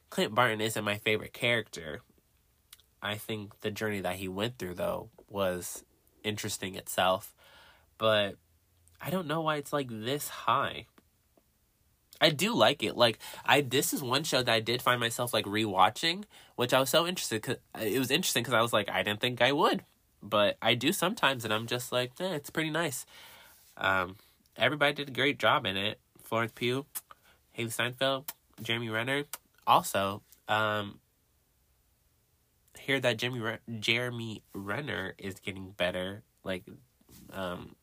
Clint 0.09 0.33
Barton 0.33 0.61
isn't 0.61 0.83
my 0.83 0.97
favorite 0.97 1.33
character. 1.33 2.01
I 3.01 3.15
think 3.15 3.61
the 3.61 3.71
journey 3.71 4.01
that 4.01 4.15
he 4.15 4.27
went 4.27 4.57
through 4.57 4.75
though 4.75 5.09
was 5.29 5.83
interesting 6.23 6.75
itself 6.75 7.33
but 7.99 8.35
I 8.99 9.11
don't 9.11 9.27
know 9.27 9.41
why 9.41 9.57
it's 9.57 9.71
like 9.71 9.89
this 9.89 10.27
high. 10.29 10.87
I 12.19 12.31
do 12.31 12.55
like 12.55 12.81
it. 12.83 12.97
Like 12.97 13.19
I, 13.45 13.61
this 13.61 13.93
is 13.93 14.01
one 14.01 14.23
show 14.23 14.41
that 14.41 14.51
I 14.51 14.59
did 14.59 14.81
find 14.81 14.99
myself 14.99 15.33
like 15.33 15.45
rewatching, 15.45 16.23
which 16.55 16.73
I 16.73 16.79
was 16.79 16.89
so 16.89 17.05
interested. 17.05 17.43
Cause 17.43 17.57
it 17.79 17.99
was 17.99 18.09
interesting 18.09 18.41
because 18.41 18.55
I 18.55 18.61
was 18.61 18.73
like, 18.73 18.89
I 18.89 19.03
didn't 19.03 19.21
think 19.21 19.41
I 19.41 19.51
would, 19.51 19.83
but 20.23 20.57
I 20.61 20.73
do 20.73 20.91
sometimes, 20.91 21.45
and 21.45 21.53
I'm 21.53 21.67
just 21.67 21.91
like, 21.91 22.11
eh, 22.19 22.33
it's 22.33 22.49
pretty 22.49 22.71
nice. 22.71 23.05
Um, 23.77 24.17
everybody 24.57 24.93
did 24.93 25.09
a 25.09 25.13
great 25.13 25.39
job 25.39 25.65
in 25.65 25.77
it. 25.77 25.99
Florence 26.23 26.51
Pugh, 26.53 26.85
Hailee 27.57 27.71
Steinfeld, 27.71 28.31
Jeremy 28.61 28.89
Renner. 28.89 29.23
Also, 29.65 30.21
um, 30.47 30.99
hear 32.77 32.99
that 32.99 33.17
Jeremy 33.17 33.39
Re- 33.39 33.79
Jeremy 33.79 34.43
Renner 34.53 35.13
is 35.17 35.39
getting 35.39 35.71
better. 35.71 36.23
Like, 36.43 36.63
um, 37.31 37.75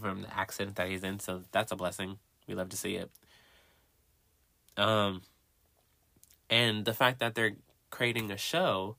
from 0.00 0.22
the 0.22 0.34
accident 0.34 0.76
that 0.76 0.88
he's 0.88 1.02
in, 1.02 1.18
so 1.18 1.42
that's 1.52 1.72
a 1.72 1.76
blessing. 1.76 2.18
We 2.46 2.54
love 2.54 2.68
to 2.70 2.76
see 2.76 2.96
it. 2.96 3.10
Um, 4.76 5.22
and 6.50 6.84
the 6.84 6.94
fact 6.94 7.20
that 7.20 7.34
they're 7.34 7.56
creating 7.90 8.30
a 8.30 8.36
show 8.36 8.96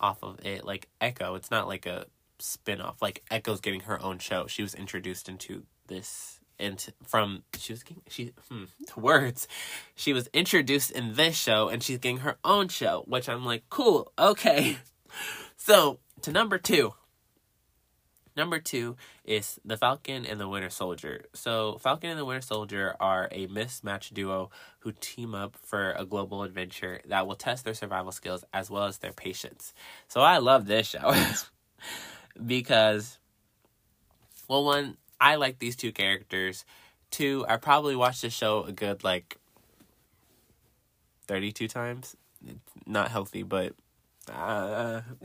off 0.00 0.22
of 0.22 0.44
it, 0.44 0.64
like 0.64 0.88
Echo, 1.00 1.34
it's 1.34 1.50
not 1.50 1.66
like 1.66 1.86
a 1.86 2.06
spin 2.38 2.80
off. 2.80 3.00
Like 3.00 3.22
Echo's 3.30 3.60
getting 3.60 3.80
her 3.80 4.02
own 4.02 4.18
show. 4.18 4.46
She 4.46 4.62
was 4.62 4.74
introduced 4.74 5.28
into 5.28 5.64
this 5.86 6.40
and 6.58 6.92
from 7.04 7.42
she 7.58 7.72
was 7.72 7.82
getting 7.82 8.02
she 8.08 8.32
hmm, 8.48 8.64
words 8.96 9.48
she 9.94 10.12
was 10.12 10.28
introduced 10.32 10.90
in 10.90 11.14
this 11.14 11.36
show 11.36 11.68
and 11.68 11.82
she's 11.82 11.98
getting 11.98 12.18
her 12.18 12.36
own 12.44 12.68
show 12.68 13.02
which 13.06 13.28
i'm 13.28 13.44
like 13.44 13.64
cool 13.70 14.12
okay 14.18 14.78
so 15.56 15.98
to 16.22 16.30
number 16.30 16.58
two 16.58 16.94
Number 18.36 18.58
two 18.58 18.96
is 19.24 19.60
the 19.64 19.76
Falcon 19.76 20.26
and 20.26 20.40
the 20.40 20.48
Winter 20.48 20.70
Soldier. 20.70 21.26
So, 21.34 21.78
Falcon 21.78 22.10
and 22.10 22.18
the 22.18 22.24
Winter 22.24 22.40
Soldier 22.40 22.96
are 22.98 23.28
a 23.30 23.46
mismatched 23.46 24.12
duo 24.12 24.50
who 24.80 24.92
team 24.92 25.34
up 25.34 25.56
for 25.56 25.92
a 25.92 26.04
global 26.04 26.42
adventure 26.42 27.00
that 27.06 27.26
will 27.26 27.36
test 27.36 27.64
their 27.64 27.74
survival 27.74 28.10
skills 28.10 28.44
as 28.52 28.70
well 28.70 28.84
as 28.84 28.98
their 28.98 29.12
patience. 29.12 29.72
So, 30.08 30.20
I 30.20 30.38
love 30.38 30.66
this 30.66 30.88
show 30.88 31.14
because, 32.46 33.18
well, 34.48 34.64
one, 34.64 34.96
I 35.20 35.36
like 35.36 35.60
these 35.60 35.76
two 35.76 35.92
characters. 35.92 36.64
Two, 37.12 37.44
I 37.48 37.56
probably 37.56 37.94
watched 37.94 38.22
the 38.22 38.30
show 38.30 38.64
a 38.64 38.72
good 38.72 39.04
like 39.04 39.38
32 41.28 41.68
times. 41.68 42.16
Not 42.84 43.10
healthy, 43.10 43.44
but 43.44 43.74
uh, 44.30 45.02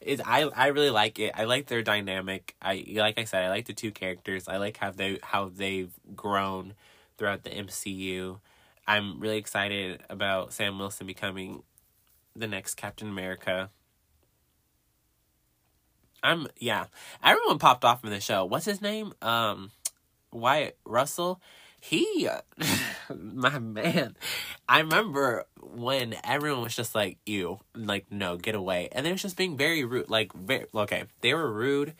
it, 0.00 0.20
I 0.26 0.42
I 0.42 0.66
really 0.68 0.90
like 0.90 1.18
it. 1.18 1.32
I 1.34 1.44
like 1.44 1.66
their 1.66 1.82
dynamic. 1.82 2.54
I 2.60 2.84
like 2.96 3.18
I 3.18 3.24
said, 3.24 3.44
I 3.44 3.48
like 3.48 3.66
the 3.66 3.72
two 3.72 3.90
characters. 3.92 4.48
I 4.48 4.56
like 4.58 4.76
how 4.76 4.90
they 4.90 5.18
how 5.22 5.50
they've 5.54 5.92
grown 6.14 6.74
throughout 7.16 7.44
the 7.44 7.50
MCU. 7.50 8.40
I'm 8.86 9.20
really 9.20 9.38
excited 9.38 10.02
about 10.10 10.52
Sam 10.52 10.78
Wilson 10.78 11.06
becoming 11.06 11.62
the 12.36 12.46
next 12.46 12.74
Captain 12.74 13.08
America. 13.08 13.70
I'm 16.22 16.48
yeah. 16.58 16.86
Everyone 17.22 17.58
popped 17.58 17.84
off 17.84 18.04
in 18.04 18.10
the 18.10 18.20
show. 18.20 18.44
What's 18.44 18.64
his 18.64 18.80
name? 18.80 19.12
Um, 19.22 19.70
Wyatt 20.32 20.78
Russell. 20.84 21.40
He. 21.84 22.26
my 23.14 23.58
man. 23.58 24.16
I 24.66 24.80
remember 24.80 25.44
when 25.60 26.16
everyone 26.24 26.62
was 26.62 26.74
just 26.74 26.94
like, 26.94 27.18
"You, 27.26 27.60
like, 27.74 28.10
no, 28.10 28.38
get 28.38 28.54
away," 28.54 28.88
and 28.90 29.04
they 29.04 29.12
was 29.12 29.20
just 29.20 29.36
being 29.36 29.58
very 29.58 29.84
rude. 29.84 30.08
Like, 30.08 30.32
very 30.32 30.64
okay, 30.74 31.04
they 31.20 31.34
were 31.34 31.52
rude 31.52 31.92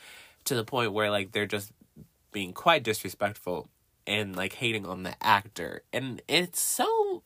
to 0.45 0.55
the 0.55 0.65
point 0.65 0.95
where 0.95 1.11
like 1.11 1.33
they're 1.33 1.45
just 1.45 1.71
being 2.33 2.55
quite 2.55 2.83
disrespectful 2.83 3.69
and 4.07 4.35
like 4.35 4.55
hating 4.55 4.87
on 4.87 5.03
the 5.03 5.23
actor, 5.23 5.83
and 5.93 6.23
it's 6.29 6.61
so. 6.63 7.23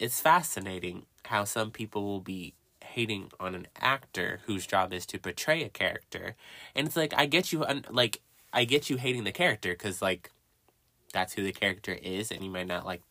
It's 0.00 0.18
fascinating 0.18 1.04
how 1.26 1.44
some 1.44 1.70
people 1.70 2.02
will 2.04 2.22
be 2.22 2.54
hating 2.82 3.30
on 3.38 3.54
an 3.54 3.66
actor 3.78 4.40
whose 4.46 4.66
job 4.66 4.94
is 4.94 5.04
to 5.06 5.18
portray 5.18 5.62
a 5.62 5.68
character, 5.68 6.34
and 6.74 6.88
it's 6.88 6.96
like 6.96 7.14
I 7.16 7.26
get 7.26 7.52
you, 7.52 7.64
like 7.90 8.22
I 8.52 8.64
get 8.64 8.90
you 8.90 8.96
hating 8.96 9.24
the 9.24 9.32
character 9.32 9.72
because 9.72 10.02
like 10.02 10.30
that's 11.12 11.34
who 11.34 11.42
the 11.42 11.52
character 11.52 11.92
is, 11.92 12.30
and 12.30 12.44
you 12.44 12.50
might 12.50 12.66
not 12.66 12.84
like 12.84 13.02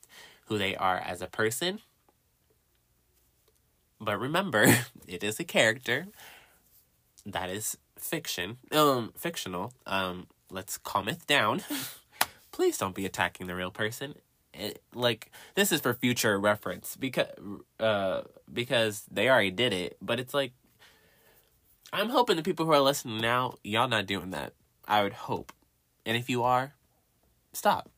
who 0.47 0.57
they 0.57 0.75
are 0.75 0.97
as 0.97 1.21
a 1.21 1.27
person. 1.27 1.79
But 3.99 4.19
remember, 4.19 4.65
it 5.07 5.23
is 5.23 5.39
a 5.39 5.43
character 5.43 6.07
that 7.25 7.49
is 7.49 7.77
fiction, 7.97 8.57
um, 8.71 9.13
fictional. 9.17 9.73
Um, 9.85 10.27
let's 10.49 10.77
calm 10.77 11.07
it 11.07 11.25
down. 11.27 11.61
Please 12.51 12.77
don't 12.77 12.95
be 12.95 13.05
attacking 13.05 13.47
the 13.47 13.55
real 13.55 13.71
person. 13.71 14.15
It, 14.53 14.81
like 14.95 15.31
this 15.55 15.71
is 15.71 15.79
for 15.79 15.93
future 15.93 16.39
reference 16.39 16.95
because 16.95 17.27
uh 17.79 18.23
because 18.51 19.03
they 19.11 19.29
already 19.29 19.51
did 19.51 19.73
it, 19.73 19.97
but 20.01 20.19
it's 20.19 20.33
like 20.33 20.53
I'm 21.93 22.09
hoping 22.09 22.35
the 22.35 22.43
people 22.43 22.65
who 22.65 22.71
are 22.71 22.81
listening 22.81 23.21
now, 23.21 23.55
y'all 23.63 23.87
not 23.87 24.07
doing 24.07 24.31
that. 24.31 24.53
I 24.89 25.03
would 25.03 25.13
hope. 25.13 25.53
And 26.05 26.17
if 26.17 26.29
you 26.29 26.43
are, 26.43 26.73
stop. 27.53 27.89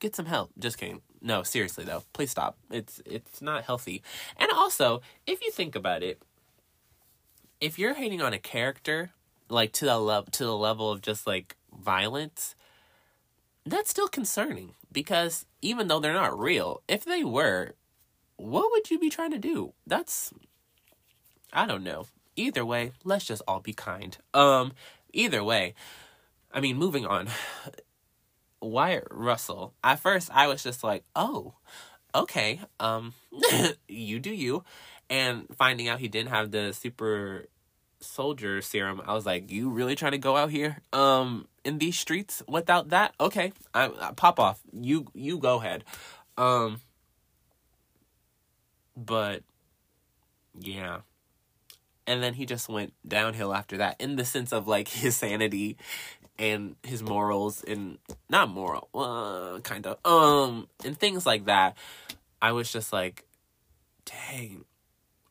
Get 0.00 0.16
some 0.16 0.26
help. 0.26 0.50
Just 0.58 0.78
kidding. 0.78 1.02
No, 1.20 1.42
seriously 1.42 1.84
though. 1.84 2.04
Please 2.12 2.30
stop. 2.30 2.56
It's 2.70 3.02
it's 3.04 3.42
not 3.42 3.64
healthy. 3.64 4.02
And 4.36 4.50
also, 4.50 5.02
if 5.26 5.42
you 5.42 5.50
think 5.50 5.74
about 5.76 6.02
it, 6.02 6.22
if 7.60 7.78
you're 7.78 7.94
hating 7.94 8.22
on 8.22 8.32
a 8.32 8.38
character 8.38 9.10
like 9.48 9.72
to 9.72 9.84
the 9.84 9.98
level 9.98 10.30
to 10.32 10.44
the 10.44 10.56
level 10.56 10.90
of 10.90 11.00
just 11.02 11.26
like 11.26 11.56
violence, 11.76 12.54
that's 13.64 13.90
still 13.90 14.08
concerning 14.08 14.74
because 14.90 15.46
even 15.60 15.86
though 15.86 16.00
they're 16.00 16.12
not 16.12 16.38
real, 16.38 16.82
if 16.88 17.04
they 17.04 17.22
were, 17.22 17.74
what 18.36 18.70
would 18.72 18.90
you 18.90 18.98
be 18.98 19.10
trying 19.10 19.30
to 19.30 19.38
do? 19.38 19.74
That's 19.86 20.32
I 21.52 21.66
don't 21.66 21.84
know. 21.84 22.06
Either 22.34 22.64
way, 22.64 22.92
let's 23.04 23.24
just 23.24 23.42
all 23.46 23.60
be 23.60 23.72
kind. 23.72 24.18
Um 24.34 24.72
either 25.12 25.44
way, 25.44 25.74
I 26.52 26.60
mean, 26.60 26.76
moving 26.76 27.06
on. 27.06 27.28
Wyatt 28.60 29.08
Russell. 29.10 29.74
At 29.82 30.00
first, 30.00 30.30
I 30.32 30.46
was 30.46 30.62
just 30.62 30.84
like, 30.84 31.04
"Oh, 31.16 31.54
okay, 32.14 32.60
um, 32.78 33.14
you 33.88 34.20
do 34.20 34.30
you," 34.30 34.64
and 35.10 35.46
finding 35.56 35.88
out 35.88 35.98
he 35.98 36.08
didn't 36.08 36.30
have 36.30 36.50
the 36.50 36.72
super 36.72 37.46
soldier 38.00 38.60
serum, 38.62 39.02
I 39.04 39.14
was 39.14 39.26
like, 39.26 39.50
"You 39.50 39.70
really 39.70 39.94
trying 39.94 40.12
to 40.12 40.18
go 40.18 40.36
out 40.36 40.50
here, 40.50 40.78
um, 40.92 41.48
in 41.64 41.78
these 41.78 41.98
streets 41.98 42.42
without 42.48 42.90
that?" 42.90 43.14
Okay, 43.20 43.52
I, 43.74 43.86
I 44.00 44.12
pop 44.12 44.38
off. 44.38 44.60
You 44.72 45.06
you 45.14 45.38
go 45.38 45.58
ahead, 45.58 45.84
um, 46.36 46.80
but 48.96 49.42
yeah, 50.58 51.00
and 52.06 52.22
then 52.22 52.34
he 52.34 52.46
just 52.46 52.68
went 52.68 52.92
downhill 53.06 53.54
after 53.54 53.76
that 53.78 53.96
in 54.00 54.16
the 54.16 54.24
sense 54.24 54.52
of 54.52 54.68
like 54.68 54.88
his 55.02 55.16
sanity 55.16 55.76
and 56.38 56.76
his 56.82 57.02
morals 57.02 57.62
and 57.62 57.98
not 58.28 58.48
moral 58.48 58.88
uh, 58.94 59.60
kind 59.60 59.86
of 59.86 59.98
um 60.04 60.68
and 60.84 60.98
things 60.98 61.26
like 61.26 61.44
that 61.44 61.76
i 62.40 62.52
was 62.52 62.72
just 62.72 62.92
like 62.92 63.24
dang. 64.04 64.64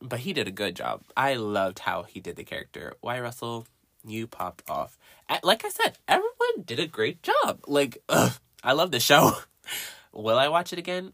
But 0.00 0.20
he 0.20 0.32
did 0.32 0.48
a 0.48 0.52
good 0.52 0.74
job. 0.74 1.02
I 1.16 1.34
loved 1.34 1.80
how 1.80 2.02
he 2.02 2.20
did 2.20 2.36
the 2.36 2.44
character. 2.44 2.94
Wyatt 3.02 3.22
Russell? 3.22 3.66
You 4.04 4.26
popped 4.26 4.68
off. 4.68 4.98
Like 5.44 5.64
i 5.64 5.68
said 5.68 5.98
everyone 6.08 6.64
did 6.64 6.80
a 6.80 6.86
great 6.86 7.22
job. 7.22 7.60
Like 7.66 7.98
ugh, 8.08 8.32
i 8.62 8.72
love 8.72 8.90
the 8.90 9.00
show. 9.00 9.32
Will 10.12 10.38
i 10.38 10.48
watch 10.48 10.72
it 10.72 10.78
again? 10.78 11.12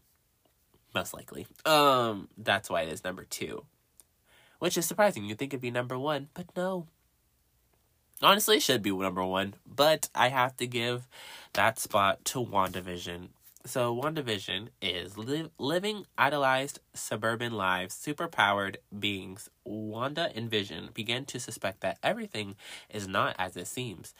Most 0.95 1.13
likely. 1.13 1.45
Um 1.65 2.29
that's 2.37 2.69
why 2.69 2.81
it 2.81 2.89
is 2.89 3.03
number 3.03 3.25
two. 3.25 3.65
Which 4.57 4.77
is 4.77 4.85
surprising. 4.85 5.23
You 5.25 5.35
think 5.35 5.53
it'd 5.53 5.61
be 5.61 5.71
number 5.71 5.97
one 5.99 6.29
but 6.33 6.47
no 6.55 6.87
honestly 8.21 8.59
should 8.59 8.81
be 8.81 8.91
number 8.91 9.25
one, 9.25 9.55
but 9.65 10.09
I 10.13 10.29
have 10.29 10.57
to 10.57 10.67
give 10.67 11.07
that 11.53 11.79
spot 11.79 12.23
to 12.25 12.39
WandaVision. 12.39 13.29
So 13.65 13.95
WandaVision 13.95 14.69
is 14.81 15.17
li- 15.17 15.51
living 15.57 16.05
idolized 16.17 16.79
suburban 16.93 17.53
lives, 17.53 17.95
superpowered 17.95 18.77
beings. 18.97 19.49
Wanda 19.65 20.31
and 20.33 20.49
Vision 20.49 20.89
begin 20.93 21.25
to 21.25 21.39
suspect 21.39 21.81
that 21.81 21.97
everything 22.01 22.55
is 22.89 23.07
not 23.07 23.35
as 23.37 23.55
it 23.55 23.67
seems. 23.67 24.13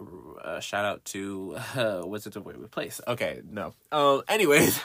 Uh, 0.00 0.60
shout 0.60 0.84
out 0.84 1.04
to 1.06 1.56
uh, 1.76 2.02
Wizards 2.04 2.36
of 2.36 2.44
Waverly 2.44 2.68
Place. 2.68 3.00
Okay, 3.08 3.40
no. 3.48 3.74
Um. 3.90 4.22
Anyways, 4.28 4.80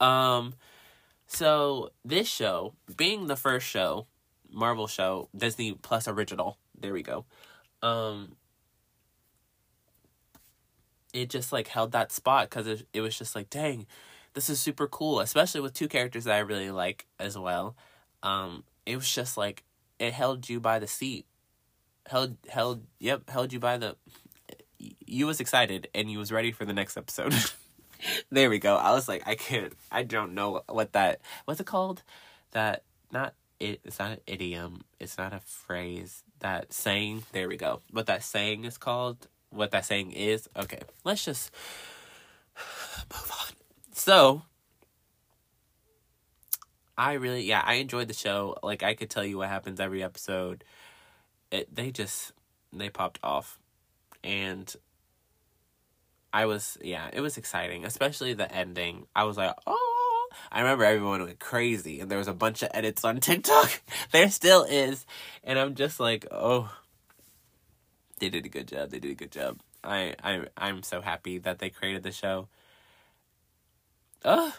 um. 0.00 0.54
So 1.26 1.90
this 2.04 2.26
show, 2.26 2.72
being 2.96 3.26
the 3.26 3.36
first 3.36 3.66
show 3.66 4.06
Marvel 4.50 4.86
show, 4.86 5.28
Disney 5.36 5.72
Plus 5.72 6.08
original. 6.08 6.58
There 6.78 6.92
we 6.92 7.02
go. 7.02 7.24
Um 7.82 8.36
it 11.14 11.30
just 11.30 11.52
like 11.52 11.68
held 11.68 11.92
that 11.92 12.12
spot 12.12 12.50
cuz 12.50 12.66
it, 12.66 12.86
it 12.92 13.00
was 13.00 13.16
just 13.16 13.34
like, 13.34 13.50
dang, 13.50 13.86
this 14.34 14.50
is 14.50 14.60
super 14.60 14.86
cool, 14.86 15.20
especially 15.20 15.60
with 15.60 15.72
two 15.72 15.88
characters 15.88 16.24
that 16.24 16.34
I 16.34 16.40
really 16.40 16.70
like 16.70 17.06
as 17.18 17.38
well. 17.38 17.76
Um 18.22 18.64
it 18.86 18.96
was 18.96 19.12
just 19.12 19.36
like 19.36 19.64
it 19.98 20.12
held 20.12 20.48
you 20.48 20.60
by 20.60 20.78
the 20.78 20.86
seat. 20.86 21.26
Held 22.06 22.36
held 22.48 22.86
yep, 22.98 23.28
held 23.28 23.52
you 23.52 23.60
by 23.60 23.76
the 23.76 23.96
you 24.78 25.26
was 25.26 25.40
excited 25.40 25.88
and 25.94 26.10
you 26.10 26.18
was 26.18 26.30
ready 26.30 26.52
for 26.52 26.64
the 26.64 26.72
next 26.72 26.96
episode. 26.96 27.34
there 28.30 28.50
we 28.50 28.58
go. 28.58 28.76
I 28.76 28.92
was 28.92 29.08
like, 29.08 29.22
I 29.26 29.34
can't 29.34 29.72
I 29.90 30.02
don't 30.02 30.34
know 30.34 30.62
what 30.68 30.92
that 30.92 31.20
what's 31.44 31.60
it 31.60 31.66
called? 31.66 32.02
That 32.52 32.82
not 33.12 33.34
it, 33.60 33.80
it's 33.84 33.98
not 33.98 34.12
an 34.12 34.20
idiom. 34.26 34.82
It's 35.00 35.18
not 35.18 35.32
a 35.32 35.40
phrase. 35.40 36.22
That 36.40 36.72
saying. 36.72 37.24
There 37.32 37.48
we 37.48 37.56
go. 37.56 37.82
What 37.90 38.06
that 38.06 38.22
saying 38.22 38.64
is 38.64 38.78
called. 38.78 39.28
What 39.50 39.70
that 39.72 39.84
saying 39.84 40.12
is. 40.12 40.48
Okay, 40.56 40.80
let's 41.04 41.24
just 41.24 41.50
move 43.12 43.32
on. 43.32 43.54
So, 43.92 44.42
I 46.96 47.14
really, 47.14 47.42
yeah, 47.42 47.62
I 47.64 47.74
enjoyed 47.74 48.08
the 48.08 48.14
show. 48.14 48.56
Like 48.62 48.82
I 48.82 48.94
could 48.94 49.10
tell 49.10 49.24
you 49.24 49.38
what 49.38 49.48
happens 49.48 49.80
every 49.80 50.02
episode. 50.02 50.64
It 51.50 51.74
they 51.74 51.90
just 51.90 52.32
they 52.72 52.90
popped 52.90 53.18
off, 53.22 53.58
and 54.22 54.72
I 56.32 56.46
was 56.46 56.78
yeah, 56.80 57.08
it 57.12 57.20
was 57.20 57.38
exciting, 57.38 57.84
especially 57.84 58.34
the 58.34 58.52
ending. 58.52 59.06
I 59.16 59.24
was 59.24 59.36
like, 59.36 59.54
oh 59.66 59.87
I 60.50 60.60
remember 60.60 60.84
everyone 60.84 61.22
went 61.22 61.38
crazy 61.38 62.00
and 62.00 62.10
there 62.10 62.18
was 62.18 62.28
a 62.28 62.34
bunch 62.34 62.62
of 62.62 62.70
edits 62.72 63.04
on 63.04 63.20
TikTok. 63.20 63.80
there 64.12 64.30
still 64.30 64.64
is. 64.64 65.06
And 65.44 65.58
I'm 65.58 65.74
just 65.74 66.00
like, 66.00 66.26
oh, 66.30 66.72
they 68.18 68.28
did 68.30 68.46
a 68.46 68.48
good 68.48 68.68
job. 68.68 68.90
They 68.90 68.98
did 68.98 69.12
a 69.12 69.14
good 69.14 69.32
job. 69.32 69.60
I, 69.84 70.14
I, 70.22 70.44
I'm 70.56 70.82
so 70.82 71.00
happy 71.00 71.38
that 71.38 71.58
they 71.58 71.70
created 71.70 72.02
the 72.02 72.12
show. 72.12 72.48
Ugh. 74.24 74.52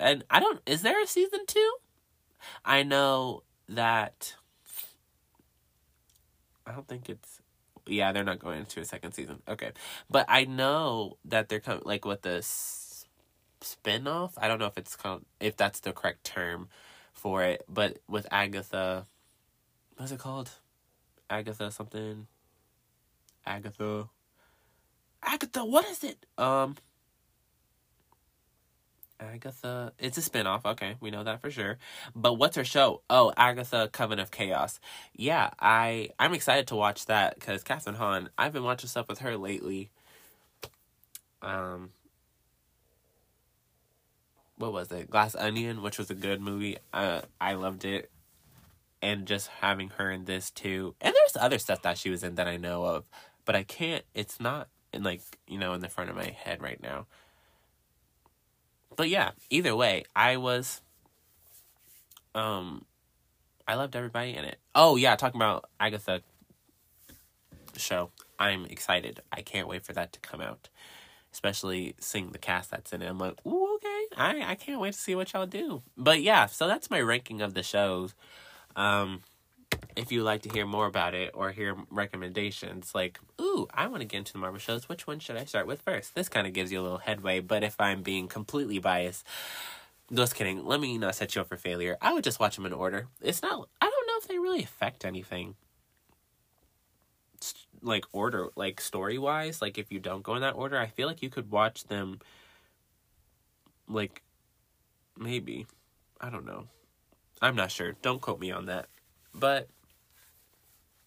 And 0.00 0.24
I 0.30 0.40
don't, 0.40 0.60
is 0.66 0.82
there 0.82 1.02
a 1.02 1.06
season 1.06 1.40
two? 1.46 1.72
I 2.64 2.82
know 2.82 3.42
that, 3.68 4.34
I 6.66 6.72
don't 6.72 6.86
think 6.86 7.08
it's, 7.08 7.40
yeah, 7.86 8.12
they're 8.12 8.24
not 8.24 8.38
going 8.38 8.60
into 8.60 8.80
a 8.80 8.84
second 8.84 9.12
season. 9.12 9.42
Okay. 9.48 9.72
But 10.10 10.26
I 10.28 10.44
know 10.44 11.16
that 11.24 11.48
they're 11.48 11.60
coming, 11.60 11.82
like, 11.84 12.04
with 12.04 12.22
this 12.22 12.77
spin-off 13.60 14.34
i 14.38 14.48
don't 14.48 14.58
know 14.58 14.66
if 14.66 14.78
it's 14.78 14.96
called 14.96 15.24
if 15.40 15.56
that's 15.56 15.80
the 15.80 15.92
correct 15.92 16.24
term 16.24 16.68
for 17.12 17.42
it 17.42 17.64
but 17.68 17.98
with 18.08 18.26
agatha 18.30 19.06
what's 19.96 20.12
it 20.12 20.18
called 20.18 20.50
agatha 21.30 21.70
something 21.70 22.26
agatha 23.46 24.08
agatha 25.22 25.64
what 25.64 25.86
is 25.86 26.04
it 26.04 26.26
um 26.38 26.76
Agatha, 29.20 29.92
it's 29.98 30.16
a 30.16 30.20
spinoff. 30.20 30.64
Okay, 30.64 30.96
we 31.00 31.10
know 31.10 31.24
that 31.24 31.40
for 31.40 31.50
sure. 31.50 31.78
But 32.14 32.34
what's 32.34 32.56
her 32.56 32.64
show? 32.64 33.02
Oh, 33.10 33.32
Agatha 33.36 33.88
Coven 33.92 34.18
of 34.18 34.30
Chaos. 34.30 34.78
Yeah, 35.14 35.50
I 35.58 36.10
I'm 36.18 36.34
excited 36.34 36.68
to 36.68 36.76
watch 36.76 37.06
that 37.06 37.34
because 37.34 37.64
Kathryn 37.64 37.96
Hahn. 37.96 38.30
I've 38.38 38.52
been 38.52 38.62
watching 38.62 38.88
stuff 38.88 39.08
with 39.08 39.18
her 39.20 39.36
lately. 39.36 39.90
Um, 41.42 41.90
what 44.58 44.72
was 44.72 44.92
it? 44.92 45.10
Glass 45.10 45.34
Onion, 45.34 45.82
which 45.82 45.98
was 45.98 46.10
a 46.10 46.14
good 46.14 46.40
movie. 46.40 46.78
Uh, 46.92 47.22
I 47.40 47.54
loved 47.54 47.84
it, 47.84 48.10
and 49.00 49.26
just 49.26 49.48
having 49.48 49.90
her 49.90 50.10
in 50.10 50.24
this 50.24 50.50
too. 50.50 50.94
And 51.00 51.14
there's 51.14 51.42
other 51.42 51.58
stuff 51.58 51.82
that 51.82 51.98
she 51.98 52.10
was 52.10 52.22
in 52.22 52.34
that 52.34 52.48
I 52.48 52.56
know 52.56 52.84
of, 52.84 53.04
but 53.44 53.56
I 53.56 53.62
can't. 53.62 54.04
It's 54.14 54.40
not 54.40 54.68
in 54.92 55.02
like 55.02 55.22
you 55.46 55.58
know 55.58 55.72
in 55.72 55.80
the 55.80 55.88
front 55.88 56.10
of 56.10 56.16
my 56.16 56.30
head 56.30 56.62
right 56.62 56.82
now. 56.82 57.06
But 58.96 59.08
yeah, 59.08 59.30
either 59.50 59.74
way, 59.76 60.04
I 60.14 60.36
was 60.36 60.82
um 62.34 62.84
I 63.66 63.74
loved 63.74 63.94
everybody 63.96 64.34
in 64.34 64.44
it. 64.44 64.58
Oh 64.74 64.96
yeah, 64.96 65.14
talking 65.16 65.40
about 65.40 65.68
Agatha 65.78 66.22
show. 67.76 68.10
I'm 68.38 68.64
excited. 68.66 69.20
I 69.32 69.42
can't 69.42 69.68
wait 69.68 69.84
for 69.84 69.92
that 69.92 70.12
to 70.14 70.20
come 70.20 70.40
out. 70.40 70.68
Especially 71.32 71.94
seeing 72.00 72.30
the 72.30 72.38
cast 72.38 72.70
that's 72.70 72.92
in 72.92 73.02
it. 73.02 73.08
I'm 73.08 73.18
like, 73.18 73.34
ooh, 73.46 73.74
okay. 73.76 73.97
I, 74.16 74.42
I 74.52 74.54
can't 74.54 74.80
wait 74.80 74.94
to 74.94 74.98
see 74.98 75.14
what 75.14 75.32
y'all 75.32 75.46
do. 75.46 75.82
But 75.96 76.22
yeah, 76.22 76.46
so 76.46 76.66
that's 76.66 76.90
my 76.90 77.00
ranking 77.00 77.40
of 77.40 77.54
the 77.54 77.62
shows. 77.62 78.14
Um 78.76 79.22
if 79.96 80.12
you 80.12 80.22
like 80.22 80.42
to 80.42 80.48
hear 80.48 80.64
more 80.64 80.86
about 80.86 81.14
it 81.14 81.32
or 81.34 81.50
hear 81.50 81.76
recommendations, 81.90 82.94
like, 82.94 83.18
ooh, 83.40 83.66
I 83.74 83.88
want 83.88 84.00
to 84.00 84.06
get 84.06 84.18
into 84.18 84.32
the 84.32 84.38
Marvel 84.38 84.58
shows, 84.58 84.88
which 84.88 85.06
one 85.06 85.18
should 85.18 85.36
I 85.36 85.44
start 85.44 85.66
with 85.66 85.82
first? 85.82 86.14
This 86.14 86.28
kind 86.28 86.46
of 86.46 86.52
gives 86.52 86.70
you 86.72 86.80
a 86.80 86.82
little 86.82 86.98
headway, 86.98 87.40
but 87.40 87.64
if 87.64 87.80
I'm 87.80 88.02
being 88.02 88.28
completely 88.28 88.78
biased, 88.78 89.26
just 90.12 90.34
kidding. 90.34 90.64
Let 90.64 90.80
me 90.80 90.96
not 90.98 91.16
set 91.16 91.34
you 91.34 91.42
up 91.42 91.48
for 91.48 91.56
failure. 91.56 91.96
I 92.00 92.14
would 92.14 92.24
just 92.24 92.40
watch 92.40 92.56
them 92.56 92.64
in 92.66 92.72
order. 92.72 93.08
It's 93.20 93.42
not, 93.42 93.68
I 93.80 93.86
don't 93.86 94.06
know 94.06 94.18
if 94.18 94.28
they 94.28 94.38
really 94.38 94.62
affect 94.62 95.04
anything. 95.04 95.56
Like, 97.82 98.06
order, 98.12 98.48
like, 98.56 98.80
story 98.80 99.18
wise, 99.18 99.60
like, 99.60 99.78
if 99.78 99.92
you 99.92 99.98
don't 99.98 100.22
go 100.22 100.34
in 100.34 100.40
that 100.40 100.54
order, 100.54 100.78
I 100.78 100.86
feel 100.86 101.08
like 101.08 101.22
you 101.22 101.30
could 101.30 101.50
watch 101.50 101.84
them, 101.84 102.20
like, 103.88 104.22
maybe. 105.16 105.66
I 106.20 106.30
don't 106.30 106.46
know. 106.46 106.66
I'm 107.40 107.56
not 107.56 107.70
sure. 107.70 107.92
Don't 108.02 108.20
quote 108.20 108.40
me 108.40 108.50
on 108.50 108.66
that. 108.66 108.86
But 109.34 109.68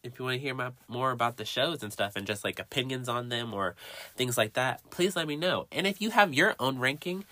if 0.04 0.18
you 0.18 0.26
want 0.26 0.36
to 0.36 0.42
hear 0.42 0.56
my, 0.56 0.72
more 0.88 1.12
about 1.12 1.38
the 1.38 1.46
shows 1.46 1.84
and 1.84 1.92
stuff 1.92 2.16
and 2.16 2.26
just 2.26 2.44
like 2.44 2.60
opinions 2.60 3.08
on 3.08 3.30
them 3.30 3.54
or 3.54 3.76
things 4.16 4.38
like 4.38 4.54
that, 4.54 4.82
please 4.90 5.16
let 5.16 5.28
me 5.28 5.36
know. 5.36 5.68
And 5.72 5.86
if 5.86 6.02
you 6.02 6.12
have 6.12 6.34
your 6.34 6.56
own 6.60 6.80
ranking, 6.80 7.26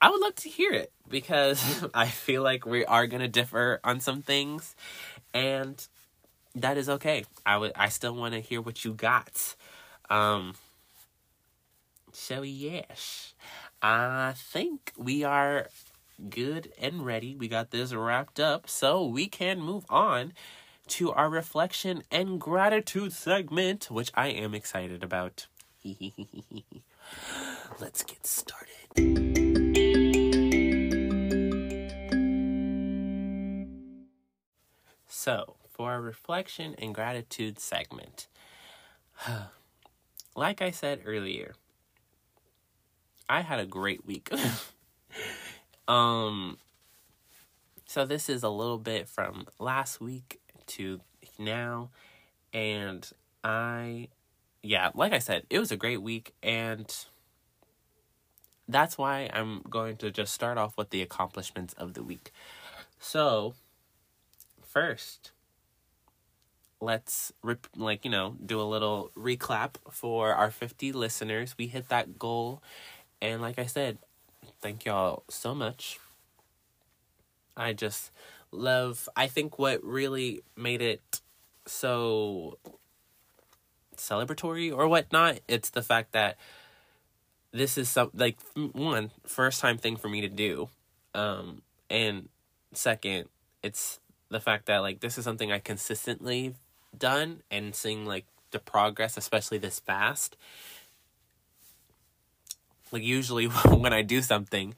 I 0.00 0.10
would 0.10 0.20
love 0.20 0.34
to 0.36 0.48
hear 0.48 0.72
it 0.72 0.92
because 1.08 1.84
I 1.94 2.06
feel 2.06 2.42
like 2.42 2.66
we 2.66 2.84
are 2.84 3.06
going 3.06 3.22
to 3.22 3.28
differ 3.28 3.80
on 3.84 4.00
some 4.00 4.22
things 4.22 4.74
and 5.34 5.86
that 6.54 6.76
is 6.76 6.88
okay. 6.88 7.24
I 7.46 7.56
would 7.56 7.72
I 7.76 7.88
still 7.88 8.14
want 8.14 8.34
to 8.34 8.40
hear 8.40 8.60
what 8.60 8.84
you 8.84 8.92
got. 8.92 9.54
Um 10.10 10.54
so 12.12 12.42
yes. 12.42 13.34
I 13.84 14.34
think 14.36 14.92
we 14.96 15.24
are 15.24 15.66
good 16.30 16.72
and 16.78 17.04
ready. 17.04 17.34
We 17.34 17.48
got 17.48 17.72
this 17.72 17.92
wrapped 17.92 18.38
up 18.38 18.70
so 18.70 19.04
we 19.04 19.26
can 19.26 19.60
move 19.60 19.84
on 19.90 20.34
to 20.86 21.10
our 21.10 21.28
reflection 21.28 22.04
and 22.08 22.40
gratitude 22.40 23.12
segment, 23.12 23.90
which 23.90 24.12
I 24.14 24.28
am 24.28 24.54
excited 24.54 25.02
about. 25.02 25.48
Let's 27.80 28.04
get 28.04 28.24
started. 28.24 28.68
So, 35.08 35.56
for 35.68 35.90
our 35.90 36.00
reflection 36.00 36.76
and 36.78 36.94
gratitude 36.94 37.58
segment, 37.58 38.28
like 40.36 40.62
I 40.62 40.70
said 40.70 41.00
earlier, 41.04 41.54
I 43.28 43.40
had 43.40 43.60
a 43.60 43.66
great 43.66 44.06
week. 44.06 44.30
um, 45.88 46.58
so 47.86 48.04
this 48.04 48.28
is 48.28 48.42
a 48.42 48.48
little 48.48 48.78
bit 48.78 49.08
from 49.08 49.46
last 49.58 50.00
week 50.00 50.40
to 50.68 51.00
now. 51.38 51.90
And 52.52 53.08
I, 53.42 54.08
yeah, 54.62 54.90
like 54.94 55.12
I 55.12 55.18
said, 55.18 55.44
it 55.50 55.58
was 55.58 55.72
a 55.72 55.76
great 55.76 56.02
week. 56.02 56.34
And 56.42 56.94
that's 58.68 58.96
why 58.96 59.30
I'm 59.32 59.62
going 59.68 59.96
to 59.98 60.10
just 60.10 60.32
start 60.32 60.58
off 60.58 60.76
with 60.76 60.90
the 60.90 61.02
accomplishments 61.02 61.74
of 61.74 61.94
the 61.94 62.02
week. 62.02 62.32
So, 62.98 63.54
first, 64.64 65.32
let's 66.82 67.32
rip, 67.42 67.66
like 67.76 68.04
you 68.04 68.10
know 68.10 68.36
do 68.44 68.60
a 68.60 68.64
little 68.64 69.10
reclap 69.16 69.76
for 69.90 70.34
our 70.34 70.50
50 70.50 70.92
listeners 70.92 71.54
we 71.56 71.68
hit 71.68 71.88
that 71.88 72.18
goal 72.18 72.60
and 73.22 73.40
like 73.40 73.58
i 73.58 73.64
said 73.64 73.96
thank 74.60 74.84
y'all 74.84 75.22
so 75.30 75.54
much. 75.54 75.98
I 77.56 77.72
just 77.72 78.10
love 78.50 79.08
i 79.16 79.26
think 79.28 79.58
what 79.58 79.82
really 79.82 80.42
made 80.56 80.82
it 80.82 81.20
so 81.64 82.58
celebratory 83.96 84.76
or 84.76 84.88
whatnot 84.88 85.40
it's 85.48 85.70
the 85.70 85.80
fact 85.80 86.12
that 86.12 86.36
this 87.52 87.78
is 87.78 87.88
some 87.88 88.10
like 88.14 88.36
one 88.72 89.10
first 89.26 89.60
time 89.60 89.78
thing 89.78 89.96
for 89.96 90.08
me 90.08 90.22
to 90.22 90.28
do. 90.28 90.68
Um 91.14 91.62
and 91.88 92.28
second 92.72 93.28
it's 93.62 94.00
the 94.30 94.40
fact 94.40 94.66
that 94.66 94.78
like 94.78 95.00
this 95.00 95.18
is 95.18 95.24
something 95.24 95.52
i 95.52 95.58
consistently 95.58 96.54
done 96.96 97.42
and 97.50 97.74
seeing 97.74 98.06
like 98.06 98.24
the 98.50 98.58
progress 98.58 99.16
especially 99.18 99.58
this 99.58 99.80
fast 99.80 100.36
like 102.92 103.02
usually 103.02 103.46
when 103.68 103.92
i 103.92 104.02
do 104.02 104.22
something 104.22 104.74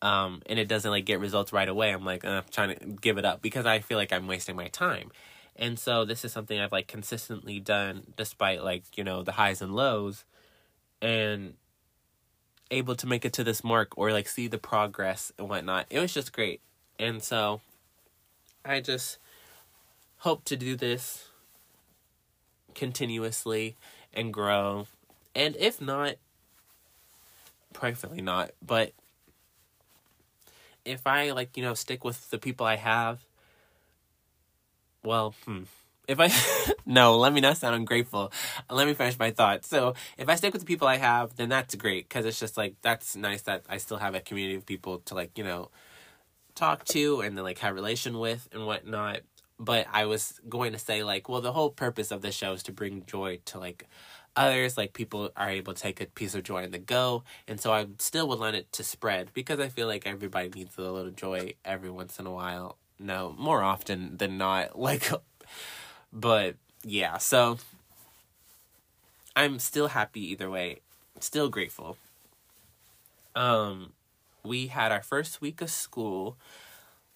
um, 0.00 0.42
and 0.46 0.58
it 0.58 0.68
doesn't 0.68 0.90
like 0.90 1.04
get 1.04 1.20
results 1.20 1.52
right 1.52 1.68
away, 1.68 1.90
I'm 1.90 2.04
like, 2.04 2.24
uh, 2.24 2.28
I'm 2.28 2.44
trying 2.50 2.76
to 2.76 2.86
give 2.86 3.18
it 3.18 3.24
up 3.24 3.42
because 3.42 3.66
I 3.66 3.80
feel 3.80 3.98
like 3.98 4.12
I'm 4.12 4.26
wasting 4.26 4.56
my 4.56 4.68
time. 4.68 5.10
And 5.56 5.78
so 5.78 6.04
this 6.04 6.24
is 6.24 6.32
something 6.32 6.58
I've 6.58 6.72
like 6.72 6.86
consistently 6.86 7.58
done 7.58 8.04
despite 8.16 8.62
like, 8.62 8.96
you 8.96 9.02
know, 9.02 9.22
the 9.22 9.32
highs 9.32 9.60
and 9.60 9.74
lows 9.74 10.24
and 11.02 11.54
able 12.70 12.94
to 12.94 13.06
make 13.06 13.24
it 13.24 13.32
to 13.34 13.44
this 13.44 13.64
mark 13.64 13.98
or 13.98 14.12
like 14.12 14.28
see 14.28 14.46
the 14.46 14.58
progress 14.58 15.32
and 15.36 15.48
whatnot. 15.48 15.86
It 15.90 15.98
was 15.98 16.14
just 16.14 16.32
great. 16.32 16.60
And 16.98 17.22
so 17.22 17.60
I 18.64 18.80
just 18.80 19.18
hope 20.18 20.44
to 20.44 20.56
do 20.56 20.76
this 20.76 21.28
continuously 22.74 23.76
and 24.12 24.32
grow. 24.32 24.86
And 25.34 25.56
if 25.56 25.80
not, 25.80 26.16
preferably 27.72 28.22
not, 28.22 28.52
but 28.64 28.92
if 30.84 31.06
I 31.06 31.30
like, 31.30 31.56
you 31.56 31.62
know, 31.62 31.74
stick 31.74 32.04
with 32.04 32.30
the 32.30 32.38
people 32.38 32.66
I 32.66 32.76
have, 32.76 33.20
well, 35.04 35.34
hmm. 35.44 35.64
If 36.06 36.18
I 36.20 36.30
no, 36.86 37.18
let 37.18 37.34
me 37.34 37.42
not 37.42 37.58
sound 37.58 37.76
ungrateful. 37.76 38.32
Let 38.70 38.86
me 38.86 38.94
finish 38.94 39.18
my 39.18 39.30
thought. 39.30 39.66
So, 39.66 39.94
if 40.16 40.28
I 40.28 40.36
stick 40.36 40.54
with 40.54 40.62
the 40.62 40.66
people 40.66 40.88
I 40.88 40.96
have, 40.96 41.36
then 41.36 41.50
that's 41.50 41.74
great 41.74 42.08
because 42.08 42.24
it's 42.24 42.40
just 42.40 42.56
like 42.56 42.76
that's 42.80 43.14
nice 43.14 43.42
that 43.42 43.64
I 43.68 43.76
still 43.76 43.98
have 43.98 44.14
a 44.14 44.20
community 44.20 44.56
of 44.56 44.64
people 44.64 45.00
to 45.00 45.14
like 45.14 45.36
you 45.36 45.44
know 45.44 45.70
talk 46.54 46.84
to 46.86 47.20
and 47.20 47.36
then 47.36 47.44
like 47.44 47.58
have 47.58 47.74
relation 47.74 48.18
with 48.18 48.48
and 48.52 48.66
whatnot. 48.66 49.20
But 49.60 49.86
I 49.92 50.06
was 50.06 50.40
going 50.48 50.72
to 50.72 50.78
say 50.78 51.04
like, 51.04 51.28
well, 51.28 51.42
the 51.42 51.52
whole 51.52 51.70
purpose 51.70 52.10
of 52.10 52.22
the 52.22 52.32
show 52.32 52.52
is 52.52 52.62
to 52.64 52.72
bring 52.72 53.04
joy 53.06 53.40
to 53.46 53.58
like 53.58 53.86
others 54.38 54.78
like 54.78 54.92
people 54.92 55.30
are 55.36 55.50
able 55.50 55.74
to 55.74 55.82
take 55.82 56.00
a 56.00 56.06
piece 56.06 56.34
of 56.34 56.44
joy 56.44 56.62
in 56.62 56.70
the 56.70 56.78
go. 56.78 57.24
And 57.48 57.60
so 57.60 57.72
i 57.72 57.86
still 57.98 58.28
would 58.28 58.38
want 58.38 58.56
it 58.56 58.72
to 58.72 58.84
spread 58.84 59.30
because 59.34 59.58
i 59.60 59.68
feel 59.68 59.88
like 59.88 60.06
everybody 60.06 60.48
needs 60.48 60.78
a 60.78 60.82
little 60.82 61.10
joy 61.10 61.54
every 61.64 61.90
once 61.90 62.18
in 62.18 62.26
a 62.26 62.30
while. 62.32 62.76
No 62.98 63.34
more 63.36 63.62
often 63.62 64.16
than 64.16 64.38
not 64.38 64.78
like 64.88 65.10
but 66.12 66.54
yeah 66.84 67.18
so 67.18 67.58
i'm 69.36 69.58
still 69.58 69.88
happy 69.88 70.30
either 70.30 70.48
way. 70.48 70.80
Still 71.20 71.48
grateful. 71.48 71.96
Um 73.34 73.92
we 74.44 74.68
had 74.68 74.92
our 74.92 75.02
first 75.02 75.40
week 75.40 75.60
of 75.60 75.70
school 75.70 76.36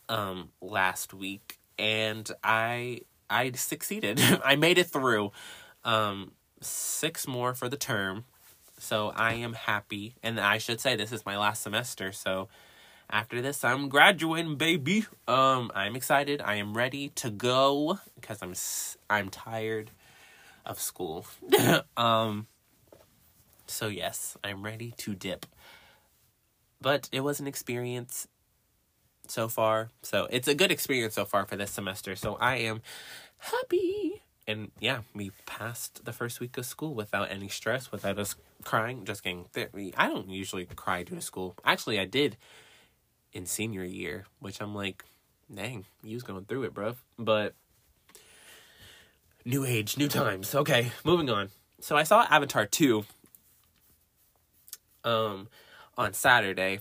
um 0.08 0.50
last 0.60 1.14
week 1.14 1.58
and 1.78 2.30
i 2.42 3.00
i 3.30 3.52
succeeded. 3.52 4.20
I 4.44 4.56
made 4.56 4.78
it 4.78 4.88
through. 4.88 5.30
Um 5.84 6.32
six 6.62 7.26
more 7.26 7.54
for 7.54 7.68
the 7.68 7.76
term. 7.76 8.24
So 8.78 9.12
I 9.14 9.34
am 9.34 9.52
happy. 9.52 10.14
And 10.22 10.40
I 10.40 10.58
should 10.58 10.80
say 10.80 10.96
this 10.96 11.12
is 11.12 11.24
my 11.24 11.38
last 11.38 11.62
semester. 11.62 12.12
So 12.12 12.48
after 13.10 13.42
this, 13.42 13.62
I'm 13.62 13.88
graduating, 13.88 14.56
baby. 14.56 15.04
Um, 15.28 15.70
I'm 15.74 15.94
excited. 15.94 16.40
I 16.40 16.54
am 16.56 16.74
ready 16.74 17.10
to 17.10 17.30
go 17.30 17.98
because 18.14 18.42
I'm 18.42 18.54
I'm 19.10 19.28
tired 19.28 19.90
of 20.64 20.80
school. 20.80 21.26
um, 21.96 22.46
so 23.66 23.88
yes, 23.88 24.36
I'm 24.42 24.62
ready 24.62 24.94
to 24.98 25.14
dip. 25.14 25.46
But 26.80 27.08
it 27.12 27.20
was 27.20 27.38
an 27.38 27.46
experience 27.46 28.26
so 29.28 29.48
far. 29.48 29.90
So 30.02 30.26
it's 30.30 30.48
a 30.48 30.54
good 30.54 30.72
experience 30.72 31.14
so 31.14 31.24
far 31.24 31.46
for 31.46 31.56
this 31.56 31.70
semester. 31.70 32.16
So 32.16 32.36
I 32.36 32.56
am 32.56 32.82
happy 33.38 34.22
and 34.46 34.70
yeah, 34.80 35.00
we 35.14 35.30
passed 35.46 36.04
the 36.04 36.12
first 36.12 36.40
week 36.40 36.58
of 36.58 36.66
school 36.66 36.94
without 36.94 37.30
any 37.30 37.48
stress, 37.48 37.92
without 37.92 38.18
us 38.18 38.34
crying. 38.64 39.04
Just 39.04 39.22
getting, 39.22 39.46
there. 39.52 39.68
I 39.96 40.08
don't 40.08 40.28
usually 40.28 40.64
cry 40.64 41.02
during 41.02 41.20
school. 41.20 41.54
Actually, 41.64 41.98
I 41.98 42.04
did 42.06 42.36
in 43.32 43.46
senior 43.46 43.84
year, 43.84 44.24
which 44.40 44.60
I'm 44.60 44.74
like, 44.74 45.04
dang, 45.52 45.84
you 46.02 46.14
was 46.16 46.22
going 46.22 46.44
through 46.44 46.64
it, 46.64 46.74
bruv. 46.74 46.96
But 47.18 47.54
new 49.44 49.64
age, 49.64 49.96
new 49.96 50.08
times. 50.08 50.54
Okay, 50.54 50.92
moving 51.04 51.30
on. 51.30 51.50
so 51.80 51.96
I 51.96 52.02
saw 52.02 52.26
Avatar 52.28 52.66
2 52.66 53.04
um 55.04 55.48
on 55.96 56.12
Saturday. 56.12 56.80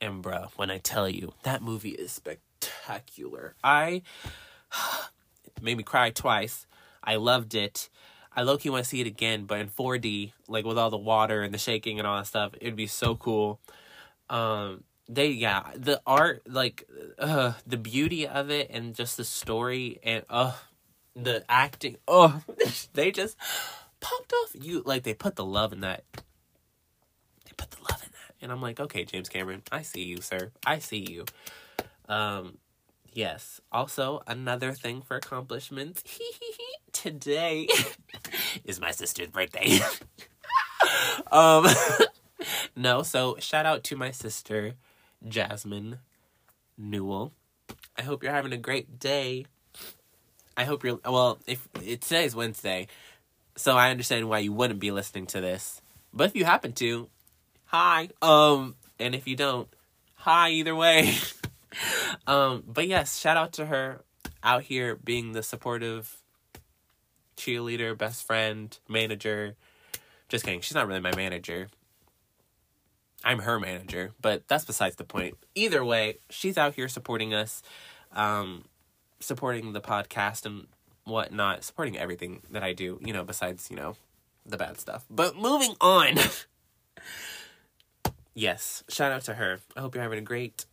And 0.00 0.22
bro, 0.22 0.46
when 0.56 0.70
I 0.70 0.78
tell 0.78 1.08
you 1.08 1.32
that 1.42 1.62
movie 1.62 1.90
is 1.90 2.12
spectacular. 2.12 3.54
I 3.62 4.02
made 5.62 5.76
me 5.76 5.82
cry 5.82 6.10
twice. 6.10 6.66
I 7.06 7.16
loved 7.16 7.54
it. 7.54 7.88
I 8.34 8.42
low 8.42 8.58
key 8.58 8.68
want 8.68 8.84
to 8.84 8.88
see 8.88 9.00
it 9.00 9.06
again, 9.06 9.44
but 9.46 9.60
in 9.60 9.68
4D, 9.68 10.32
like 10.46 10.66
with 10.66 10.76
all 10.76 10.90
the 10.90 10.98
water 10.98 11.42
and 11.42 11.54
the 11.54 11.58
shaking 11.58 11.98
and 11.98 12.06
all 12.06 12.18
that 12.18 12.26
stuff, 12.26 12.52
it'd 12.60 12.76
be 12.76 12.86
so 12.86 13.14
cool. 13.14 13.60
Um, 14.28 14.84
they 15.08 15.28
yeah, 15.28 15.70
the 15.74 16.02
art, 16.06 16.42
like, 16.46 16.86
uh, 17.18 17.52
the 17.66 17.76
beauty 17.76 18.26
of 18.26 18.50
it, 18.50 18.70
and 18.70 18.94
just 18.94 19.16
the 19.16 19.24
story, 19.24 20.00
and 20.02 20.24
uh, 20.28 20.52
the 21.14 21.44
acting. 21.48 21.96
Oh, 22.08 22.42
they 22.92 23.10
just 23.10 23.36
popped 24.00 24.32
off. 24.32 24.50
You 24.54 24.82
like 24.84 25.04
they 25.04 25.14
put 25.14 25.36
the 25.36 25.44
love 25.44 25.72
in 25.72 25.80
that. 25.80 26.04
They 27.44 27.52
put 27.56 27.70
the 27.70 27.82
love 27.88 28.02
in 28.02 28.10
that, 28.10 28.34
and 28.42 28.52
I'm 28.52 28.60
like, 28.60 28.80
okay, 28.80 29.04
James 29.04 29.28
Cameron, 29.28 29.62
I 29.70 29.82
see 29.82 30.02
you, 30.02 30.20
sir. 30.20 30.50
I 30.66 30.80
see 30.80 31.06
you. 31.08 31.24
Um, 32.08 32.58
yes. 33.16 33.60
Also, 33.72 34.22
another 34.26 34.72
thing 34.72 35.02
for 35.02 35.16
accomplishments. 35.16 36.04
Today 36.92 37.68
is 38.64 38.80
my 38.80 38.90
sister's 38.90 39.28
birthday. 39.28 39.78
um, 41.32 41.66
no, 42.76 43.02
so 43.02 43.36
shout 43.38 43.66
out 43.66 43.84
to 43.84 43.96
my 43.96 44.10
sister, 44.10 44.74
Jasmine 45.26 45.98
Newell. 46.76 47.32
I 47.96 48.02
hope 48.02 48.22
you're 48.22 48.32
having 48.32 48.52
a 48.52 48.58
great 48.58 48.98
day. 48.98 49.46
I 50.56 50.64
hope 50.64 50.84
you're 50.84 51.00
well. 51.04 51.38
If 51.46 51.66
it 51.82 52.02
today's 52.02 52.34
Wednesday, 52.34 52.86
so 53.56 53.76
I 53.76 53.90
understand 53.90 54.28
why 54.28 54.38
you 54.38 54.52
wouldn't 54.52 54.80
be 54.80 54.90
listening 54.90 55.26
to 55.28 55.40
this. 55.40 55.80
But 56.12 56.28
if 56.28 56.36
you 56.36 56.44
happen 56.44 56.72
to, 56.74 57.08
hi. 57.66 58.08
Um, 58.22 58.76
and 58.98 59.14
if 59.14 59.26
you 59.26 59.36
don't, 59.36 59.68
hi 60.14 60.50
either 60.50 60.74
way. 60.74 61.14
um, 62.26 62.64
but 62.66 62.86
yes, 62.86 63.18
shout 63.18 63.36
out 63.36 63.52
to 63.54 63.66
her 63.66 64.02
out 64.42 64.62
here 64.62 64.96
being 64.96 65.32
the 65.32 65.42
supportive 65.42 66.22
cheerleader, 67.36 67.96
best 67.96 68.26
friend, 68.26 68.78
manager. 68.88 69.56
Just 70.28 70.44
kidding. 70.44 70.60
She's 70.60 70.74
not 70.74 70.86
really 70.86 71.00
my 71.00 71.14
manager. 71.14 71.68
I'm 73.24 73.40
her 73.40 73.58
manager, 73.58 74.12
but 74.20 74.46
that's 74.48 74.64
besides 74.64 74.96
the 74.96 75.04
point. 75.04 75.36
Either 75.54 75.84
way, 75.84 76.18
she's 76.30 76.56
out 76.56 76.74
here 76.74 76.88
supporting 76.88 77.34
us, 77.34 77.62
um, 78.12 78.66
supporting 79.20 79.72
the 79.72 79.80
podcast 79.80 80.46
and 80.46 80.66
whatnot, 81.04 81.64
supporting 81.64 81.98
everything 81.98 82.42
that 82.50 82.62
I 82.62 82.72
do, 82.72 83.00
you 83.04 83.12
know, 83.12 83.24
besides, 83.24 83.68
you 83.70 83.76
know, 83.76 83.96
the 84.44 84.56
bad 84.56 84.78
stuff. 84.78 85.04
But 85.10 85.36
moving 85.36 85.74
on. 85.80 86.18
yes, 88.34 88.84
shout 88.88 89.12
out 89.12 89.22
to 89.22 89.34
her. 89.34 89.60
I 89.76 89.80
hope 89.80 89.94
you're 89.94 90.04
having 90.04 90.18
a 90.18 90.22
great 90.22 90.66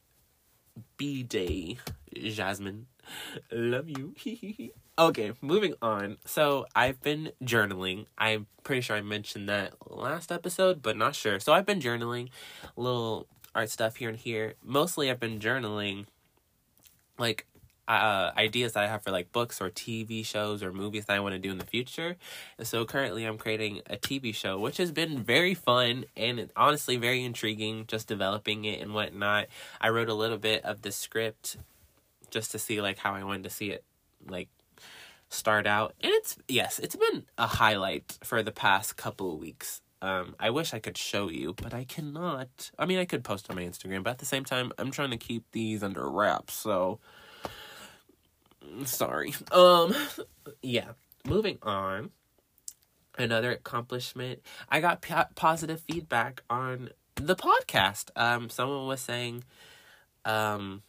B 0.97 1.23
day, 1.23 1.77
Jasmine. 2.15 2.87
Love 3.51 3.89
you. 3.89 4.15
okay, 4.99 5.33
moving 5.41 5.75
on. 5.81 6.17
So 6.25 6.65
I've 6.75 7.01
been 7.01 7.31
journaling. 7.43 8.05
I'm 8.17 8.47
pretty 8.63 8.81
sure 8.81 8.95
I 8.95 9.01
mentioned 9.01 9.49
that 9.49 9.73
last 9.89 10.31
episode, 10.31 10.81
but 10.81 10.97
not 10.97 11.15
sure. 11.15 11.39
So 11.39 11.53
I've 11.53 11.65
been 11.65 11.79
journaling, 11.79 12.29
little 12.75 13.27
art 13.53 13.69
stuff 13.69 13.97
here 13.97 14.09
and 14.09 14.17
here. 14.17 14.55
Mostly 14.63 15.11
I've 15.11 15.19
been 15.19 15.39
journaling 15.39 16.05
like 17.17 17.45
uh, 17.88 18.31
ideas 18.38 18.73
that 18.73 18.84
I 18.84 18.88
have 18.88 19.03
for 19.03 19.11
like 19.11 19.31
books 19.31 19.61
or 19.61 19.69
TV 19.69 20.26
shows 20.26 20.64
or 20.64 20.72
movies 20.72 21.05
that 21.05 21.15
I 21.15 21.19
want 21.19 21.34
to 21.34 21.39
do 21.39 21.51
in 21.51 21.57
the 21.57 21.65
future. 21.65 22.15
And 22.57 22.65
so 22.65 22.85
currently 22.85 23.26
I'm 23.26 23.38
creating 23.38 23.81
a 23.89 23.97
TV 23.97 24.34
show, 24.34 24.60
which 24.60 24.77
has 24.77 24.91
been 24.91 25.23
very 25.23 25.53
fun 25.53 26.05
and 26.15 26.49
honestly 26.55 26.97
very 26.97 27.23
intriguing, 27.23 27.85
just 27.88 28.07
developing 28.07 28.65
it 28.65 28.81
and 28.81 28.93
whatnot. 28.93 29.47
I 29.81 29.89
wrote 29.89 30.10
a 30.10 30.14
little 30.14 30.38
bit 30.38 30.64
of 30.64 30.81
the 30.81 30.91
script 30.91 31.57
just 32.30 32.51
to 32.51 32.60
see 32.60 32.81
like 32.81 32.97
how 32.97 33.14
I 33.14 33.23
wanted 33.23 33.43
to 33.43 33.49
see 33.49 33.72
it 33.72 33.84
like 34.27 34.49
start 35.30 35.68
out. 35.68 35.93
And 36.01 36.11
it's 36.14 36.38
yes, 36.47 36.80
it's 36.80 36.95
been 36.95 37.26
a 37.38 37.47
highlight 37.47 38.18
for 38.23 38.43
the 38.43 38.51
past 38.51 38.95
couple 38.95 39.34
of 39.34 39.39
weeks. 39.39 39.81
Um, 40.01 40.35
I 40.38 40.49
wish 40.49 40.73
I 40.73 40.80
could 40.80 40.97
show 40.97 41.30
you, 41.30 41.53
but 41.53 41.73
I 41.73 41.85
cannot. 41.85 42.72
I 42.77 42.85
mean, 42.85 42.99
I 42.99 43.05
could 43.05 43.23
post 43.23 43.49
on 43.49 43.55
my 43.55 43.61
Instagram, 43.61 44.03
but 44.03 44.10
at 44.11 44.18
the 44.18 44.26
same 44.26 44.43
time, 44.43 44.73
I'm 44.77 44.91
trying 44.91 45.11
to 45.11 45.18
keep 45.18 45.45
these 45.53 45.81
under 45.81 46.10
wraps. 46.10 46.53
So, 46.55 46.99
sorry. 48.85 49.34
Um, 49.52 49.95
yeah. 50.61 50.90
Moving 51.26 51.57
on. 51.61 52.11
Another 53.18 53.52
accomplishment. 53.52 54.41
I 54.69 54.81
got 54.81 55.02
p- 55.02 55.14
positive 55.35 55.81
feedback 55.81 56.41
on 56.49 56.90
the 57.15 57.35
podcast. 57.35 58.10
Um, 58.15 58.49
someone 58.49 58.88
was 58.88 59.02
saying, 59.02 59.44
um, 60.26 60.81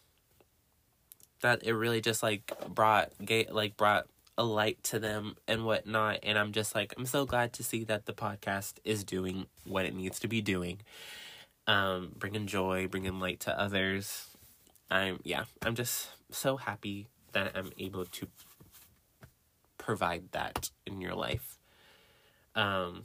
that 1.44 1.62
it 1.62 1.74
really 1.74 2.00
just 2.00 2.22
like 2.22 2.52
brought 2.68 3.10
gay 3.22 3.46
like 3.50 3.76
brought 3.76 4.06
a 4.38 4.44
light 4.44 4.82
to 4.82 4.98
them 4.98 5.36
and 5.46 5.64
whatnot. 5.64 6.20
And 6.22 6.38
I'm 6.38 6.52
just 6.52 6.74
like, 6.74 6.94
I'm 6.96 7.06
so 7.06 7.26
glad 7.26 7.52
to 7.54 7.62
see 7.62 7.84
that 7.84 8.06
the 8.06 8.12
podcast 8.12 8.74
is 8.84 9.04
doing 9.04 9.46
what 9.64 9.84
it 9.84 9.94
needs 9.94 10.18
to 10.20 10.28
be 10.28 10.40
doing. 10.40 10.80
Um, 11.66 12.12
bringing 12.18 12.46
joy, 12.46 12.88
bringing 12.88 13.20
light 13.20 13.40
to 13.40 13.58
others. 13.58 14.26
I'm, 14.90 15.20
yeah, 15.22 15.44
I'm 15.62 15.74
just 15.74 16.08
so 16.30 16.56
happy 16.56 17.06
that 17.34 17.52
I'm 17.54 17.70
able 17.78 18.04
to 18.04 18.26
provide 19.78 20.32
that 20.32 20.70
in 20.86 21.00
your 21.00 21.14
life. 21.14 21.58
Um, 22.54 23.04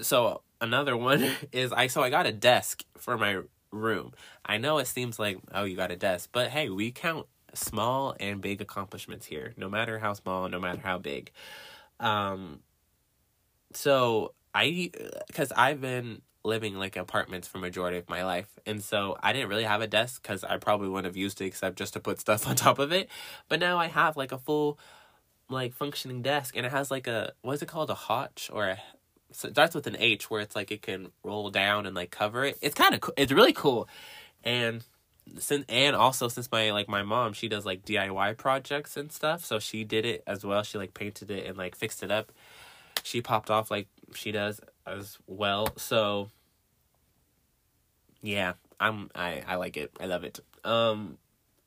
so 0.00 0.42
another 0.60 0.96
one 0.96 1.30
is 1.52 1.72
I, 1.72 1.88
so 1.88 2.02
I 2.02 2.10
got 2.10 2.26
a 2.26 2.32
desk 2.32 2.84
for 2.96 3.18
my 3.18 3.40
room. 3.70 4.12
I 4.44 4.58
know 4.58 4.78
it 4.78 4.86
seems 4.86 5.18
like, 5.18 5.38
oh, 5.54 5.64
you 5.64 5.76
got 5.76 5.90
a 5.90 5.96
desk, 5.96 6.30
but 6.32 6.50
hey, 6.50 6.68
we 6.68 6.90
count 6.90 7.26
small 7.54 8.16
and 8.18 8.40
big 8.40 8.60
accomplishments 8.60 9.26
here, 9.26 9.52
no 9.56 9.68
matter 9.68 9.98
how 9.98 10.14
small, 10.14 10.48
no 10.48 10.58
matter 10.58 10.80
how 10.82 10.98
big. 10.98 11.30
Um, 12.00 12.60
so 13.74 14.32
I, 14.54 14.90
because 15.26 15.52
I've 15.52 15.80
been 15.80 16.22
living 16.44 16.76
like 16.76 16.96
apartments 16.96 17.46
for 17.48 17.58
majority 17.58 17.98
of 17.98 18.08
my 18.08 18.24
life, 18.24 18.48
and 18.66 18.82
so 18.82 19.16
I 19.22 19.32
didn't 19.32 19.48
really 19.48 19.64
have 19.64 19.80
a 19.80 19.86
desk 19.86 20.22
because 20.22 20.44
I 20.44 20.56
probably 20.58 20.88
wouldn't 20.88 21.06
have 21.06 21.16
used 21.16 21.40
it 21.40 21.46
except 21.46 21.76
just 21.78 21.94
to 21.94 22.00
put 22.00 22.20
stuff 22.20 22.46
on 22.48 22.56
top 22.56 22.78
of 22.78 22.92
it. 22.92 23.08
But 23.48 23.60
now 23.60 23.78
I 23.78 23.86
have 23.86 24.16
like 24.16 24.32
a 24.32 24.38
full, 24.38 24.78
like 25.48 25.74
functioning 25.74 26.22
desk, 26.22 26.56
and 26.56 26.66
it 26.66 26.72
has 26.72 26.90
like 26.90 27.06
a 27.06 27.32
what's 27.42 27.62
it 27.62 27.68
called, 27.68 27.90
a 27.90 27.94
hotch 27.94 28.50
or 28.52 28.68
a 28.68 28.78
so 29.32 29.48
it 29.48 29.54
starts 29.54 29.74
with 29.74 29.86
an 29.86 29.96
H 29.98 30.30
where 30.30 30.40
it's 30.40 30.54
like 30.54 30.70
it 30.70 30.82
can 30.82 31.10
roll 31.24 31.50
down 31.50 31.86
and 31.86 31.96
like 31.96 32.10
cover 32.10 32.44
it. 32.44 32.58
It's 32.60 32.74
kind 32.74 32.94
of 32.94 33.00
cool. 33.00 33.14
It's 33.16 33.32
really 33.32 33.52
cool, 33.52 33.88
and 34.44 34.84
since 35.38 35.64
and 35.68 35.96
also 35.96 36.28
since 36.28 36.50
my 36.50 36.72
like 36.72 36.88
my 36.88 37.02
mom 37.02 37.32
she 37.32 37.48
does 37.48 37.64
like 37.64 37.84
DIY 37.84 38.36
projects 38.36 38.96
and 38.96 39.10
stuff, 39.10 39.44
so 39.44 39.58
she 39.58 39.84
did 39.84 40.04
it 40.04 40.22
as 40.26 40.44
well. 40.44 40.62
She 40.62 40.78
like 40.78 40.94
painted 40.94 41.30
it 41.30 41.46
and 41.46 41.56
like 41.56 41.76
fixed 41.76 42.02
it 42.02 42.10
up. 42.10 42.32
She 43.02 43.20
popped 43.20 43.50
off 43.50 43.70
like 43.70 43.88
she 44.14 44.32
does 44.32 44.60
as 44.86 45.18
well. 45.26 45.68
So 45.76 46.30
yeah, 48.22 48.54
I'm 48.80 49.10
I 49.14 49.42
I 49.46 49.56
like 49.56 49.76
it. 49.76 49.92
I 50.00 50.06
love 50.06 50.24
it. 50.24 50.40
Um 50.64 51.18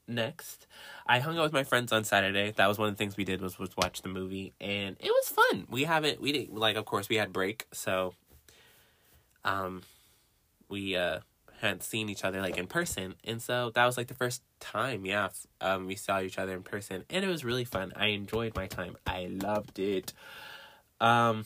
next 0.08 0.68
i 1.08 1.20
hung 1.20 1.38
out 1.38 1.44
with 1.44 1.54
my 1.54 1.64
friends 1.64 1.92
on 1.92 2.04
saturday 2.04 2.52
that 2.52 2.68
was 2.68 2.78
one 2.78 2.88
of 2.88 2.94
the 2.94 2.98
things 2.98 3.18
we 3.18 3.24
did 3.24 3.42
was 3.42 3.58
was 3.58 3.76
watch 3.76 4.02
the 4.04 4.10
movie 4.10 4.54
and 4.62 4.96
it 5.00 5.10
was 5.10 5.30
fun 5.30 5.66
we 5.70 5.84
haven't 5.84 6.22
we 6.22 6.32
didn't 6.32 6.56
like 6.56 6.76
of 6.76 6.86
course 6.86 7.10
we 7.10 7.16
had 7.16 7.34
break 7.34 7.66
so 7.72 8.14
um 9.44 9.82
we 10.70 10.96
uh 10.96 11.20
hadn't 11.62 11.84
seen 11.84 12.10
each 12.10 12.24
other 12.24 12.42
like 12.42 12.58
in 12.58 12.68
person 12.68 13.16
and 13.24 13.42
so 13.42 13.72
that 13.74 13.86
was 13.86 13.98
like 13.98 14.08
the 14.08 14.14
first 14.14 14.44
time 14.60 15.06
yeah 15.06 15.30
um 15.62 15.88
we 15.88 15.96
saw 15.96 16.20
each 16.20 16.38
other 16.38 16.54
in 16.54 16.62
person 16.62 17.04
and 17.10 17.26
it 17.26 17.28
was 17.28 17.44
really 17.44 17.66
fun 17.66 17.92
i 17.96 18.08
enjoyed 18.08 18.56
my 18.56 18.68
time 18.68 18.96
i 19.08 19.28
loved 19.32 19.80
it 19.80 20.14
um 21.02 21.46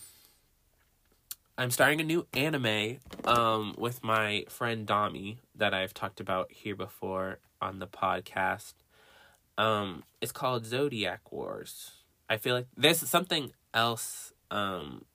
i'm 1.59 1.69
starting 1.69 2.01
a 2.01 2.03
new 2.03 2.25
anime 2.33 2.97
um 3.25 3.75
with 3.77 4.03
my 4.03 4.43
friend 4.49 4.87
dami 4.87 5.37
that 5.53 5.73
i've 5.73 5.93
talked 5.93 6.19
about 6.19 6.51
here 6.51 6.75
before 6.75 7.37
on 7.61 7.79
the 7.79 7.87
podcast. 7.87 8.73
Um, 9.57 10.03
it's 10.21 10.31
called 10.31 10.65
Zodiac 10.65 11.31
Wars. 11.31 11.91
I 12.29 12.37
feel 12.37 12.55
like 12.55 12.67
there's 12.77 12.99
something 12.99 13.51
else 13.73 14.33
um 14.51 15.05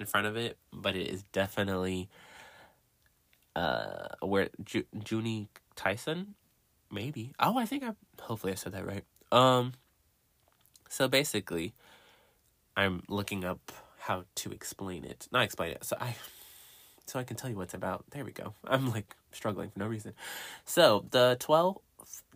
in 0.00 0.06
front 0.06 0.26
of 0.26 0.36
it, 0.36 0.58
but 0.72 0.96
it 0.96 1.08
is 1.08 1.22
definitely 1.24 2.08
uh 3.56 4.08
where 4.20 4.48
Ju- 4.62 4.86
Juni 4.96 5.48
Taisen, 5.76 6.34
maybe. 6.90 7.32
Oh, 7.38 7.58
I 7.58 7.66
think 7.66 7.82
I 7.82 7.92
hopefully 8.20 8.52
I 8.52 8.56
said 8.56 8.72
that 8.72 8.86
right. 8.86 9.04
Um, 9.32 9.72
so 10.88 11.08
basically, 11.08 11.74
I'm 12.76 13.02
looking 13.08 13.44
up 13.44 13.72
how 14.04 14.24
to 14.34 14.52
explain 14.52 15.04
it. 15.04 15.28
Not 15.32 15.44
explain 15.44 15.72
it. 15.72 15.82
So 15.84 15.96
I 15.98 16.14
so 17.06 17.18
I 17.18 17.24
can 17.24 17.36
tell 17.36 17.48
you 17.48 17.56
what 17.56 17.64
it's 17.64 17.74
about. 17.74 18.04
There 18.10 18.24
we 18.24 18.32
go. 18.32 18.54
I'm 18.66 18.90
like 18.90 19.14
struggling 19.32 19.70
for 19.70 19.78
no 19.78 19.86
reason. 19.86 20.12
So 20.64 21.06
the 21.10 21.36
12, 21.40 21.78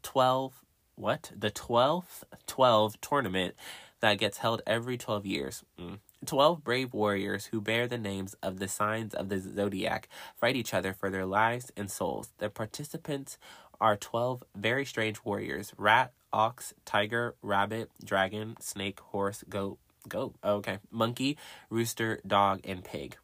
12 0.03 0.65
what? 0.97 1.31
The 1.37 1.51
12th 1.51 2.25
12 2.47 3.01
tournament 3.01 3.55
that 4.01 4.19
gets 4.19 4.39
held 4.39 4.63
every 4.67 4.97
12 4.97 5.27
years. 5.27 5.65
Mm. 5.79 5.99
12 6.25 6.65
brave 6.65 6.93
warriors 6.95 7.47
who 7.47 7.61
bear 7.61 7.87
the 7.87 7.99
names 7.99 8.35
of 8.43 8.59
the 8.59 8.67
signs 8.67 9.15
of 9.15 9.29
the 9.29 9.39
zodiac 9.39 10.09
fight 10.37 10.57
each 10.57 10.75
other 10.75 10.93
for 10.93 11.11
their 11.11 11.27
lives 11.27 11.71
and 11.77 11.91
souls. 11.91 12.31
The 12.39 12.49
participants 12.49 13.39
are 13.81 13.97
12 13.97 14.43
very 14.57 14.87
strange 14.87 15.19
warriors 15.23 15.75
rat, 15.77 16.13
ox, 16.33 16.73
tiger, 16.85 17.35
rabbit, 17.43 17.91
dragon, 18.03 18.57
snake, 18.59 19.01
horse, 19.01 19.45
goat, 19.49 19.79
goat, 20.09 20.35
oh, 20.43 20.57
okay, 20.57 20.79
monkey, 20.91 21.37
rooster, 21.71 22.21
dog, 22.27 22.61
and 22.65 22.85
pig. 22.85 23.17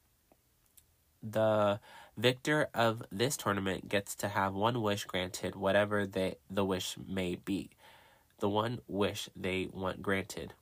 The 1.22 1.80
victor 2.16 2.68
of 2.74 3.02
this 3.10 3.36
tournament 3.36 3.88
gets 3.88 4.14
to 4.16 4.28
have 4.28 4.54
one 4.54 4.82
wish 4.82 5.04
granted, 5.04 5.56
whatever 5.56 6.06
they, 6.06 6.36
the 6.50 6.64
wish 6.64 6.96
may 7.08 7.36
be. 7.36 7.70
The 8.40 8.48
one 8.48 8.80
wish 8.86 9.28
they 9.34 9.68
want 9.72 10.02
granted 10.02 10.54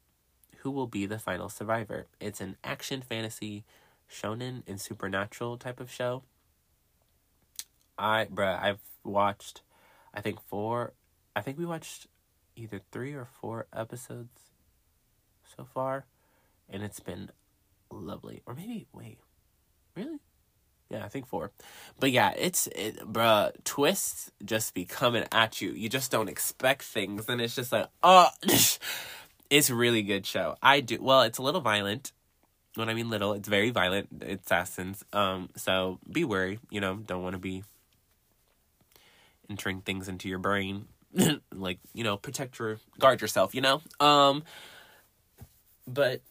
who 0.63 0.71
will 0.71 0.87
be 0.87 1.07
the 1.07 1.19
final 1.19 1.49
survivor. 1.49 2.07
It's 2.21 2.41
an 2.41 2.57
action 2.63 3.03
fantasy, 3.03 3.65
shonen, 4.09 4.63
and 4.67 4.81
supernatural 4.81 5.59
type 5.59 5.81
of 5.81 5.91
show. 5.91 6.23
I, 7.99 8.27
bruh, 8.27 8.63
I've 8.63 8.79
watched, 9.03 9.63
I 10.15 10.21
think 10.21 10.41
four, 10.41 10.93
I 11.35 11.41
think 11.41 11.59
we 11.59 11.67
watched 11.67 12.07
either 12.55 12.81
three 12.93 13.13
or 13.13 13.27
four 13.41 13.67
episodes 13.75 14.39
so 15.57 15.65
far, 15.65 16.07
and 16.73 16.83
it's 16.83 17.01
been 17.01 17.31
lovely. 17.91 18.43
Or 18.47 18.55
maybe, 18.55 18.87
wait, 18.93 19.19
really? 19.97 20.19
Yeah, 20.91 21.05
I 21.05 21.09
think 21.09 21.27
four. 21.27 21.53
But 22.01 22.11
yeah, 22.11 22.33
it's 22.37 22.67
it, 22.69 22.99
bruh. 22.99 23.53
Twists 23.65 24.31
just 24.45 24.75
be 24.75 24.85
coming 24.85 25.25
at 25.33 25.61
you. 25.61 25.71
You 25.71 25.89
just 25.89 26.11
don't 26.11 26.29
expect 26.29 26.83
things, 26.83 27.29
and 27.29 27.41
it's 27.41 27.55
just 27.55 27.73
like, 27.73 27.89
oh, 28.03 28.29
It's 29.53 29.69
really 29.69 30.03
good 30.03 30.25
show. 30.25 30.57
I 30.63 30.81
do 30.81 30.97
well. 30.99 31.21
It's 31.21 31.37
a 31.37 31.43
little 31.43 31.61
violent. 31.61 32.13
When 32.75 32.89
I 32.89 32.95
mean 32.95 33.11
little, 33.11 33.35
it's 33.35 33.47
very 33.47 33.69
violent. 33.69 34.09
It's 34.23 34.47
assassins. 34.47 35.05
Um, 35.13 35.51
so 35.57 35.99
be 36.11 36.25
wary. 36.25 36.59
You 36.71 36.81
know, 36.81 36.97
don't 36.97 37.23
want 37.23 37.35
to 37.35 37.39
be 37.39 37.63
entering 39.51 39.83
things 39.83 40.09
into 40.09 40.27
your 40.27 40.39
brain. 40.39 40.87
like 41.55 41.81
you 41.93 42.03
know, 42.03 42.17
protect 42.17 42.59
your 42.59 42.79
guard 42.99 43.21
yourself. 43.21 43.55
You 43.55 43.61
know. 43.61 43.83
Um, 44.01 44.43
but 45.87 46.23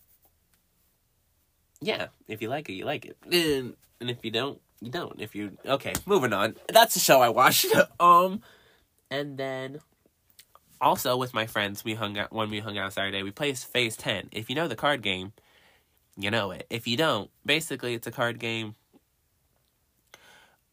yeah, 1.81 2.07
if 2.27 2.41
you 2.41 2.49
like 2.49 2.69
it, 2.69 2.73
you 2.73 2.85
like 2.85 3.05
it, 3.05 3.17
and, 3.31 3.75
and 3.99 4.09
if 4.09 4.23
you 4.23 4.31
don't, 4.31 4.61
you 4.81 4.89
don't. 4.91 5.19
If 5.19 5.35
you 5.35 5.57
okay, 5.65 5.93
moving 6.05 6.33
on. 6.33 6.55
That's 6.67 6.93
the 6.93 6.99
show 6.99 7.21
I 7.21 7.29
watched. 7.29 7.67
um, 7.99 8.41
and 9.09 9.37
then 9.37 9.79
also 10.79 11.15
with 11.15 11.33
my 11.33 11.45
friends 11.45 11.83
we 11.83 11.93
hung 11.93 12.17
out 12.17 12.31
when 12.31 12.49
we 12.49 12.59
hung 12.59 12.77
out 12.77 12.93
Saturday, 12.93 13.23
we 13.23 13.31
played 13.31 13.57
Phase 13.57 13.97
Ten. 13.97 14.29
If 14.31 14.49
you 14.49 14.55
know 14.55 14.67
the 14.67 14.75
card 14.75 15.01
game, 15.01 15.33
you 16.17 16.31
know 16.31 16.51
it. 16.51 16.65
If 16.69 16.87
you 16.87 16.97
don't, 16.97 17.29
basically 17.45 17.93
it's 17.93 18.07
a 18.07 18.11
card 18.11 18.39
game 18.39 18.75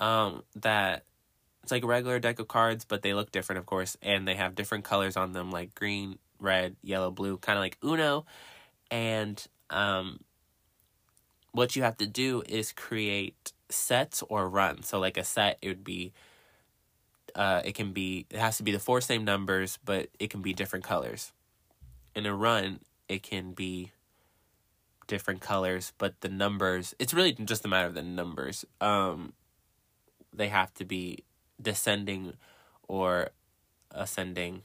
um 0.01 0.45
that 0.55 1.05
it's 1.63 1.73
like 1.73 1.83
a 1.85 1.87
regular 1.87 2.19
deck 2.19 2.39
of 2.39 2.49
cards, 2.49 2.85
but 2.85 3.03
they 3.03 3.15
look 3.15 3.33
different 3.33 3.59
of 3.59 3.67
course, 3.67 3.97
and 4.03 4.27
they 4.27 4.35
have 4.35 4.55
different 4.55 4.85
colors 4.85 5.17
on 5.17 5.33
them 5.33 5.51
like 5.51 5.75
green, 5.75 6.19
red, 6.39 6.77
yellow, 6.83 7.11
blue, 7.11 7.39
kind 7.39 7.59
of 7.59 7.63
like 7.63 7.79
Uno. 7.83 8.27
And 8.91 9.45
um 9.71 10.21
what 11.53 11.77
you 11.77 11.83
have 11.83 11.97
to 11.99 12.07
do 12.07 12.43
is 12.49 12.73
create 12.73 13.53
sets 13.69 14.23
or 14.29 14.49
runs. 14.49 14.89
So 14.89 14.99
like 14.99 15.17
a 15.17 15.25
set 15.25 15.59
it 15.63 15.69
would 15.69 15.85
be 15.85 16.13
uh, 17.35 17.63
it 17.65 17.75
can 17.75 17.93
be 17.93 18.27
it 18.31 18.39
has 18.39 18.57
to 18.57 18.63
be 18.63 18.73
the 18.73 18.79
four 18.79 19.01
same 19.01 19.25
numbers, 19.25 19.79
but 19.85 20.09
it 20.19 20.31
can 20.31 20.43
be 20.43 20.53
different 20.53 20.85
colors. 20.85 21.33
In 22.15 22.27
a 22.27 22.35
run, 22.35 22.81
it 23.09 23.23
can 23.23 23.53
be 23.53 23.93
different 25.07 25.41
colors, 25.41 25.93
but 25.99 26.21
the 26.21 26.29
numbers 26.29 26.95
it's 26.99 27.15
really 27.15 27.33
just 27.33 27.65
a 27.65 27.69
matter 27.69 27.87
of 27.87 27.95
the 27.95 28.03
numbers. 28.03 28.65
Um, 28.81 29.33
they 30.33 30.49
have 30.49 30.73
to 30.75 30.85
be 30.85 31.25
descending 31.61 32.35
or 32.87 33.31
ascending 33.91 34.63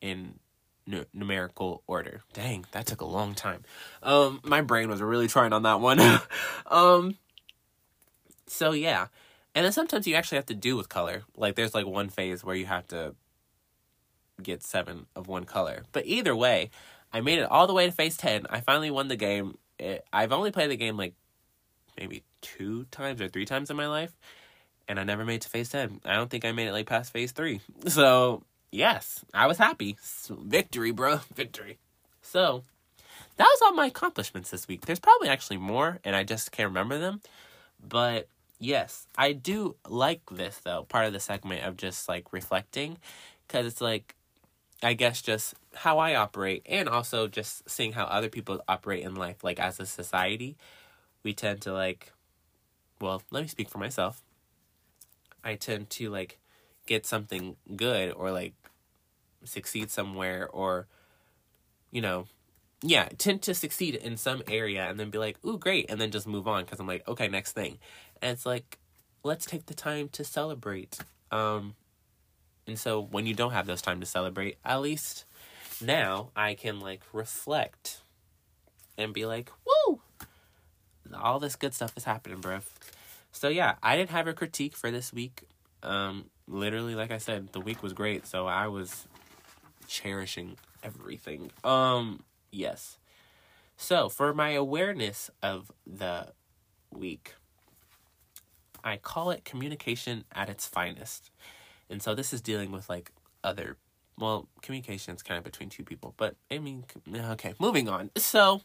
in 0.00 0.38
n- 0.90 1.06
numerical 1.12 1.82
order. 1.86 2.22
Dang, 2.32 2.66
that 2.72 2.86
took 2.86 3.00
a 3.00 3.06
long 3.06 3.34
time. 3.34 3.64
Um, 4.02 4.40
my 4.44 4.60
brain 4.60 4.88
was 4.88 5.00
really 5.00 5.28
trying 5.28 5.52
on 5.52 5.62
that 5.62 5.80
one. 5.80 6.00
um, 6.66 7.16
so 8.46 8.72
yeah, 8.72 9.06
and 9.54 9.64
then 9.64 9.72
sometimes 9.72 10.06
you 10.06 10.14
actually 10.14 10.36
have 10.36 10.46
to 10.46 10.54
do 10.54 10.76
with 10.76 10.88
color. 10.88 11.22
Like 11.36 11.54
there's 11.54 11.74
like 11.74 11.86
one 11.86 12.08
phase 12.08 12.44
where 12.44 12.54
you 12.54 12.66
have 12.66 12.86
to 12.88 13.14
get 14.42 14.62
seven 14.62 15.06
of 15.14 15.28
one 15.28 15.44
color. 15.44 15.84
But 15.92 16.06
either 16.06 16.34
way, 16.34 16.70
I 17.12 17.20
made 17.20 17.38
it 17.38 17.50
all 17.50 17.66
the 17.66 17.72
way 17.72 17.86
to 17.86 17.92
phase 17.92 18.16
10. 18.16 18.46
I 18.50 18.60
finally 18.60 18.90
won 18.90 19.08
the 19.08 19.16
game. 19.16 19.58
It, 19.78 20.04
I've 20.12 20.32
only 20.32 20.50
played 20.50 20.70
the 20.70 20.76
game 20.76 20.96
like 20.96 21.14
maybe 21.98 22.22
two 22.40 22.84
times 22.90 23.20
or 23.20 23.28
three 23.28 23.46
times 23.46 23.70
in 23.70 23.76
my 23.76 23.86
life. 23.86 24.12
And 24.88 25.00
I 25.00 25.04
never 25.04 25.24
made 25.24 25.42
to 25.42 25.48
phase 25.48 25.70
10. 25.70 26.02
I 26.04 26.14
don't 26.14 26.30
think 26.30 26.44
I 26.44 26.52
made 26.52 26.68
it 26.68 26.72
like 26.72 26.86
past 26.86 27.12
phase 27.12 27.32
3. 27.32 27.60
So, 27.88 28.42
yes, 28.76 29.24
I 29.32 29.46
was 29.46 29.58
happy. 29.58 29.96
Victory, 30.28 30.90
bro. 30.90 31.20
Victory. 31.34 31.78
So, 32.22 32.62
that 33.36 33.44
was 33.44 33.62
all 33.62 33.72
my 33.72 33.86
accomplishments 33.86 34.50
this 34.50 34.68
week. 34.68 34.86
There's 34.86 35.00
probably 35.00 35.28
actually 35.28 35.58
more, 35.58 35.98
and 36.04 36.14
I 36.14 36.22
just 36.24 36.52
can't 36.52 36.68
remember 36.68 36.98
them. 36.98 37.20
But 37.86 38.28
yes, 38.58 39.06
I 39.16 39.32
do 39.32 39.76
like 39.88 40.22
this 40.30 40.58
though, 40.58 40.84
part 40.84 41.06
of 41.06 41.12
the 41.12 41.20
segment 41.20 41.64
of 41.64 41.76
just 41.76 42.08
like 42.08 42.32
reflecting 42.32 42.98
because 43.46 43.66
it's 43.66 43.80
like 43.80 44.14
I 44.82 44.92
guess 44.92 45.22
just 45.22 45.54
how 45.74 45.98
I 45.98 46.14
operate 46.14 46.62
and 46.66 46.88
also 46.88 47.28
just 47.28 47.68
seeing 47.68 47.92
how 47.92 48.04
other 48.04 48.28
people 48.28 48.60
operate 48.68 49.04
in 49.04 49.14
life 49.14 49.42
like 49.42 49.58
as 49.58 49.80
a 49.80 49.86
society, 49.86 50.56
we 51.22 51.32
tend 51.32 51.62
to 51.62 51.72
like 51.72 52.12
well, 53.00 53.22
let 53.30 53.42
me 53.42 53.48
speak 53.48 53.68
for 53.68 53.78
myself. 53.78 54.22
I 55.44 55.54
tend 55.54 55.90
to 55.90 56.08
like 56.10 56.38
get 56.86 57.04
something 57.04 57.56
good 57.76 58.12
or 58.12 58.30
like 58.30 58.54
succeed 59.44 59.90
somewhere 59.90 60.48
or 60.48 60.86
you 61.90 62.00
know 62.00 62.26
yeah, 62.82 63.08
tend 63.18 63.42
to 63.42 63.54
succeed 63.54 63.94
in 63.94 64.16
some 64.16 64.42
area 64.48 64.88
and 64.88 65.00
then 65.00 65.10
be 65.10 65.18
like, 65.18 65.38
ooh, 65.44 65.58
great, 65.58 65.86
and 65.88 66.00
then 66.00 66.10
just 66.10 66.26
move 66.26 66.46
on 66.46 66.64
because 66.64 66.78
I'm 66.78 66.86
like, 66.86 67.06
okay, 67.08 67.26
next 67.28 67.52
thing. 67.52 67.78
And 68.20 68.32
it's 68.32 68.44
like, 68.44 68.78
let's 69.22 69.46
take 69.46 69.66
the 69.66 69.74
time 69.74 70.08
to 70.10 70.24
celebrate. 70.24 70.98
Um, 71.30 71.74
and 72.66 72.78
so 72.78 73.00
when 73.00 73.26
you 73.26 73.34
don't 73.34 73.52
have 73.52 73.66
those 73.66 73.82
time 73.82 74.00
to 74.00 74.06
celebrate, 74.06 74.58
at 74.64 74.80
least 74.80 75.24
now 75.80 76.30
I 76.36 76.54
can 76.54 76.80
like 76.80 77.02
reflect 77.12 78.02
and 78.98 79.12
be 79.14 79.24
like, 79.24 79.50
woo, 79.66 80.00
all 81.14 81.38
this 81.38 81.56
good 81.56 81.74
stuff 81.74 81.96
is 81.96 82.04
happening, 82.04 82.40
bro. 82.40 82.60
So 83.32 83.48
yeah, 83.48 83.76
I 83.82 83.96
didn't 83.96 84.10
have 84.10 84.26
a 84.26 84.34
critique 84.34 84.76
for 84.76 84.90
this 84.90 85.12
week. 85.12 85.44
Um, 85.82 86.26
literally, 86.46 86.94
like 86.94 87.10
I 87.10 87.18
said, 87.18 87.52
the 87.52 87.60
week 87.60 87.82
was 87.82 87.92
great, 87.92 88.26
so 88.26 88.46
I 88.46 88.66
was 88.66 89.06
cherishing 89.86 90.56
everything. 90.82 91.50
Um, 91.64 92.24
Yes. 92.50 92.98
So, 93.76 94.08
for 94.08 94.32
my 94.32 94.50
awareness 94.50 95.30
of 95.42 95.70
the 95.86 96.28
week, 96.90 97.34
I 98.82 98.96
call 98.96 99.30
it 99.30 99.44
communication 99.44 100.24
at 100.32 100.48
its 100.48 100.66
finest. 100.66 101.30
And 101.90 102.00
so 102.00 102.14
this 102.14 102.32
is 102.32 102.40
dealing 102.40 102.72
with 102.72 102.88
like 102.88 103.12
other, 103.44 103.76
well, 104.18 104.48
communication 104.62 105.14
is 105.14 105.22
kind 105.22 105.36
of 105.36 105.44
between 105.44 105.68
two 105.68 105.84
people, 105.84 106.14
but 106.16 106.36
I 106.50 106.58
mean, 106.58 106.84
okay, 107.14 107.54
moving 107.58 107.88
on. 107.88 108.10
So 108.16 108.62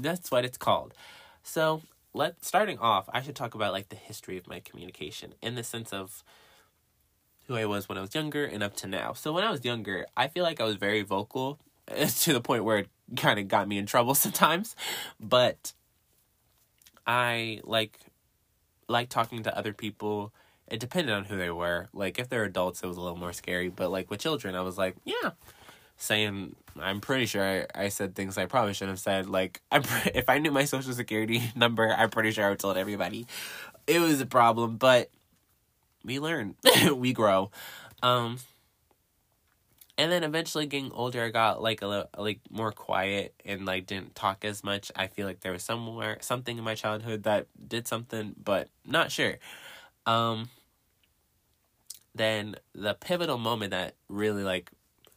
that's 0.00 0.30
what 0.30 0.44
it's 0.44 0.56
called. 0.56 0.94
So 1.42 1.82
let 2.14 2.44
starting 2.44 2.78
off, 2.78 3.08
I 3.12 3.22
should 3.22 3.36
talk 3.36 3.54
about 3.54 3.72
like 3.72 3.90
the 3.90 3.96
history 3.96 4.38
of 4.38 4.46
my 4.48 4.60
communication 4.60 5.34
in 5.42 5.54
the 5.56 5.62
sense 5.62 5.92
of 5.92 6.24
who 7.46 7.56
I 7.56 7.64
was 7.64 7.88
when 7.88 7.98
I 7.98 8.00
was 8.00 8.14
younger 8.14 8.44
and 8.44 8.62
up 8.62 8.76
to 8.76 8.86
now. 8.86 9.12
So 9.12 9.32
when 9.32 9.44
I 9.44 9.50
was 9.50 9.64
younger, 9.64 10.06
I 10.16 10.28
feel 10.28 10.42
like 10.42 10.60
I 10.60 10.64
was 10.64 10.76
very 10.76 11.02
vocal 11.02 11.58
eh, 11.88 12.06
to 12.20 12.32
the 12.32 12.40
point 12.40 12.64
where 12.64 12.78
it 12.78 12.88
kind 13.16 13.38
of 13.38 13.48
got 13.48 13.68
me 13.68 13.78
in 13.78 13.86
trouble 13.86 14.14
sometimes. 14.26 14.74
But 15.20 15.72
I 17.06 17.60
like 17.64 17.98
like 18.88 19.08
talking 19.08 19.42
to 19.44 19.56
other 19.56 19.72
people. 19.72 20.32
It 20.68 20.80
depended 20.80 21.14
on 21.14 21.24
who 21.24 21.36
they 21.36 21.50
were. 21.50 21.88
Like 21.92 22.18
if 22.18 22.28
they're 22.28 22.44
adults, 22.44 22.82
it 22.82 22.86
was 22.86 22.96
a 22.96 23.00
little 23.00 23.18
more 23.18 23.32
scary. 23.32 23.68
But 23.68 23.90
like 23.90 24.10
with 24.10 24.20
children, 24.20 24.56
I 24.56 24.62
was 24.62 24.76
like, 24.76 24.96
yeah, 25.04 25.30
saying 25.96 26.56
I'm 26.78 27.00
pretty 27.00 27.26
sure 27.26 27.42
I, 27.42 27.84
I 27.84 27.88
said 27.88 28.14
things 28.14 28.36
I 28.36 28.46
probably 28.46 28.74
shouldn't 28.74 28.94
have 28.94 29.00
said. 29.00 29.28
Like 29.28 29.60
I'm 29.70 29.82
if 30.14 30.28
I 30.28 30.38
knew 30.38 30.50
my 30.50 30.64
social 30.64 30.92
security 30.92 31.42
number, 31.54 31.88
I'm 31.88 32.10
pretty 32.10 32.32
sure 32.32 32.44
I 32.44 32.50
would 32.50 32.58
told 32.58 32.76
everybody. 32.76 33.26
It 33.86 34.00
was 34.00 34.20
a 34.20 34.26
problem, 34.26 34.78
but 34.78 35.10
we 36.06 36.20
learn, 36.20 36.56
we 36.96 37.12
grow. 37.14 37.52
Um, 38.02 38.38
and 39.98 40.12
then 40.12 40.24
eventually 40.24 40.66
getting 40.66 40.92
older 40.92 41.22
i 41.24 41.30
got 41.30 41.62
like 41.62 41.82
a 41.82 41.86
little 41.86 42.08
like 42.18 42.40
more 42.50 42.72
quiet 42.72 43.34
and 43.44 43.64
like 43.64 43.86
didn't 43.86 44.14
talk 44.14 44.44
as 44.44 44.62
much 44.62 44.90
i 44.96 45.06
feel 45.06 45.26
like 45.26 45.40
there 45.40 45.52
was 45.52 45.62
somewhere 45.62 46.18
something 46.20 46.58
in 46.58 46.64
my 46.64 46.74
childhood 46.74 47.22
that 47.22 47.46
did 47.68 47.86
something 47.86 48.34
but 48.42 48.68
not 48.84 49.10
sure 49.10 49.38
um 50.06 50.48
then 52.14 52.56
the 52.74 52.94
pivotal 52.94 53.38
moment 53.38 53.70
that 53.70 53.94
really 54.08 54.42
like 54.42 54.70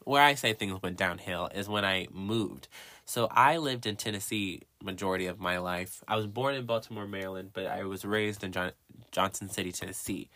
where 0.03 0.23
i 0.23 0.33
say 0.33 0.53
things 0.53 0.81
went 0.81 0.97
downhill 0.97 1.49
is 1.53 1.67
when 1.69 1.85
i 1.85 2.07
moved 2.11 2.67
So 3.05 3.27
I 3.31 3.57
lived 3.57 3.85
in 3.87 3.95
Tennessee 3.95 4.61
majority 4.83 5.25
of 5.25 5.39
my 5.39 5.57
life. 5.57 6.03
I 6.07 6.15
was 6.15 6.27
born 6.27 6.53
in 6.53 6.67
Baltimore, 6.67 7.07
Maryland, 7.07 7.49
but 7.53 7.65
I 7.65 7.81
was 7.85 8.05
raised 8.05 8.43
in 8.43 8.51
John- 8.51 8.77
Johnson 9.11 9.49
City, 9.49 9.71
Tennessee. 9.71 10.29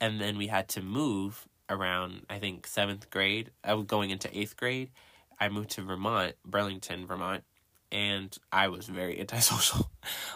And 0.00 0.20
then 0.20 0.36
we 0.36 0.46
had 0.48 0.68
to 0.70 0.82
move 0.82 1.48
around, 1.68 2.26
I 2.28 2.38
think, 2.38 2.66
seventh 2.66 3.10
grade. 3.10 3.50
I 3.64 3.74
was 3.74 3.86
going 3.86 4.10
into 4.10 4.36
eighth 4.36 4.56
grade. 4.56 4.90
I 5.38 5.48
moved 5.48 5.70
to 5.70 5.82
Vermont, 5.82 6.34
Burlington, 6.44 7.06
Vermont, 7.06 7.44
and 7.92 8.36
I 8.52 8.68
was 8.68 8.86
very 8.86 9.20
antisocial. 9.20 9.90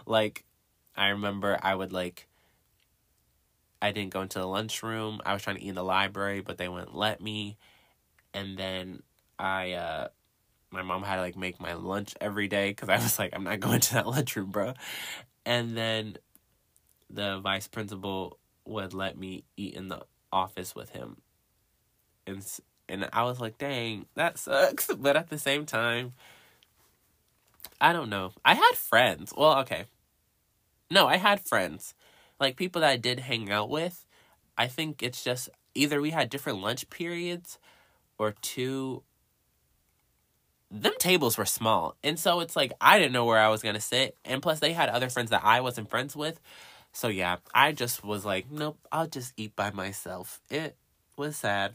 like, 0.07 0.45
I 0.97 1.09
remember 1.09 1.59
I 1.63 1.75
would 1.75 1.93
like, 1.93 2.27
I 3.81 3.93
didn't 3.93 4.13
go 4.13 4.23
into 4.23 4.39
the 4.39 4.47
lunchroom. 4.47 5.21
I 5.25 5.33
was 5.33 5.43
trying 5.43 5.57
to 5.57 5.63
eat 5.63 5.69
in 5.69 5.75
the 5.75 5.85
library, 5.85 6.41
but 6.41 6.59
they 6.59 6.69
wouldn't 6.69 6.95
let 6.95 7.21
me. 7.21 7.57
And 8.35 8.59
then 8.59 9.03
I, 9.39 9.73
uh, 9.73 10.09
my 10.71 10.83
mom 10.83 11.03
had 11.03 11.17
to 11.17 11.23
like 11.23 11.37
make 11.37 11.61
my 11.61 11.73
lunch 11.75 12.15
every 12.21 12.49
day 12.49 12.71
because 12.71 12.89
I 12.89 12.97
was 12.97 13.19
like, 13.19 13.31
I'm 13.35 13.45
not 13.45 13.61
going 13.61 13.81
to 13.81 13.95
that 13.95 14.07
lunchroom, 14.07 14.51
bro. 14.51 14.75
And 15.47 15.77
then 15.77 16.17
the 17.09 17.41
vice 17.41 17.67
principal 17.67 18.39
would 18.67 18.95
let 18.95 19.19
me 19.19 19.45
eat 19.57 19.75
in 19.75 19.89
the 19.89 20.03
office 20.33 20.75
with 20.75 20.91
him. 20.91 21.19
And 22.27 22.45
and 22.89 23.09
I 23.13 23.25
was 23.25 23.41
like, 23.41 23.59
"Dang, 23.59 24.07
that 24.15 24.39
sucks." 24.39 24.91
But 24.99 25.17
at 25.17 25.31
the 25.31 25.39
same 25.39 25.67
time, 25.67 26.15
I 27.81 27.93
don't 27.93 28.11
know. 28.11 28.33
I 28.45 28.55
had 28.55 28.75
friends. 28.75 29.33
Well, 29.37 29.59
okay. 29.61 29.85
No, 30.91 31.07
I 31.07 31.17
had 31.17 31.41
friends. 31.41 31.95
Like 32.39 32.57
people 32.57 32.81
that 32.81 32.91
I 32.91 32.97
did 32.97 33.21
hang 33.21 33.51
out 33.51 33.71
with. 33.71 34.07
I 34.59 34.67
think 34.67 35.03
it's 35.03 35.25
just 35.25 35.49
either 35.75 36.01
we 36.01 36.11
had 36.11 36.31
different 36.31 36.61
lunch 36.61 36.91
periods 36.91 37.59
or 38.19 38.33
two 38.43 39.03
them 40.71 40.93
tables 40.99 41.37
were 41.37 41.45
small. 41.45 41.97
And 42.05 42.19
so 42.19 42.41
it's 42.41 42.55
like 42.57 42.73
I 42.81 42.99
didn't 42.99 43.13
know 43.13 43.25
where 43.25 43.39
I 43.39 43.49
was 43.49 43.63
going 43.63 43.75
to 43.75 43.81
sit. 43.81 44.17
And 44.25 44.43
plus 44.43 44.61
they 44.61 44.73
had 44.73 44.89
other 44.89 45.09
friends 45.09 45.31
that 45.31 45.45
I 45.45 45.61
wasn't 45.61 45.91
friends 45.91 46.15
with. 46.17 46.41
So 46.93 47.09
yeah, 47.09 47.37
I 47.55 47.73
just 47.73 48.05
was 48.05 48.25
like, 48.25 48.51
nope, 48.51 48.79
I'll 48.91 49.07
just 49.07 49.33
eat 49.37 49.55
by 49.57 49.71
myself. 49.71 50.41
It 50.51 50.77
was 51.17 51.37
sad. 51.37 51.75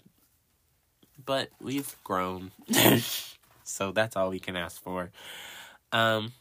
But 1.24 1.50
we've 1.62 1.96
grown. 2.04 2.52
so 3.64 3.92
that's 3.92 4.16
all 4.16 4.30
we 4.30 4.40
can 4.40 4.56
ask 4.56 4.82
for. 4.82 5.12
Um 5.92 6.34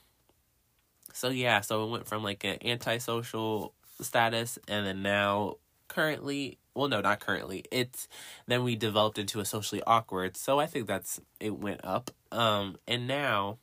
so 1.12 1.28
yeah, 1.28 1.60
so 1.60 1.84
it 1.84 1.90
went 1.90 2.06
from 2.08 2.24
like 2.24 2.42
an 2.44 2.58
antisocial 2.64 3.72
status 4.00 4.58
and 4.68 4.86
then 4.86 5.02
now 5.02 5.56
currently 5.88 6.58
well 6.74 6.88
no 6.88 7.00
not 7.00 7.20
currently 7.20 7.64
it's 7.70 8.08
then 8.46 8.64
we 8.64 8.74
developed 8.74 9.18
into 9.18 9.38
a 9.40 9.44
socially 9.44 9.82
awkward 9.86 10.36
so 10.36 10.58
i 10.58 10.66
think 10.66 10.86
that's 10.86 11.20
it 11.38 11.56
went 11.58 11.80
up 11.84 12.10
um 12.32 12.76
and 12.88 13.06
now 13.06 13.58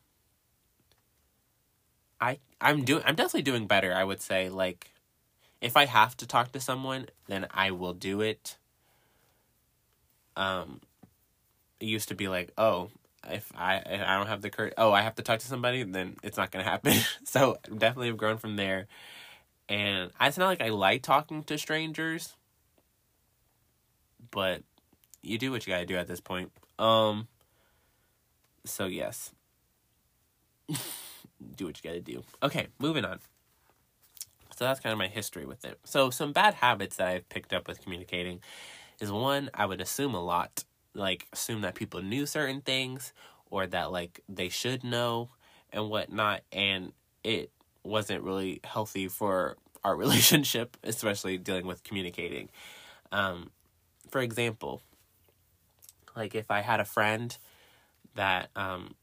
i 2.22 2.38
i'm 2.62 2.84
doing 2.86 3.04
i'm 3.06 3.16
definitely 3.16 3.42
doing 3.42 3.68
better 3.68 3.94
i 3.94 4.04
would 4.04 4.22
say 4.22 4.50
like 4.50 4.92
if 5.62 5.78
i 5.78 5.86
have 5.86 6.16
to 6.18 6.28
talk 6.28 6.52
to 6.52 6.60
someone 6.60 7.06
then 7.28 7.48
i 7.52 7.72
will 7.72 7.94
do 7.94 8.22
it 8.22 8.58
um 10.36 10.82
it 11.80 11.86
used 11.86 12.10
to 12.10 12.16
be 12.16 12.28
like 12.28 12.52
oh 12.58 12.90
if 13.30 13.52
i 13.56 13.76
if 13.78 14.02
i 14.02 14.18
don't 14.18 14.28
have 14.28 14.42
the 14.42 14.50
courage 14.50 14.74
oh 14.78 14.92
i 14.92 15.02
have 15.02 15.16
to 15.16 15.22
talk 15.22 15.40
to 15.40 15.48
somebody 15.48 15.84
then 15.84 16.16
it's 16.24 16.38
not 16.38 16.52
gonna 16.52 16.64
happen 16.64 16.94
so 17.24 17.58
definitely 17.70 18.08
have 18.08 18.18
grown 18.18 18.38
from 18.38 18.56
there 18.56 18.88
and 19.72 20.12
it's 20.20 20.38
not 20.38 20.48
like 20.48 20.62
I 20.62 20.68
like 20.68 21.02
talking 21.02 21.44
to 21.44 21.58
strangers, 21.58 22.36
but 24.32 24.64
you 25.24 25.38
do 25.38 25.50
what 25.50 25.66
you 25.66 25.72
gotta 25.72 25.86
do 25.86 25.96
at 25.96 26.08
this 26.08 26.20
point. 26.20 26.52
Um. 26.78 27.30
So 28.66 28.86
yes, 28.86 29.32
do 30.68 31.66
what 31.66 31.82
you 31.82 31.90
gotta 31.90 32.02
do. 32.02 32.24
Okay, 32.44 32.68
moving 32.80 33.06
on. 33.06 33.20
So 34.62 34.66
that's 34.66 34.80
kind 34.80 34.94
of 34.94 35.00
my 35.00 35.08
history 35.08 35.48
with 35.48 35.66
it. 35.66 35.80
So 35.86 36.12
some 36.12 36.34
bad 36.34 36.54
habits 36.54 36.98
that 36.98 37.08
I've 37.08 37.28
picked 37.30 37.52
up 37.52 37.68
with 37.68 37.82
communicating 37.82 38.42
is 39.00 39.12
one 39.12 39.50
I 39.56 39.66
would 39.66 39.82
assume 39.82 40.14
a 40.14 40.24
lot, 40.24 40.66
like 40.94 41.26
assume 41.34 41.62
that 41.62 41.74
people 41.74 42.04
knew 42.04 42.28
certain 42.28 42.62
things 42.62 43.12
or 43.50 43.66
that 43.66 43.92
like 43.92 44.22
they 44.30 44.50
should 44.50 44.84
know 44.84 45.30
and 45.74 45.90
whatnot, 45.90 46.42
and 46.52 46.92
it 47.24 47.50
wasn't 47.82 48.22
really 48.22 48.60
healthy 48.64 49.08
for 49.08 49.58
our 49.84 49.96
relationship, 50.04 50.78
especially 50.84 51.40
dealing 51.40 51.66
with 51.66 51.84
communicating. 51.84 52.48
Um, 53.12 53.50
for 54.12 54.22
example, 54.22 54.84
like 56.16 56.36
if 56.36 56.52
I 56.52 56.62
had 56.62 56.80
a 56.80 56.86
friend 56.86 57.36
that, 58.14 58.52
um, 58.56 58.94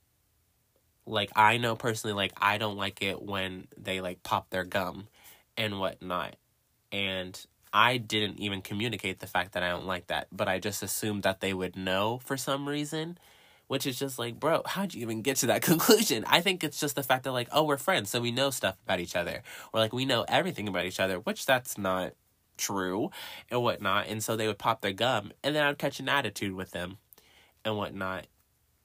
like 1.04 1.32
I 1.34 1.56
know 1.56 1.74
personally, 1.74 2.14
like 2.14 2.32
I 2.36 2.58
don't 2.58 2.76
like 2.76 3.02
it 3.02 3.20
when 3.20 3.66
they 3.76 4.00
like 4.00 4.22
pop 4.22 4.50
their 4.50 4.62
gum 4.62 5.08
and 5.58 5.78
whatnot. 5.78 6.36
And 6.90 7.38
I 7.70 7.98
didn't 7.98 8.38
even 8.38 8.62
communicate 8.62 9.18
the 9.18 9.26
fact 9.26 9.52
that 9.52 9.62
I 9.62 9.68
don't 9.68 9.86
like 9.86 10.06
that, 10.06 10.28
but 10.32 10.48
I 10.48 10.58
just 10.58 10.82
assumed 10.82 11.24
that 11.24 11.40
they 11.40 11.52
would 11.52 11.76
know 11.76 12.20
for 12.24 12.38
some 12.38 12.66
reason 12.66 13.18
which 13.68 13.86
is 13.86 13.98
just 13.98 14.18
like, 14.18 14.40
bro, 14.40 14.62
how'd 14.66 14.94
you 14.94 15.02
even 15.02 15.22
get 15.22 15.36
to 15.36 15.46
that 15.46 15.62
conclusion? 15.62 16.24
I 16.26 16.40
think 16.40 16.64
it's 16.64 16.80
just 16.80 16.96
the 16.96 17.02
fact 17.02 17.24
that, 17.24 17.32
like, 17.32 17.48
oh, 17.52 17.62
we're 17.62 17.76
friends, 17.76 18.10
so 18.10 18.20
we 18.20 18.32
know 18.32 18.50
stuff 18.50 18.76
about 18.84 18.98
each 18.98 19.14
other, 19.14 19.42
or 19.72 19.80
like 19.80 19.92
we 19.92 20.04
know 20.04 20.24
everything 20.26 20.66
about 20.66 20.86
each 20.86 20.98
other, 20.98 21.20
which 21.20 21.46
that's 21.46 21.78
not 21.78 22.14
true 22.56 23.10
and 23.50 23.62
whatnot. 23.62 24.08
And 24.08 24.22
so 24.22 24.34
they 24.34 24.48
would 24.48 24.58
pop 24.58 24.80
their 24.80 24.92
gum, 24.92 25.32
and 25.44 25.54
then 25.54 25.62
I'd 25.62 25.78
catch 25.78 26.00
an 26.00 26.08
attitude 26.08 26.54
with 26.54 26.72
them 26.72 26.98
and 27.64 27.76
whatnot. 27.76 28.26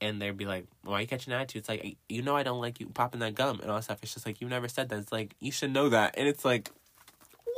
And 0.03 0.21
they'd 0.21 0.37
be 0.37 0.45
like, 0.45 0.65
why 0.83 0.97
are 0.97 1.01
you 1.01 1.07
catching 1.07 1.33
an 1.33 1.39
attitude? 1.39 1.61
It's 1.61 1.69
like, 1.69 1.97
you 2.09 2.21
know, 2.21 2.35
I 2.35 2.43
don't 2.43 2.61
like 2.61 2.79
you 2.79 2.87
popping 2.87 3.21
that 3.21 3.35
gum 3.35 3.59
and 3.61 3.69
all 3.69 3.77
that 3.77 3.83
stuff. 3.83 3.99
It's 4.03 4.13
just 4.13 4.25
like, 4.25 4.41
you 4.41 4.49
never 4.49 4.67
said 4.67 4.89
that. 4.89 4.99
It's 4.99 5.11
like, 5.11 5.35
you 5.39 5.51
should 5.51 5.71
know 5.71 5.89
that. 5.89 6.15
And 6.17 6.27
it's 6.27 6.43
like, 6.43 6.69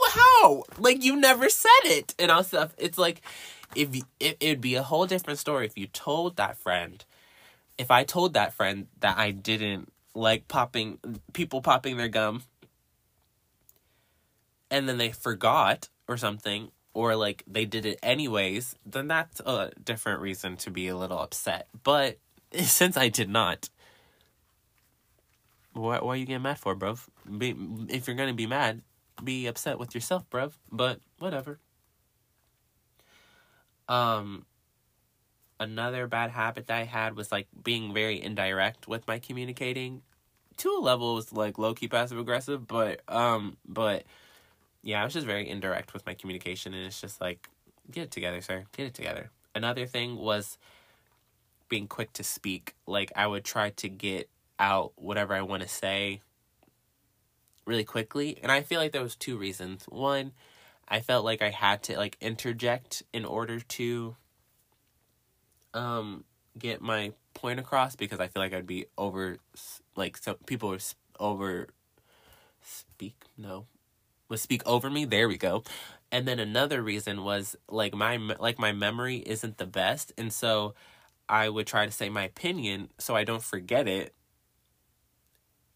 how? 0.09 0.63
Like, 0.77 1.03
you 1.03 1.15
never 1.15 1.49
said 1.49 1.69
it 1.85 2.13
and 2.19 2.31
all 2.31 2.43
stuff. 2.43 2.73
It's 2.77 2.97
like, 2.97 3.22
if, 3.76 3.89
it, 4.19 4.38
it'd 4.39 4.61
be 4.61 4.76
a 4.76 4.84
whole 4.84 5.07
different 5.07 5.39
story 5.39 5.65
if 5.65 5.77
you 5.77 5.88
told 5.88 6.38
that 6.38 6.57
friend 6.57 7.03
if 7.77 7.91
I 7.91 8.03
told 8.03 8.34
that 8.34 8.53
friend 8.53 8.88
that 8.99 9.17
I 9.17 9.31
didn't 9.31 9.91
like 10.13 10.47
popping 10.47 10.99
people 11.34 11.61
popping 11.61 11.97
their 11.97 12.07
gum 12.07 12.43
and 14.72 14.88
then 14.88 14.97
they 14.97 15.11
forgot 15.11 15.89
or 16.07 16.17
something 16.17 16.72
or 16.93 17.15
like 17.15 17.43
they 17.45 17.65
did 17.65 17.85
it 17.85 17.99
anyways, 18.01 18.76
then 18.85 19.07
that's 19.07 19.41
a 19.41 19.72
different 19.84 20.22
reason 20.22 20.55
to 20.57 20.72
be 20.72 20.88
a 20.88 20.95
little 20.95 21.19
upset. 21.19 21.67
But 21.84 22.17
since 22.64 22.98
I 22.98 23.10
did 23.10 23.30
not, 23.30 23.69
what 25.73 26.06
why 26.06 26.14
are 26.14 26.15
you 26.15 26.26
getting 26.26 26.44
mad 26.44 26.60
for, 26.60 26.76
bruv? 26.76 27.07
Be, 27.38 27.56
if 27.90 28.07
you're 28.07 28.15
gonna 28.15 28.34
be 28.34 28.48
mad, 28.48 28.82
be 29.23 29.48
upset 29.48 29.80
with 29.80 29.94
yourself, 29.94 30.30
bruv. 30.30 30.53
But 30.72 30.99
whatever. 31.19 31.60
Um, 33.88 34.45
another 35.60 36.07
bad 36.07 36.32
habit 36.32 36.68
that 36.68 36.77
I 36.77 36.84
had 36.84 37.15
was 37.15 37.32
like 37.32 37.48
being 37.64 37.94
very 37.94 38.22
indirect 38.22 38.88
with 38.88 39.07
my 39.07 39.19
communicating 39.19 40.02
to 40.57 40.69
a 40.69 40.80
level 40.80 41.15
was 41.15 41.34
like 41.34 41.57
low 41.57 41.73
key 41.73 41.88
passive 41.88 42.18
aggressive, 42.18 42.68
but 42.68 43.02
um 43.07 43.57
but 43.68 44.03
yeah, 44.84 45.02
I 45.02 45.03
was 45.03 45.14
just 45.14 45.26
very 45.26 45.49
indirect 45.49 45.94
with 45.94 46.06
my 46.06 46.14
communication 46.14 46.73
and 46.73 46.86
it's 46.86 47.02
just 47.02 47.19
like 47.19 47.49
get 47.91 48.03
it 48.03 48.11
together, 48.11 48.41
sir. 48.41 48.65
Get 48.76 48.88
it 48.88 48.94
together. 48.94 49.32
Another 49.53 49.86
thing 49.86 50.15
was 50.15 50.57
being 51.69 51.87
quick 51.87 52.13
to 52.13 52.23
speak. 52.23 52.75
Like 52.85 53.11
I 53.15 53.27
would 53.27 53.43
try 53.43 53.71
to 53.71 53.89
get 53.89 54.29
out 54.59 54.93
whatever 54.95 55.33
I 55.33 55.41
want 55.41 55.63
to 55.63 55.69
say 55.69 56.21
really 57.65 57.83
quickly, 57.83 58.37
and 58.41 58.51
I 58.51 58.61
feel 58.61 58.79
like 58.79 58.91
there 58.91 59.01
was 59.01 59.15
two 59.15 59.37
reasons. 59.37 59.85
One, 59.89 60.31
I 60.87 60.99
felt 61.01 61.25
like 61.25 61.41
I 61.41 61.49
had 61.49 61.83
to 61.83 61.97
like 61.97 62.17
interject 62.21 63.03
in 63.13 63.25
order 63.25 63.59
to 63.59 64.15
um 65.73 66.23
get 66.57 66.81
my 66.81 67.11
point 67.33 67.59
across 67.59 67.95
because 67.95 68.19
I 68.19 68.27
feel 68.27 68.41
like 68.41 68.53
I'd 68.53 68.67
be 68.67 68.85
over 68.97 69.37
like 69.95 70.17
some 70.17 70.37
people 70.45 70.69
would 70.69 70.83
over 71.19 71.67
speak 72.61 73.15
no 73.37 73.67
would 74.29 74.39
speak 74.39 74.65
over 74.65 74.89
me 74.89 75.05
there 75.05 75.27
we 75.27 75.37
go 75.37 75.63
and 76.11 76.27
then 76.27 76.39
another 76.39 76.81
reason 76.81 77.23
was 77.23 77.55
like 77.69 77.93
my 77.93 78.17
like 78.39 78.57
my 78.57 78.71
memory 78.71 79.17
isn't 79.17 79.57
the 79.57 79.65
best 79.65 80.13
and 80.17 80.31
so 80.31 80.73
I 81.27 81.49
would 81.49 81.68
try 81.68 81.85
to 81.85 81.91
say 81.91 82.10
my 82.10 82.23
opinion 82.23 82.89
so 82.97 83.15
I 83.15 83.23
don't 83.23 83.43
forget 83.43 83.88
it 83.88 84.14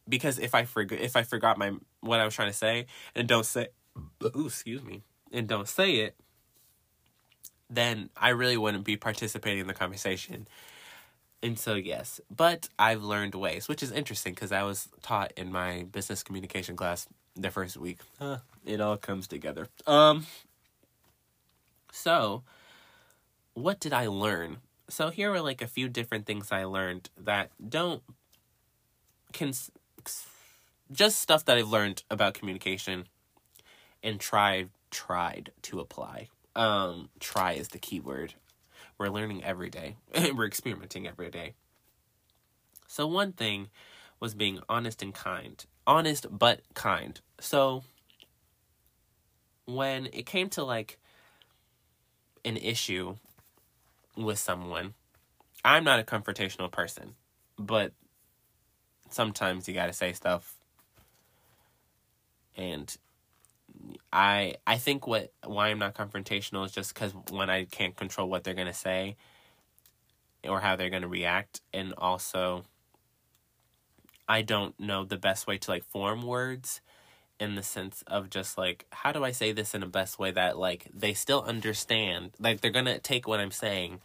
because 0.07 0.39
if 0.39 0.53
I 0.55 0.65
forget 0.65 0.99
if 1.01 1.15
I 1.15 1.23
forgot 1.23 1.57
my 1.57 1.73
what 2.01 2.19
I 2.19 2.25
was 2.25 2.35
trying 2.35 2.51
to 2.51 2.57
say 2.57 2.85
and 3.15 3.27
don't 3.27 3.45
say 3.45 3.67
ooh, 4.23 4.47
excuse 4.47 4.83
me 4.83 5.03
and 5.31 5.47
don't 5.47 5.67
say 5.67 5.97
it 5.97 6.15
then 7.69 8.09
I 8.17 8.29
really 8.29 8.57
wouldn't 8.57 8.83
be 8.83 8.97
participating 8.97 9.59
in 9.59 9.67
the 9.67 9.73
conversation. 9.73 10.47
And 11.41 11.57
so, 11.57 11.75
yes, 11.75 12.19
but 12.35 12.67
I've 12.77 13.03
learned 13.03 13.35
ways, 13.35 13.67
which 13.67 13.81
is 13.81 13.91
interesting 13.91 14.33
because 14.33 14.51
I 14.51 14.63
was 14.63 14.89
taught 15.01 15.31
in 15.37 15.51
my 15.51 15.85
business 15.89 16.23
communication 16.23 16.75
class 16.75 17.07
the 17.35 17.49
first 17.49 17.77
week. 17.77 17.99
Uh, 18.19 18.39
it 18.65 18.81
all 18.81 18.97
comes 18.97 19.27
together. 19.27 19.67
Um, 19.87 20.25
so, 21.91 22.43
what 23.53 23.79
did 23.79 23.93
I 23.93 24.07
learn? 24.07 24.57
So, 24.89 25.09
here 25.11 25.31
are 25.31 25.41
like 25.41 25.61
a 25.61 25.67
few 25.67 25.87
different 25.87 26.25
things 26.25 26.51
I 26.51 26.63
learned 26.63 27.09
that 27.17 27.51
don't 27.67 28.01
can 29.31 29.53
just 30.91 31.19
stuff 31.19 31.45
that 31.45 31.57
I've 31.57 31.69
learned 31.69 32.03
about 32.09 32.33
communication 32.33 33.05
and 34.01 34.19
tried 34.19 34.69
tried 34.89 35.51
to 35.63 35.79
apply. 35.79 36.29
Um, 36.55 37.09
try 37.19 37.53
is 37.53 37.69
the 37.69 37.77
key 37.77 37.99
word. 37.99 38.33
We're 38.97 39.09
learning 39.09 39.43
every 39.43 39.69
day. 39.69 39.97
We're 40.35 40.47
experimenting 40.47 41.07
every 41.07 41.29
day. 41.29 41.53
So 42.87 43.05
one 43.05 43.33
thing 43.33 43.69
was 44.19 44.33
being 44.33 44.59
honest 44.67 45.01
and 45.01 45.13
kind. 45.13 45.63
Honest 45.85 46.25
but 46.31 46.61
kind. 46.73 47.19
So 47.39 47.83
when 49.65 50.07
it 50.07 50.25
came 50.25 50.49
to 50.49 50.63
like 50.63 50.97
an 52.43 52.57
issue 52.57 53.15
with 54.23 54.39
someone, 54.39 54.93
I'm 55.63 55.83
not 55.83 55.99
a 55.99 56.03
confrontational 56.03 56.71
person, 56.71 57.15
but 57.57 57.93
sometimes 59.09 59.67
you 59.67 59.73
got 59.73 59.87
to 59.87 59.93
say 59.93 60.13
stuff. 60.13 60.55
And 62.55 62.95
I 64.11 64.55
I 64.67 64.77
think 64.77 65.07
what 65.07 65.31
why 65.45 65.69
I'm 65.69 65.79
not 65.79 65.95
confrontational 65.95 66.65
is 66.65 66.71
just 66.71 66.93
because 66.93 67.13
when 67.31 67.49
I 67.49 67.65
can't 67.65 67.95
control 67.95 68.29
what 68.29 68.43
they're 68.43 68.53
gonna 68.53 68.73
say 68.73 69.15
or 70.43 70.59
how 70.59 70.75
they're 70.75 70.89
gonna 70.89 71.07
react, 71.07 71.61
and 71.73 71.93
also 71.97 72.65
I 74.27 74.41
don't 74.41 74.77
know 74.79 75.05
the 75.05 75.17
best 75.17 75.47
way 75.47 75.57
to 75.57 75.71
like 75.71 75.85
form 75.85 76.23
words 76.23 76.81
in 77.39 77.55
the 77.55 77.63
sense 77.63 78.03
of 78.07 78.29
just 78.29 78.57
like 78.57 78.85
how 78.91 79.11
do 79.11 79.23
I 79.23 79.31
say 79.31 79.51
this 79.51 79.73
in 79.73 79.83
a 79.83 79.87
best 79.87 80.19
way 80.19 80.31
that 80.31 80.57
like 80.57 80.87
they 80.93 81.13
still 81.13 81.41
understand 81.43 82.31
like 82.39 82.61
they're 82.61 82.71
gonna 82.71 82.99
take 82.99 83.27
what 83.27 83.39
I'm 83.39 83.51
saying 83.51 84.01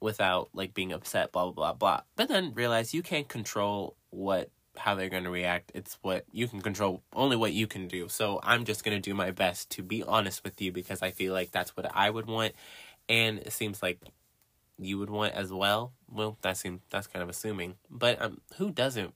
without 0.00 0.50
like 0.52 0.74
being 0.74 0.92
upset 0.92 1.32
blah 1.32 1.44
blah 1.44 1.52
blah 1.52 1.72
blah 1.72 2.00
but 2.16 2.28
then 2.28 2.52
realize 2.54 2.94
you 2.94 3.02
can't 3.02 3.28
control 3.28 3.96
what 4.10 4.50
how 4.78 4.94
they're 4.94 5.08
going 5.08 5.24
to 5.24 5.30
react. 5.30 5.72
It's 5.74 5.98
what 6.02 6.24
you 6.32 6.48
can 6.48 6.60
control, 6.60 7.02
only 7.12 7.36
what 7.36 7.52
you 7.52 7.66
can 7.66 7.88
do. 7.88 8.08
So 8.08 8.40
I'm 8.42 8.64
just 8.64 8.84
going 8.84 8.96
to 8.96 9.00
do 9.00 9.14
my 9.14 9.30
best 9.30 9.70
to 9.70 9.82
be 9.82 10.02
honest 10.02 10.44
with 10.44 10.60
you 10.60 10.72
because 10.72 11.02
I 11.02 11.10
feel 11.10 11.32
like 11.32 11.50
that's 11.50 11.76
what 11.76 11.90
I 11.94 12.08
would 12.10 12.26
want. 12.26 12.54
And 13.08 13.38
it 13.40 13.52
seems 13.52 13.82
like 13.82 14.00
you 14.78 14.98
would 14.98 15.10
want 15.10 15.34
as 15.34 15.52
well. 15.52 15.92
Well, 16.10 16.38
that 16.42 16.56
seems 16.56 16.80
that's 16.90 17.06
kind 17.06 17.22
of 17.22 17.28
assuming. 17.28 17.74
But 17.90 18.20
um 18.22 18.40
who 18.56 18.70
doesn't 18.70 19.14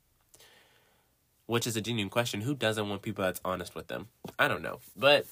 which 1.52 1.66
is 1.66 1.76
a 1.76 1.82
genuine 1.82 2.08
question, 2.08 2.40
who 2.40 2.54
doesn't 2.54 2.88
want 2.88 3.02
people 3.02 3.22
that's 3.22 3.40
honest 3.44 3.74
with 3.74 3.88
them? 3.88 4.08
I 4.38 4.48
don't 4.48 4.62
know. 4.62 4.80
But 4.96 5.26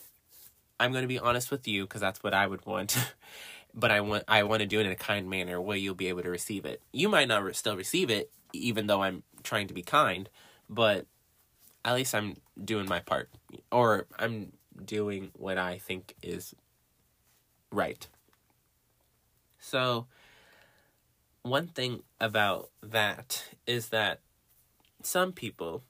I'm 0.78 0.92
going 0.92 1.00
to 1.00 1.08
be 1.08 1.18
honest 1.18 1.50
with 1.50 1.66
you 1.66 1.84
because 1.84 2.02
that's 2.02 2.22
what 2.22 2.34
I 2.34 2.46
would 2.46 2.66
want. 2.66 2.94
but 3.74 3.90
I 3.90 4.02
want 4.02 4.24
I 4.28 4.42
want 4.42 4.60
to 4.60 4.66
do 4.66 4.80
it 4.80 4.84
in 4.84 4.92
a 4.92 4.96
kind 4.96 5.30
manner 5.30 5.58
where 5.62 5.78
you'll 5.78 5.94
be 5.94 6.08
able 6.08 6.20
to 6.20 6.28
receive 6.28 6.66
it. 6.66 6.82
You 6.92 7.08
might 7.08 7.26
not 7.26 7.42
re- 7.42 7.54
still 7.54 7.74
receive 7.74 8.10
it 8.10 8.30
even 8.52 8.86
though 8.86 9.02
I'm 9.02 9.22
trying 9.44 9.66
to 9.68 9.72
be 9.72 9.80
kind, 9.80 10.28
but 10.68 11.06
at 11.86 11.94
least 11.94 12.14
I'm 12.14 12.36
doing 12.62 12.86
my 12.86 13.00
part 13.00 13.30
or 13.72 14.04
I'm 14.18 14.52
doing 14.84 15.30
what 15.32 15.56
I 15.56 15.78
think 15.78 16.16
is 16.22 16.54
right. 17.72 18.06
So, 19.58 20.06
one 21.44 21.68
thing 21.68 22.02
about 22.20 22.68
that 22.82 23.46
is 23.66 23.88
that 23.88 24.20
some 25.02 25.32
people 25.32 25.82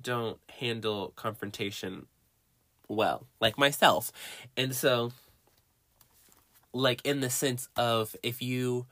don't 0.00 0.38
handle 0.58 1.12
confrontation 1.16 2.06
well, 2.88 3.26
like 3.40 3.58
myself. 3.58 4.12
And 4.56 4.74
so, 4.74 5.12
like, 6.72 7.00
in 7.04 7.20
the 7.20 7.30
sense 7.30 7.68
of 7.76 8.16
if 8.22 8.42
you 8.42 8.86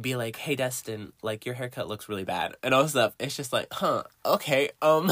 be 0.00 0.16
like, 0.16 0.36
"Hey, 0.36 0.56
Destin, 0.56 1.12
like 1.22 1.46
your 1.46 1.54
haircut 1.54 1.88
looks 1.88 2.08
really 2.08 2.24
bad," 2.24 2.56
and 2.62 2.74
all 2.74 2.88
stuff. 2.88 3.14
It's 3.18 3.36
just 3.36 3.52
like, 3.52 3.68
huh, 3.72 4.04
okay. 4.24 4.70
Um, 4.82 5.10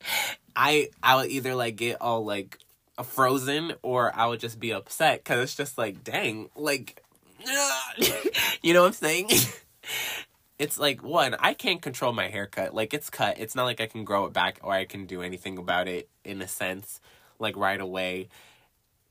I 0.56 0.88
I 1.02 1.16
would 1.16 1.30
either 1.30 1.54
like 1.54 1.76
get 1.76 2.00
all 2.00 2.24
like 2.24 2.58
frozen 3.04 3.74
or 3.82 4.12
I 4.14 4.26
would 4.26 4.40
just 4.40 4.58
be 4.58 4.72
upset 4.72 5.22
because 5.24 5.42
it's 5.44 5.54
just 5.54 5.78
like, 5.78 6.04
dang, 6.04 6.50
like, 6.56 7.02
you 8.62 8.74
know 8.74 8.82
what 8.82 8.88
I'm 8.88 8.92
saying? 8.92 9.30
it's 10.58 10.78
like 10.78 11.02
one, 11.02 11.36
I 11.38 11.54
can't 11.54 11.82
control 11.82 12.12
my 12.12 12.28
haircut. 12.28 12.74
Like 12.74 12.92
it's 12.94 13.10
cut. 13.10 13.38
It's 13.38 13.54
not 13.54 13.64
like 13.64 13.80
I 13.80 13.86
can 13.86 14.04
grow 14.04 14.26
it 14.26 14.32
back 14.32 14.58
or 14.62 14.72
I 14.72 14.84
can 14.84 15.06
do 15.06 15.22
anything 15.22 15.58
about 15.58 15.88
it 15.88 16.08
in 16.24 16.42
a 16.42 16.48
sense, 16.48 17.00
like 17.38 17.56
right 17.56 17.80
away 17.80 18.28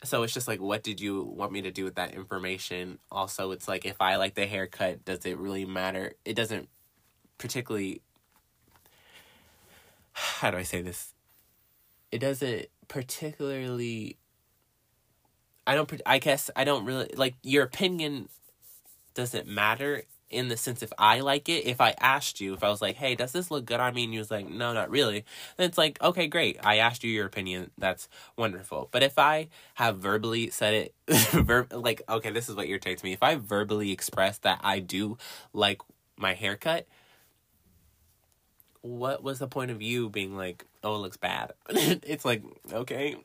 so 0.04 0.24
it's 0.24 0.34
just 0.34 0.48
like 0.48 0.62
what 0.62 0.84
did 0.84 1.02
you 1.02 1.24
want 1.24 1.52
me 1.52 1.62
to 1.62 1.72
do 1.72 1.84
with 1.84 1.96
that 1.96 2.14
information 2.14 3.00
also 3.12 3.52
it's 3.52 3.68
like 3.68 3.86
if 3.86 4.00
i 4.00 4.16
like 4.16 4.36
the 4.36 4.46
haircut 4.46 5.04
does 5.06 5.26
it 5.26 5.38
really 5.38 5.66
matter 5.66 6.14
it 6.24 6.36
doesn't 6.36 6.70
particularly 7.38 8.02
how 10.12 10.52
do 10.52 10.58
i 10.58 10.64
say 10.64 10.82
this 10.82 11.14
it 12.12 12.20
doesn't 12.20 12.68
particularly 12.88 14.18
i 15.66 15.74
don't 15.74 16.02
i 16.06 16.20
guess 16.20 16.50
i 16.56 16.64
don't 16.64 16.86
really 16.86 17.10
like 17.16 17.36
your 17.42 17.64
opinion 17.64 18.30
doesn't 19.14 19.48
matter 19.48 20.04
in 20.30 20.50
the 20.50 20.58
sense 20.58 20.84
if 20.84 20.92
I 20.98 21.22
like 21.22 21.48
it, 21.50 21.66
if 21.66 21.80
I 21.80 21.94
asked 22.00 22.42
you, 22.42 22.54
if 22.54 22.64
I 22.64 22.70
was 22.70 22.82
like, 22.82 22.96
hey, 22.98 23.16
does 23.16 23.32
this 23.32 23.50
look 23.50 23.66
good 23.66 23.80
on 23.80 23.94
me? 23.94 24.04
And 24.04 24.14
you 24.14 24.20
was 24.20 24.32
like, 24.32 24.48
no, 24.48 24.74
not 24.74 24.90
really. 24.90 25.24
Then 25.56 25.68
it's 25.70 25.78
like, 25.78 26.02
okay, 26.02 26.28
great. 26.28 26.58
I 26.64 26.78
asked 26.78 27.04
you 27.04 27.12
your 27.12 27.26
opinion. 27.26 27.72
That's 27.78 28.10
wonderful. 28.36 28.90
But 28.92 29.04
if 29.04 29.18
I 29.18 29.48
have 29.76 29.98
verbally 30.00 30.50
said 30.50 30.74
it, 30.74 30.96
ver- 31.32 31.68
like, 31.72 32.02
okay, 32.10 32.32
this 32.32 32.50
is 32.50 32.56
what 32.56 32.68
irritates 32.68 33.04
me. 33.04 33.14
If 33.14 33.24
I 33.24 33.36
verbally 33.36 33.92
express 33.92 34.38
that 34.40 34.60
I 34.64 34.80
do 34.80 35.18
like 35.54 35.82
my 36.18 36.34
haircut, 36.34 36.88
what 38.82 39.24
was 39.24 39.40
the 39.40 39.48
point 39.48 39.72
of 39.72 39.82
you 39.82 40.10
being 40.10 40.36
like, 40.36 40.66
oh, 40.84 40.96
it 40.96 41.00
looks 41.00 41.18
bad? 41.18 41.54
it's 41.70 42.26
like, 42.26 42.44
okay, 42.72 43.16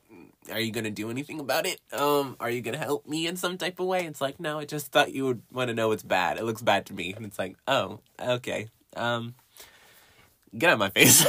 are 0.51 0.59
you 0.59 0.71
gonna 0.71 0.91
do 0.91 1.09
anything 1.09 1.39
about 1.39 1.65
it? 1.65 1.79
Um, 1.91 2.35
are 2.39 2.49
you 2.49 2.61
gonna 2.61 2.77
help 2.77 3.07
me 3.07 3.27
in 3.27 3.35
some 3.35 3.57
type 3.57 3.79
of 3.79 3.87
way? 3.87 4.05
It's 4.05 4.21
like, 4.21 4.39
no, 4.39 4.59
I 4.59 4.65
just 4.65 4.91
thought 4.91 5.13
you 5.13 5.25
would 5.25 5.41
want 5.51 5.69
to 5.69 5.73
know 5.73 5.91
it's 5.91 6.03
bad. 6.03 6.37
It 6.37 6.43
looks 6.43 6.61
bad 6.61 6.85
to 6.87 6.93
me, 6.93 7.13
and 7.13 7.25
it's 7.25 7.39
like, 7.39 7.55
oh, 7.67 7.99
okay. 8.19 8.67
Um, 8.95 9.35
get 10.57 10.69
out 10.69 10.73
of 10.73 10.79
my 10.79 10.89
face. 10.89 11.25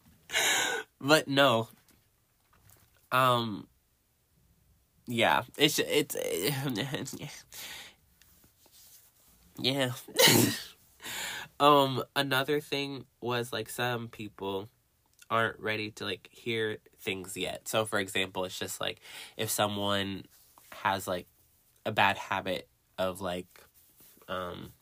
but 1.00 1.28
no. 1.28 1.68
Um. 3.12 3.66
Yeah, 5.06 5.42
it's 5.58 5.78
it's. 5.80 6.16
yeah. 9.58 9.90
um. 11.60 12.02
Another 12.14 12.60
thing 12.60 13.04
was 13.20 13.52
like 13.52 13.68
some 13.68 14.08
people 14.08 14.68
aren't 15.30 15.60
ready 15.60 15.90
to 15.92 16.04
like 16.04 16.28
hear 16.32 16.78
things 17.00 17.36
yet. 17.36 17.68
So 17.68 17.84
for 17.84 17.98
example, 17.98 18.44
it's 18.44 18.58
just 18.58 18.80
like 18.80 19.00
if 19.36 19.50
someone 19.50 20.24
has 20.72 21.06
like 21.06 21.26
a 21.86 21.92
bad 21.92 22.18
habit 22.18 22.68
of 22.98 23.20
like 23.20 23.46
um 24.28 24.72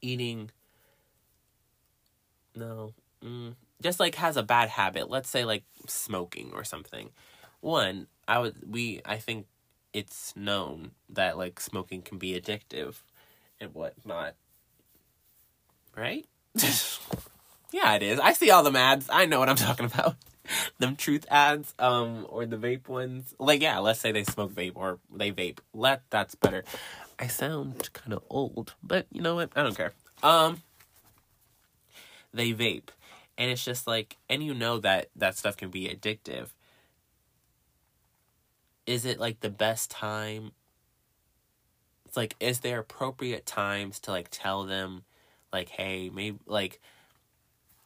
eating 0.00 0.50
no 2.54 2.94
mm, 3.24 3.54
just 3.82 4.00
like 4.00 4.14
has 4.16 4.36
a 4.36 4.42
bad 4.42 4.68
habit 4.68 5.10
let's 5.10 5.28
say 5.28 5.44
like 5.44 5.64
smoking 5.86 6.50
or 6.54 6.64
something 6.64 7.10
one 7.60 8.06
i 8.28 8.38
would 8.38 8.54
we 8.70 9.00
i 9.04 9.16
think 9.16 9.46
it's 9.92 10.34
known 10.36 10.90
that 11.08 11.36
like 11.38 11.60
smoking 11.60 12.02
can 12.02 12.18
be 12.18 12.38
addictive 12.38 13.02
and 13.60 13.74
whatnot 13.74 14.34
right 15.96 16.26
Yeah, 17.72 17.94
it 17.94 18.02
is. 18.02 18.20
I 18.20 18.32
see 18.32 18.50
all 18.50 18.62
the 18.62 18.78
ads. 18.78 19.08
I 19.10 19.26
know 19.26 19.38
what 19.38 19.48
I'm 19.48 19.56
talking 19.68 19.86
about. 19.86 20.16
them 20.78 20.96
truth 20.96 21.26
ads, 21.30 21.74
um, 21.78 22.26
or 22.28 22.46
the 22.46 22.56
vape 22.56 22.88
ones. 22.88 23.34
Like, 23.38 23.62
yeah, 23.62 23.78
let's 23.78 24.00
say 24.00 24.12
they 24.12 24.24
smoke 24.24 24.52
vape 24.52 24.72
or 24.74 24.98
they 25.12 25.32
vape. 25.32 25.58
Let 25.72 26.02
that's 26.10 26.34
better. 26.34 26.64
I 27.18 27.28
sound 27.28 27.92
kind 27.92 28.12
of 28.12 28.22
old, 28.28 28.74
but 28.82 29.06
you 29.10 29.22
know 29.22 29.36
what? 29.36 29.50
I 29.56 29.62
don't 29.62 29.76
care. 29.76 29.92
Um, 30.22 30.62
they 32.32 32.52
vape, 32.52 32.88
and 33.38 33.50
it's 33.50 33.64
just 33.64 33.86
like, 33.86 34.16
and 34.28 34.42
you 34.42 34.54
know 34.54 34.78
that 34.78 35.10
that 35.16 35.36
stuff 35.36 35.56
can 35.56 35.70
be 35.70 35.88
addictive. 35.88 36.48
Is 38.86 39.04
it 39.04 39.18
like 39.18 39.40
the 39.40 39.50
best 39.50 39.90
time? 39.90 40.52
It's 42.06 42.16
like, 42.16 42.36
is 42.38 42.60
there 42.60 42.80
appropriate 42.80 43.46
times 43.46 43.98
to 44.00 44.10
like 44.10 44.28
tell 44.30 44.64
them, 44.64 45.04
like, 45.52 45.68
hey, 45.70 46.10
maybe 46.10 46.38
like 46.46 46.80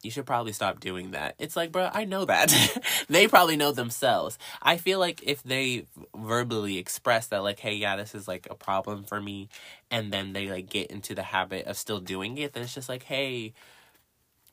you 0.01 0.11
should 0.11 0.25
probably 0.25 0.53
stop 0.53 0.79
doing 0.79 1.11
that. 1.11 1.35
It's 1.39 1.55
like, 1.55 1.71
bro, 1.71 1.89
I 1.93 2.05
know 2.05 2.25
that. 2.25 2.53
they 3.09 3.27
probably 3.27 3.57
know 3.57 3.71
themselves. 3.71 4.37
I 4.61 4.77
feel 4.77 4.99
like 4.99 5.21
if 5.23 5.43
they 5.43 5.87
verbally 6.15 6.77
express 6.77 7.27
that, 7.27 7.43
like, 7.43 7.59
hey, 7.59 7.73
yeah, 7.75 7.97
this 7.97 8.15
is 8.15 8.27
like 8.27 8.47
a 8.49 8.55
problem 8.55 9.03
for 9.03 9.19
me, 9.21 9.49
and 9.91 10.11
then 10.11 10.33
they 10.33 10.47
like 10.47 10.69
get 10.69 10.89
into 10.89 11.13
the 11.15 11.23
habit 11.23 11.65
of 11.65 11.77
still 11.77 11.99
doing 11.99 12.37
it, 12.37 12.53
then 12.53 12.63
it's 12.63 12.73
just 12.73 12.87
like, 12.87 13.03
hey, 13.03 13.53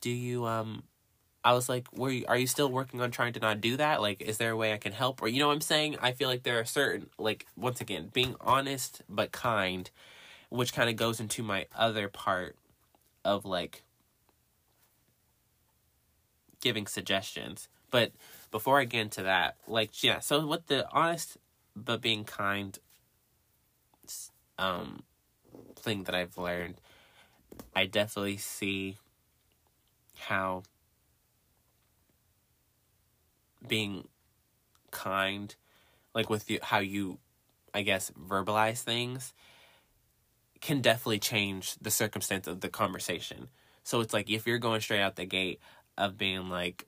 do 0.01 0.09
you, 0.09 0.45
um, 0.45 0.83
I 1.45 1.53
was 1.53 1.69
like, 1.69 1.87
were 1.93 2.11
you, 2.11 2.25
are 2.27 2.37
you 2.37 2.47
still 2.47 2.69
working 2.69 2.99
on 2.99 3.11
trying 3.11 3.33
to 3.33 3.39
not 3.39 3.61
do 3.61 3.77
that? 3.77 4.01
Like, 4.01 4.21
is 4.21 4.37
there 4.37 4.51
a 4.51 4.57
way 4.57 4.73
I 4.73 4.77
can 4.77 4.91
help? 4.91 5.21
Or, 5.21 5.29
you 5.29 5.39
know 5.39 5.47
what 5.47 5.53
I'm 5.53 5.61
saying? 5.61 5.95
I 6.01 6.11
feel 6.11 6.27
like 6.27 6.43
there 6.43 6.59
are 6.59 6.65
certain, 6.65 7.09
like, 7.17 7.45
once 7.55 7.79
again, 7.79 8.09
being 8.11 8.35
honest 8.41 9.01
but 9.07 9.31
kind, 9.31 9.89
which 10.49 10.73
kind 10.73 10.89
of 10.89 10.97
goes 10.97 11.21
into 11.21 11.41
my 11.41 11.67
other 11.73 12.09
part 12.09 12.57
of 13.23 13.45
like 13.45 13.83
giving 16.61 16.87
suggestions. 16.87 17.67
But 17.91 18.11
before 18.51 18.79
I 18.79 18.85
get 18.85 19.01
into 19.01 19.23
that, 19.23 19.55
like 19.67 20.03
yeah, 20.03 20.19
so 20.19 20.45
what 20.45 20.67
the 20.67 20.87
honest 20.91 21.37
but 21.75 22.01
being 22.01 22.23
kind 22.23 22.77
um 24.57 25.03
thing 25.75 26.03
that 26.03 26.15
I've 26.15 26.37
learned, 26.37 26.81
I 27.75 27.85
definitely 27.85 28.37
see 28.37 28.97
how 30.17 30.63
being 33.65 34.07
kind 34.91 35.55
like 36.13 36.29
with 36.29 36.49
you, 36.49 36.59
how 36.61 36.79
you 36.79 37.19
I 37.73 37.81
guess 37.83 38.11
verbalize 38.11 38.81
things 38.81 39.33
can 40.59 40.81
definitely 40.81 41.19
change 41.19 41.75
the 41.75 41.91
circumstance 41.91 42.47
of 42.47 42.61
the 42.61 42.69
conversation. 42.69 43.49
So 43.83 44.01
it's 44.01 44.13
like 44.13 44.29
if 44.29 44.47
you're 44.47 44.57
going 44.57 44.81
straight 44.81 45.01
out 45.01 45.15
the 45.15 45.25
gate 45.25 45.59
of 45.97 46.17
being 46.17 46.49
like 46.49 46.85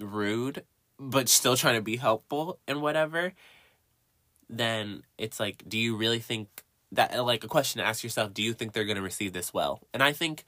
rude 0.00 0.64
but 0.98 1.28
still 1.28 1.56
trying 1.56 1.76
to 1.76 1.82
be 1.82 1.96
helpful 1.96 2.58
and 2.66 2.82
whatever, 2.82 3.32
then 4.48 5.02
it's 5.16 5.38
like 5.38 5.62
do 5.68 5.78
you 5.78 5.96
really 5.96 6.20
think 6.20 6.64
that 6.92 7.16
like 7.24 7.44
a 7.44 7.48
question 7.48 7.80
to 7.80 7.86
ask 7.86 8.02
yourself, 8.02 8.32
do 8.32 8.42
you 8.42 8.52
think 8.52 8.72
they're 8.72 8.84
going 8.84 8.96
to 8.96 9.02
receive 9.02 9.32
this 9.32 9.52
well? 9.52 9.80
And 9.92 10.02
I 10.02 10.12
think 10.12 10.44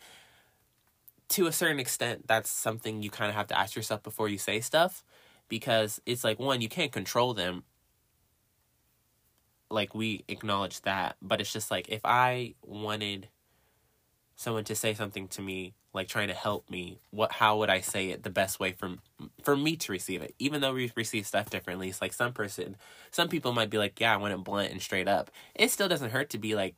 to 1.31 1.47
a 1.47 1.53
certain 1.53 1.79
extent 1.79 2.27
that's 2.27 2.51
something 2.51 3.03
you 3.03 3.11
kind 3.11 3.31
of 3.31 3.37
have 3.37 3.47
to 3.47 3.59
ask 3.59 3.77
yourself 3.77 4.03
before 4.03 4.29
you 4.29 4.37
say 4.37 4.61
stuff 4.61 5.05
because 5.49 6.01
it's 6.05 6.25
like 6.25 6.39
one 6.39 6.61
you 6.61 6.69
can't 6.69 6.93
control 6.93 7.35
them 7.35 7.63
like 9.71 9.95
we 9.95 10.25
acknowledge 10.29 10.83
that 10.83 11.17
but 11.23 11.41
it's 11.41 11.53
just 11.53 11.71
like 11.71 11.89
if 11.89 12.01
i 12.05 12.55
wanted 12.63 13.29
someone 14.35 14.65
to 14.65 14.75
say 14.75 14.93
something 14.93 15.29
to 15.29 15.41
me 15.41 15.75
like 15.93 16.09
trying 16.09 16.29
to 16.29 16.35
help 16.35 16.71
me 16.71 17.01
what 17.11 17.33
how 17.33 17.59
would 17.59 17.71
i 17.71 17.81
say 17.81 18.11
it 18.11 18.23
the 18.23 18.31
best 18.31 18.61
way 18.61 18.73
for 18.73 18.95
for 19.43 19.57
me 19.57 19.77
to 19.77 19.93
receive 19.93 20.23
it? 20.23 20.35
Even 20.39 20.61
though 20.61 20.73
we 20.73 20.93
receive 20.95 21.27
stuff 21.27 21.51
differently 21.51 21.89
it's 21.89 22.01
like 22.01 22.13
some 22.13 22.33
person 22.33 22.77
some 23.11 23.29
people 23.29 23.53
might 23.53 23.71
be 23.71 23.79
like 23.79 23.99
yeah 24.01 24.15
i 24.15 24.17
want 24.17 24.33
it 24.33 24.45
blunt 24.45 24.73
and 24.73 24.81
straight 24.81 25.09
up. 25.09 25.31
It 25.55 25.71
still 25.71 25.89
doesn't 25.89 26.11
hurt 26.11 26.31
to 26.31 26.39
be 26.39 26.55
like 26.55 26.75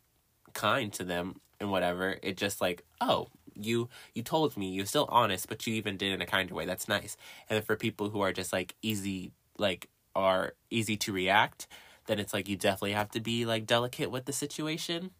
kind 0.54 0.92
to 0.94 1.04
them 1.04 1.40
and 1.60 1.70
whatever. 1.70 2.18
It 2.22 2.36
just 2.36 2.60
like 2.60 2.84
oh 3.00 3.28
you 3.54 3.88
you 4.14 4.22
told 4.22 4.56
me. 4.56 4.70
You're 4.70 4.86
still 4.86 5.06
honest 5.10 5.48
but 5.48 5.66
you 5.66 5.74
even 5.74 5.96
did 5.96 6.12
in 6.12 6.22
a 6.22 6.26
kinder 6.26 6.54
way. 6.54 6.66
That's 6.66 6.88
nice. 6.88 7.16
And 7.50 7.64
for 7.64 7.76
people 7.76 8.10
who 8.10 8.20
are 8.20 8.32
just 8.32 8.52
like 8.52 8.74
easy 8.82 9.32
like 9.58 9.88
are 10.14 10.54
easy 10.70 10.96
to 10.96 11.12
react 11.12 11.66
then 12.06 12.18
it's 12.18 12.32
like 12.32 12.48
you 12.48 12.56
definitely 12.56 12.92
have 12.92 13.10
to 13.10 13.20
be 13.20 13.44
like 13.44 13.66
delicate 13.66 14.10
with 14.10 14.24
the 14.24 14.32
situation. 14.32 15.10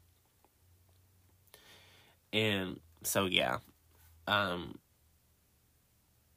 And 2.33 2.81
so 3.03 3.27
yeah. 3.27 3.59
Um 4.27 4.79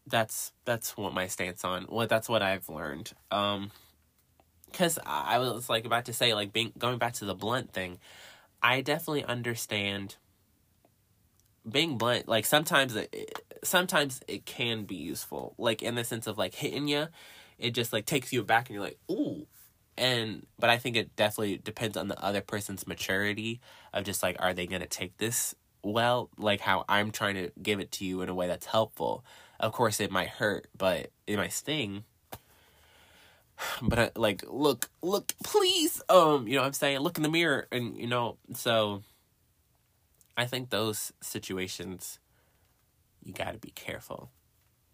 that's 0.08 0.52
that's 0.66 0.96
what 0.96 1.14
my 1.14 1.28
stance 1.28 1.66
on 1.66 1.84
what 1.84 2.10
that's 2.10 2.30
what 2.30 2.42
I've 2.42 2.70
learned. 2.70 3.14
Um 3.32 3.72
cuz 4.74 5.00
I 5.06 5.40
was 5.40 5.70
like 5.70 5.86
about 5.86 6.06
to 6.06 6.14
say 6.14 6.34
like 6.34 6.54
being 6.54 6.74
going 6.78 6.98
back 6.98 7.14
to 7.14 7.26
the 7.26 7.36
blunt 7.36 7.74
thing. 7.74 8.00
I 8.62 8.82
definitely 8.82 9.24
understand 9.26 10.18
being 11.70 11.98
blunt 11.98 12.28
like 12.28 12.46
sometimes 12.46 12.96
it, 12.96 13.42
sometimes 13.64 14.22
it 14.28 14.46
can 14.46 14.84
be 14.84 14.96
useful 14.96 15.56
like 15.58 15.82
in 15.82 15.96
the 15.96 16.04
sense 16.04 16.28
of 16.28 16.38
like 16.38 16.54
hitting 16.54 16.88
you 16.88 17.08
it 17.58 17.72
just 17.72 17.92
like 17.92 18.06
takes 18.06 18.32
you 18.32 18.44
back 18.44 18.70
and 18.70 18.76
you're 18.76 18.84
like 18.84 19.00
ooh 19.10 19.48
and 19.98 20.46
but 20.60 20.70
i 20.70 20.78
think 20.78 20.96
it 20.96 21.16
definitely 21.16 21.58
depends 21.58 21.98
on 21.98 22.08
the 22.08 22.24
other 22.24 22.42
person's 22.42 22.86
maturity 22.86 23.60
of 23.94 24.04
just 24.04 24.22
like 24.22 24.36
are 24.40 24.54
they 24.54 24.68
to 24.68 24.86
take 24.86 25.18
this 25.18 25.56
well 25.86 26.30
like 26.38 26.62
how 26.62 26.84
i'm 26.90 27.12
trying 27.12 27.36
to 27.36 27.52
give 27.62 27.80
it 27.80 27.92
to 27.92 28.06
you 28.06 28.22
in 28.22 28.30
a 28.30 28.34
way 28.34 28.48
that's 28.48 28.66
helpful 28.66 29.24
of 29.60 29.72
course 29.72 30.00
it 30.00 30.12
might 30.12 30.28
hurt 30.28 30.68
but 30.78 31.12
it 31.28 31.38
might 31.38 31.54
sting 31.54 32.04
but 33.82 34.00
I, 34.00 34.12
like 34.16 34.44
look 34.48 34.90
look 35.02 35.34
please 35.44 36.02
um 36.10 36.48
you 36.48 36.56
know 36.56 36.64
i'm 36.64 36.74
saying 36.74 37.00
look 37.00 37.18
in 37.18 37.24
the 37.24 37.30
mirror 37.30 37.68
and 37.72 37.96
you 37.98 38.08
know 38.08 38.38
so 38.54 39.04
i 40.36 40.46
think 40.46 40.72
those 40.72 41.14
situations 41.22 42.20
you 43.24 43.34
got 43.34 43.54
to 43.54 43.60
be 43.60 43.72
careful 43.72 44.32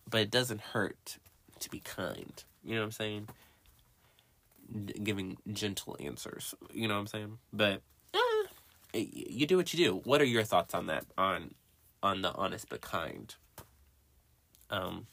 but 0.10 0.22
it 0.22 0.32
doesn't 0.32 0.62
hurt 0.62 1.18
to 1.60 1.70
be 1.70 1.80
kind 1.80 2.44
you 2.64 2.76
know 2.76 2.82
what 2.82 2.86
i'm 2.86 2.92
saying 2.92 3.28
giving 5.04 5.38
gentle 5.52 5.98
answers. 6.00 6.56
You 6.74 6.88
know 6.88 6.96
what 6.96 7.02
I'm 7.02 7.08
saying? 7.08 7.38
But 7.52 7.82
you 8.94 9.46
do 9.46 9.58
what 9.58 9.74
you 9.74 9.86
do. 9.86 10.02
What 10.04 10.22
are 10.22 10.26
your 10.26 10.44
thoughts 10.44 10.74
on 10.74 10.88
that? 10.88 11.06
On 11.18 11.54
on 12.04 12.22
the 12.22 12.34
honest 12.34 12.68
but 12.70 12.82
kind 12.82 13.34
um 14.70 15.08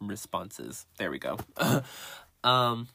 responses. 0.00 0.86
There 0.98 1.10
we 1.10 1.18
go. 1.18 1.38
um 2.44 2.88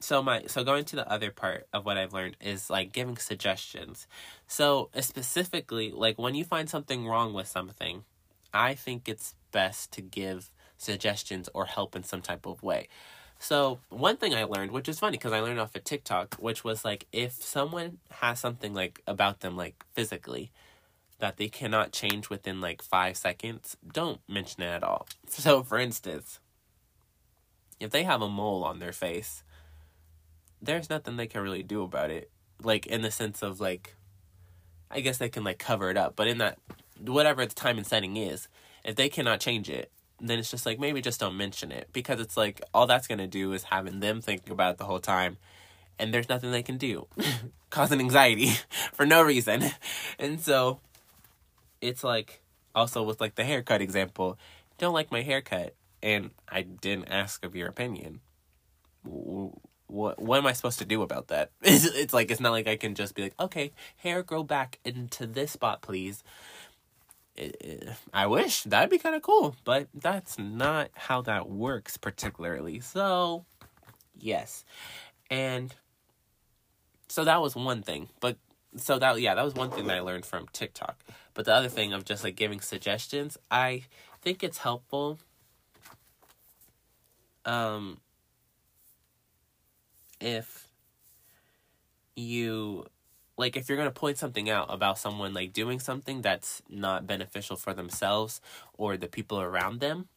so 0.00 0.22
my 0.22 0.44
so 0.46 0.64
going 0.64 0.84
to 0.86 0.96
the 0.96 1.10
other 1.10 1.30
part 1.30 1.66
of 1.72 1.84
what 1.84 1.96
I've 1.96 2.12
learned 2.12 2.36
is 2.40 2.68
like 2.68 2.92
giving 2.92 3.16
suggestions. 3.16 4.06
So 4.46 4.90
specifically 5.00 5.92
like 5.92 6.18
when 6.18 6.34
you 6.34 6.44
find 6.44 6.68
something 6.68 7.06
wrong 7.06 7.32
with 7.32 7.46
something, 7.46 8.04
I 8.52 8.74
think 8.74 9.08
it's 9.08 9.34
best 9.52 9.92
to 9.92 10.02
give 10.02 10.50
suggestions 10.76 11.48
or 11.54 11.66
help 11.66 11.94
in 11.94 12.02
some 12.02 12.20
type 12.20 12.46
of 12.46 12.62
way. 12.62 12.88
So 13.42 13.80
one 13.88 14.18
thing 14.18 14.36
I 14.36 14.44
learned, 14.44 14.70
which 14.70 14.88
is 14.88 15.00
funny 15.00 15.18
because 15.18 15.32
I 15.32 15.40
learned 15.40 15.58
off 15.58 15.74
of 15.74 15.82
TikTok, 15.82 16.36
which 16.36 16.62
was 16.62 16.84
like 16.84 17.08
if 17.10 17.32
someone 17.32 17.98
has 18.12 18.38
something 18.38 18.72
like 18.72 19.02
about 19.04 19.40
them 19.40 19.56
like 19.56 19.84
physically 19.94 20.52
that 21.18 21.38
they 21.38 21.48
cannot 21.48 21.90
change 21.90 22.30
within 22.30 22.60
like 22.60 22.82
five 22.82 23.16
seconds, 23.16 23.76
don't 23.92 24.20
mention 24.28 24.62
it 24.62 24.68
at 24.68 24.84
all. 24.84 25.08
So 25.26 25.64
for 25.64 25.78
instance, 25.78 26.38
if 27.80 27.90
they 27.90 28.04
have 28.04 28.22
a 28.22 28.28
mole 28.28 28.62
on 28.62 28.78
their 28.78 28.92
face, 28.92 29.42
there's 30.62 30.88
nothing 30.88 31.16
they 31.16 31.26
can 31.26 31.42
really 31.42 31.64
do 31.64 31.82
about 31.82 32.12
it. 32.12 32.30
Like 32.62 32.86
in 32.86 33.02
the 33.02 33.10
sense 33.10 33.42
of 33.42 33.60
like 33.60 33.96
I 34.88 35.00
guess 35.00 35.18
they 35.18 35.28
can 35.28 35.42
like 35.42 35.58
cover 35.58 35.90
it 35.90 35.96
up, 35.96 36.14
but 36.14 36.28
in 36.28 36.38
that 36.38 36.58
whatever 37.00 37.44
the 37.44 37.54
time 37.56 37.76
and 37.76 37.86
setting 37.88 38.16
is, 38.16 38.46
if 38.84 38.94
they 38.94 39.08
cannot 39.08 39.40
change 39.40 39.68
it, 39.68 39.90
then 40.22 40.38
it's 40.38 40.50
just 40.50 40.64
like 40.64 40.78
maybe 40.78 41.00
just 41.02 41.20
don't 41.20 41.36
mention 41.36 41.72
it. 41.72 41.88
Because 41.92 42.20
it's 42.20 42.36
like 42.36 42.62
all 42.72 42.86
that's 42.86 43.06
gonna 43.06 43.26
do 43.26 43.52
is 43.52 43.64
having 43.64 44.00
them 44.00 44.20
thinking 44.20 44.52
about 44.52 44.72
it 44.72 44.78
the 44.78 44.84
whole 44.84 45.00
time. 45.00 45.36
And 45.98 46.14
there's 46.14 46.28
nothing 46.28 46.52
they 46.52 46.62
can 46.62 46.78
do. 46.78 47.06
Causing 47.70 48.00
anxiety 48.00 48.52
for 48.92 49.04
no 49.04 49.22
reason. 49.22 49.64
And 50.18 50.40
so 50.40 50.80
it's 51.80 52.04
like 52.04 52.42
also 52.74 53.02
with 53.02 53.20
like 53.20 53.34
the 53.34 53.44
haircut 53.44 53.82
example 53.82 54.38
don't 54.78 54.94
like 54.94 55.10
my 55.10 55.22
haircut. 55.22 55.74
And 56.02 56.30
i 56.48 56.62
didn't 56.62 57.08
ask 57.08 57.44
of 57.44 57.54
your 57.54 57.68
opinion. 57.68 58.20
What 59.02 60.20
what 60.20 60.38
am 60.38 60.46
i 60.46 60.52
supposed 60.52 60.78
to 60.78 60.84
do 60.84 61.02
about 61.02 61.28
that? 61.28 61.50
It's, 61.62 61.84
it's 61.84 62.14
like 62.14 62.30
it's 62.30 62.40
not 62.40 62.52
like 62.52 62.66
i 62.66 62.76
can 62.76 62.94
just 62.94 63.14
be 63.14 63.22
like 63.22 63.34
okay 63.38 63.72
hair 63.96 64.22
grow 64.22 64.42
back 64.42 64.78
into 64.84 65.26
this 65.26 65.52
spot 65.52 65.82
please 65.82 66.22
I 68.12 68.26
wish 68.26 68.62
that'd 68.64 68.90
be 68.90 68.98
kind 68.98 69.14
of 69.14 69.22
cool, 69.22 69.56
but 69.64 69.88
that's 69.94 70.38
not 70.38 70.90
how 70.94 71.22
that 71.22 71.48
works 71.48 71.96
particularly. 71.96 72.80
So, 72.80 73.44
yes. 74.18 74.64
And 75.30 75.74
so 77.08 77.24
that 77.24 77.40
was 77.40 77.56
one 77.56 77.82
thing. 77.82 78.08
But 78.20 78.36
so 78.76 78.98
that 78.98 79.20
yeah, 79.20 79.34
that 79.34 79.44
was 79.44 79.54
one 79.54 79.70
thing 79.70 79.86
that 79.86 79.96
I 79.96 80.00
learned 80.00 80.26
from 80.26 80.46
TikTok. 80.52 80.98
But 81.34 81.46
the 81.46 81.54
other 81.54 81.68
thing 81.68 81.92
of 81.92 82.04
just 82.04 82.24
like 82.24 82.36
giving 82.36 82.60
suggestions, 82.60 83.38
I 83.50 83.84
think 84.20 84.42
it's 84.42 84.58
helpful 84.58 85.18
um 87.44 87.98
if 90.20 90.68
you 92.14 92.86
like 93.36 93.56
if 93.56 93.68
you're 93.68 93.78
going 93.78 93.88
to 93.88 94.00
point 94.00 94.18
something 94.18 94.50
out 94.50 94.66
about 94.68 94.98
someone 94.98 95.32
like 95.34 95.52
doing 95.52 95.80
something 95.80 96.22
that's 96.22 96.62
not 96.68 97.06
beneficial 97.06 97.56
for 97.56 97.72
themselves 97.72 98.40
or 98.74 98.96
the 98.96 99.08
people 99.08 99.40
around 99.40 99.80
them 99.80 100.08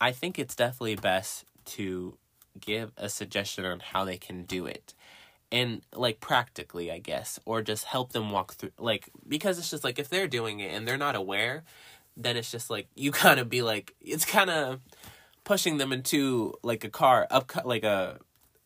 i 0.00 0.12
think 0.12 0.38
it's 0.38 0.54
definitely 0.54 0.96
best 0.96 1.44
to 1.64 2.16
give 2.58 2.92
a 2.96 3.08
suggestion 3.08 3.64
on 3.64 3.80
how 3.80 4.04
they 4.04 4.16
can 4.16 4.44
do 4.44 4.66
it. 4.66 4.94
And 5.52 5.82
like 5.94 6.18
practically 6.18 6.90
i 6.90 6.98
guess 6.98 7.38
or 7.44 7.62
just 7.62 7.84
help 7.84 8.12
them 8.12 8.32
walk 8.32 8.54
through 8.54 8.72
like 8.76 9.08
because 9.28 9.56
it's 9.56 9.70
just 9.70 9.84
like 9.84 10.00
if 10.00 10.08
they're 10.08 10.26
doing 10.26 10.58
it 10.58 10.74
and 10.74 10.88
they're 10.88 10.96
not 10.96 11.14
aware 11.14 11.62
then 12.16 12.36
it's 12.36 12.50
just 12.50 12.70
like 12.70 12.88
you 12.96 13.12
kind 13.24 13.38
of 13.38 13.48
be 13.48 13.62
like 13.62 13.94
it's 14.00 14.24
kind 14.24 14.50
of 14.50 14.80
pushing 15.44 15.76
them 15.76 15.92
into 15.92 16.54
like 16.64 16.82
a 16.82 16.88
car 16.88 17.28
up 17.30 17.52
like 17.64 17.84
a 17.84 18.18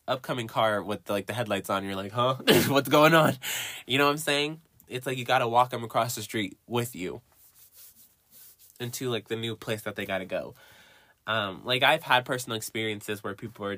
upcoming 0.09 0.47
car 0.47 0.81
with 0.81 1.09
like 1.09 1.27
the 1.27 1.33
headlights 1.33 1.69
on, 1.69 1.85
you're 1.85 1.95
like, 1.95 2.11
huh, 2.11 2.35
what's 2.67 2.89
going 2.89 3.13
on? 3.13 3.37
You 3.87 3.97
know 3.97 4.05
what 4.05 4.11
I'm 4.11 4.17
saying? 4.17 4.61
It's 4.87 5.05
like 5.05 5.17
you 5.17 5.25
gotta 5.25 5.47
walk 5.47 5.69
them 5.69 5.83
across 5.83 6.15
the 6.15 6.21
street 6.21 6.57
with 6.67 6.95
you 6.95 7.21
into 8.79 9.09
like 9.09 9.27
the 9.27 9.35
new 9.35 9.55
place 9.55 9.83
that 9.83 9.95
they 9.95 10.05
gotta 10.05 10.25
go. 10.25 10.55
Um, 11.27 11.61
like 11.63 11.83
I've 11.83 12.03
had 12.03 12.25
personal 12.25 12.57
experiences 12.57 13.23
where 13.23 13.35
people 13.35 13.65
are, 13.65 13.77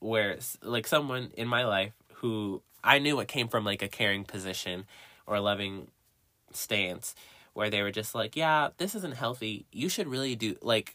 where 0.00 0.38
like 0.62 0.86
someone 0.86 1.30
in 1.36 1.46
my 1.46 1.64
life 1.64 1.92
who 2.14 2.62
I 2.82 2.98
knew 2.98 3.20
it 3.20 3.28
came 3.28 3.48
from 3.48 3.64
like 3.64 3.82
a 3.82 3.88
caring 3.88 4.24
position 4.24 4.84
or 5.26 5.36
a 5.36 5.40
loving 5.40 5.88
stance 6.52 7.14
where 7.52 7.70
they 7.70 7.82
were 7.82 7.90
just 7.90 8.14
like, 8.14 8.36
yeah, 8.36 8.68
this 8.78 8.94
isn't 8.94 9.14
healthy. 9.14 9.66
You 9.72 9.88
should 9.88 10.06
really 10.06 10.36
do, 10.36 10.56
like, 10.62 10.94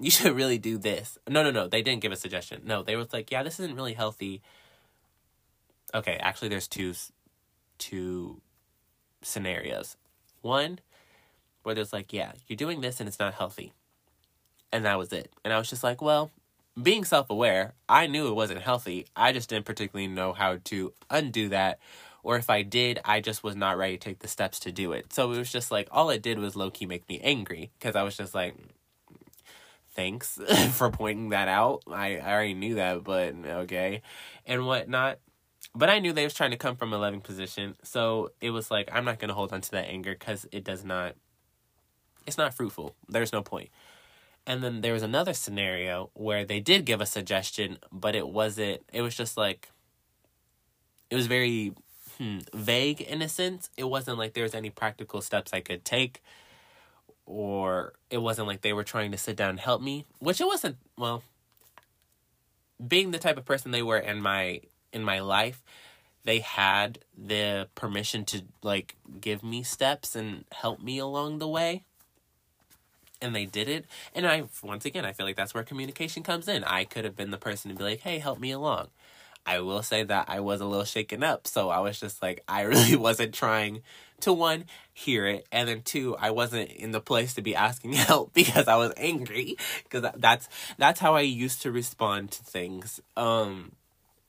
you 0.02 0.10
should 0.10 0.34
really 0.34 0.58
do 0.58 0.78
this. 0.78 1.18
No, 1.28 1.42
no, 1.42 1.50
no. 1.50 1.68
They 1.68 1.82
didn't 1.82 2.00
give 2.00 2.10
a 2.10 2.16
suggestion. 2.16 2.62
No, 2.64 2.82
they 2.82 2.96
were 2.96 3.06
like, 3.12 3.30
yeah, 3.30 3.42
this 3.42 3.60
isn't 3.60 3.76
really 3.76 3.92
healthy. 3.92 4.40
Okay, 5.94 6.16
actually, 6.20 6.48
there's 6.48 6.68
two, 6.68 6.94
two 7.78 8.40
scenarios. 9.20 9.96
One, 10.40 10.80
where 11.62 11.74
there's 11.74 11.92
like, 11.92 12.14
yeah, 12.14 12.32
you're 12.46 12.56
doing 12.56 12.80
this 12.80 12.98
and 12.98 13.08
it's 13.08 13.18
not 13.18 13.34
healthy. 13.34 13.74
And 14.72 14.86
that 14.86 14.98
was 14.98 15.12
it. 15.12 15.30
And 15.44 15.52
I 15.52 15.58
was 15.58 15.68
just 15.68 15.84
like, 15.84 16.00
well, 16.00 16.30
being 16.80 17.04
self 17.04 17.28
aware, 17.28 17.74
I 17.86 18.06
knew 18.06 18.28
it 18.28 18.34
wasn't 18.34 18.62
healthy. 18.62 19.06
I 19.14 19.32
just 19.32 19.50
didn't 19.50 19.66
particularly 19.66 20.06
know 20.06 20.32
how 20.32 20.58
to 20.64 20.94
undo 21.10 21.50
that. 21.50 21.78
Or 22.22 22.36
if 22.36 22.48
I 22.48 22.62
did, 22.62 23.00
I 23.04 23.20
just 23.20 23.42
was 23.42 23.56
not 23.56 23.76
ready 23.76 23.98
to 23.98 23.98
take 23.98 24.20
the 24.20 24.28
steps 24.28 24.60
to 24.60 24.72
do 24.72 24.92
it. 24.92 25.12
So 25.12 25.30
it 25.32 25.38
was 25.38 25.52
just 25.52 25.70
like, 25.70 25.88
all 25.90 26.08
it 26.10 26.22
did 26.22 26.38
was 26.38 26.56
low 26.56 26.70
key 26.70 26.86
make 26.86 27.06
me 27.08 27.20
angry. 27.22 27.70
Because 27.78 27.96
I 27.96 28.02
was 28.02 28.16
just 28.16 28.34
like, 28.34 28.54
thanks 30.00 30.38
for 30.72 30.90
pointing 30.90 31.28
that 31.28 31.48
out. 31.48 31.82
I, 31.86 32.16
I 32.16 32.32
already 32.32 32.54
knew 32.54 32.76
that, 32.76 33.04
but 33.04 33.34
okay. 33.44 34.00
And 34.46 34.66
whatnot. 34.66 35.18
But 35.74 35.90
I 35.90 35.98
knew 35.98 36.12
they 36.12 36.24
was 36.24 36.34
trying 36.34 36.52
to 36.52 36.56
come 36.56 36.74
from 36.74 36.92
a 36.92 36.98
loving 36.98 37.20
position. 37.20 37.76
So 37.82 38.30
it 38.40 38.50
was 38.50 38.70
like, 38.70 38.88
I'm 38.92 39.04
not 39.04 39.18
going 39.18 39.28
to 39.28 39.34
hold 39.34 39.52
on 39.52 39.60
to 39.60 39.70
that 39.72 39.88
anger 39.88 40.16
because 40.18 40.46
it 40.52 40.64
does 40.64 40.84
not, 40.84 41.16
it's 42.26 42.38
not 42.38 42.54
fruitful. 42.54 42.96
There's 43.08 43.32
no 43.32 43.42
point. 43.42 43.68
And 44.46 44.64
then 44.64 44.80
there 44.80 44.94
was 44.94 45.02
another 45.02 45.34
scenario 45.34 46.10
where 46.14 46.46
they 46.46 46.60
did 46.60 46.86
give 46.86 47.02
a 47.02 47.06
suggestion, 47.06 47.78
but 47.92 48.16
it 48.16 48.26
wasn't, 48.26 48.80
it 48.92 49.02
was 49.02 49.14
just 49.14 49.36
like, 49.36 49.68
it 51.10 51.14
was 51.14 51.26
very 51.26 51.74
hmm, 52.16 52.38
vague 52.54 53.02
in 53.02 53.20
a 53.20 53.28
sense. 53.28 53.68
It 53.76 53.84
wasn't 53.84 54.16
like 54.16 54.32
there 54.32 54.44
was 54.44 54.54
any 54.54 54.70
practical 54.70 55.20
steps 55.20 55.52
I 55.52 55.60
could 55.60 55.84
take, 55.84 56.22
or 57.30 57.92
it 58.10 58.18
wasn't 58.18 58.48
like 58.48 58.60
they 58.60 58.72
were 58.72 58.84
trying 58.84 59.12
to 59.12 59.18
sit 59.18 59.36
down 59.36 59.50
and 59.50 59.60
help 59.60 59.80
me, 59.80 60.04
which 60.18 60.40
it 60.40 60.46
wasn't, 60.46 60.76
well, 60.98 61.22
being 62.86 63.10
the 63.10 63.18
type 63.18 63.38
of 63.38 63.44
person 63.44 63.70
they 63.70 63.82
were 63.82 63.98
in 63.98 64.20
my 64.20 64.60
in 64.92 65.04
my 65.04 65.20
life 65.20 65.62
they 66.24 66.40
had 66.40 66.98
the 67.16 67.68
permission 67.74 68.24
to 68.24 68.42
like 68.62 68.96
give 69.20 69.42
me 69.42 69.62
steps 69.62 70.14
and 70.14 70.44
help 70.52 70.82
me 70.82 70.98
along 70.98 71.38
the 71.38 71.48
way 71.48 71.84
and 73.22 73.34
they 73.34 73.44
did 73.44 73.68
it. 73.68 73.84
And 74.14 74.26
I, 74.26 74.44
once 74.62 74.84
again, 74.84 75.04
I 75.04 75.12
feel 75.12 75.26
like 75.26 75.36
that's 75.36 75.54
where 75.54 75.62
communication 75.62 76.22
comes 76.22 76.48
in. 76.48 76.64
I 76.64 76.84
could 76.84 77.04
have 77.04 77.16
been 77.16 77.30
the 77.30 77.36
person 77.36 77.70
to 77.70 77.76
be 77.76 77.84
like, 77.84 78.00
hey, 78.00 78.18
help 78.18 78.40
me 78.40 78.50
along. 78.50 78.88
I 79.46 79.60
will 79.60 79.82
say 79.82 80.02
that 80.04 80.26
I 80.28 80.40
was 80.40 80.60
a 80.60 80.66
little 80.66 80.84
shaken 80.84 81.22
up. 81.22 81.46
So 81.46 81.70
I 81.70 81.80
was 81.80 81.98
just 81.98 82.22
like, 82.22 82.42
I 82.48 82.62
really 82.62 82.96
wasn't 82.96 83.34
trying 83.34 83.82
to 84.20 84.32
one, 84.32 84.66
hear 84.92 85.26
it. 85.26 85.46
And 85.50 85.68
then 85.68 85.82
two, 85.82 86.16
I 86.18 86.30
wasn't 86.30 86.70
in 86.70 86.90
the 86.90 87.00
place 87.00 87.34
to 87.34 87.42
be 87.42 87.54
asking 87.54 87.92
help 87.94 88.34
because 88.34 88.68
I 88.68 88.76
was 88.76 88.92
angry. 88.96 89.56
Because 89.84 90.10
that's, 90.16 90.48
that's 90.78 91.00
how 91.00 91.14
I 91.14 91.22
used 91.22 91.62
to 91.62 91.72
respond 91.72 92.32
to 92.32 92.42
things. 92.42 93.00
Um, 93.16 93.72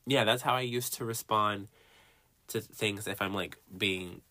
yeah, 0.05 0.23
that's 0.23 0.41
how 0.41 0.55
I 0.55 0.61
used 0.61 0.93
to 0.95 1.05
respond 1.05 1.67
to 2.47 2.61
things 2.61 3.07
if 3.07 3.21
I'm 3.21 3.33
like 3.33 3.57
being 3.75 4.21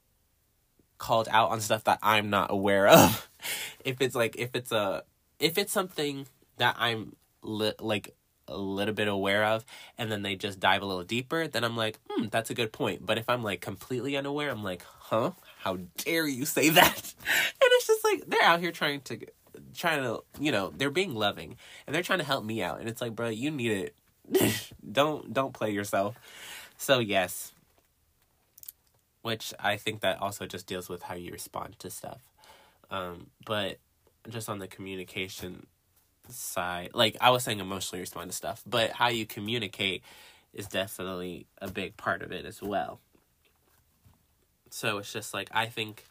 called 0.99 1.29
out 1.31 1.51
on 1.51 1.61
stuff 1.61 1.85
that 1.85 1.99
I'm 2.03 2.31
not 2.31 2.51
aware 2.51 2.87
of. 2.87 3.29
if 3.85 4.01
it's 4.01 4.15
like 4.15 4.37
if 4.37 4.55
it's 4.55 4.71
a 4.71 5.03
if 5.39 5.59
it's 5.59 5.73
something 5.73 6.27
that 6.59 6.77
I'm 6.79 7.17
li- 7.43 7.75
like 7.81 8.15
a 8.51 8.57
little 8.57 8.95
bit 8.95 9.09
aware 9.09 9.45
of 9.45 9.65
and 9.97 10.11
then 10.11 10.23
they 10.23 10.37
just 10.37 10.61
dive 10.61 10.83
a 10.83 10.87
little 10.87 11.05
deeper, 11.05 11.47
then 11.47 11.65
I'm 11.65 11.77
like, 11.77 11.99
"Hmm, 12.09 12.27
that's 12.29 12.51
a 12.51 12.55
good 12.55 12.73
point." 12.73 13.07
But 13.07 13.19
if 13.19 13.29
I'm 13.29 13.43
like 13.43 13.61
completely 13.61 14.17
unaware, 14.17 14.51
I'm 14.51 14.65
like, 14.65 14.85
"Huh? 14.85 15.33
How 15.61 15.79
dare 15.99 16.27
you 16.27 16.45
say 16.45 16.69
that?" 16.81 17.15
and 17.19 17.71
it's 17.73 17.87
just 17.87 18.05
like 18.05 18.25
they're 18.27 18.43
out 18.43 18.61
here 18.61 18.73
trying 18.73 19.01
to 19.03 19.19
trying 19.75 20.03
to, 20.03 20.23
you 20.39 20.53
know, 20.53 20.73
they're 20.77 20.91
being 20.91 21.15
loving 21.15 21.57
and 21.87 21.95
they're 21.95 22.03
trying 22.03 22.19
to 22.19 22.25
help 22.25 22.45
me 22.45 22.63
out. 22.63 22.81
And 22.81 22.89
it's 22.89 23.01
like, 23.01 23.15
"Bro, 23.15 23.29
you 23.29 23.51
need 23.51 23.93
it. 24.31 24.71
don't 24.93 25.33
don't 25.33 25.55
play 25.55 25.71
yourself." 25.71 26.17
So, 26.77 26.99
yes, 26.99 27.53
which 29.23 29.53
I 29.59 29.77
think 29.77 30.01
that 30.01 30.21
also 30.21 30.47
just 30.47 30.67
deals 30.67 30.89
with 30.89 31.03
how 31.03 31.15
you 31.15 31.33
respond 31.33 31.79
to 31.81 31.91
stuff. 31.91 32.21
Um, 32.91 33.29
but 33.45 33.79
just 34.29 34.49
on 34.49 34.59
the 34.59 34.67
communication 34.67 35.67
side, 36.31 36.91
like 36.95 37.17
I 37.21 37.31
was 37.31 37.45
saying, 37.45 37.61
emotionally 37.61 38.01
respond 38.01 38.31
to 38.31 38.37
stuff, 38.37 38.63
but 38.67 38.91
how 38.91 39.09
you 39.09 39.27
communicate 39.27 40.03
is 40.53 40.67
definitely 40.67 41.47
a 41.59 41.71
big 41.71 41.97
part 41.97 42.23
of 42.23 42.33
it 42.33 42.45
as 42.45 42.63
well. 42.63 43.01
So 44.71 44.99
it's 44.99 45.13
just 45.13 45.35
like 45.35 45.49
I 45.53 45.67
think 45.67 46.05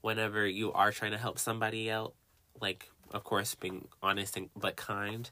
whenever 0.00 0.46
you 0.46 0.72
are 0.72 0.92
trying 0.92 1.12
to 1.12 1.18
help 1.18 1.38
somebody 1.38 1.90
out, 1.90 2.14
like 2.60 2.88
of 3.12 3.24
course 3.24 3.54
being 3.54 3.88
honest 4.02 4.36
and 4.36 4.50
but 4.56 4.76
kind, 4.76 5.30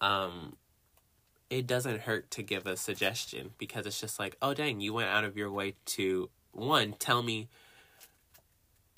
um, 0.00 0.56
it 1.50 1.66
doesn't 1.66 2.00
hurt 2.00 2.30
to 2.32 2.42
give 2.42 2.66
a 2.66 2.76
suggestion 2.76 3.50
because 3.58 3.86
it's 3.86 4.00
just 4.00 4.18
like, 4.18 4.36
oh 4.40 4.54
dang, 4.54 4.80
you 4.80 4.92
went 4.92 5.08
out 5.08 5.24
of 5.24 5.36
your 5.36 5.50
way 5.50 5.74
to 5.84 6.30
one 6.52 6.94
tell 6.98 7.22
me 7.22 7.48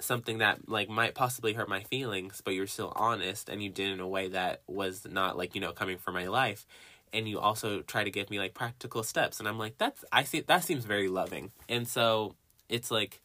something 0.00 0.38
that 0.38 0.68
like 0.68 0.88
might 0.88 1.14
possibly 1.14 1.52
hurt 1.52 1.68
my 1.68 1.82
feelings 1.82 2.42
but 2.44 2.54
you're 2.54 2.66
still 2.66 2.92
honest 2.96 3.48
and 3.48 3.62
you 3.62 3.70
did 3.70 3.90
in 3.90 4.00
a 4.00 4.08
way 4.08 4.28
that 4.28 4.62
was 4.66 5.06
not 5.08 5.36
like 5.36 5.54
you 5.54 5.60
know 5.60 5.72
coming 5.72 5.98
from 5.98 6.14
my 6.14 6.26
life. 6.26 6.66
And 7.12 7.28
you 7.28 7.38
also 7.38 7.80
try 7.82 8.02
to 8.02 8.10
give 8.10 8.28
me 8.28 8.40
like 8.40 8.54
practical 8.54 9.02
steps. 9.02 9.38
And 9.38 9.48
i'm 9.48 9.58
like 9.58 9.78
that's 9.78 10.04
i 10.12 10.24
see 10.24 10.40
that 10.40 10.64
seems 10.64 10.84
very 10.84 11.08
loving. 11.08 11.52
And 11.68 11.86
so 11.86 12.34
it's 12.68 12.90
like 12.90 13.20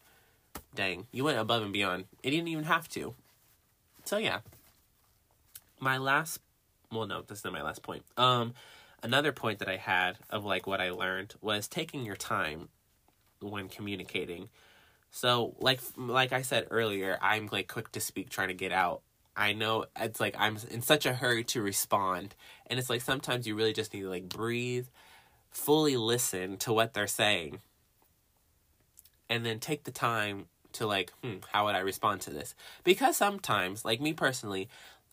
dang 0.75 1.07
you 1.11 1.23
went 1.23 1.39
above 1.39 1.63
and 1.63 1.73
beyond. 1.73 2.05
It 2.23 2.31
didn't 2.31 2.47
even 2.47 2.65
have 2.65 2.87
to. 2.89 3.15
So 4.05 4.17
yeah. 4.17 4.39
My 5.79 5.97
last 5.97 6.39
well 6.91 7.07
no 7.07 7.23
this 7.23 7.39
is 7.39 7.43
not 7.43 7.53
my 7.53 7.63
last 7.63 7.81
point. 7.81 8.03
Um 8.17 8.53
another 9.01 9.31
point 9.31 9.59
that 9.59 9.69
i 9.69 9.77
had 9.77 10.17
of 10.29 10.43
like 10.43 10.67
what 10.67 10.81
i 10.81 10.91
learned 10.91 11.33
was 11.41 11.69
taking 11.69 12.05
your 12.05 12.15
time 12.15 12.69
when 13.41 13.69
communicating. 13.69 14.49
So 15.11 15.55
like 15.59 15.81
like 15.97 16.33
I 16.33 16.41
said 16.41 16.67
earlier, 16.71 17.17
I'm 17.21 17.49
like 17.51 17.67
quick 17.67 17.91
to 17.93 17.99
speak 17.99 18.29
trying 18.29 18.49
to 18.49 18.53
get 18.53 18.71
out. 18.71 19.01
I 19.35 19.53
know 19.53 19.85
it's 19.99 20.19
like 20.19 20.35
I'm 20.37 20.57
in 20.69 20.81
such 20.81 21.05
a 21.05 21.13
hurry 21.13 21.43
to 21.45 21.61
respond 21.61 22.35
and 22.67 22.79
it's 22.79 22.89
like 22.89 23.01
sometimes 23.01 23.47
you 23.47 23.55
really 23.55 23.73
just 23.73 23.93
need 23.93 24.01
to 24.01 24.09
like 24.09 24.27
breathe, 24.29 24.87
fully 25.49 25.97
listen 25.97 26.57
to 26.57 26.73
what 26.73 26.93
they're 26.93 27.07
saying. 27.07 27.59
And 29.29 29.45
then 29.45 29.59
take 29.59 29.83
the 29.83 29.91
time 29.91 30.47
to 30.73 30.87
like, 30.87 31.11
hmm, 31.23 31.37
how 31.51 31.65
would 31.65 31.75
I 31.75 31.79
respond 31.79 32.21
to 32.21 32.31
this? 32.31 32.55
Because 32.83 33.15
sometimes, 33.15 33.85
like 33.85 34.01
me 34.01 34.13
personally, 34.13 34.69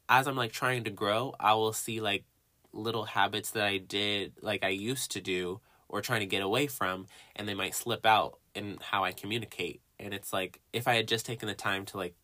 as 0.09 0.27
I'm 0.27 0.37
like 0.37 0.53
trying 0.53 0.85
to 0.85 0.91
grow, 0.91 1.35
I 1.39 1.55
will 1.55 1.73
see 1.73 2.01
like 2.01 2.25
little 2.73 3.05
habits 3.05 3.51
that 3.53 3.65
I 3.65 3.79
did 3.79 4.33
like 4.43 4.65
I 4.65 4.69
used 4.69 5.13
to 5.13 5.21
do 5.21 5.61
or 5.89 6.01
trying 6.01 6.21
to 6.21 6.27
get 6.27 6.43
away 6.43 6.67
from 6.67 7.07
and 7.35 7.49
they 7.49 7.55
might 7.55 7.75
slip 7.75 8.05
out 8.05 8.39
in 8.55 8.79
how 8.81 9.05
I 9.05 9.13
communicate. 9.13 9.81
And 9.99 10.13
it's 10.13 10.33
like 10.33 10.61
if 10.73 10.87
I 10.87 10.95
had 10.95 11.09
just 11.09 11.27
taken 11.27 11.49
the 11.49 11.55
time 11.55 11.85
to 11.87 11.97
like 11.97 12.15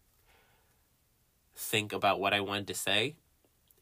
think 1.54 1.92
about 1.92 2.20
what 2.20 2.32
I 2.32 2.40
wanted 2.40 2.68
to 2.68 2.74
say, 2.74 3.16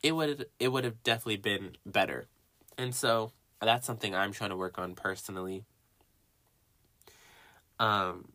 it 0.03 0.13
would 0.13 0.47
it 0.59 0.69
would 0.69 0.85
have 0.85 1.03
definitely 1.03 1.37
been 1.37 1.77
better. 1.85 2.29
And 2.79 2.95
so 2.95 3.33
that's 3.61 3.87
something 3.87 4.15
I'm 4.15 4.33
trying 4.33 4.51
to 4.51 4.57
work 4.57 4.79
on 4.79 4.95
personally. 4.95 5.65
Um 7.79 8.33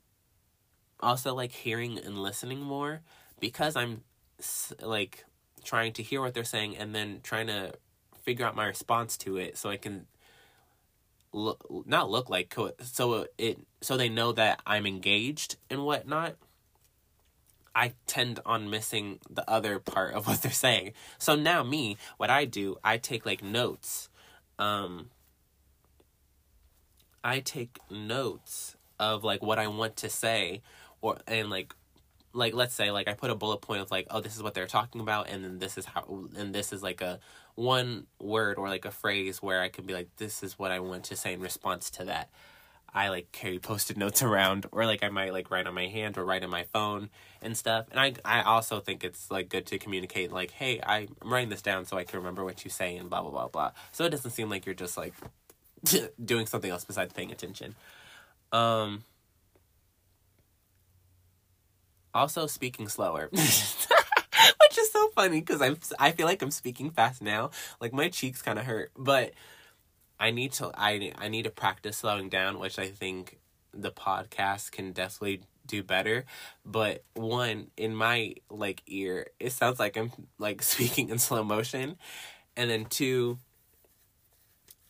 also 0.99 1.34
like 1.34 1.52
hearing 1.52 1.99
and 1.99 2.22
listening 2.22 2.61
more 2.61 3.02
because 3.40 3.76
I'm 3.76 4.02
like 4.82 5.26
trying 5.64 5.94
to 5.94 6.03
hear 6.03 6.22
what 6.22 6.34
they're 6.34 6.44
saying 6.44 6.77
and 6.77 6.95
then 6.95 7.19
trying 7.23 7.48
to 7.48 7.73
figure 8.23 8.45
out 8.45 8.56
my 8.56 8.65
response 8.65 9.18
to 9.18 9.38
it 9.38 9.57
so 9.57 9.69
I 9.69 9.77
can 9.77 10.07
look 11.36 11.66
not 11.86 12.10
look 12.10 12.30
like 12.30 12.56
so 12.82 13.28
it 13.38 13.60
so 13.82 13.98
they 13.98 14.10
know 14.10 14.32
that 14.32 14.62
I'm 14.66 14.86
engaged 14.86 15.57
and 15.70 15.84
whatnot. 15.84 16.36
I 17.78 17.91
tend 18.07 18.40
on 18.45 18.70
missing 18.70 19.20
the 19.30 19.48
other 19.49 19.80
part 19.80 20.14
of 20.14 20.28
what 20.28 20.41
they're 20.41 20.52
saying. 20.52 20.94
So 21.18 21.36
now 21.36 21.62
me, 21.62 21.98
what 22.16 22.30
I 22.30 22.45
do, 22.45 22.78
I 22.84 22.98
take 22.98 23.26
like 23.26 23.44
notes. 23.44 24.10
Um 24.57 25.10
I 27.24 27.41
take 27.41 27.80
notes 27.90 28.78
of 28.98 29.24
like 29.24 29.44
what 29.44 29.60
I 29.60 29.68
want 29.68 29.98
to 29.98 30.10
say 30.10 30.62
or 31.02 31.18
and 31.28 31.49
like 31.49 31.76
like 32.32 32.53
let's 32.53 32.74
say 32.74 32.91
like 32.91 33.07
I 33.10 33.14
put 33.14 33.30
a 33.30 33.36
bullet 33.36 33.57
point 33.57 33.82
of 33.82 33.91
like 33.91 34.07
oh 34.10 34.22
this 34.22 34.36
is 34.38 34.44
what 34.44 34.53
they're 34.53 34.68
talking 34.68 35.02
about 35.02 35.28
and 35.30 35.44
then 35.44 35.60
this 35.60 35.78
is 35.78 35.86
how 35.86 36.28
and 36.38 36.56
this 36.56 36.72
is 36.72 36.82
like 36.82 37.02
a 37.02 37.20
one 37.56 38.07
word 38.19 38.57
or 38.57 38.69
like 38.69 38.86
a 38.86 38.91
phrase 38.91 39.41
where 39.41 39.61
I 39.61 39.69
can 39.69 39.86
be 39.86 39.94
like 39.94 40.10
this 40.18 40.44
is 40.44 40.60
what 40.60 40.72
I 40.72 40.80
want 40.80 41.06
to 41.06 41.15
say 41.15 41.34
in 41.34 41.41
response 41.41 41.90
to 41.91 42.06
that. 42.06 42.30
I 42.94 43.10
like 43.10 43.32
carry 43.32 43.60
post-it 43.60 43.98
notes 43.98 44.22
around 44.30 44.65
or 44.72 44.86
like 44.86 45.03
I 45.03 45.10
might 45.10 45.34
like 45.34 45.52
write 45.52 45.68
on 45.68 45.73
my 45.73 45.88
hand 45.88 46.18
or 46.18 46.26
write 46.26 46.44
on 46.44 46.49
my 46.49 46.64
phone 46.64 47.10
and 47.41 47.57
stuff. 47.57 47.88
And 47.91 47.99
I 47.99 48.14
I 48.23 48.44
also 48.44 48.80
think 48.80 49.03
it's 49.03 49.32
like 49.32 49.49
good 49.49 49.65
to 49.68 49.77
communicate 49.80 50.32
like 50.32 50.52
hey, 50.52 50.80
I'm 50.86 51.10
writing 51.23 51.49
this 51.49 51.61
down 51.61 51.86
so 51.86 51.98
I 51.98 52.03
can 52.03 52.19
remember 52.19 52.44
what 52.44 52.64
you 52.64 52.72
say 52.72 52.95
and 52.98 53.10
blah 53.10 53.22
blah 53.22 53.32
blah 53.32 53.48
blah. 53.48 53.72
So 53.91 54.06
it 54.06 54.10
doesn't 54.10 54.32
seem 54.32 54.49
like 54.49 54.65
you're 54.65 54.76
just 54.76 54.98
like 54.98 55.14
doing 56.23 56.45
something 56.45 56.72
else 56.72 56.86
besides 56.86 57.14
paying 57.14 57.32
attention. 57.32 57.76
Um 58.52 59.03
Also, 62.15 62.48
speaking 62.48 62.88
slower. 62.88 63.30
Which 64.76 64.84
is 64.88 64.92
so 64.92 65.08
funny 65.16 65.40
because 65.40 65.62
I'm 65.62 65.78
I 66.00 66.12
feel 66.12 66.26
like 66.26 66.42
I'm 66.42 66.52
speaking 66.52 66.92
fast 66.92 67.22
now. 67.22 67.52
Like 67.80 67.94
my 67.94 68.10
cheeks 68.10 68.42
kind 68.42 68.60
of 68.60 68.66
hurt, 68.66 68.92
but 68.98 69.32
I 70.20 70.32
need 70.32 70.52
to 70.54 70.70
I 70.76 71.14
I 71.18 71.30
need 71.30 71.44
to 71.44 71.50
practice 71.50 71.96
slowing 71.96 72.28
down, 72.28 72.60
which 72.60 72.78
I 72.78 72.90
think 72.90 73.40
the 73.74 73.90
podcast 73.90 74.74
can 74.74 74.92
definitely 74.92 75.44
do 75.66 75.82
better. 75.82 76.26
But 76.66 77.06
one 77.14 77.68
in 77.78 77.96
my 77.96 78.36
like 78.50 78.82
ear, 78.88 79.28
it 79.40 79.54
sounds 79.54 79.80
like 79.80 79.96
I'm 79.96 80.12
like 80.40 80.62
speaking 80.74 81.08
in 81.08 81.20
slow 81.20 81.46
motion, 81.46 81.96
and 82.58 82.70
then 82.70 82.84
two, 82.84 83.40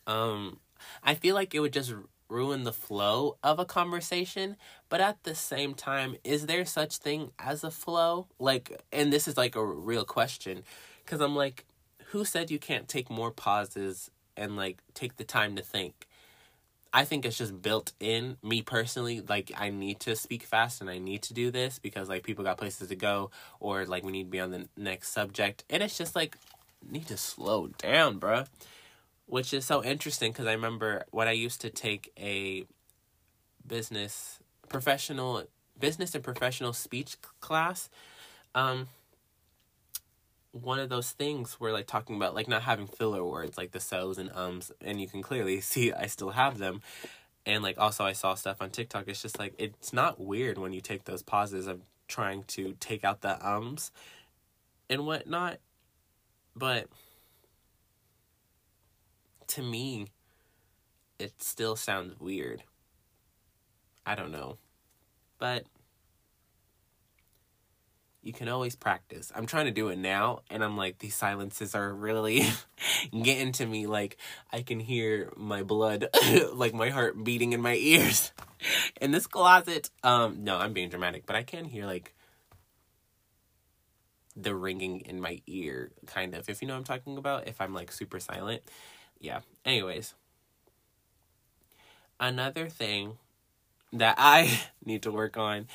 um, 0.08 0.62
I 1.04 1.14
feel 1.14 1.36
like 1.36 1.54
it 1.54 1.60
would 1.60 1.74
just 1.74 1.94
ruin 2.30 2.64
the 2.64 2.74
flow 2.74 3.38
of 3.44 3.60
a 3.60 3.66
conversation 3.66 4.56
but 4.90 5.00
at 5.00 5.24
the 5.24 5.36
same 5.36 5.74
time 5.74 6.16
is 6.24 6.48
there 6.48 6.66
such 6.66 6.98
thing 6.98 7.32
as 7.40 7.64
a 7.64 7.72
flow 7.72 8.28
like 8.40 8.82
and 8.92 9.14
this 9.14 9.28
is 9.28 9.38
like 9.38 9.56
a 9.56 9.66
real 9.66 10.06
question 10.06 10.64
cuz 11.06 11.22
I'm 11.22 11.36
like 11.36 11.66
who 12.08 12.26
said 12.26 12.50
you 12.50 12.60
can't 12.60 12.88
take 12.88 13.10
more 13.10 13.32
pauses 13.32 14.10
and 14.38 14.56
like 14.56 14.82
take 14.94 15.18
the 15.18 15.24
time 15.24 15.56
to 15.56 15.62
think 15.62 16.08
I 16.96 17.04
think 17.04 17.26
it's 17.26 17.38
just 17.38 17.62
built 17.62 17.92
in 18.00 18.38
me 18.42 18.62
personally. 18.62 19.20
Like 19.20 19.52
I 19.58 19.70
need 19.70 20.00
to 20.00 20.16
speak 20.16 20.44
fast 20.44 20.80
and 20.80 20.90
I 20.90 20.98
need 20.98 21.24
to 21.24 21.34
do 21.34 21.52
this 21.52 21.78
because 21.78 22.08
like 22.08 22.24
people 22.24 22.46
got 22.46 22.58
places 22.58 22.88
to 22.88 22.96
go 22.96 23.32
or 23.60 23.86
like 23.86 24.06
we 24.06 24.14
need 24.14 24.24
to 24.24 24.30
be 24.30 24.40
on 24.40 24.52
the 24.52 24.70
next 24.78 25.10
subject. 25.10 25.66
And 25.70 25.84
it's 25.84 25.98
just 25.98 26.16
like 26.16 26.38
need 26.90 27.08
to 27.08 27.18
slow 27.18 27.68
down, 27.68 28.18
bruh. 28.18 28.48
Which 29.28 29.54
is 29.54 29.66
so 29.66 29.84
interesting 29.84 30.32
because 30.32 30.46
I 30.46 30.54
remember 30.54 31.04
when 31.12 31.28
I 31.28 31.32
used 31.32 31.62
to 31.62 31.70
take 31.70 32.12
a 32.18 32.66
business 33.66 34.40
professional 34.70 35.44
business 35.80 36.16
and 36.16 36.24
professional 36.24 36.74
speech 36.74 37.18
class. 37.40 37.90
Um, 38.54 38.88
one 40.52 40.80
of 40.80 40.88
those 40.88 41.12
things 41.12 41.56
where 41.56 41.74
like 41.74 41.86
talking 41.86 42.16
about 42.16 42.34
like 42.34 42.48
not 42.48 42.62
having 42.62 42.88
filler 42.88 43.24
words 43.26 43.58
like 43.58 43.72
the 43.72 43.80
so's 43.80 44.18
and 44.18 44.32
ums 44.34 44.72
and 44.80 45.02
you 45.02 45.08
can 45.08 45.22
clearly 45.22 45.60
see 45.62 45.92
I 45.92 46.08
still 46.08 46.30
have 46.30 46.58
them 46.58 46.82
and 47.46 47.62
like 47.62 47.78
also 47.78 48.06
I 48.06 48.14
saw 48.14 48.36
stuff 48.36 48.62
on 48.62 48.70
TikTok 48.70 49.08
it's 49.08 49.22
just 49.22 49.38
like 49.38 49.54
it's 49.58 49.92
not 49.92 50.20
weird 50.20 50.58
when 50.58 50.72
you 50.72 50.80
take 50.80 51.04
those 51.04 51.22
pauses 51.22 51.68
of 51.68 51.82
trying 52.08 52.44
to 52.44 52.76
take 52.80 53.04
out 53.04 53.20
the 53.22 53.46
ums 53.46 53.92
and 54.90 55.06
whatnot 55.06 55.58
but 56.56 56.88
to 59.56 59.62
me 59.62 60.08
it 61.20 61.42
still 61.42 61.76
sounds 61.76 62.20
weird 62.20 62.64
I 64.06 64.16
don't 64.16 64.32
know 64.32 64.58
but 65.40 65.66
you 68.26 68.34
can 68.34 68.50
always 68.50 68.76
practice. 68.76 69.32
I'm 69.36 69.46
trying 69.46 69.66
to 69.66 69.72
do 69.72 69.90
it 69.90 70.00
now, 70.00 70.40
and 70.50 70.64
I'm 70.64 70.76
like, 70.76 70.98
these 70.98 71.16
silences 71.16 71.76
are 71.76 71.94
really 71.94 72.44
getting 73.24 73.52
to 73.54 73.66
me. 73.68 73.86
Like, 73.86 74.18
I 74.52 74.64
can 74.64 74.80
hear 74.80 75.32
my 75.38 75.62
blood, 75.62 76.08
like 76.54 76.74
my 76.74 76.90
heart 76.90 77.24
beating 77.24 77.54
in 77.54 77.62
my 77.62 77.76
ears 77.76 78.34
in 79.02 79.12
this 79.12 79.28
closet. 79.28 79.92
Um, 80.04 80.44
no, 80.44 80.58
I'm 80.58 80.74
being 80.74 80.90
dramatic, 80.90 81.28
but 81.28 81.36
I 81.36 81.44
can 81.44 81.66
hear 81.66 81.86
like 81.86 82.16
the 84.36 84.56
ringing 84.56 85.02
in 85.02 85.22
my 85.22 85.40
ear, 85.46 85.92
kind 86.08 86.34
of, 86.34 86.50
if 86.50 86.64
you 86.64 86.68
know 86.68 86.74
what 86.74 86.80
I'm 86.80 86.84
talking 86.84 87.18
about, 87.18 87.48
if 87.48 87.62
I'm 87.62 87.76
like 87.76 87.92
super 87.92 88.20
silent. 88.20 88.64
Yeah. 89.20 89.42
Anyways, 89.64 90.14
another 92.20 92.70
thing 92.70 93.18
that 93.94 94.16
I 94.18 94.62
need 94.86 95.04
to 95.04 95.12
work 95.12 95.38
on 95.38 95.68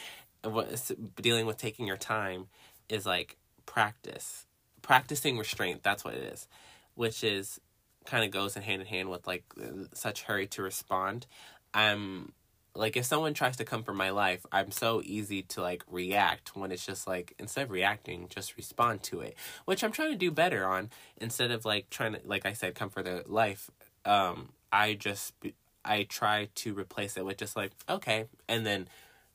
what 0.43 0.91
dealing 1.21 1.47
with 1.47 1.57
taking 1.57 1.87
your 1.87 1.97
time 1.97 2.47
is 2.89 3.07
like 3.07 3.37
practice. 3.67 4.47
Practicing 4.83 5.39
restraint 5.39 5.83
that's 5.83 6.05
what 6.05 6.15
it 6.15 6.25
is. 6.25 6.49
Which 6.95 7.23
is 7.25 7.61
kind 8.07 8.25
of 8.25 8.31
goes 8.31 8.57
in 8.57 8.63
hand 8.63 8.81
in 8.81 8.89
hand 8.89 9.11
with 9.11 9.27
like 9.27 9.45
such 9.93 10.23
hurry 10.23 10.47
to 10.49 10.63
respond. 10.63 11.27
I'm 11.75 12.33
like 12.75 12.97
if 12.97 13.05
someone 13.05 13.35
tries 13.35 13.57
to 13.57 13.65
come 13.65 13.83
for 13.83 13.93
my 13.93 14.11
life 14.11 14.47
i'm 14.53 14.71
so 14.71 15.03
easy 15.05 15.43
to 15.43 15.61
like 15.61 15.83
react 15.89 16.55
when 16.57 16.71
it's 16.71 16.87
just 16.87 17.07
like 17.07 17.35
instead 17.39 17.65
of 17.65 17.71
reacting 17.71 18.27
just 18.29 18.57
respond 18.57 19.03
to 19.03 19.21
it 19.21 19.35
which 19.65 19.83
i'm 19.83 19.93
trying 19.93 20.11
to 20.11 20.17
do 20.17 20.31
better 20.31 20.67
on 20.67 20.91
instead 21.17 21.51
of 21.51 21.65
like 21.65 21.89
trying 21.91 22.13
to 22.13 22.21
like 22.25 22.47
i 22.47 22.53
said 22.53 22.75
come 22.75 22.91
for 22.91 23.03
their 23.03 23.23
life 23.27 23.71
um 24.05 24.51
i 24.73 24.95
just 24.95 25.35
i 25.85 26.03
try 26.05 26.49
to 26.55 26.75
replace 26.75 27.17
it 27.17 27.25
with 27.25 27.37
just 27.37 27.57
like 27.57 27.73
okay 27.89 28.27
and 28.49 28.65
then 28.65 28.89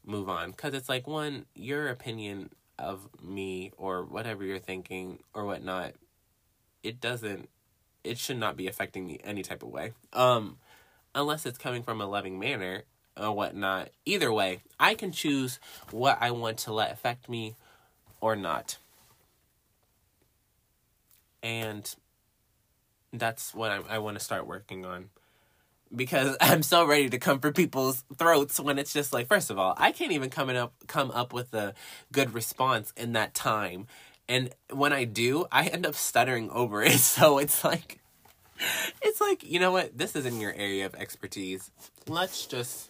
move 0.05 0.29
on 0.29 0.51
because 0.51 0.73
it's 0.73 0.89
like 0.89 1.07
one 1.07 1.45
your 1.55 1.87
opinion 1.89 2.49
of 2.77 3.07
me 3.21 3.71
or 3.77 4.03
whatever 4.03 4.43
you're 4.43 4.59
thinking 4.59 5.19
or 5.33 5.45
whatnot 5.45 5.93
it 6.83 7.01
doesn't 7.01 7.49
it 8.03 8.17
should 8.17 8.37
not 8.37 8.55
be 8.55 8.67
affecting 8.67 9.07
me 9.07 9.19
any 9.23 9.41
type 9.41 9.63
of 9.63 9.69
way 9.69 9.91
um 10.13 10.57
unless 11.15 11.45
it's 11.45 11.57
coming 11.57 11.81
from 11.81 11.99
a 12.01 12.05
loving 12.05 12.37
manner 12.37 12.83
or 13.17 13.31
whatnot 13.31 13.89
either 14.05 14.31
way 14.31 14.59
i 14.79 14.93
can 14.93 15.11
choose 15.11 15.59
what 15.91 16.17
i 16.21 16.31
want 16.31 16.57
to 16.57 16.73
let 16.73 16.91
affect 16.91 17.29
me 17.29 17.55
or 18.21 18.35
not 18.35 18.77
and 21.43 21.95
that's 23.13 23.53
what 23.53 23.71
I, 23.71 23.79
I 23.89 23.97
want 23.99 24.17
to 24.17 24.23
start 24.23 24.47
working 24.47 24.85
on 24.85 25.09
because 25.95 26.35
I'm 26.41 26.63
so 26.63 26.85
ready 26.85 27.09
to 27.09 27.19
come 27.19 27.39
for 27.39 27.51
people's 27.51 28.03
throats 28.17 28.59
when 28.59 28.79
it's 28.79 28.93
just 28.93 29.13
like 29.13 29.27
first 29.27 29.49
of 29.49 29.59
all, 29.59 29.75
I 29.77 29.91
can't 29.91 30.11
even 30.11 30.29
come 30.29 30.49
up 30.49 30.73
come 30.87 31.11
up 31.11 31.33
with 31.33 31.53
a 31.53 31.73
good 32.11 32.33
response 32.33 32.93
in 32.97 33.13
that 33.13 33.33
time. 33.33 33.87
And 34.27 34.49
when 34.71 34.91
I 34.91 35.03
do, 35.03 35.45
I 35.51 35.67
end 35.67 35.85
up 35.85 35.95
stuttering 35.95 36.49
over 36.49 36.81
it. 36.83 36.93
So 36.99 37.37
it's 37.37 37.63
like 37.63 37.99
it's 39.01 39.19
like, 39.19 39.43
you 39.43 39.59
know 39.59 39.71
what? 39.71 39.97
This 39.97 40.15
is 40.15 40.25
in 40.25 40.39
your 40.39 40.53
area 40.53 40.85
of 40.85 40.95
expertise. 40.95 41.71
Let's 42.07 42.45
just 42.45 42.89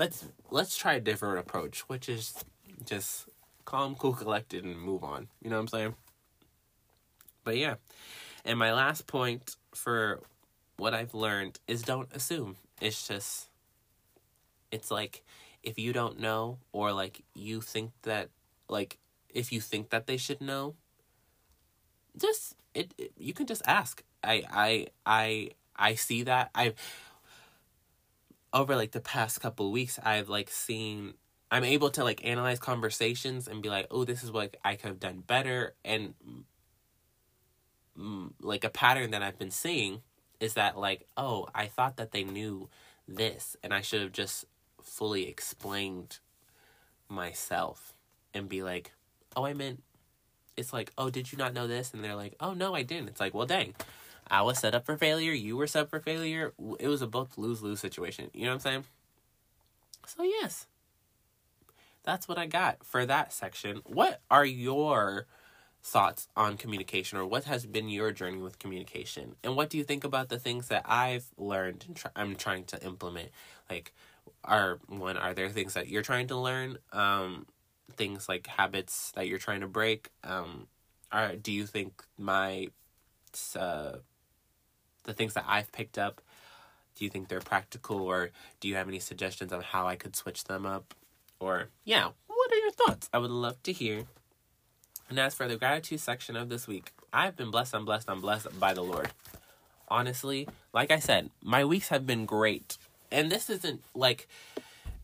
let's 0.00 0.24
let's 0.50 0.78
try 0.78 0.94
a 0.94 1.00
different 1.00 1.38
approach, 1.38 1.80
which 1.80 2.08
is 2.08 2.42
just 2.86 3.28
calm, 3.66 3.94
cool, 3.94 4.14
collected 4.14 4.64
and 4.64 4.80
move 4.80 5.04
on. 5.04 5.28
You 5.42 5.50
know 5.50 5.56
what 5.56 5.60
I'm 5.60 5.68
saying? 5.68 5.94
But 7.44 7.58
yeah. 7.58 7.74
And 8.46 8.58
my 8.58 8.72
last 8.72 9.06
point 9.06 9.56
for 9.74 10.20
what 10.78 10.94
I've 10.94 11.12
learned 11.12 11.60
is 11.68 11.82
don't 11.82 12.08
assume. 12.14 12.56
It's 12.80 13.06
just, 13.06 13.50
it's 14.72 14.90
like 14.90 15.22
if 15.62 15.78
you 15.78 15.92
don't 15.92 16.18
know 16.18 16.56
or 16.72 16.94
like 16.94 17.20
you 17.34 17.60
think 17.60 17.90
that, 18.04 18.30
like, 18.68 18.96
if 19.28 19.52
you 19.52 19.60
think 19.60 19.90
that 19.90 20.06
they 20.06 20.16
should 20.16 20.40
know, 20.40 20.76
just 22.16 22.56
it, 22.72 22.94
it 22.96 23.12
you 23.18 23.34
can 23.34 23.46
just 23.46 23.62
ask. 23.66 24.02
I 24.24 24.44
I 24.50 24.86
I 25.04 25.50
I 25.76 25.94
see 25.94 26.22
that 26.22 26.50
I've 26.54 26.74
over 28.52 28.76
like 28.76 28.92
the 28.92 29.00
past 29.00 29.40
couple 29.40 29.70
weeks 29.70 29.98
I've 30.02 30.28
like 30.28 30.50
seen 30.50 31.14
I'm 31.50 31.64
able 31.64 31.90
to 31.90 32.04
like 32.04 32.24
analyze 32.24 32.60
conversations 32.60 33.48
and 33.48 33.60
be 33.60 33.68
like, 33.68 33.88
oh, 33.90 34.04
this 34.04 34.22
is 34.22 34.30
what 34.30 34.56
I 34.64 34.76
could 34.76 34.88
have 34.88 35.00
done 35.00 35.24
better, 35.26 35.74
and 35.84 36.14
like 38.40 38.64
a 38.64 38.70
pattern 38.70 39.10
that 39.10 39.22
I've 39.22 39.38
been 39.38 39.50
seeing 39.50 40.02
is 40.38 40.54
that 40.54 40.78
like, 40.78 41.06
oh, 41.16 41.48
I 41.54 41.66
thought 41.66 41.96
that 41.96 42.12
they 42.12 42.24
knew 42.24 42.68
this 43.06 43.56
and 43.62 43.74
I 43.74 43.80
should 43.80 44.00
have 44.00 44.12
just 44.12 44.46
fully 44.82 45.28
explained 45.28 46.18
myself 47.08 47.92
and 48.32 48.48
be 48.48 48.62
like, 48.62 48.92
oh, 49.36 49.44
I 49.44 49.52
meant 49.52 49.82
it's 50.56 50.72
like, 50.72 50.92
oh, 50.96 51.10
did 51.10 51.30
you 51.30 51.38
not 51.38 51.52
know 51.52 51.66
this? 51.66 51.92
And 51.92 52.02
they're 52.02 52.14
like, 52.14 52.36
oh, 52.40 52.54
no, 52.54 52.74
I 52.74 52.82
didn't. 52.82 53.08
It's 53.08 53.20
like, 53.20 53.34
well, 53.34 53.46
dang, 53.46 53.74
I 54.30 54.42
was 54.42 54.58
set 54.58 54.74
up 54.74 54.86
for 54.86 54.96
failure. 54.96 55.32
You 55.32 55.56
were 55.56 55.66
set 55.66 55.82
up 55.82 55.90
for 55.90 56.00
failure. 56.00 56.52
It 56.78 56.88
was 56.88 57.02
a 57.02 57.06
both 57.06 57.36
lose 57.36 57.62
lose 57.62 57.80
situation. 57.80 58.30
You 58.32 58.44
know 58.44 58.50
what 58.50 58.54
I'm 58.54 58.60
saying? 58.60 58.84
So, 60.06 60.22
yes, 60.22 60.66
that's 62.02 62.28
what 62.28 62.38
I 62.38 62.46
got 62.46 62.84
for 62.84 63.04
that 63.06 63.32
section. 63.32 63.82
What 63.84 64.20
are 64.30 64.44
your 64.44 65.26
thoughts 65.82 66.28
on 66.36 66.56
communication 66.56 67.18
or 67.18 67.26
what 67.26 67.44
has 67.44 67.64
been 67.66 67.88
your 67.88 68.12
journey 68.12 68.38
with 68.38 68.58
communication 68.58 69.34
and 69.42 69.56
what 69.56 69.70
do 69.70 69.78
you 69.78 69.84
think 69.84 70.04
about 70.04 70.28
the 70.28 70.38
things 70.38 70.68
that 70.68 70.82
i've 70.84 71.24
learned 71.38 71.84
and 71.88 72.02
i'm 72.14 72.36
trying 72.36 72.64
to 72.64 72.82
implement 72.84 73.30
like 73.70 73.94
are 74.44 74.78
one 74.88 75.16
are 75.16 75.32
there 75.32 75.48
things 75.48 75.72
that 75.72 75.88
you're 75.88 76.02
trying 76.02 76.26
to 76.26 76.36
learn 76.36 76.76
um 76.92 77.46
things 77.96 78.28
like 78.28 78.46
habits 78.46 79.10
that 79.12 79.26
you're 79.26 79.38
trying 79.38 79.60
to 79.62 79.66
break 79.66 80.10
um 80.22 80.66
are 81.10 81.34
do 81.34 81.50
you 81.50 81.64
think 81.64 82.04
my 82.18 82.68
uh 83.58 83.92
the 85.04 85.12
things 85.12 85.34
that 85.34 85.44
i've 85.48 85.70
picked 85.72 85.98
up 85.98 86.20
do 86.96 87.04
you 87.04 87.10
think 87.10 87.28
they're 87.28 87.40
practical 87.40 87.98
or 88.00 88.30
do 88.60 88.68
you 88.68 88.74
have 88.74 88.88
any 88.88 88.98
suggestions 88.98 89.52
on 89.52 89.62
how 89.62 89.86
i 89.86 89.96
could 89.96 90.14
switch 90.16 90.44
them 90.44 90.66
up 90.66 90.94
or 91.38 91.68
yeah 91.84 92.08
what 92.26 92.52
are 92.52 92.56
your 92.58 92.70
thoughts 92.72 93.08
i 93.12 93.18
would 93.18 93.30
love 93.30 93.62
to 93.62 93.72
hear 93.72 94.04
and 95.08 95.18
as 95.18 95.34
for 95.34 95.48
the 95.48 95.56
gratitude 95.56 95.98
section 95.98 96.36
of 96.36 96.48
this 96.48 96.68
week, 96.68 96.92
I've 97.12 97.36
been 97.36 97.50
blessed, 97.50 97.74
I'm 97.74 97.84
blessed, 97.84 98.08
I'm 98.08 98.20
blessed 98.20 98.58
by 98.60 98.74
the 98.74 98.82
Lord. 98.82 99.10
Honestly, 99.88 100.48
like 100.72 100.92
I 100.92 101.00
said, 101.00 101.30
my 101.42 101.64
weeks 101.64 101.88
have 101.88 102.06
been 102.06 102.26
great. 102.26 102.78
And 103.10 103.30
this 103.30 103.50
isn't 103.50 103.82
like 103.92 104.28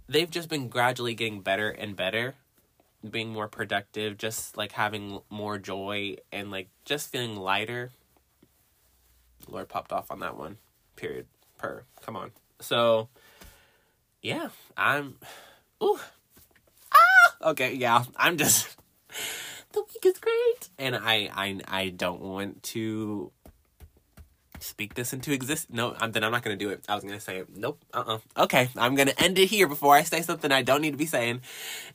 they've 0.09 0.31
just 0.31 0.49
been 0.49 0.69
gradually 0.69 1.15
getting 1.15 1.41
better 1.41 1.71
and 1.71 1.97
better. 1.97 2.35
being 3.09 3.31
more 3.33 3.49
productive, 3.49 4.17
just 4.17 4.57
like 4.57 4.73
having 4.73 5.21
more 5.29 5.59
joy 5.59 6.17
and 6.33 6.51
like 6.53 6.69
just 6.85 7.11
feeling 7.11 7.37
lighter. 7.37 7.91
Lord 9.49 9.69
popped 9.69 9.93
off 9.93 10.11
on 10.11 10.21
that 10.21 10.37
one. 10.37 10.59
Period. 10.97 11.27
Per. 11.59 11.85
Come 12.03 12.17
on. 12.17 12.33
So, 12.61 13.09
yeah, 14.23 14.49
I'm. 14.77 15.17
Ooh. 15.83 15.99
Ah! 16.93 17.51
Okay, 17.51 17.75
yeah, 17.75 18.05
I'm 18.17 18.37
just. 18.37 18.77
the 19.73 19.81
week 19.81 20.05
is 20.05 20.19
great. 20.19 20.69
And 20.79 20.97
I, 20.97 21.31
I, 21.35 21.61
I 21.69 21.89
don't 21.91 22.23
want 22.23 22.63
to 22.65 23.31
speak 24.61 24.95
this 24.95 25.13
into 25.13 25.33
existence. 25.33 25.75
No, 25.75 25.95
I'm, 25.99 26.13
then 26.13 26.25
I'm 26.25 26.33
not 26.33 26.43
to 26.57 26.65
do 26.65 26.71
it. 26.71 26.85
I 26.89 26.95
was 26.95 27.05
to 27.15 27.21
say, 27.25 27.45
nope, 27.55 27.83
uh 27.95 28.19
uh 28.37 28.45
Okay, 28.45 28.69
I'm 28.77 28.95
to 29.09 29.23
end 29.23 29.39
it 29.39 29.47
here 29.47 29.69
before 29.69 29.95
I 29.95 30.03
say 30.03 30.23
something 30.23 30.51
I 30.51 30.63
don't 30.63 30.81
need 30.81 30.93
to 30.93 30.97
be 30.97 31.07
saying. 31.07 31.43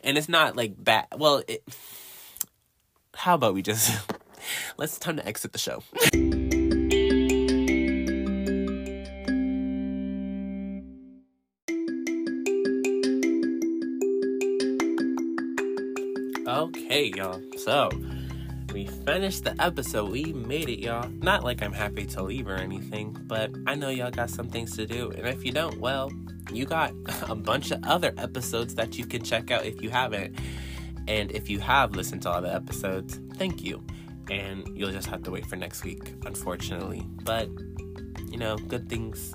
And 0.04 0.18
it's 0.18 0.30
not 0.30 0.56
like 0.56 0.82
bad. 0.82 1.08
Well, 1.18 1.44
it. 1.48 1.64
How 3.16 3.36
about 3.36 3.54
we 3.54 3.62
just. 3.62 3.92
Let's 4.78 4.98
time 4.98 5.18
to 5.18 5.28
exit 5.28 5.54
the 5.54 5.60
show. 5.60 5.84
Okay, 16.92 17.10
y'all. 17.16 17.42
So, 17.56 17.90
we 18.74 18.86
finished 18.86 19.46
the 19.46 19.56
episode. 19.64 20.12
We 20.12 20.34
made 20.34 20.68
it, 20.68 20.80
y'all. 20.80 21.10
Not 21.22 21.42
like 21.42 21.64
I'm 21.64 21.72
happy 21.72 22.06
to 22.08 22.22
leave 22.22 22.50
or 22.50 22.56
anything, 22.56 23.16
but 23.28 23.50
I 23.66 23.76
know 23.76 23.88
y'all 23.88 24.12
got 24.12 24.30
some 24.30 24.50
things 24.50 24.76
to 24.76 24.86
do. 24.86 25.10
And 25.12 25.26
if 25.26 25.46
you 25.46 25.54
don't, 25.54 25.80
well, 25.80 26.12
you 26.52 26.66
got 26.66 26.92
a 27.30 27.36
bunch 27.36 27.72
of 27.72 27.82
other 27.86 28.14
episodes 28.18 28.76
that 28.76 28.98
you 28.98 29.06
can 29.06 29.24
check 29.24 29.52
out 29.52 29.66
if 29.66 29.82
you 29.82 29.90
haven't. 29.90 30.38
And 31.08 31.32
if 31.32 31.50
you 31.50 31.60
have 31.60 31.96
listened 31.96 32.24
to 32.24 32.30
all 32.30 32.42
the 32.42 32.54
episodes, 32.54 33.22
thank 33.36 33.64
you. 33.64 33.82
And 34.30 34.68
you'll 34.78 34.92
just 34.92 35.08
have 35.08 35.24
to 35.24 35.32
wait 35.32 35.46
for 35.46 35.56
next 35.56 35.86
week, 35.86 36.14
unfortunately. 36.26 37.08
But, 37.24 37.48
you 38.28 38.38
know, 38.38 38.58
good 38.58 38.90
things. 38.90 39.34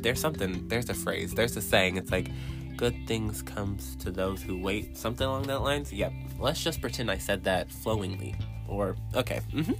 There's 0.00 0.18
something, 0.18 0.66
there's 0.68 0.88
a 0.88 0.94
phrase, 0.94 1.34
there's 1.34 1.58
a 1.58 1.60
saying. 1.60 1.98
It's 1.98 2.10
like, 2.10 2.28
good 2.76 2.94
things 3.06 3.42
comes 3.42 3.96
to 3.96 4.10
those 4.10 4.42
who 4.42 4.58
wait 4.58 4.96
something 4.96 5.26
along 5.26 5.44
that 5.44 5.62
lines 5.62 5.92
yep 5.92 6.12
let's 6.38 6.62
just 6.62 6.80
pretend 6.80 7.10
i 7.10 7.18
said 7.18 7.44
that 7.44 7.70
flowingly. 7.70 8.34
Or 8.68 8.96
okay 9.14 9.40
mm-hmm. 9.52 9.72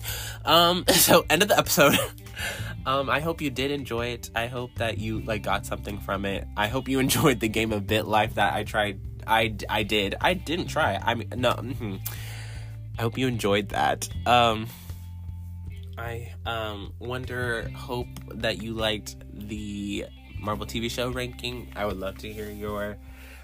um 0.48 0.84
so 0.88 1.24
end 1.28 1.42
of 1.42 1.48
the 1.48 1.58
episode. 1.58 1.96
Um 2.86 3.10
i 3.10 3.18
hope 3.18 3.40
you 3.40 3.50
did 3.50 3.72
enjoy 3.72 4.08
it. 4.08 4.30
I 4.36 4.46
hope 4.46 4.70
that 4.76 4.98
you 4.98 5.20
like 5.20 5.42
got 5.42 5.66
something 5.66 5.98
from 5.98 6.24
it. 6.24 6.46
I 6.56 6.68
hope 6.68 6.88
you 6.88 6.98
enjoyed 7.06 7.40
the 7.40 7.48
game 7.48 7.72
of 7.72 7.82
Bitlife 7.82 8.34
that 8.34 8.54
i 8.54 8.62
tried 8.62 9.00
i 9.26 9.56
i 9.68 9.82
did. 9.82 10.14
I 10.20 10.34
didn't 10.34 10.68
try. 10.68 11.00
I 11.02 11.14
mean 11.14 11.28
no 11.36 11.54
mm-hmm. 11.54 11.96
i 12.96 13.02
hope 13.02 13.18
you 13.18 13.26
enjoyed 13.26 13.70
that. 13.70 14.08
Um 14.24 14.68
i 15.98 16.32
um 16.44 16.92
wonder 17.00 17.68
hope 17.70 18.06
that 18.34 18.62
you 18.62 18.72
liked 18.74 19.16
the 19.32 20.06
Marvel 20.40 20.66
TV 20.66 20.90
show 20.90 21.10
ranking. 21.10 21.68
I 21.76 21.84
would 21.84 21.96
love 21.98 22.18
to 22.18 22.32
hear 22.32 22.50
your 22.50 22.96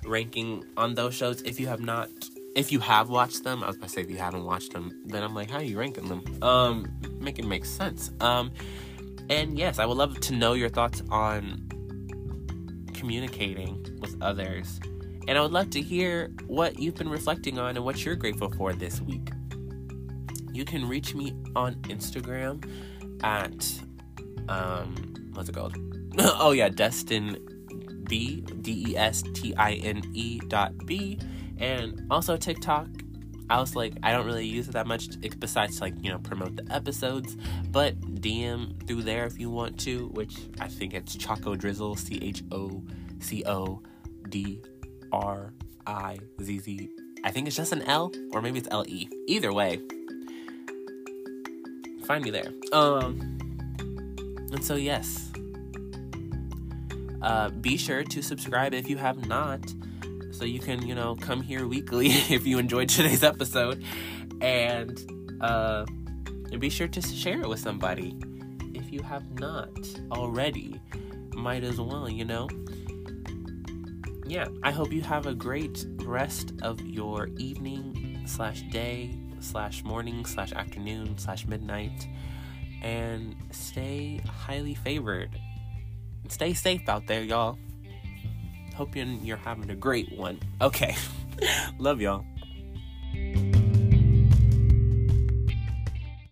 ranking 0.04 0.64
on 0.76 0.94
those 0.94 1.14
shows 1.14 1.42
if 1.42 1.60
you 1.60 1.66
have 1.66 1.80
not 1.80 2.08
if 2.54 2.70
you 2.70 2.80
have 2.80 3.08
watched 3.08 3.44
them. 3.44 3.62
I 3.62 3.68
was 3.68 3.76
gonna 3.76 3.88
say 3.88 4.02
if 4.02 4.10
you 4.10 4.18
haven't 4.18 4.44
watched 4.44 4.72
them, 4.72 5.02
then 5.06 5.22
I'm 5.22 5.34
like, 5.34 5.50
how 5.50 5.58
are 5.58 5.62
you 5.62 5.78
ranking 5.78 6.08
them? 6.08 6.22
Um, 6.42 6.92
make 7.20 7.38
it 7.38 7.46
make 7.46 7.64
sense. 7.64 8.10
Um, 8.20 8.52
and 9.30 9.58
yes, 9.58 9.78
I 9.78 9.86
would 9.86 9.96
love 9.96 10.20
to 10.20 10.34
know 10.34 10.52
your 10.52 10.68
thoughts 10.68 11.02
on 11.10 11.68
communicating 12.92 13.98
with 14.00 14.20
others. 14.20 14.80
And 15.28 15.38
I 15.38 15.40
would 15.40 15.52
love 15.52 15.70
to 15.70 15.80
hear 15.80 16.32
what 16.46 16.78
you've 16.78 16.96
been 16.96 17.08
reflecting 17.08 17.58
on 17.58 17.76
and 17.76 17.84
what 17.84 18.04
you're 18.04 18.16
grateful 18.16 18.50
for 18.50 18.72
this 18.72 19.00
week. 19.00 19.30
You 20.52 20.64
can 20.64 20.86
reach 20.86 21.14
me 21.14 21.34
on 21.56 21.76
Instagram 21.82 22.68
at 23.22 23.80
um 24.48 25.30
what's 25.32 25.48
it 25.48 25.54
called? 25.54 25.91
oh 26.18 26.52
yeah, 26.52 26.68
Destin 26.68 27.38
B 28.04 28.42
D 28.60 28.84
E 28.88 28.96
S 28.96 29.22
T 29.34 29.54
I 29.56 29.74
N 29.74 30.02
E 30.12 30.40
dot 30.48 30.86
B, 30.86 31.18
and 31.58 32.06
also 32.10 32.36
TikTok. 32.36 32.88
I 33.50 33.58
was 33.58 33.76
like, 33.76 33.94
I 34.02 34.12
don't 34.12 34.24
really 34.24 34.46
use 34.46 34.68
it 34.68 34.72
that 34.72 34.86
much 34.86 35.08
besides 35.38 35.80
like 35.80 35.94
you 36.00 36.10
know 36.10 36.18
promote 36.18 36.56
the 36.56 36.74
episodes, 36.74 37.36
but 37.70 37.98
DM 38.00 38.86
through 38.86 39.02
there 39.02 39.26
if 39.26 39.38
you 39.38 39.50
want 39.50 39.78
to. 39.80 40.08
Which 40.08 40.36
I 40.60 40.68
think 40.68 40.94
it's 40.94 41.14
Choco 41.16 41.56
Drizzle, 41.56 41.96
C 41.96 42.18
H 42.22 42.42
O 42.52 42.82
C 43.20 43.42
O 43.46 43.82
D 44.28 44.62
R 45.12 45.52
I 45.86 46.18
Z 46.42 46.58
Z. 46.58 46.90
I 47.24 47.30
think 47.30 47.46
it's 47.46 47.56
just 47.56 47.72
an 47.72 47.82
L 47.82 48.12
or 48.32 48.42
maybe 48.42 48.58
it's 48.58 48.68
L 48.70 48.84
E. 48.86 49.08
Either 49.28 49.52
way, 49.52 49.80
find 52.04 52.24
me 52.24 52.30
there. 52.30 52.52
Um, 52.72 53.38
and 54.50 54.64
so 54.64 54.76
yes, 54.76 55.30
uh, 57.22 57.50
be 57.50 57.76
sure 57.76 58.02
to 58.04 58.22
subscribe 58.22 58.74
if 58.74 58.90
you 58.90 58.96
have 58.96 59.26
not, 59.26 59.60
so 60.32 60.44
you 60.44 60.60
can, 60.60 60.86
you 60.86 60.94
know, 60.94 61.14
come 61.16 61.42
here 61.42 61.66
weekly 61.66 62.08
if 62.30 62.46
you 62.46 62.58
enjoyed 62.58 62.88
today's 62.88 63.22
episode. 63.22 63.84
And, 64.40 65.00
uh, 65.40 65.86
be 66.58 66.68
sure 66.68 66.88
to 66.88 67.00
share 67.00 67.40
it 67.40 67.48
with 67.48 67.60
somebody 67.60 68.16
if 68.74 68.92
you 68.92 69.02
have 69.02 69.38
not 69.38 69.70
already. 70.10 70.80
Might 71.34 71.64
as 71.64 71.80
well, 71.80 72.08
you 72.08 72.24
know? 72.24 72.48
Yeah, 74.26 74.48
I 74.62 74.70
hope 74.70 74.92
you 74.92 75.02
have 75.02 75.26
a 75.26 75.34
great 75.34 75.86
rest 76.04 76.52
of 76.62 76.80
your 76.86 77.28
evening 77.38 78.22
slash 78.26 78.62
day 78.70 79.18
slash 79.40 79.82
morning 79.82 80.24
slash 80.24 80.52
afternoon 80.52 81.18
slash 81.18 81.46
midnight 81.46 82.06
and 82.82 83.34
stay 83.50 84.20
highly 84.26 84.74
favored 84.74 85.38
Stay 86.32 86.54
safe 86.54 86.88
out 86.88 87.06
there, 87.06 87.22
y'all. 87.22 87.58
Hope 88.74 88.96
you're 88.96 89.36
having 89.36 89.68
a 89.68 89.76
great 89.76 90.10
one. 90.16 90.40
Okay. 90.62 90.96
Love 91.78 92.00
y'all. 92.00 92.24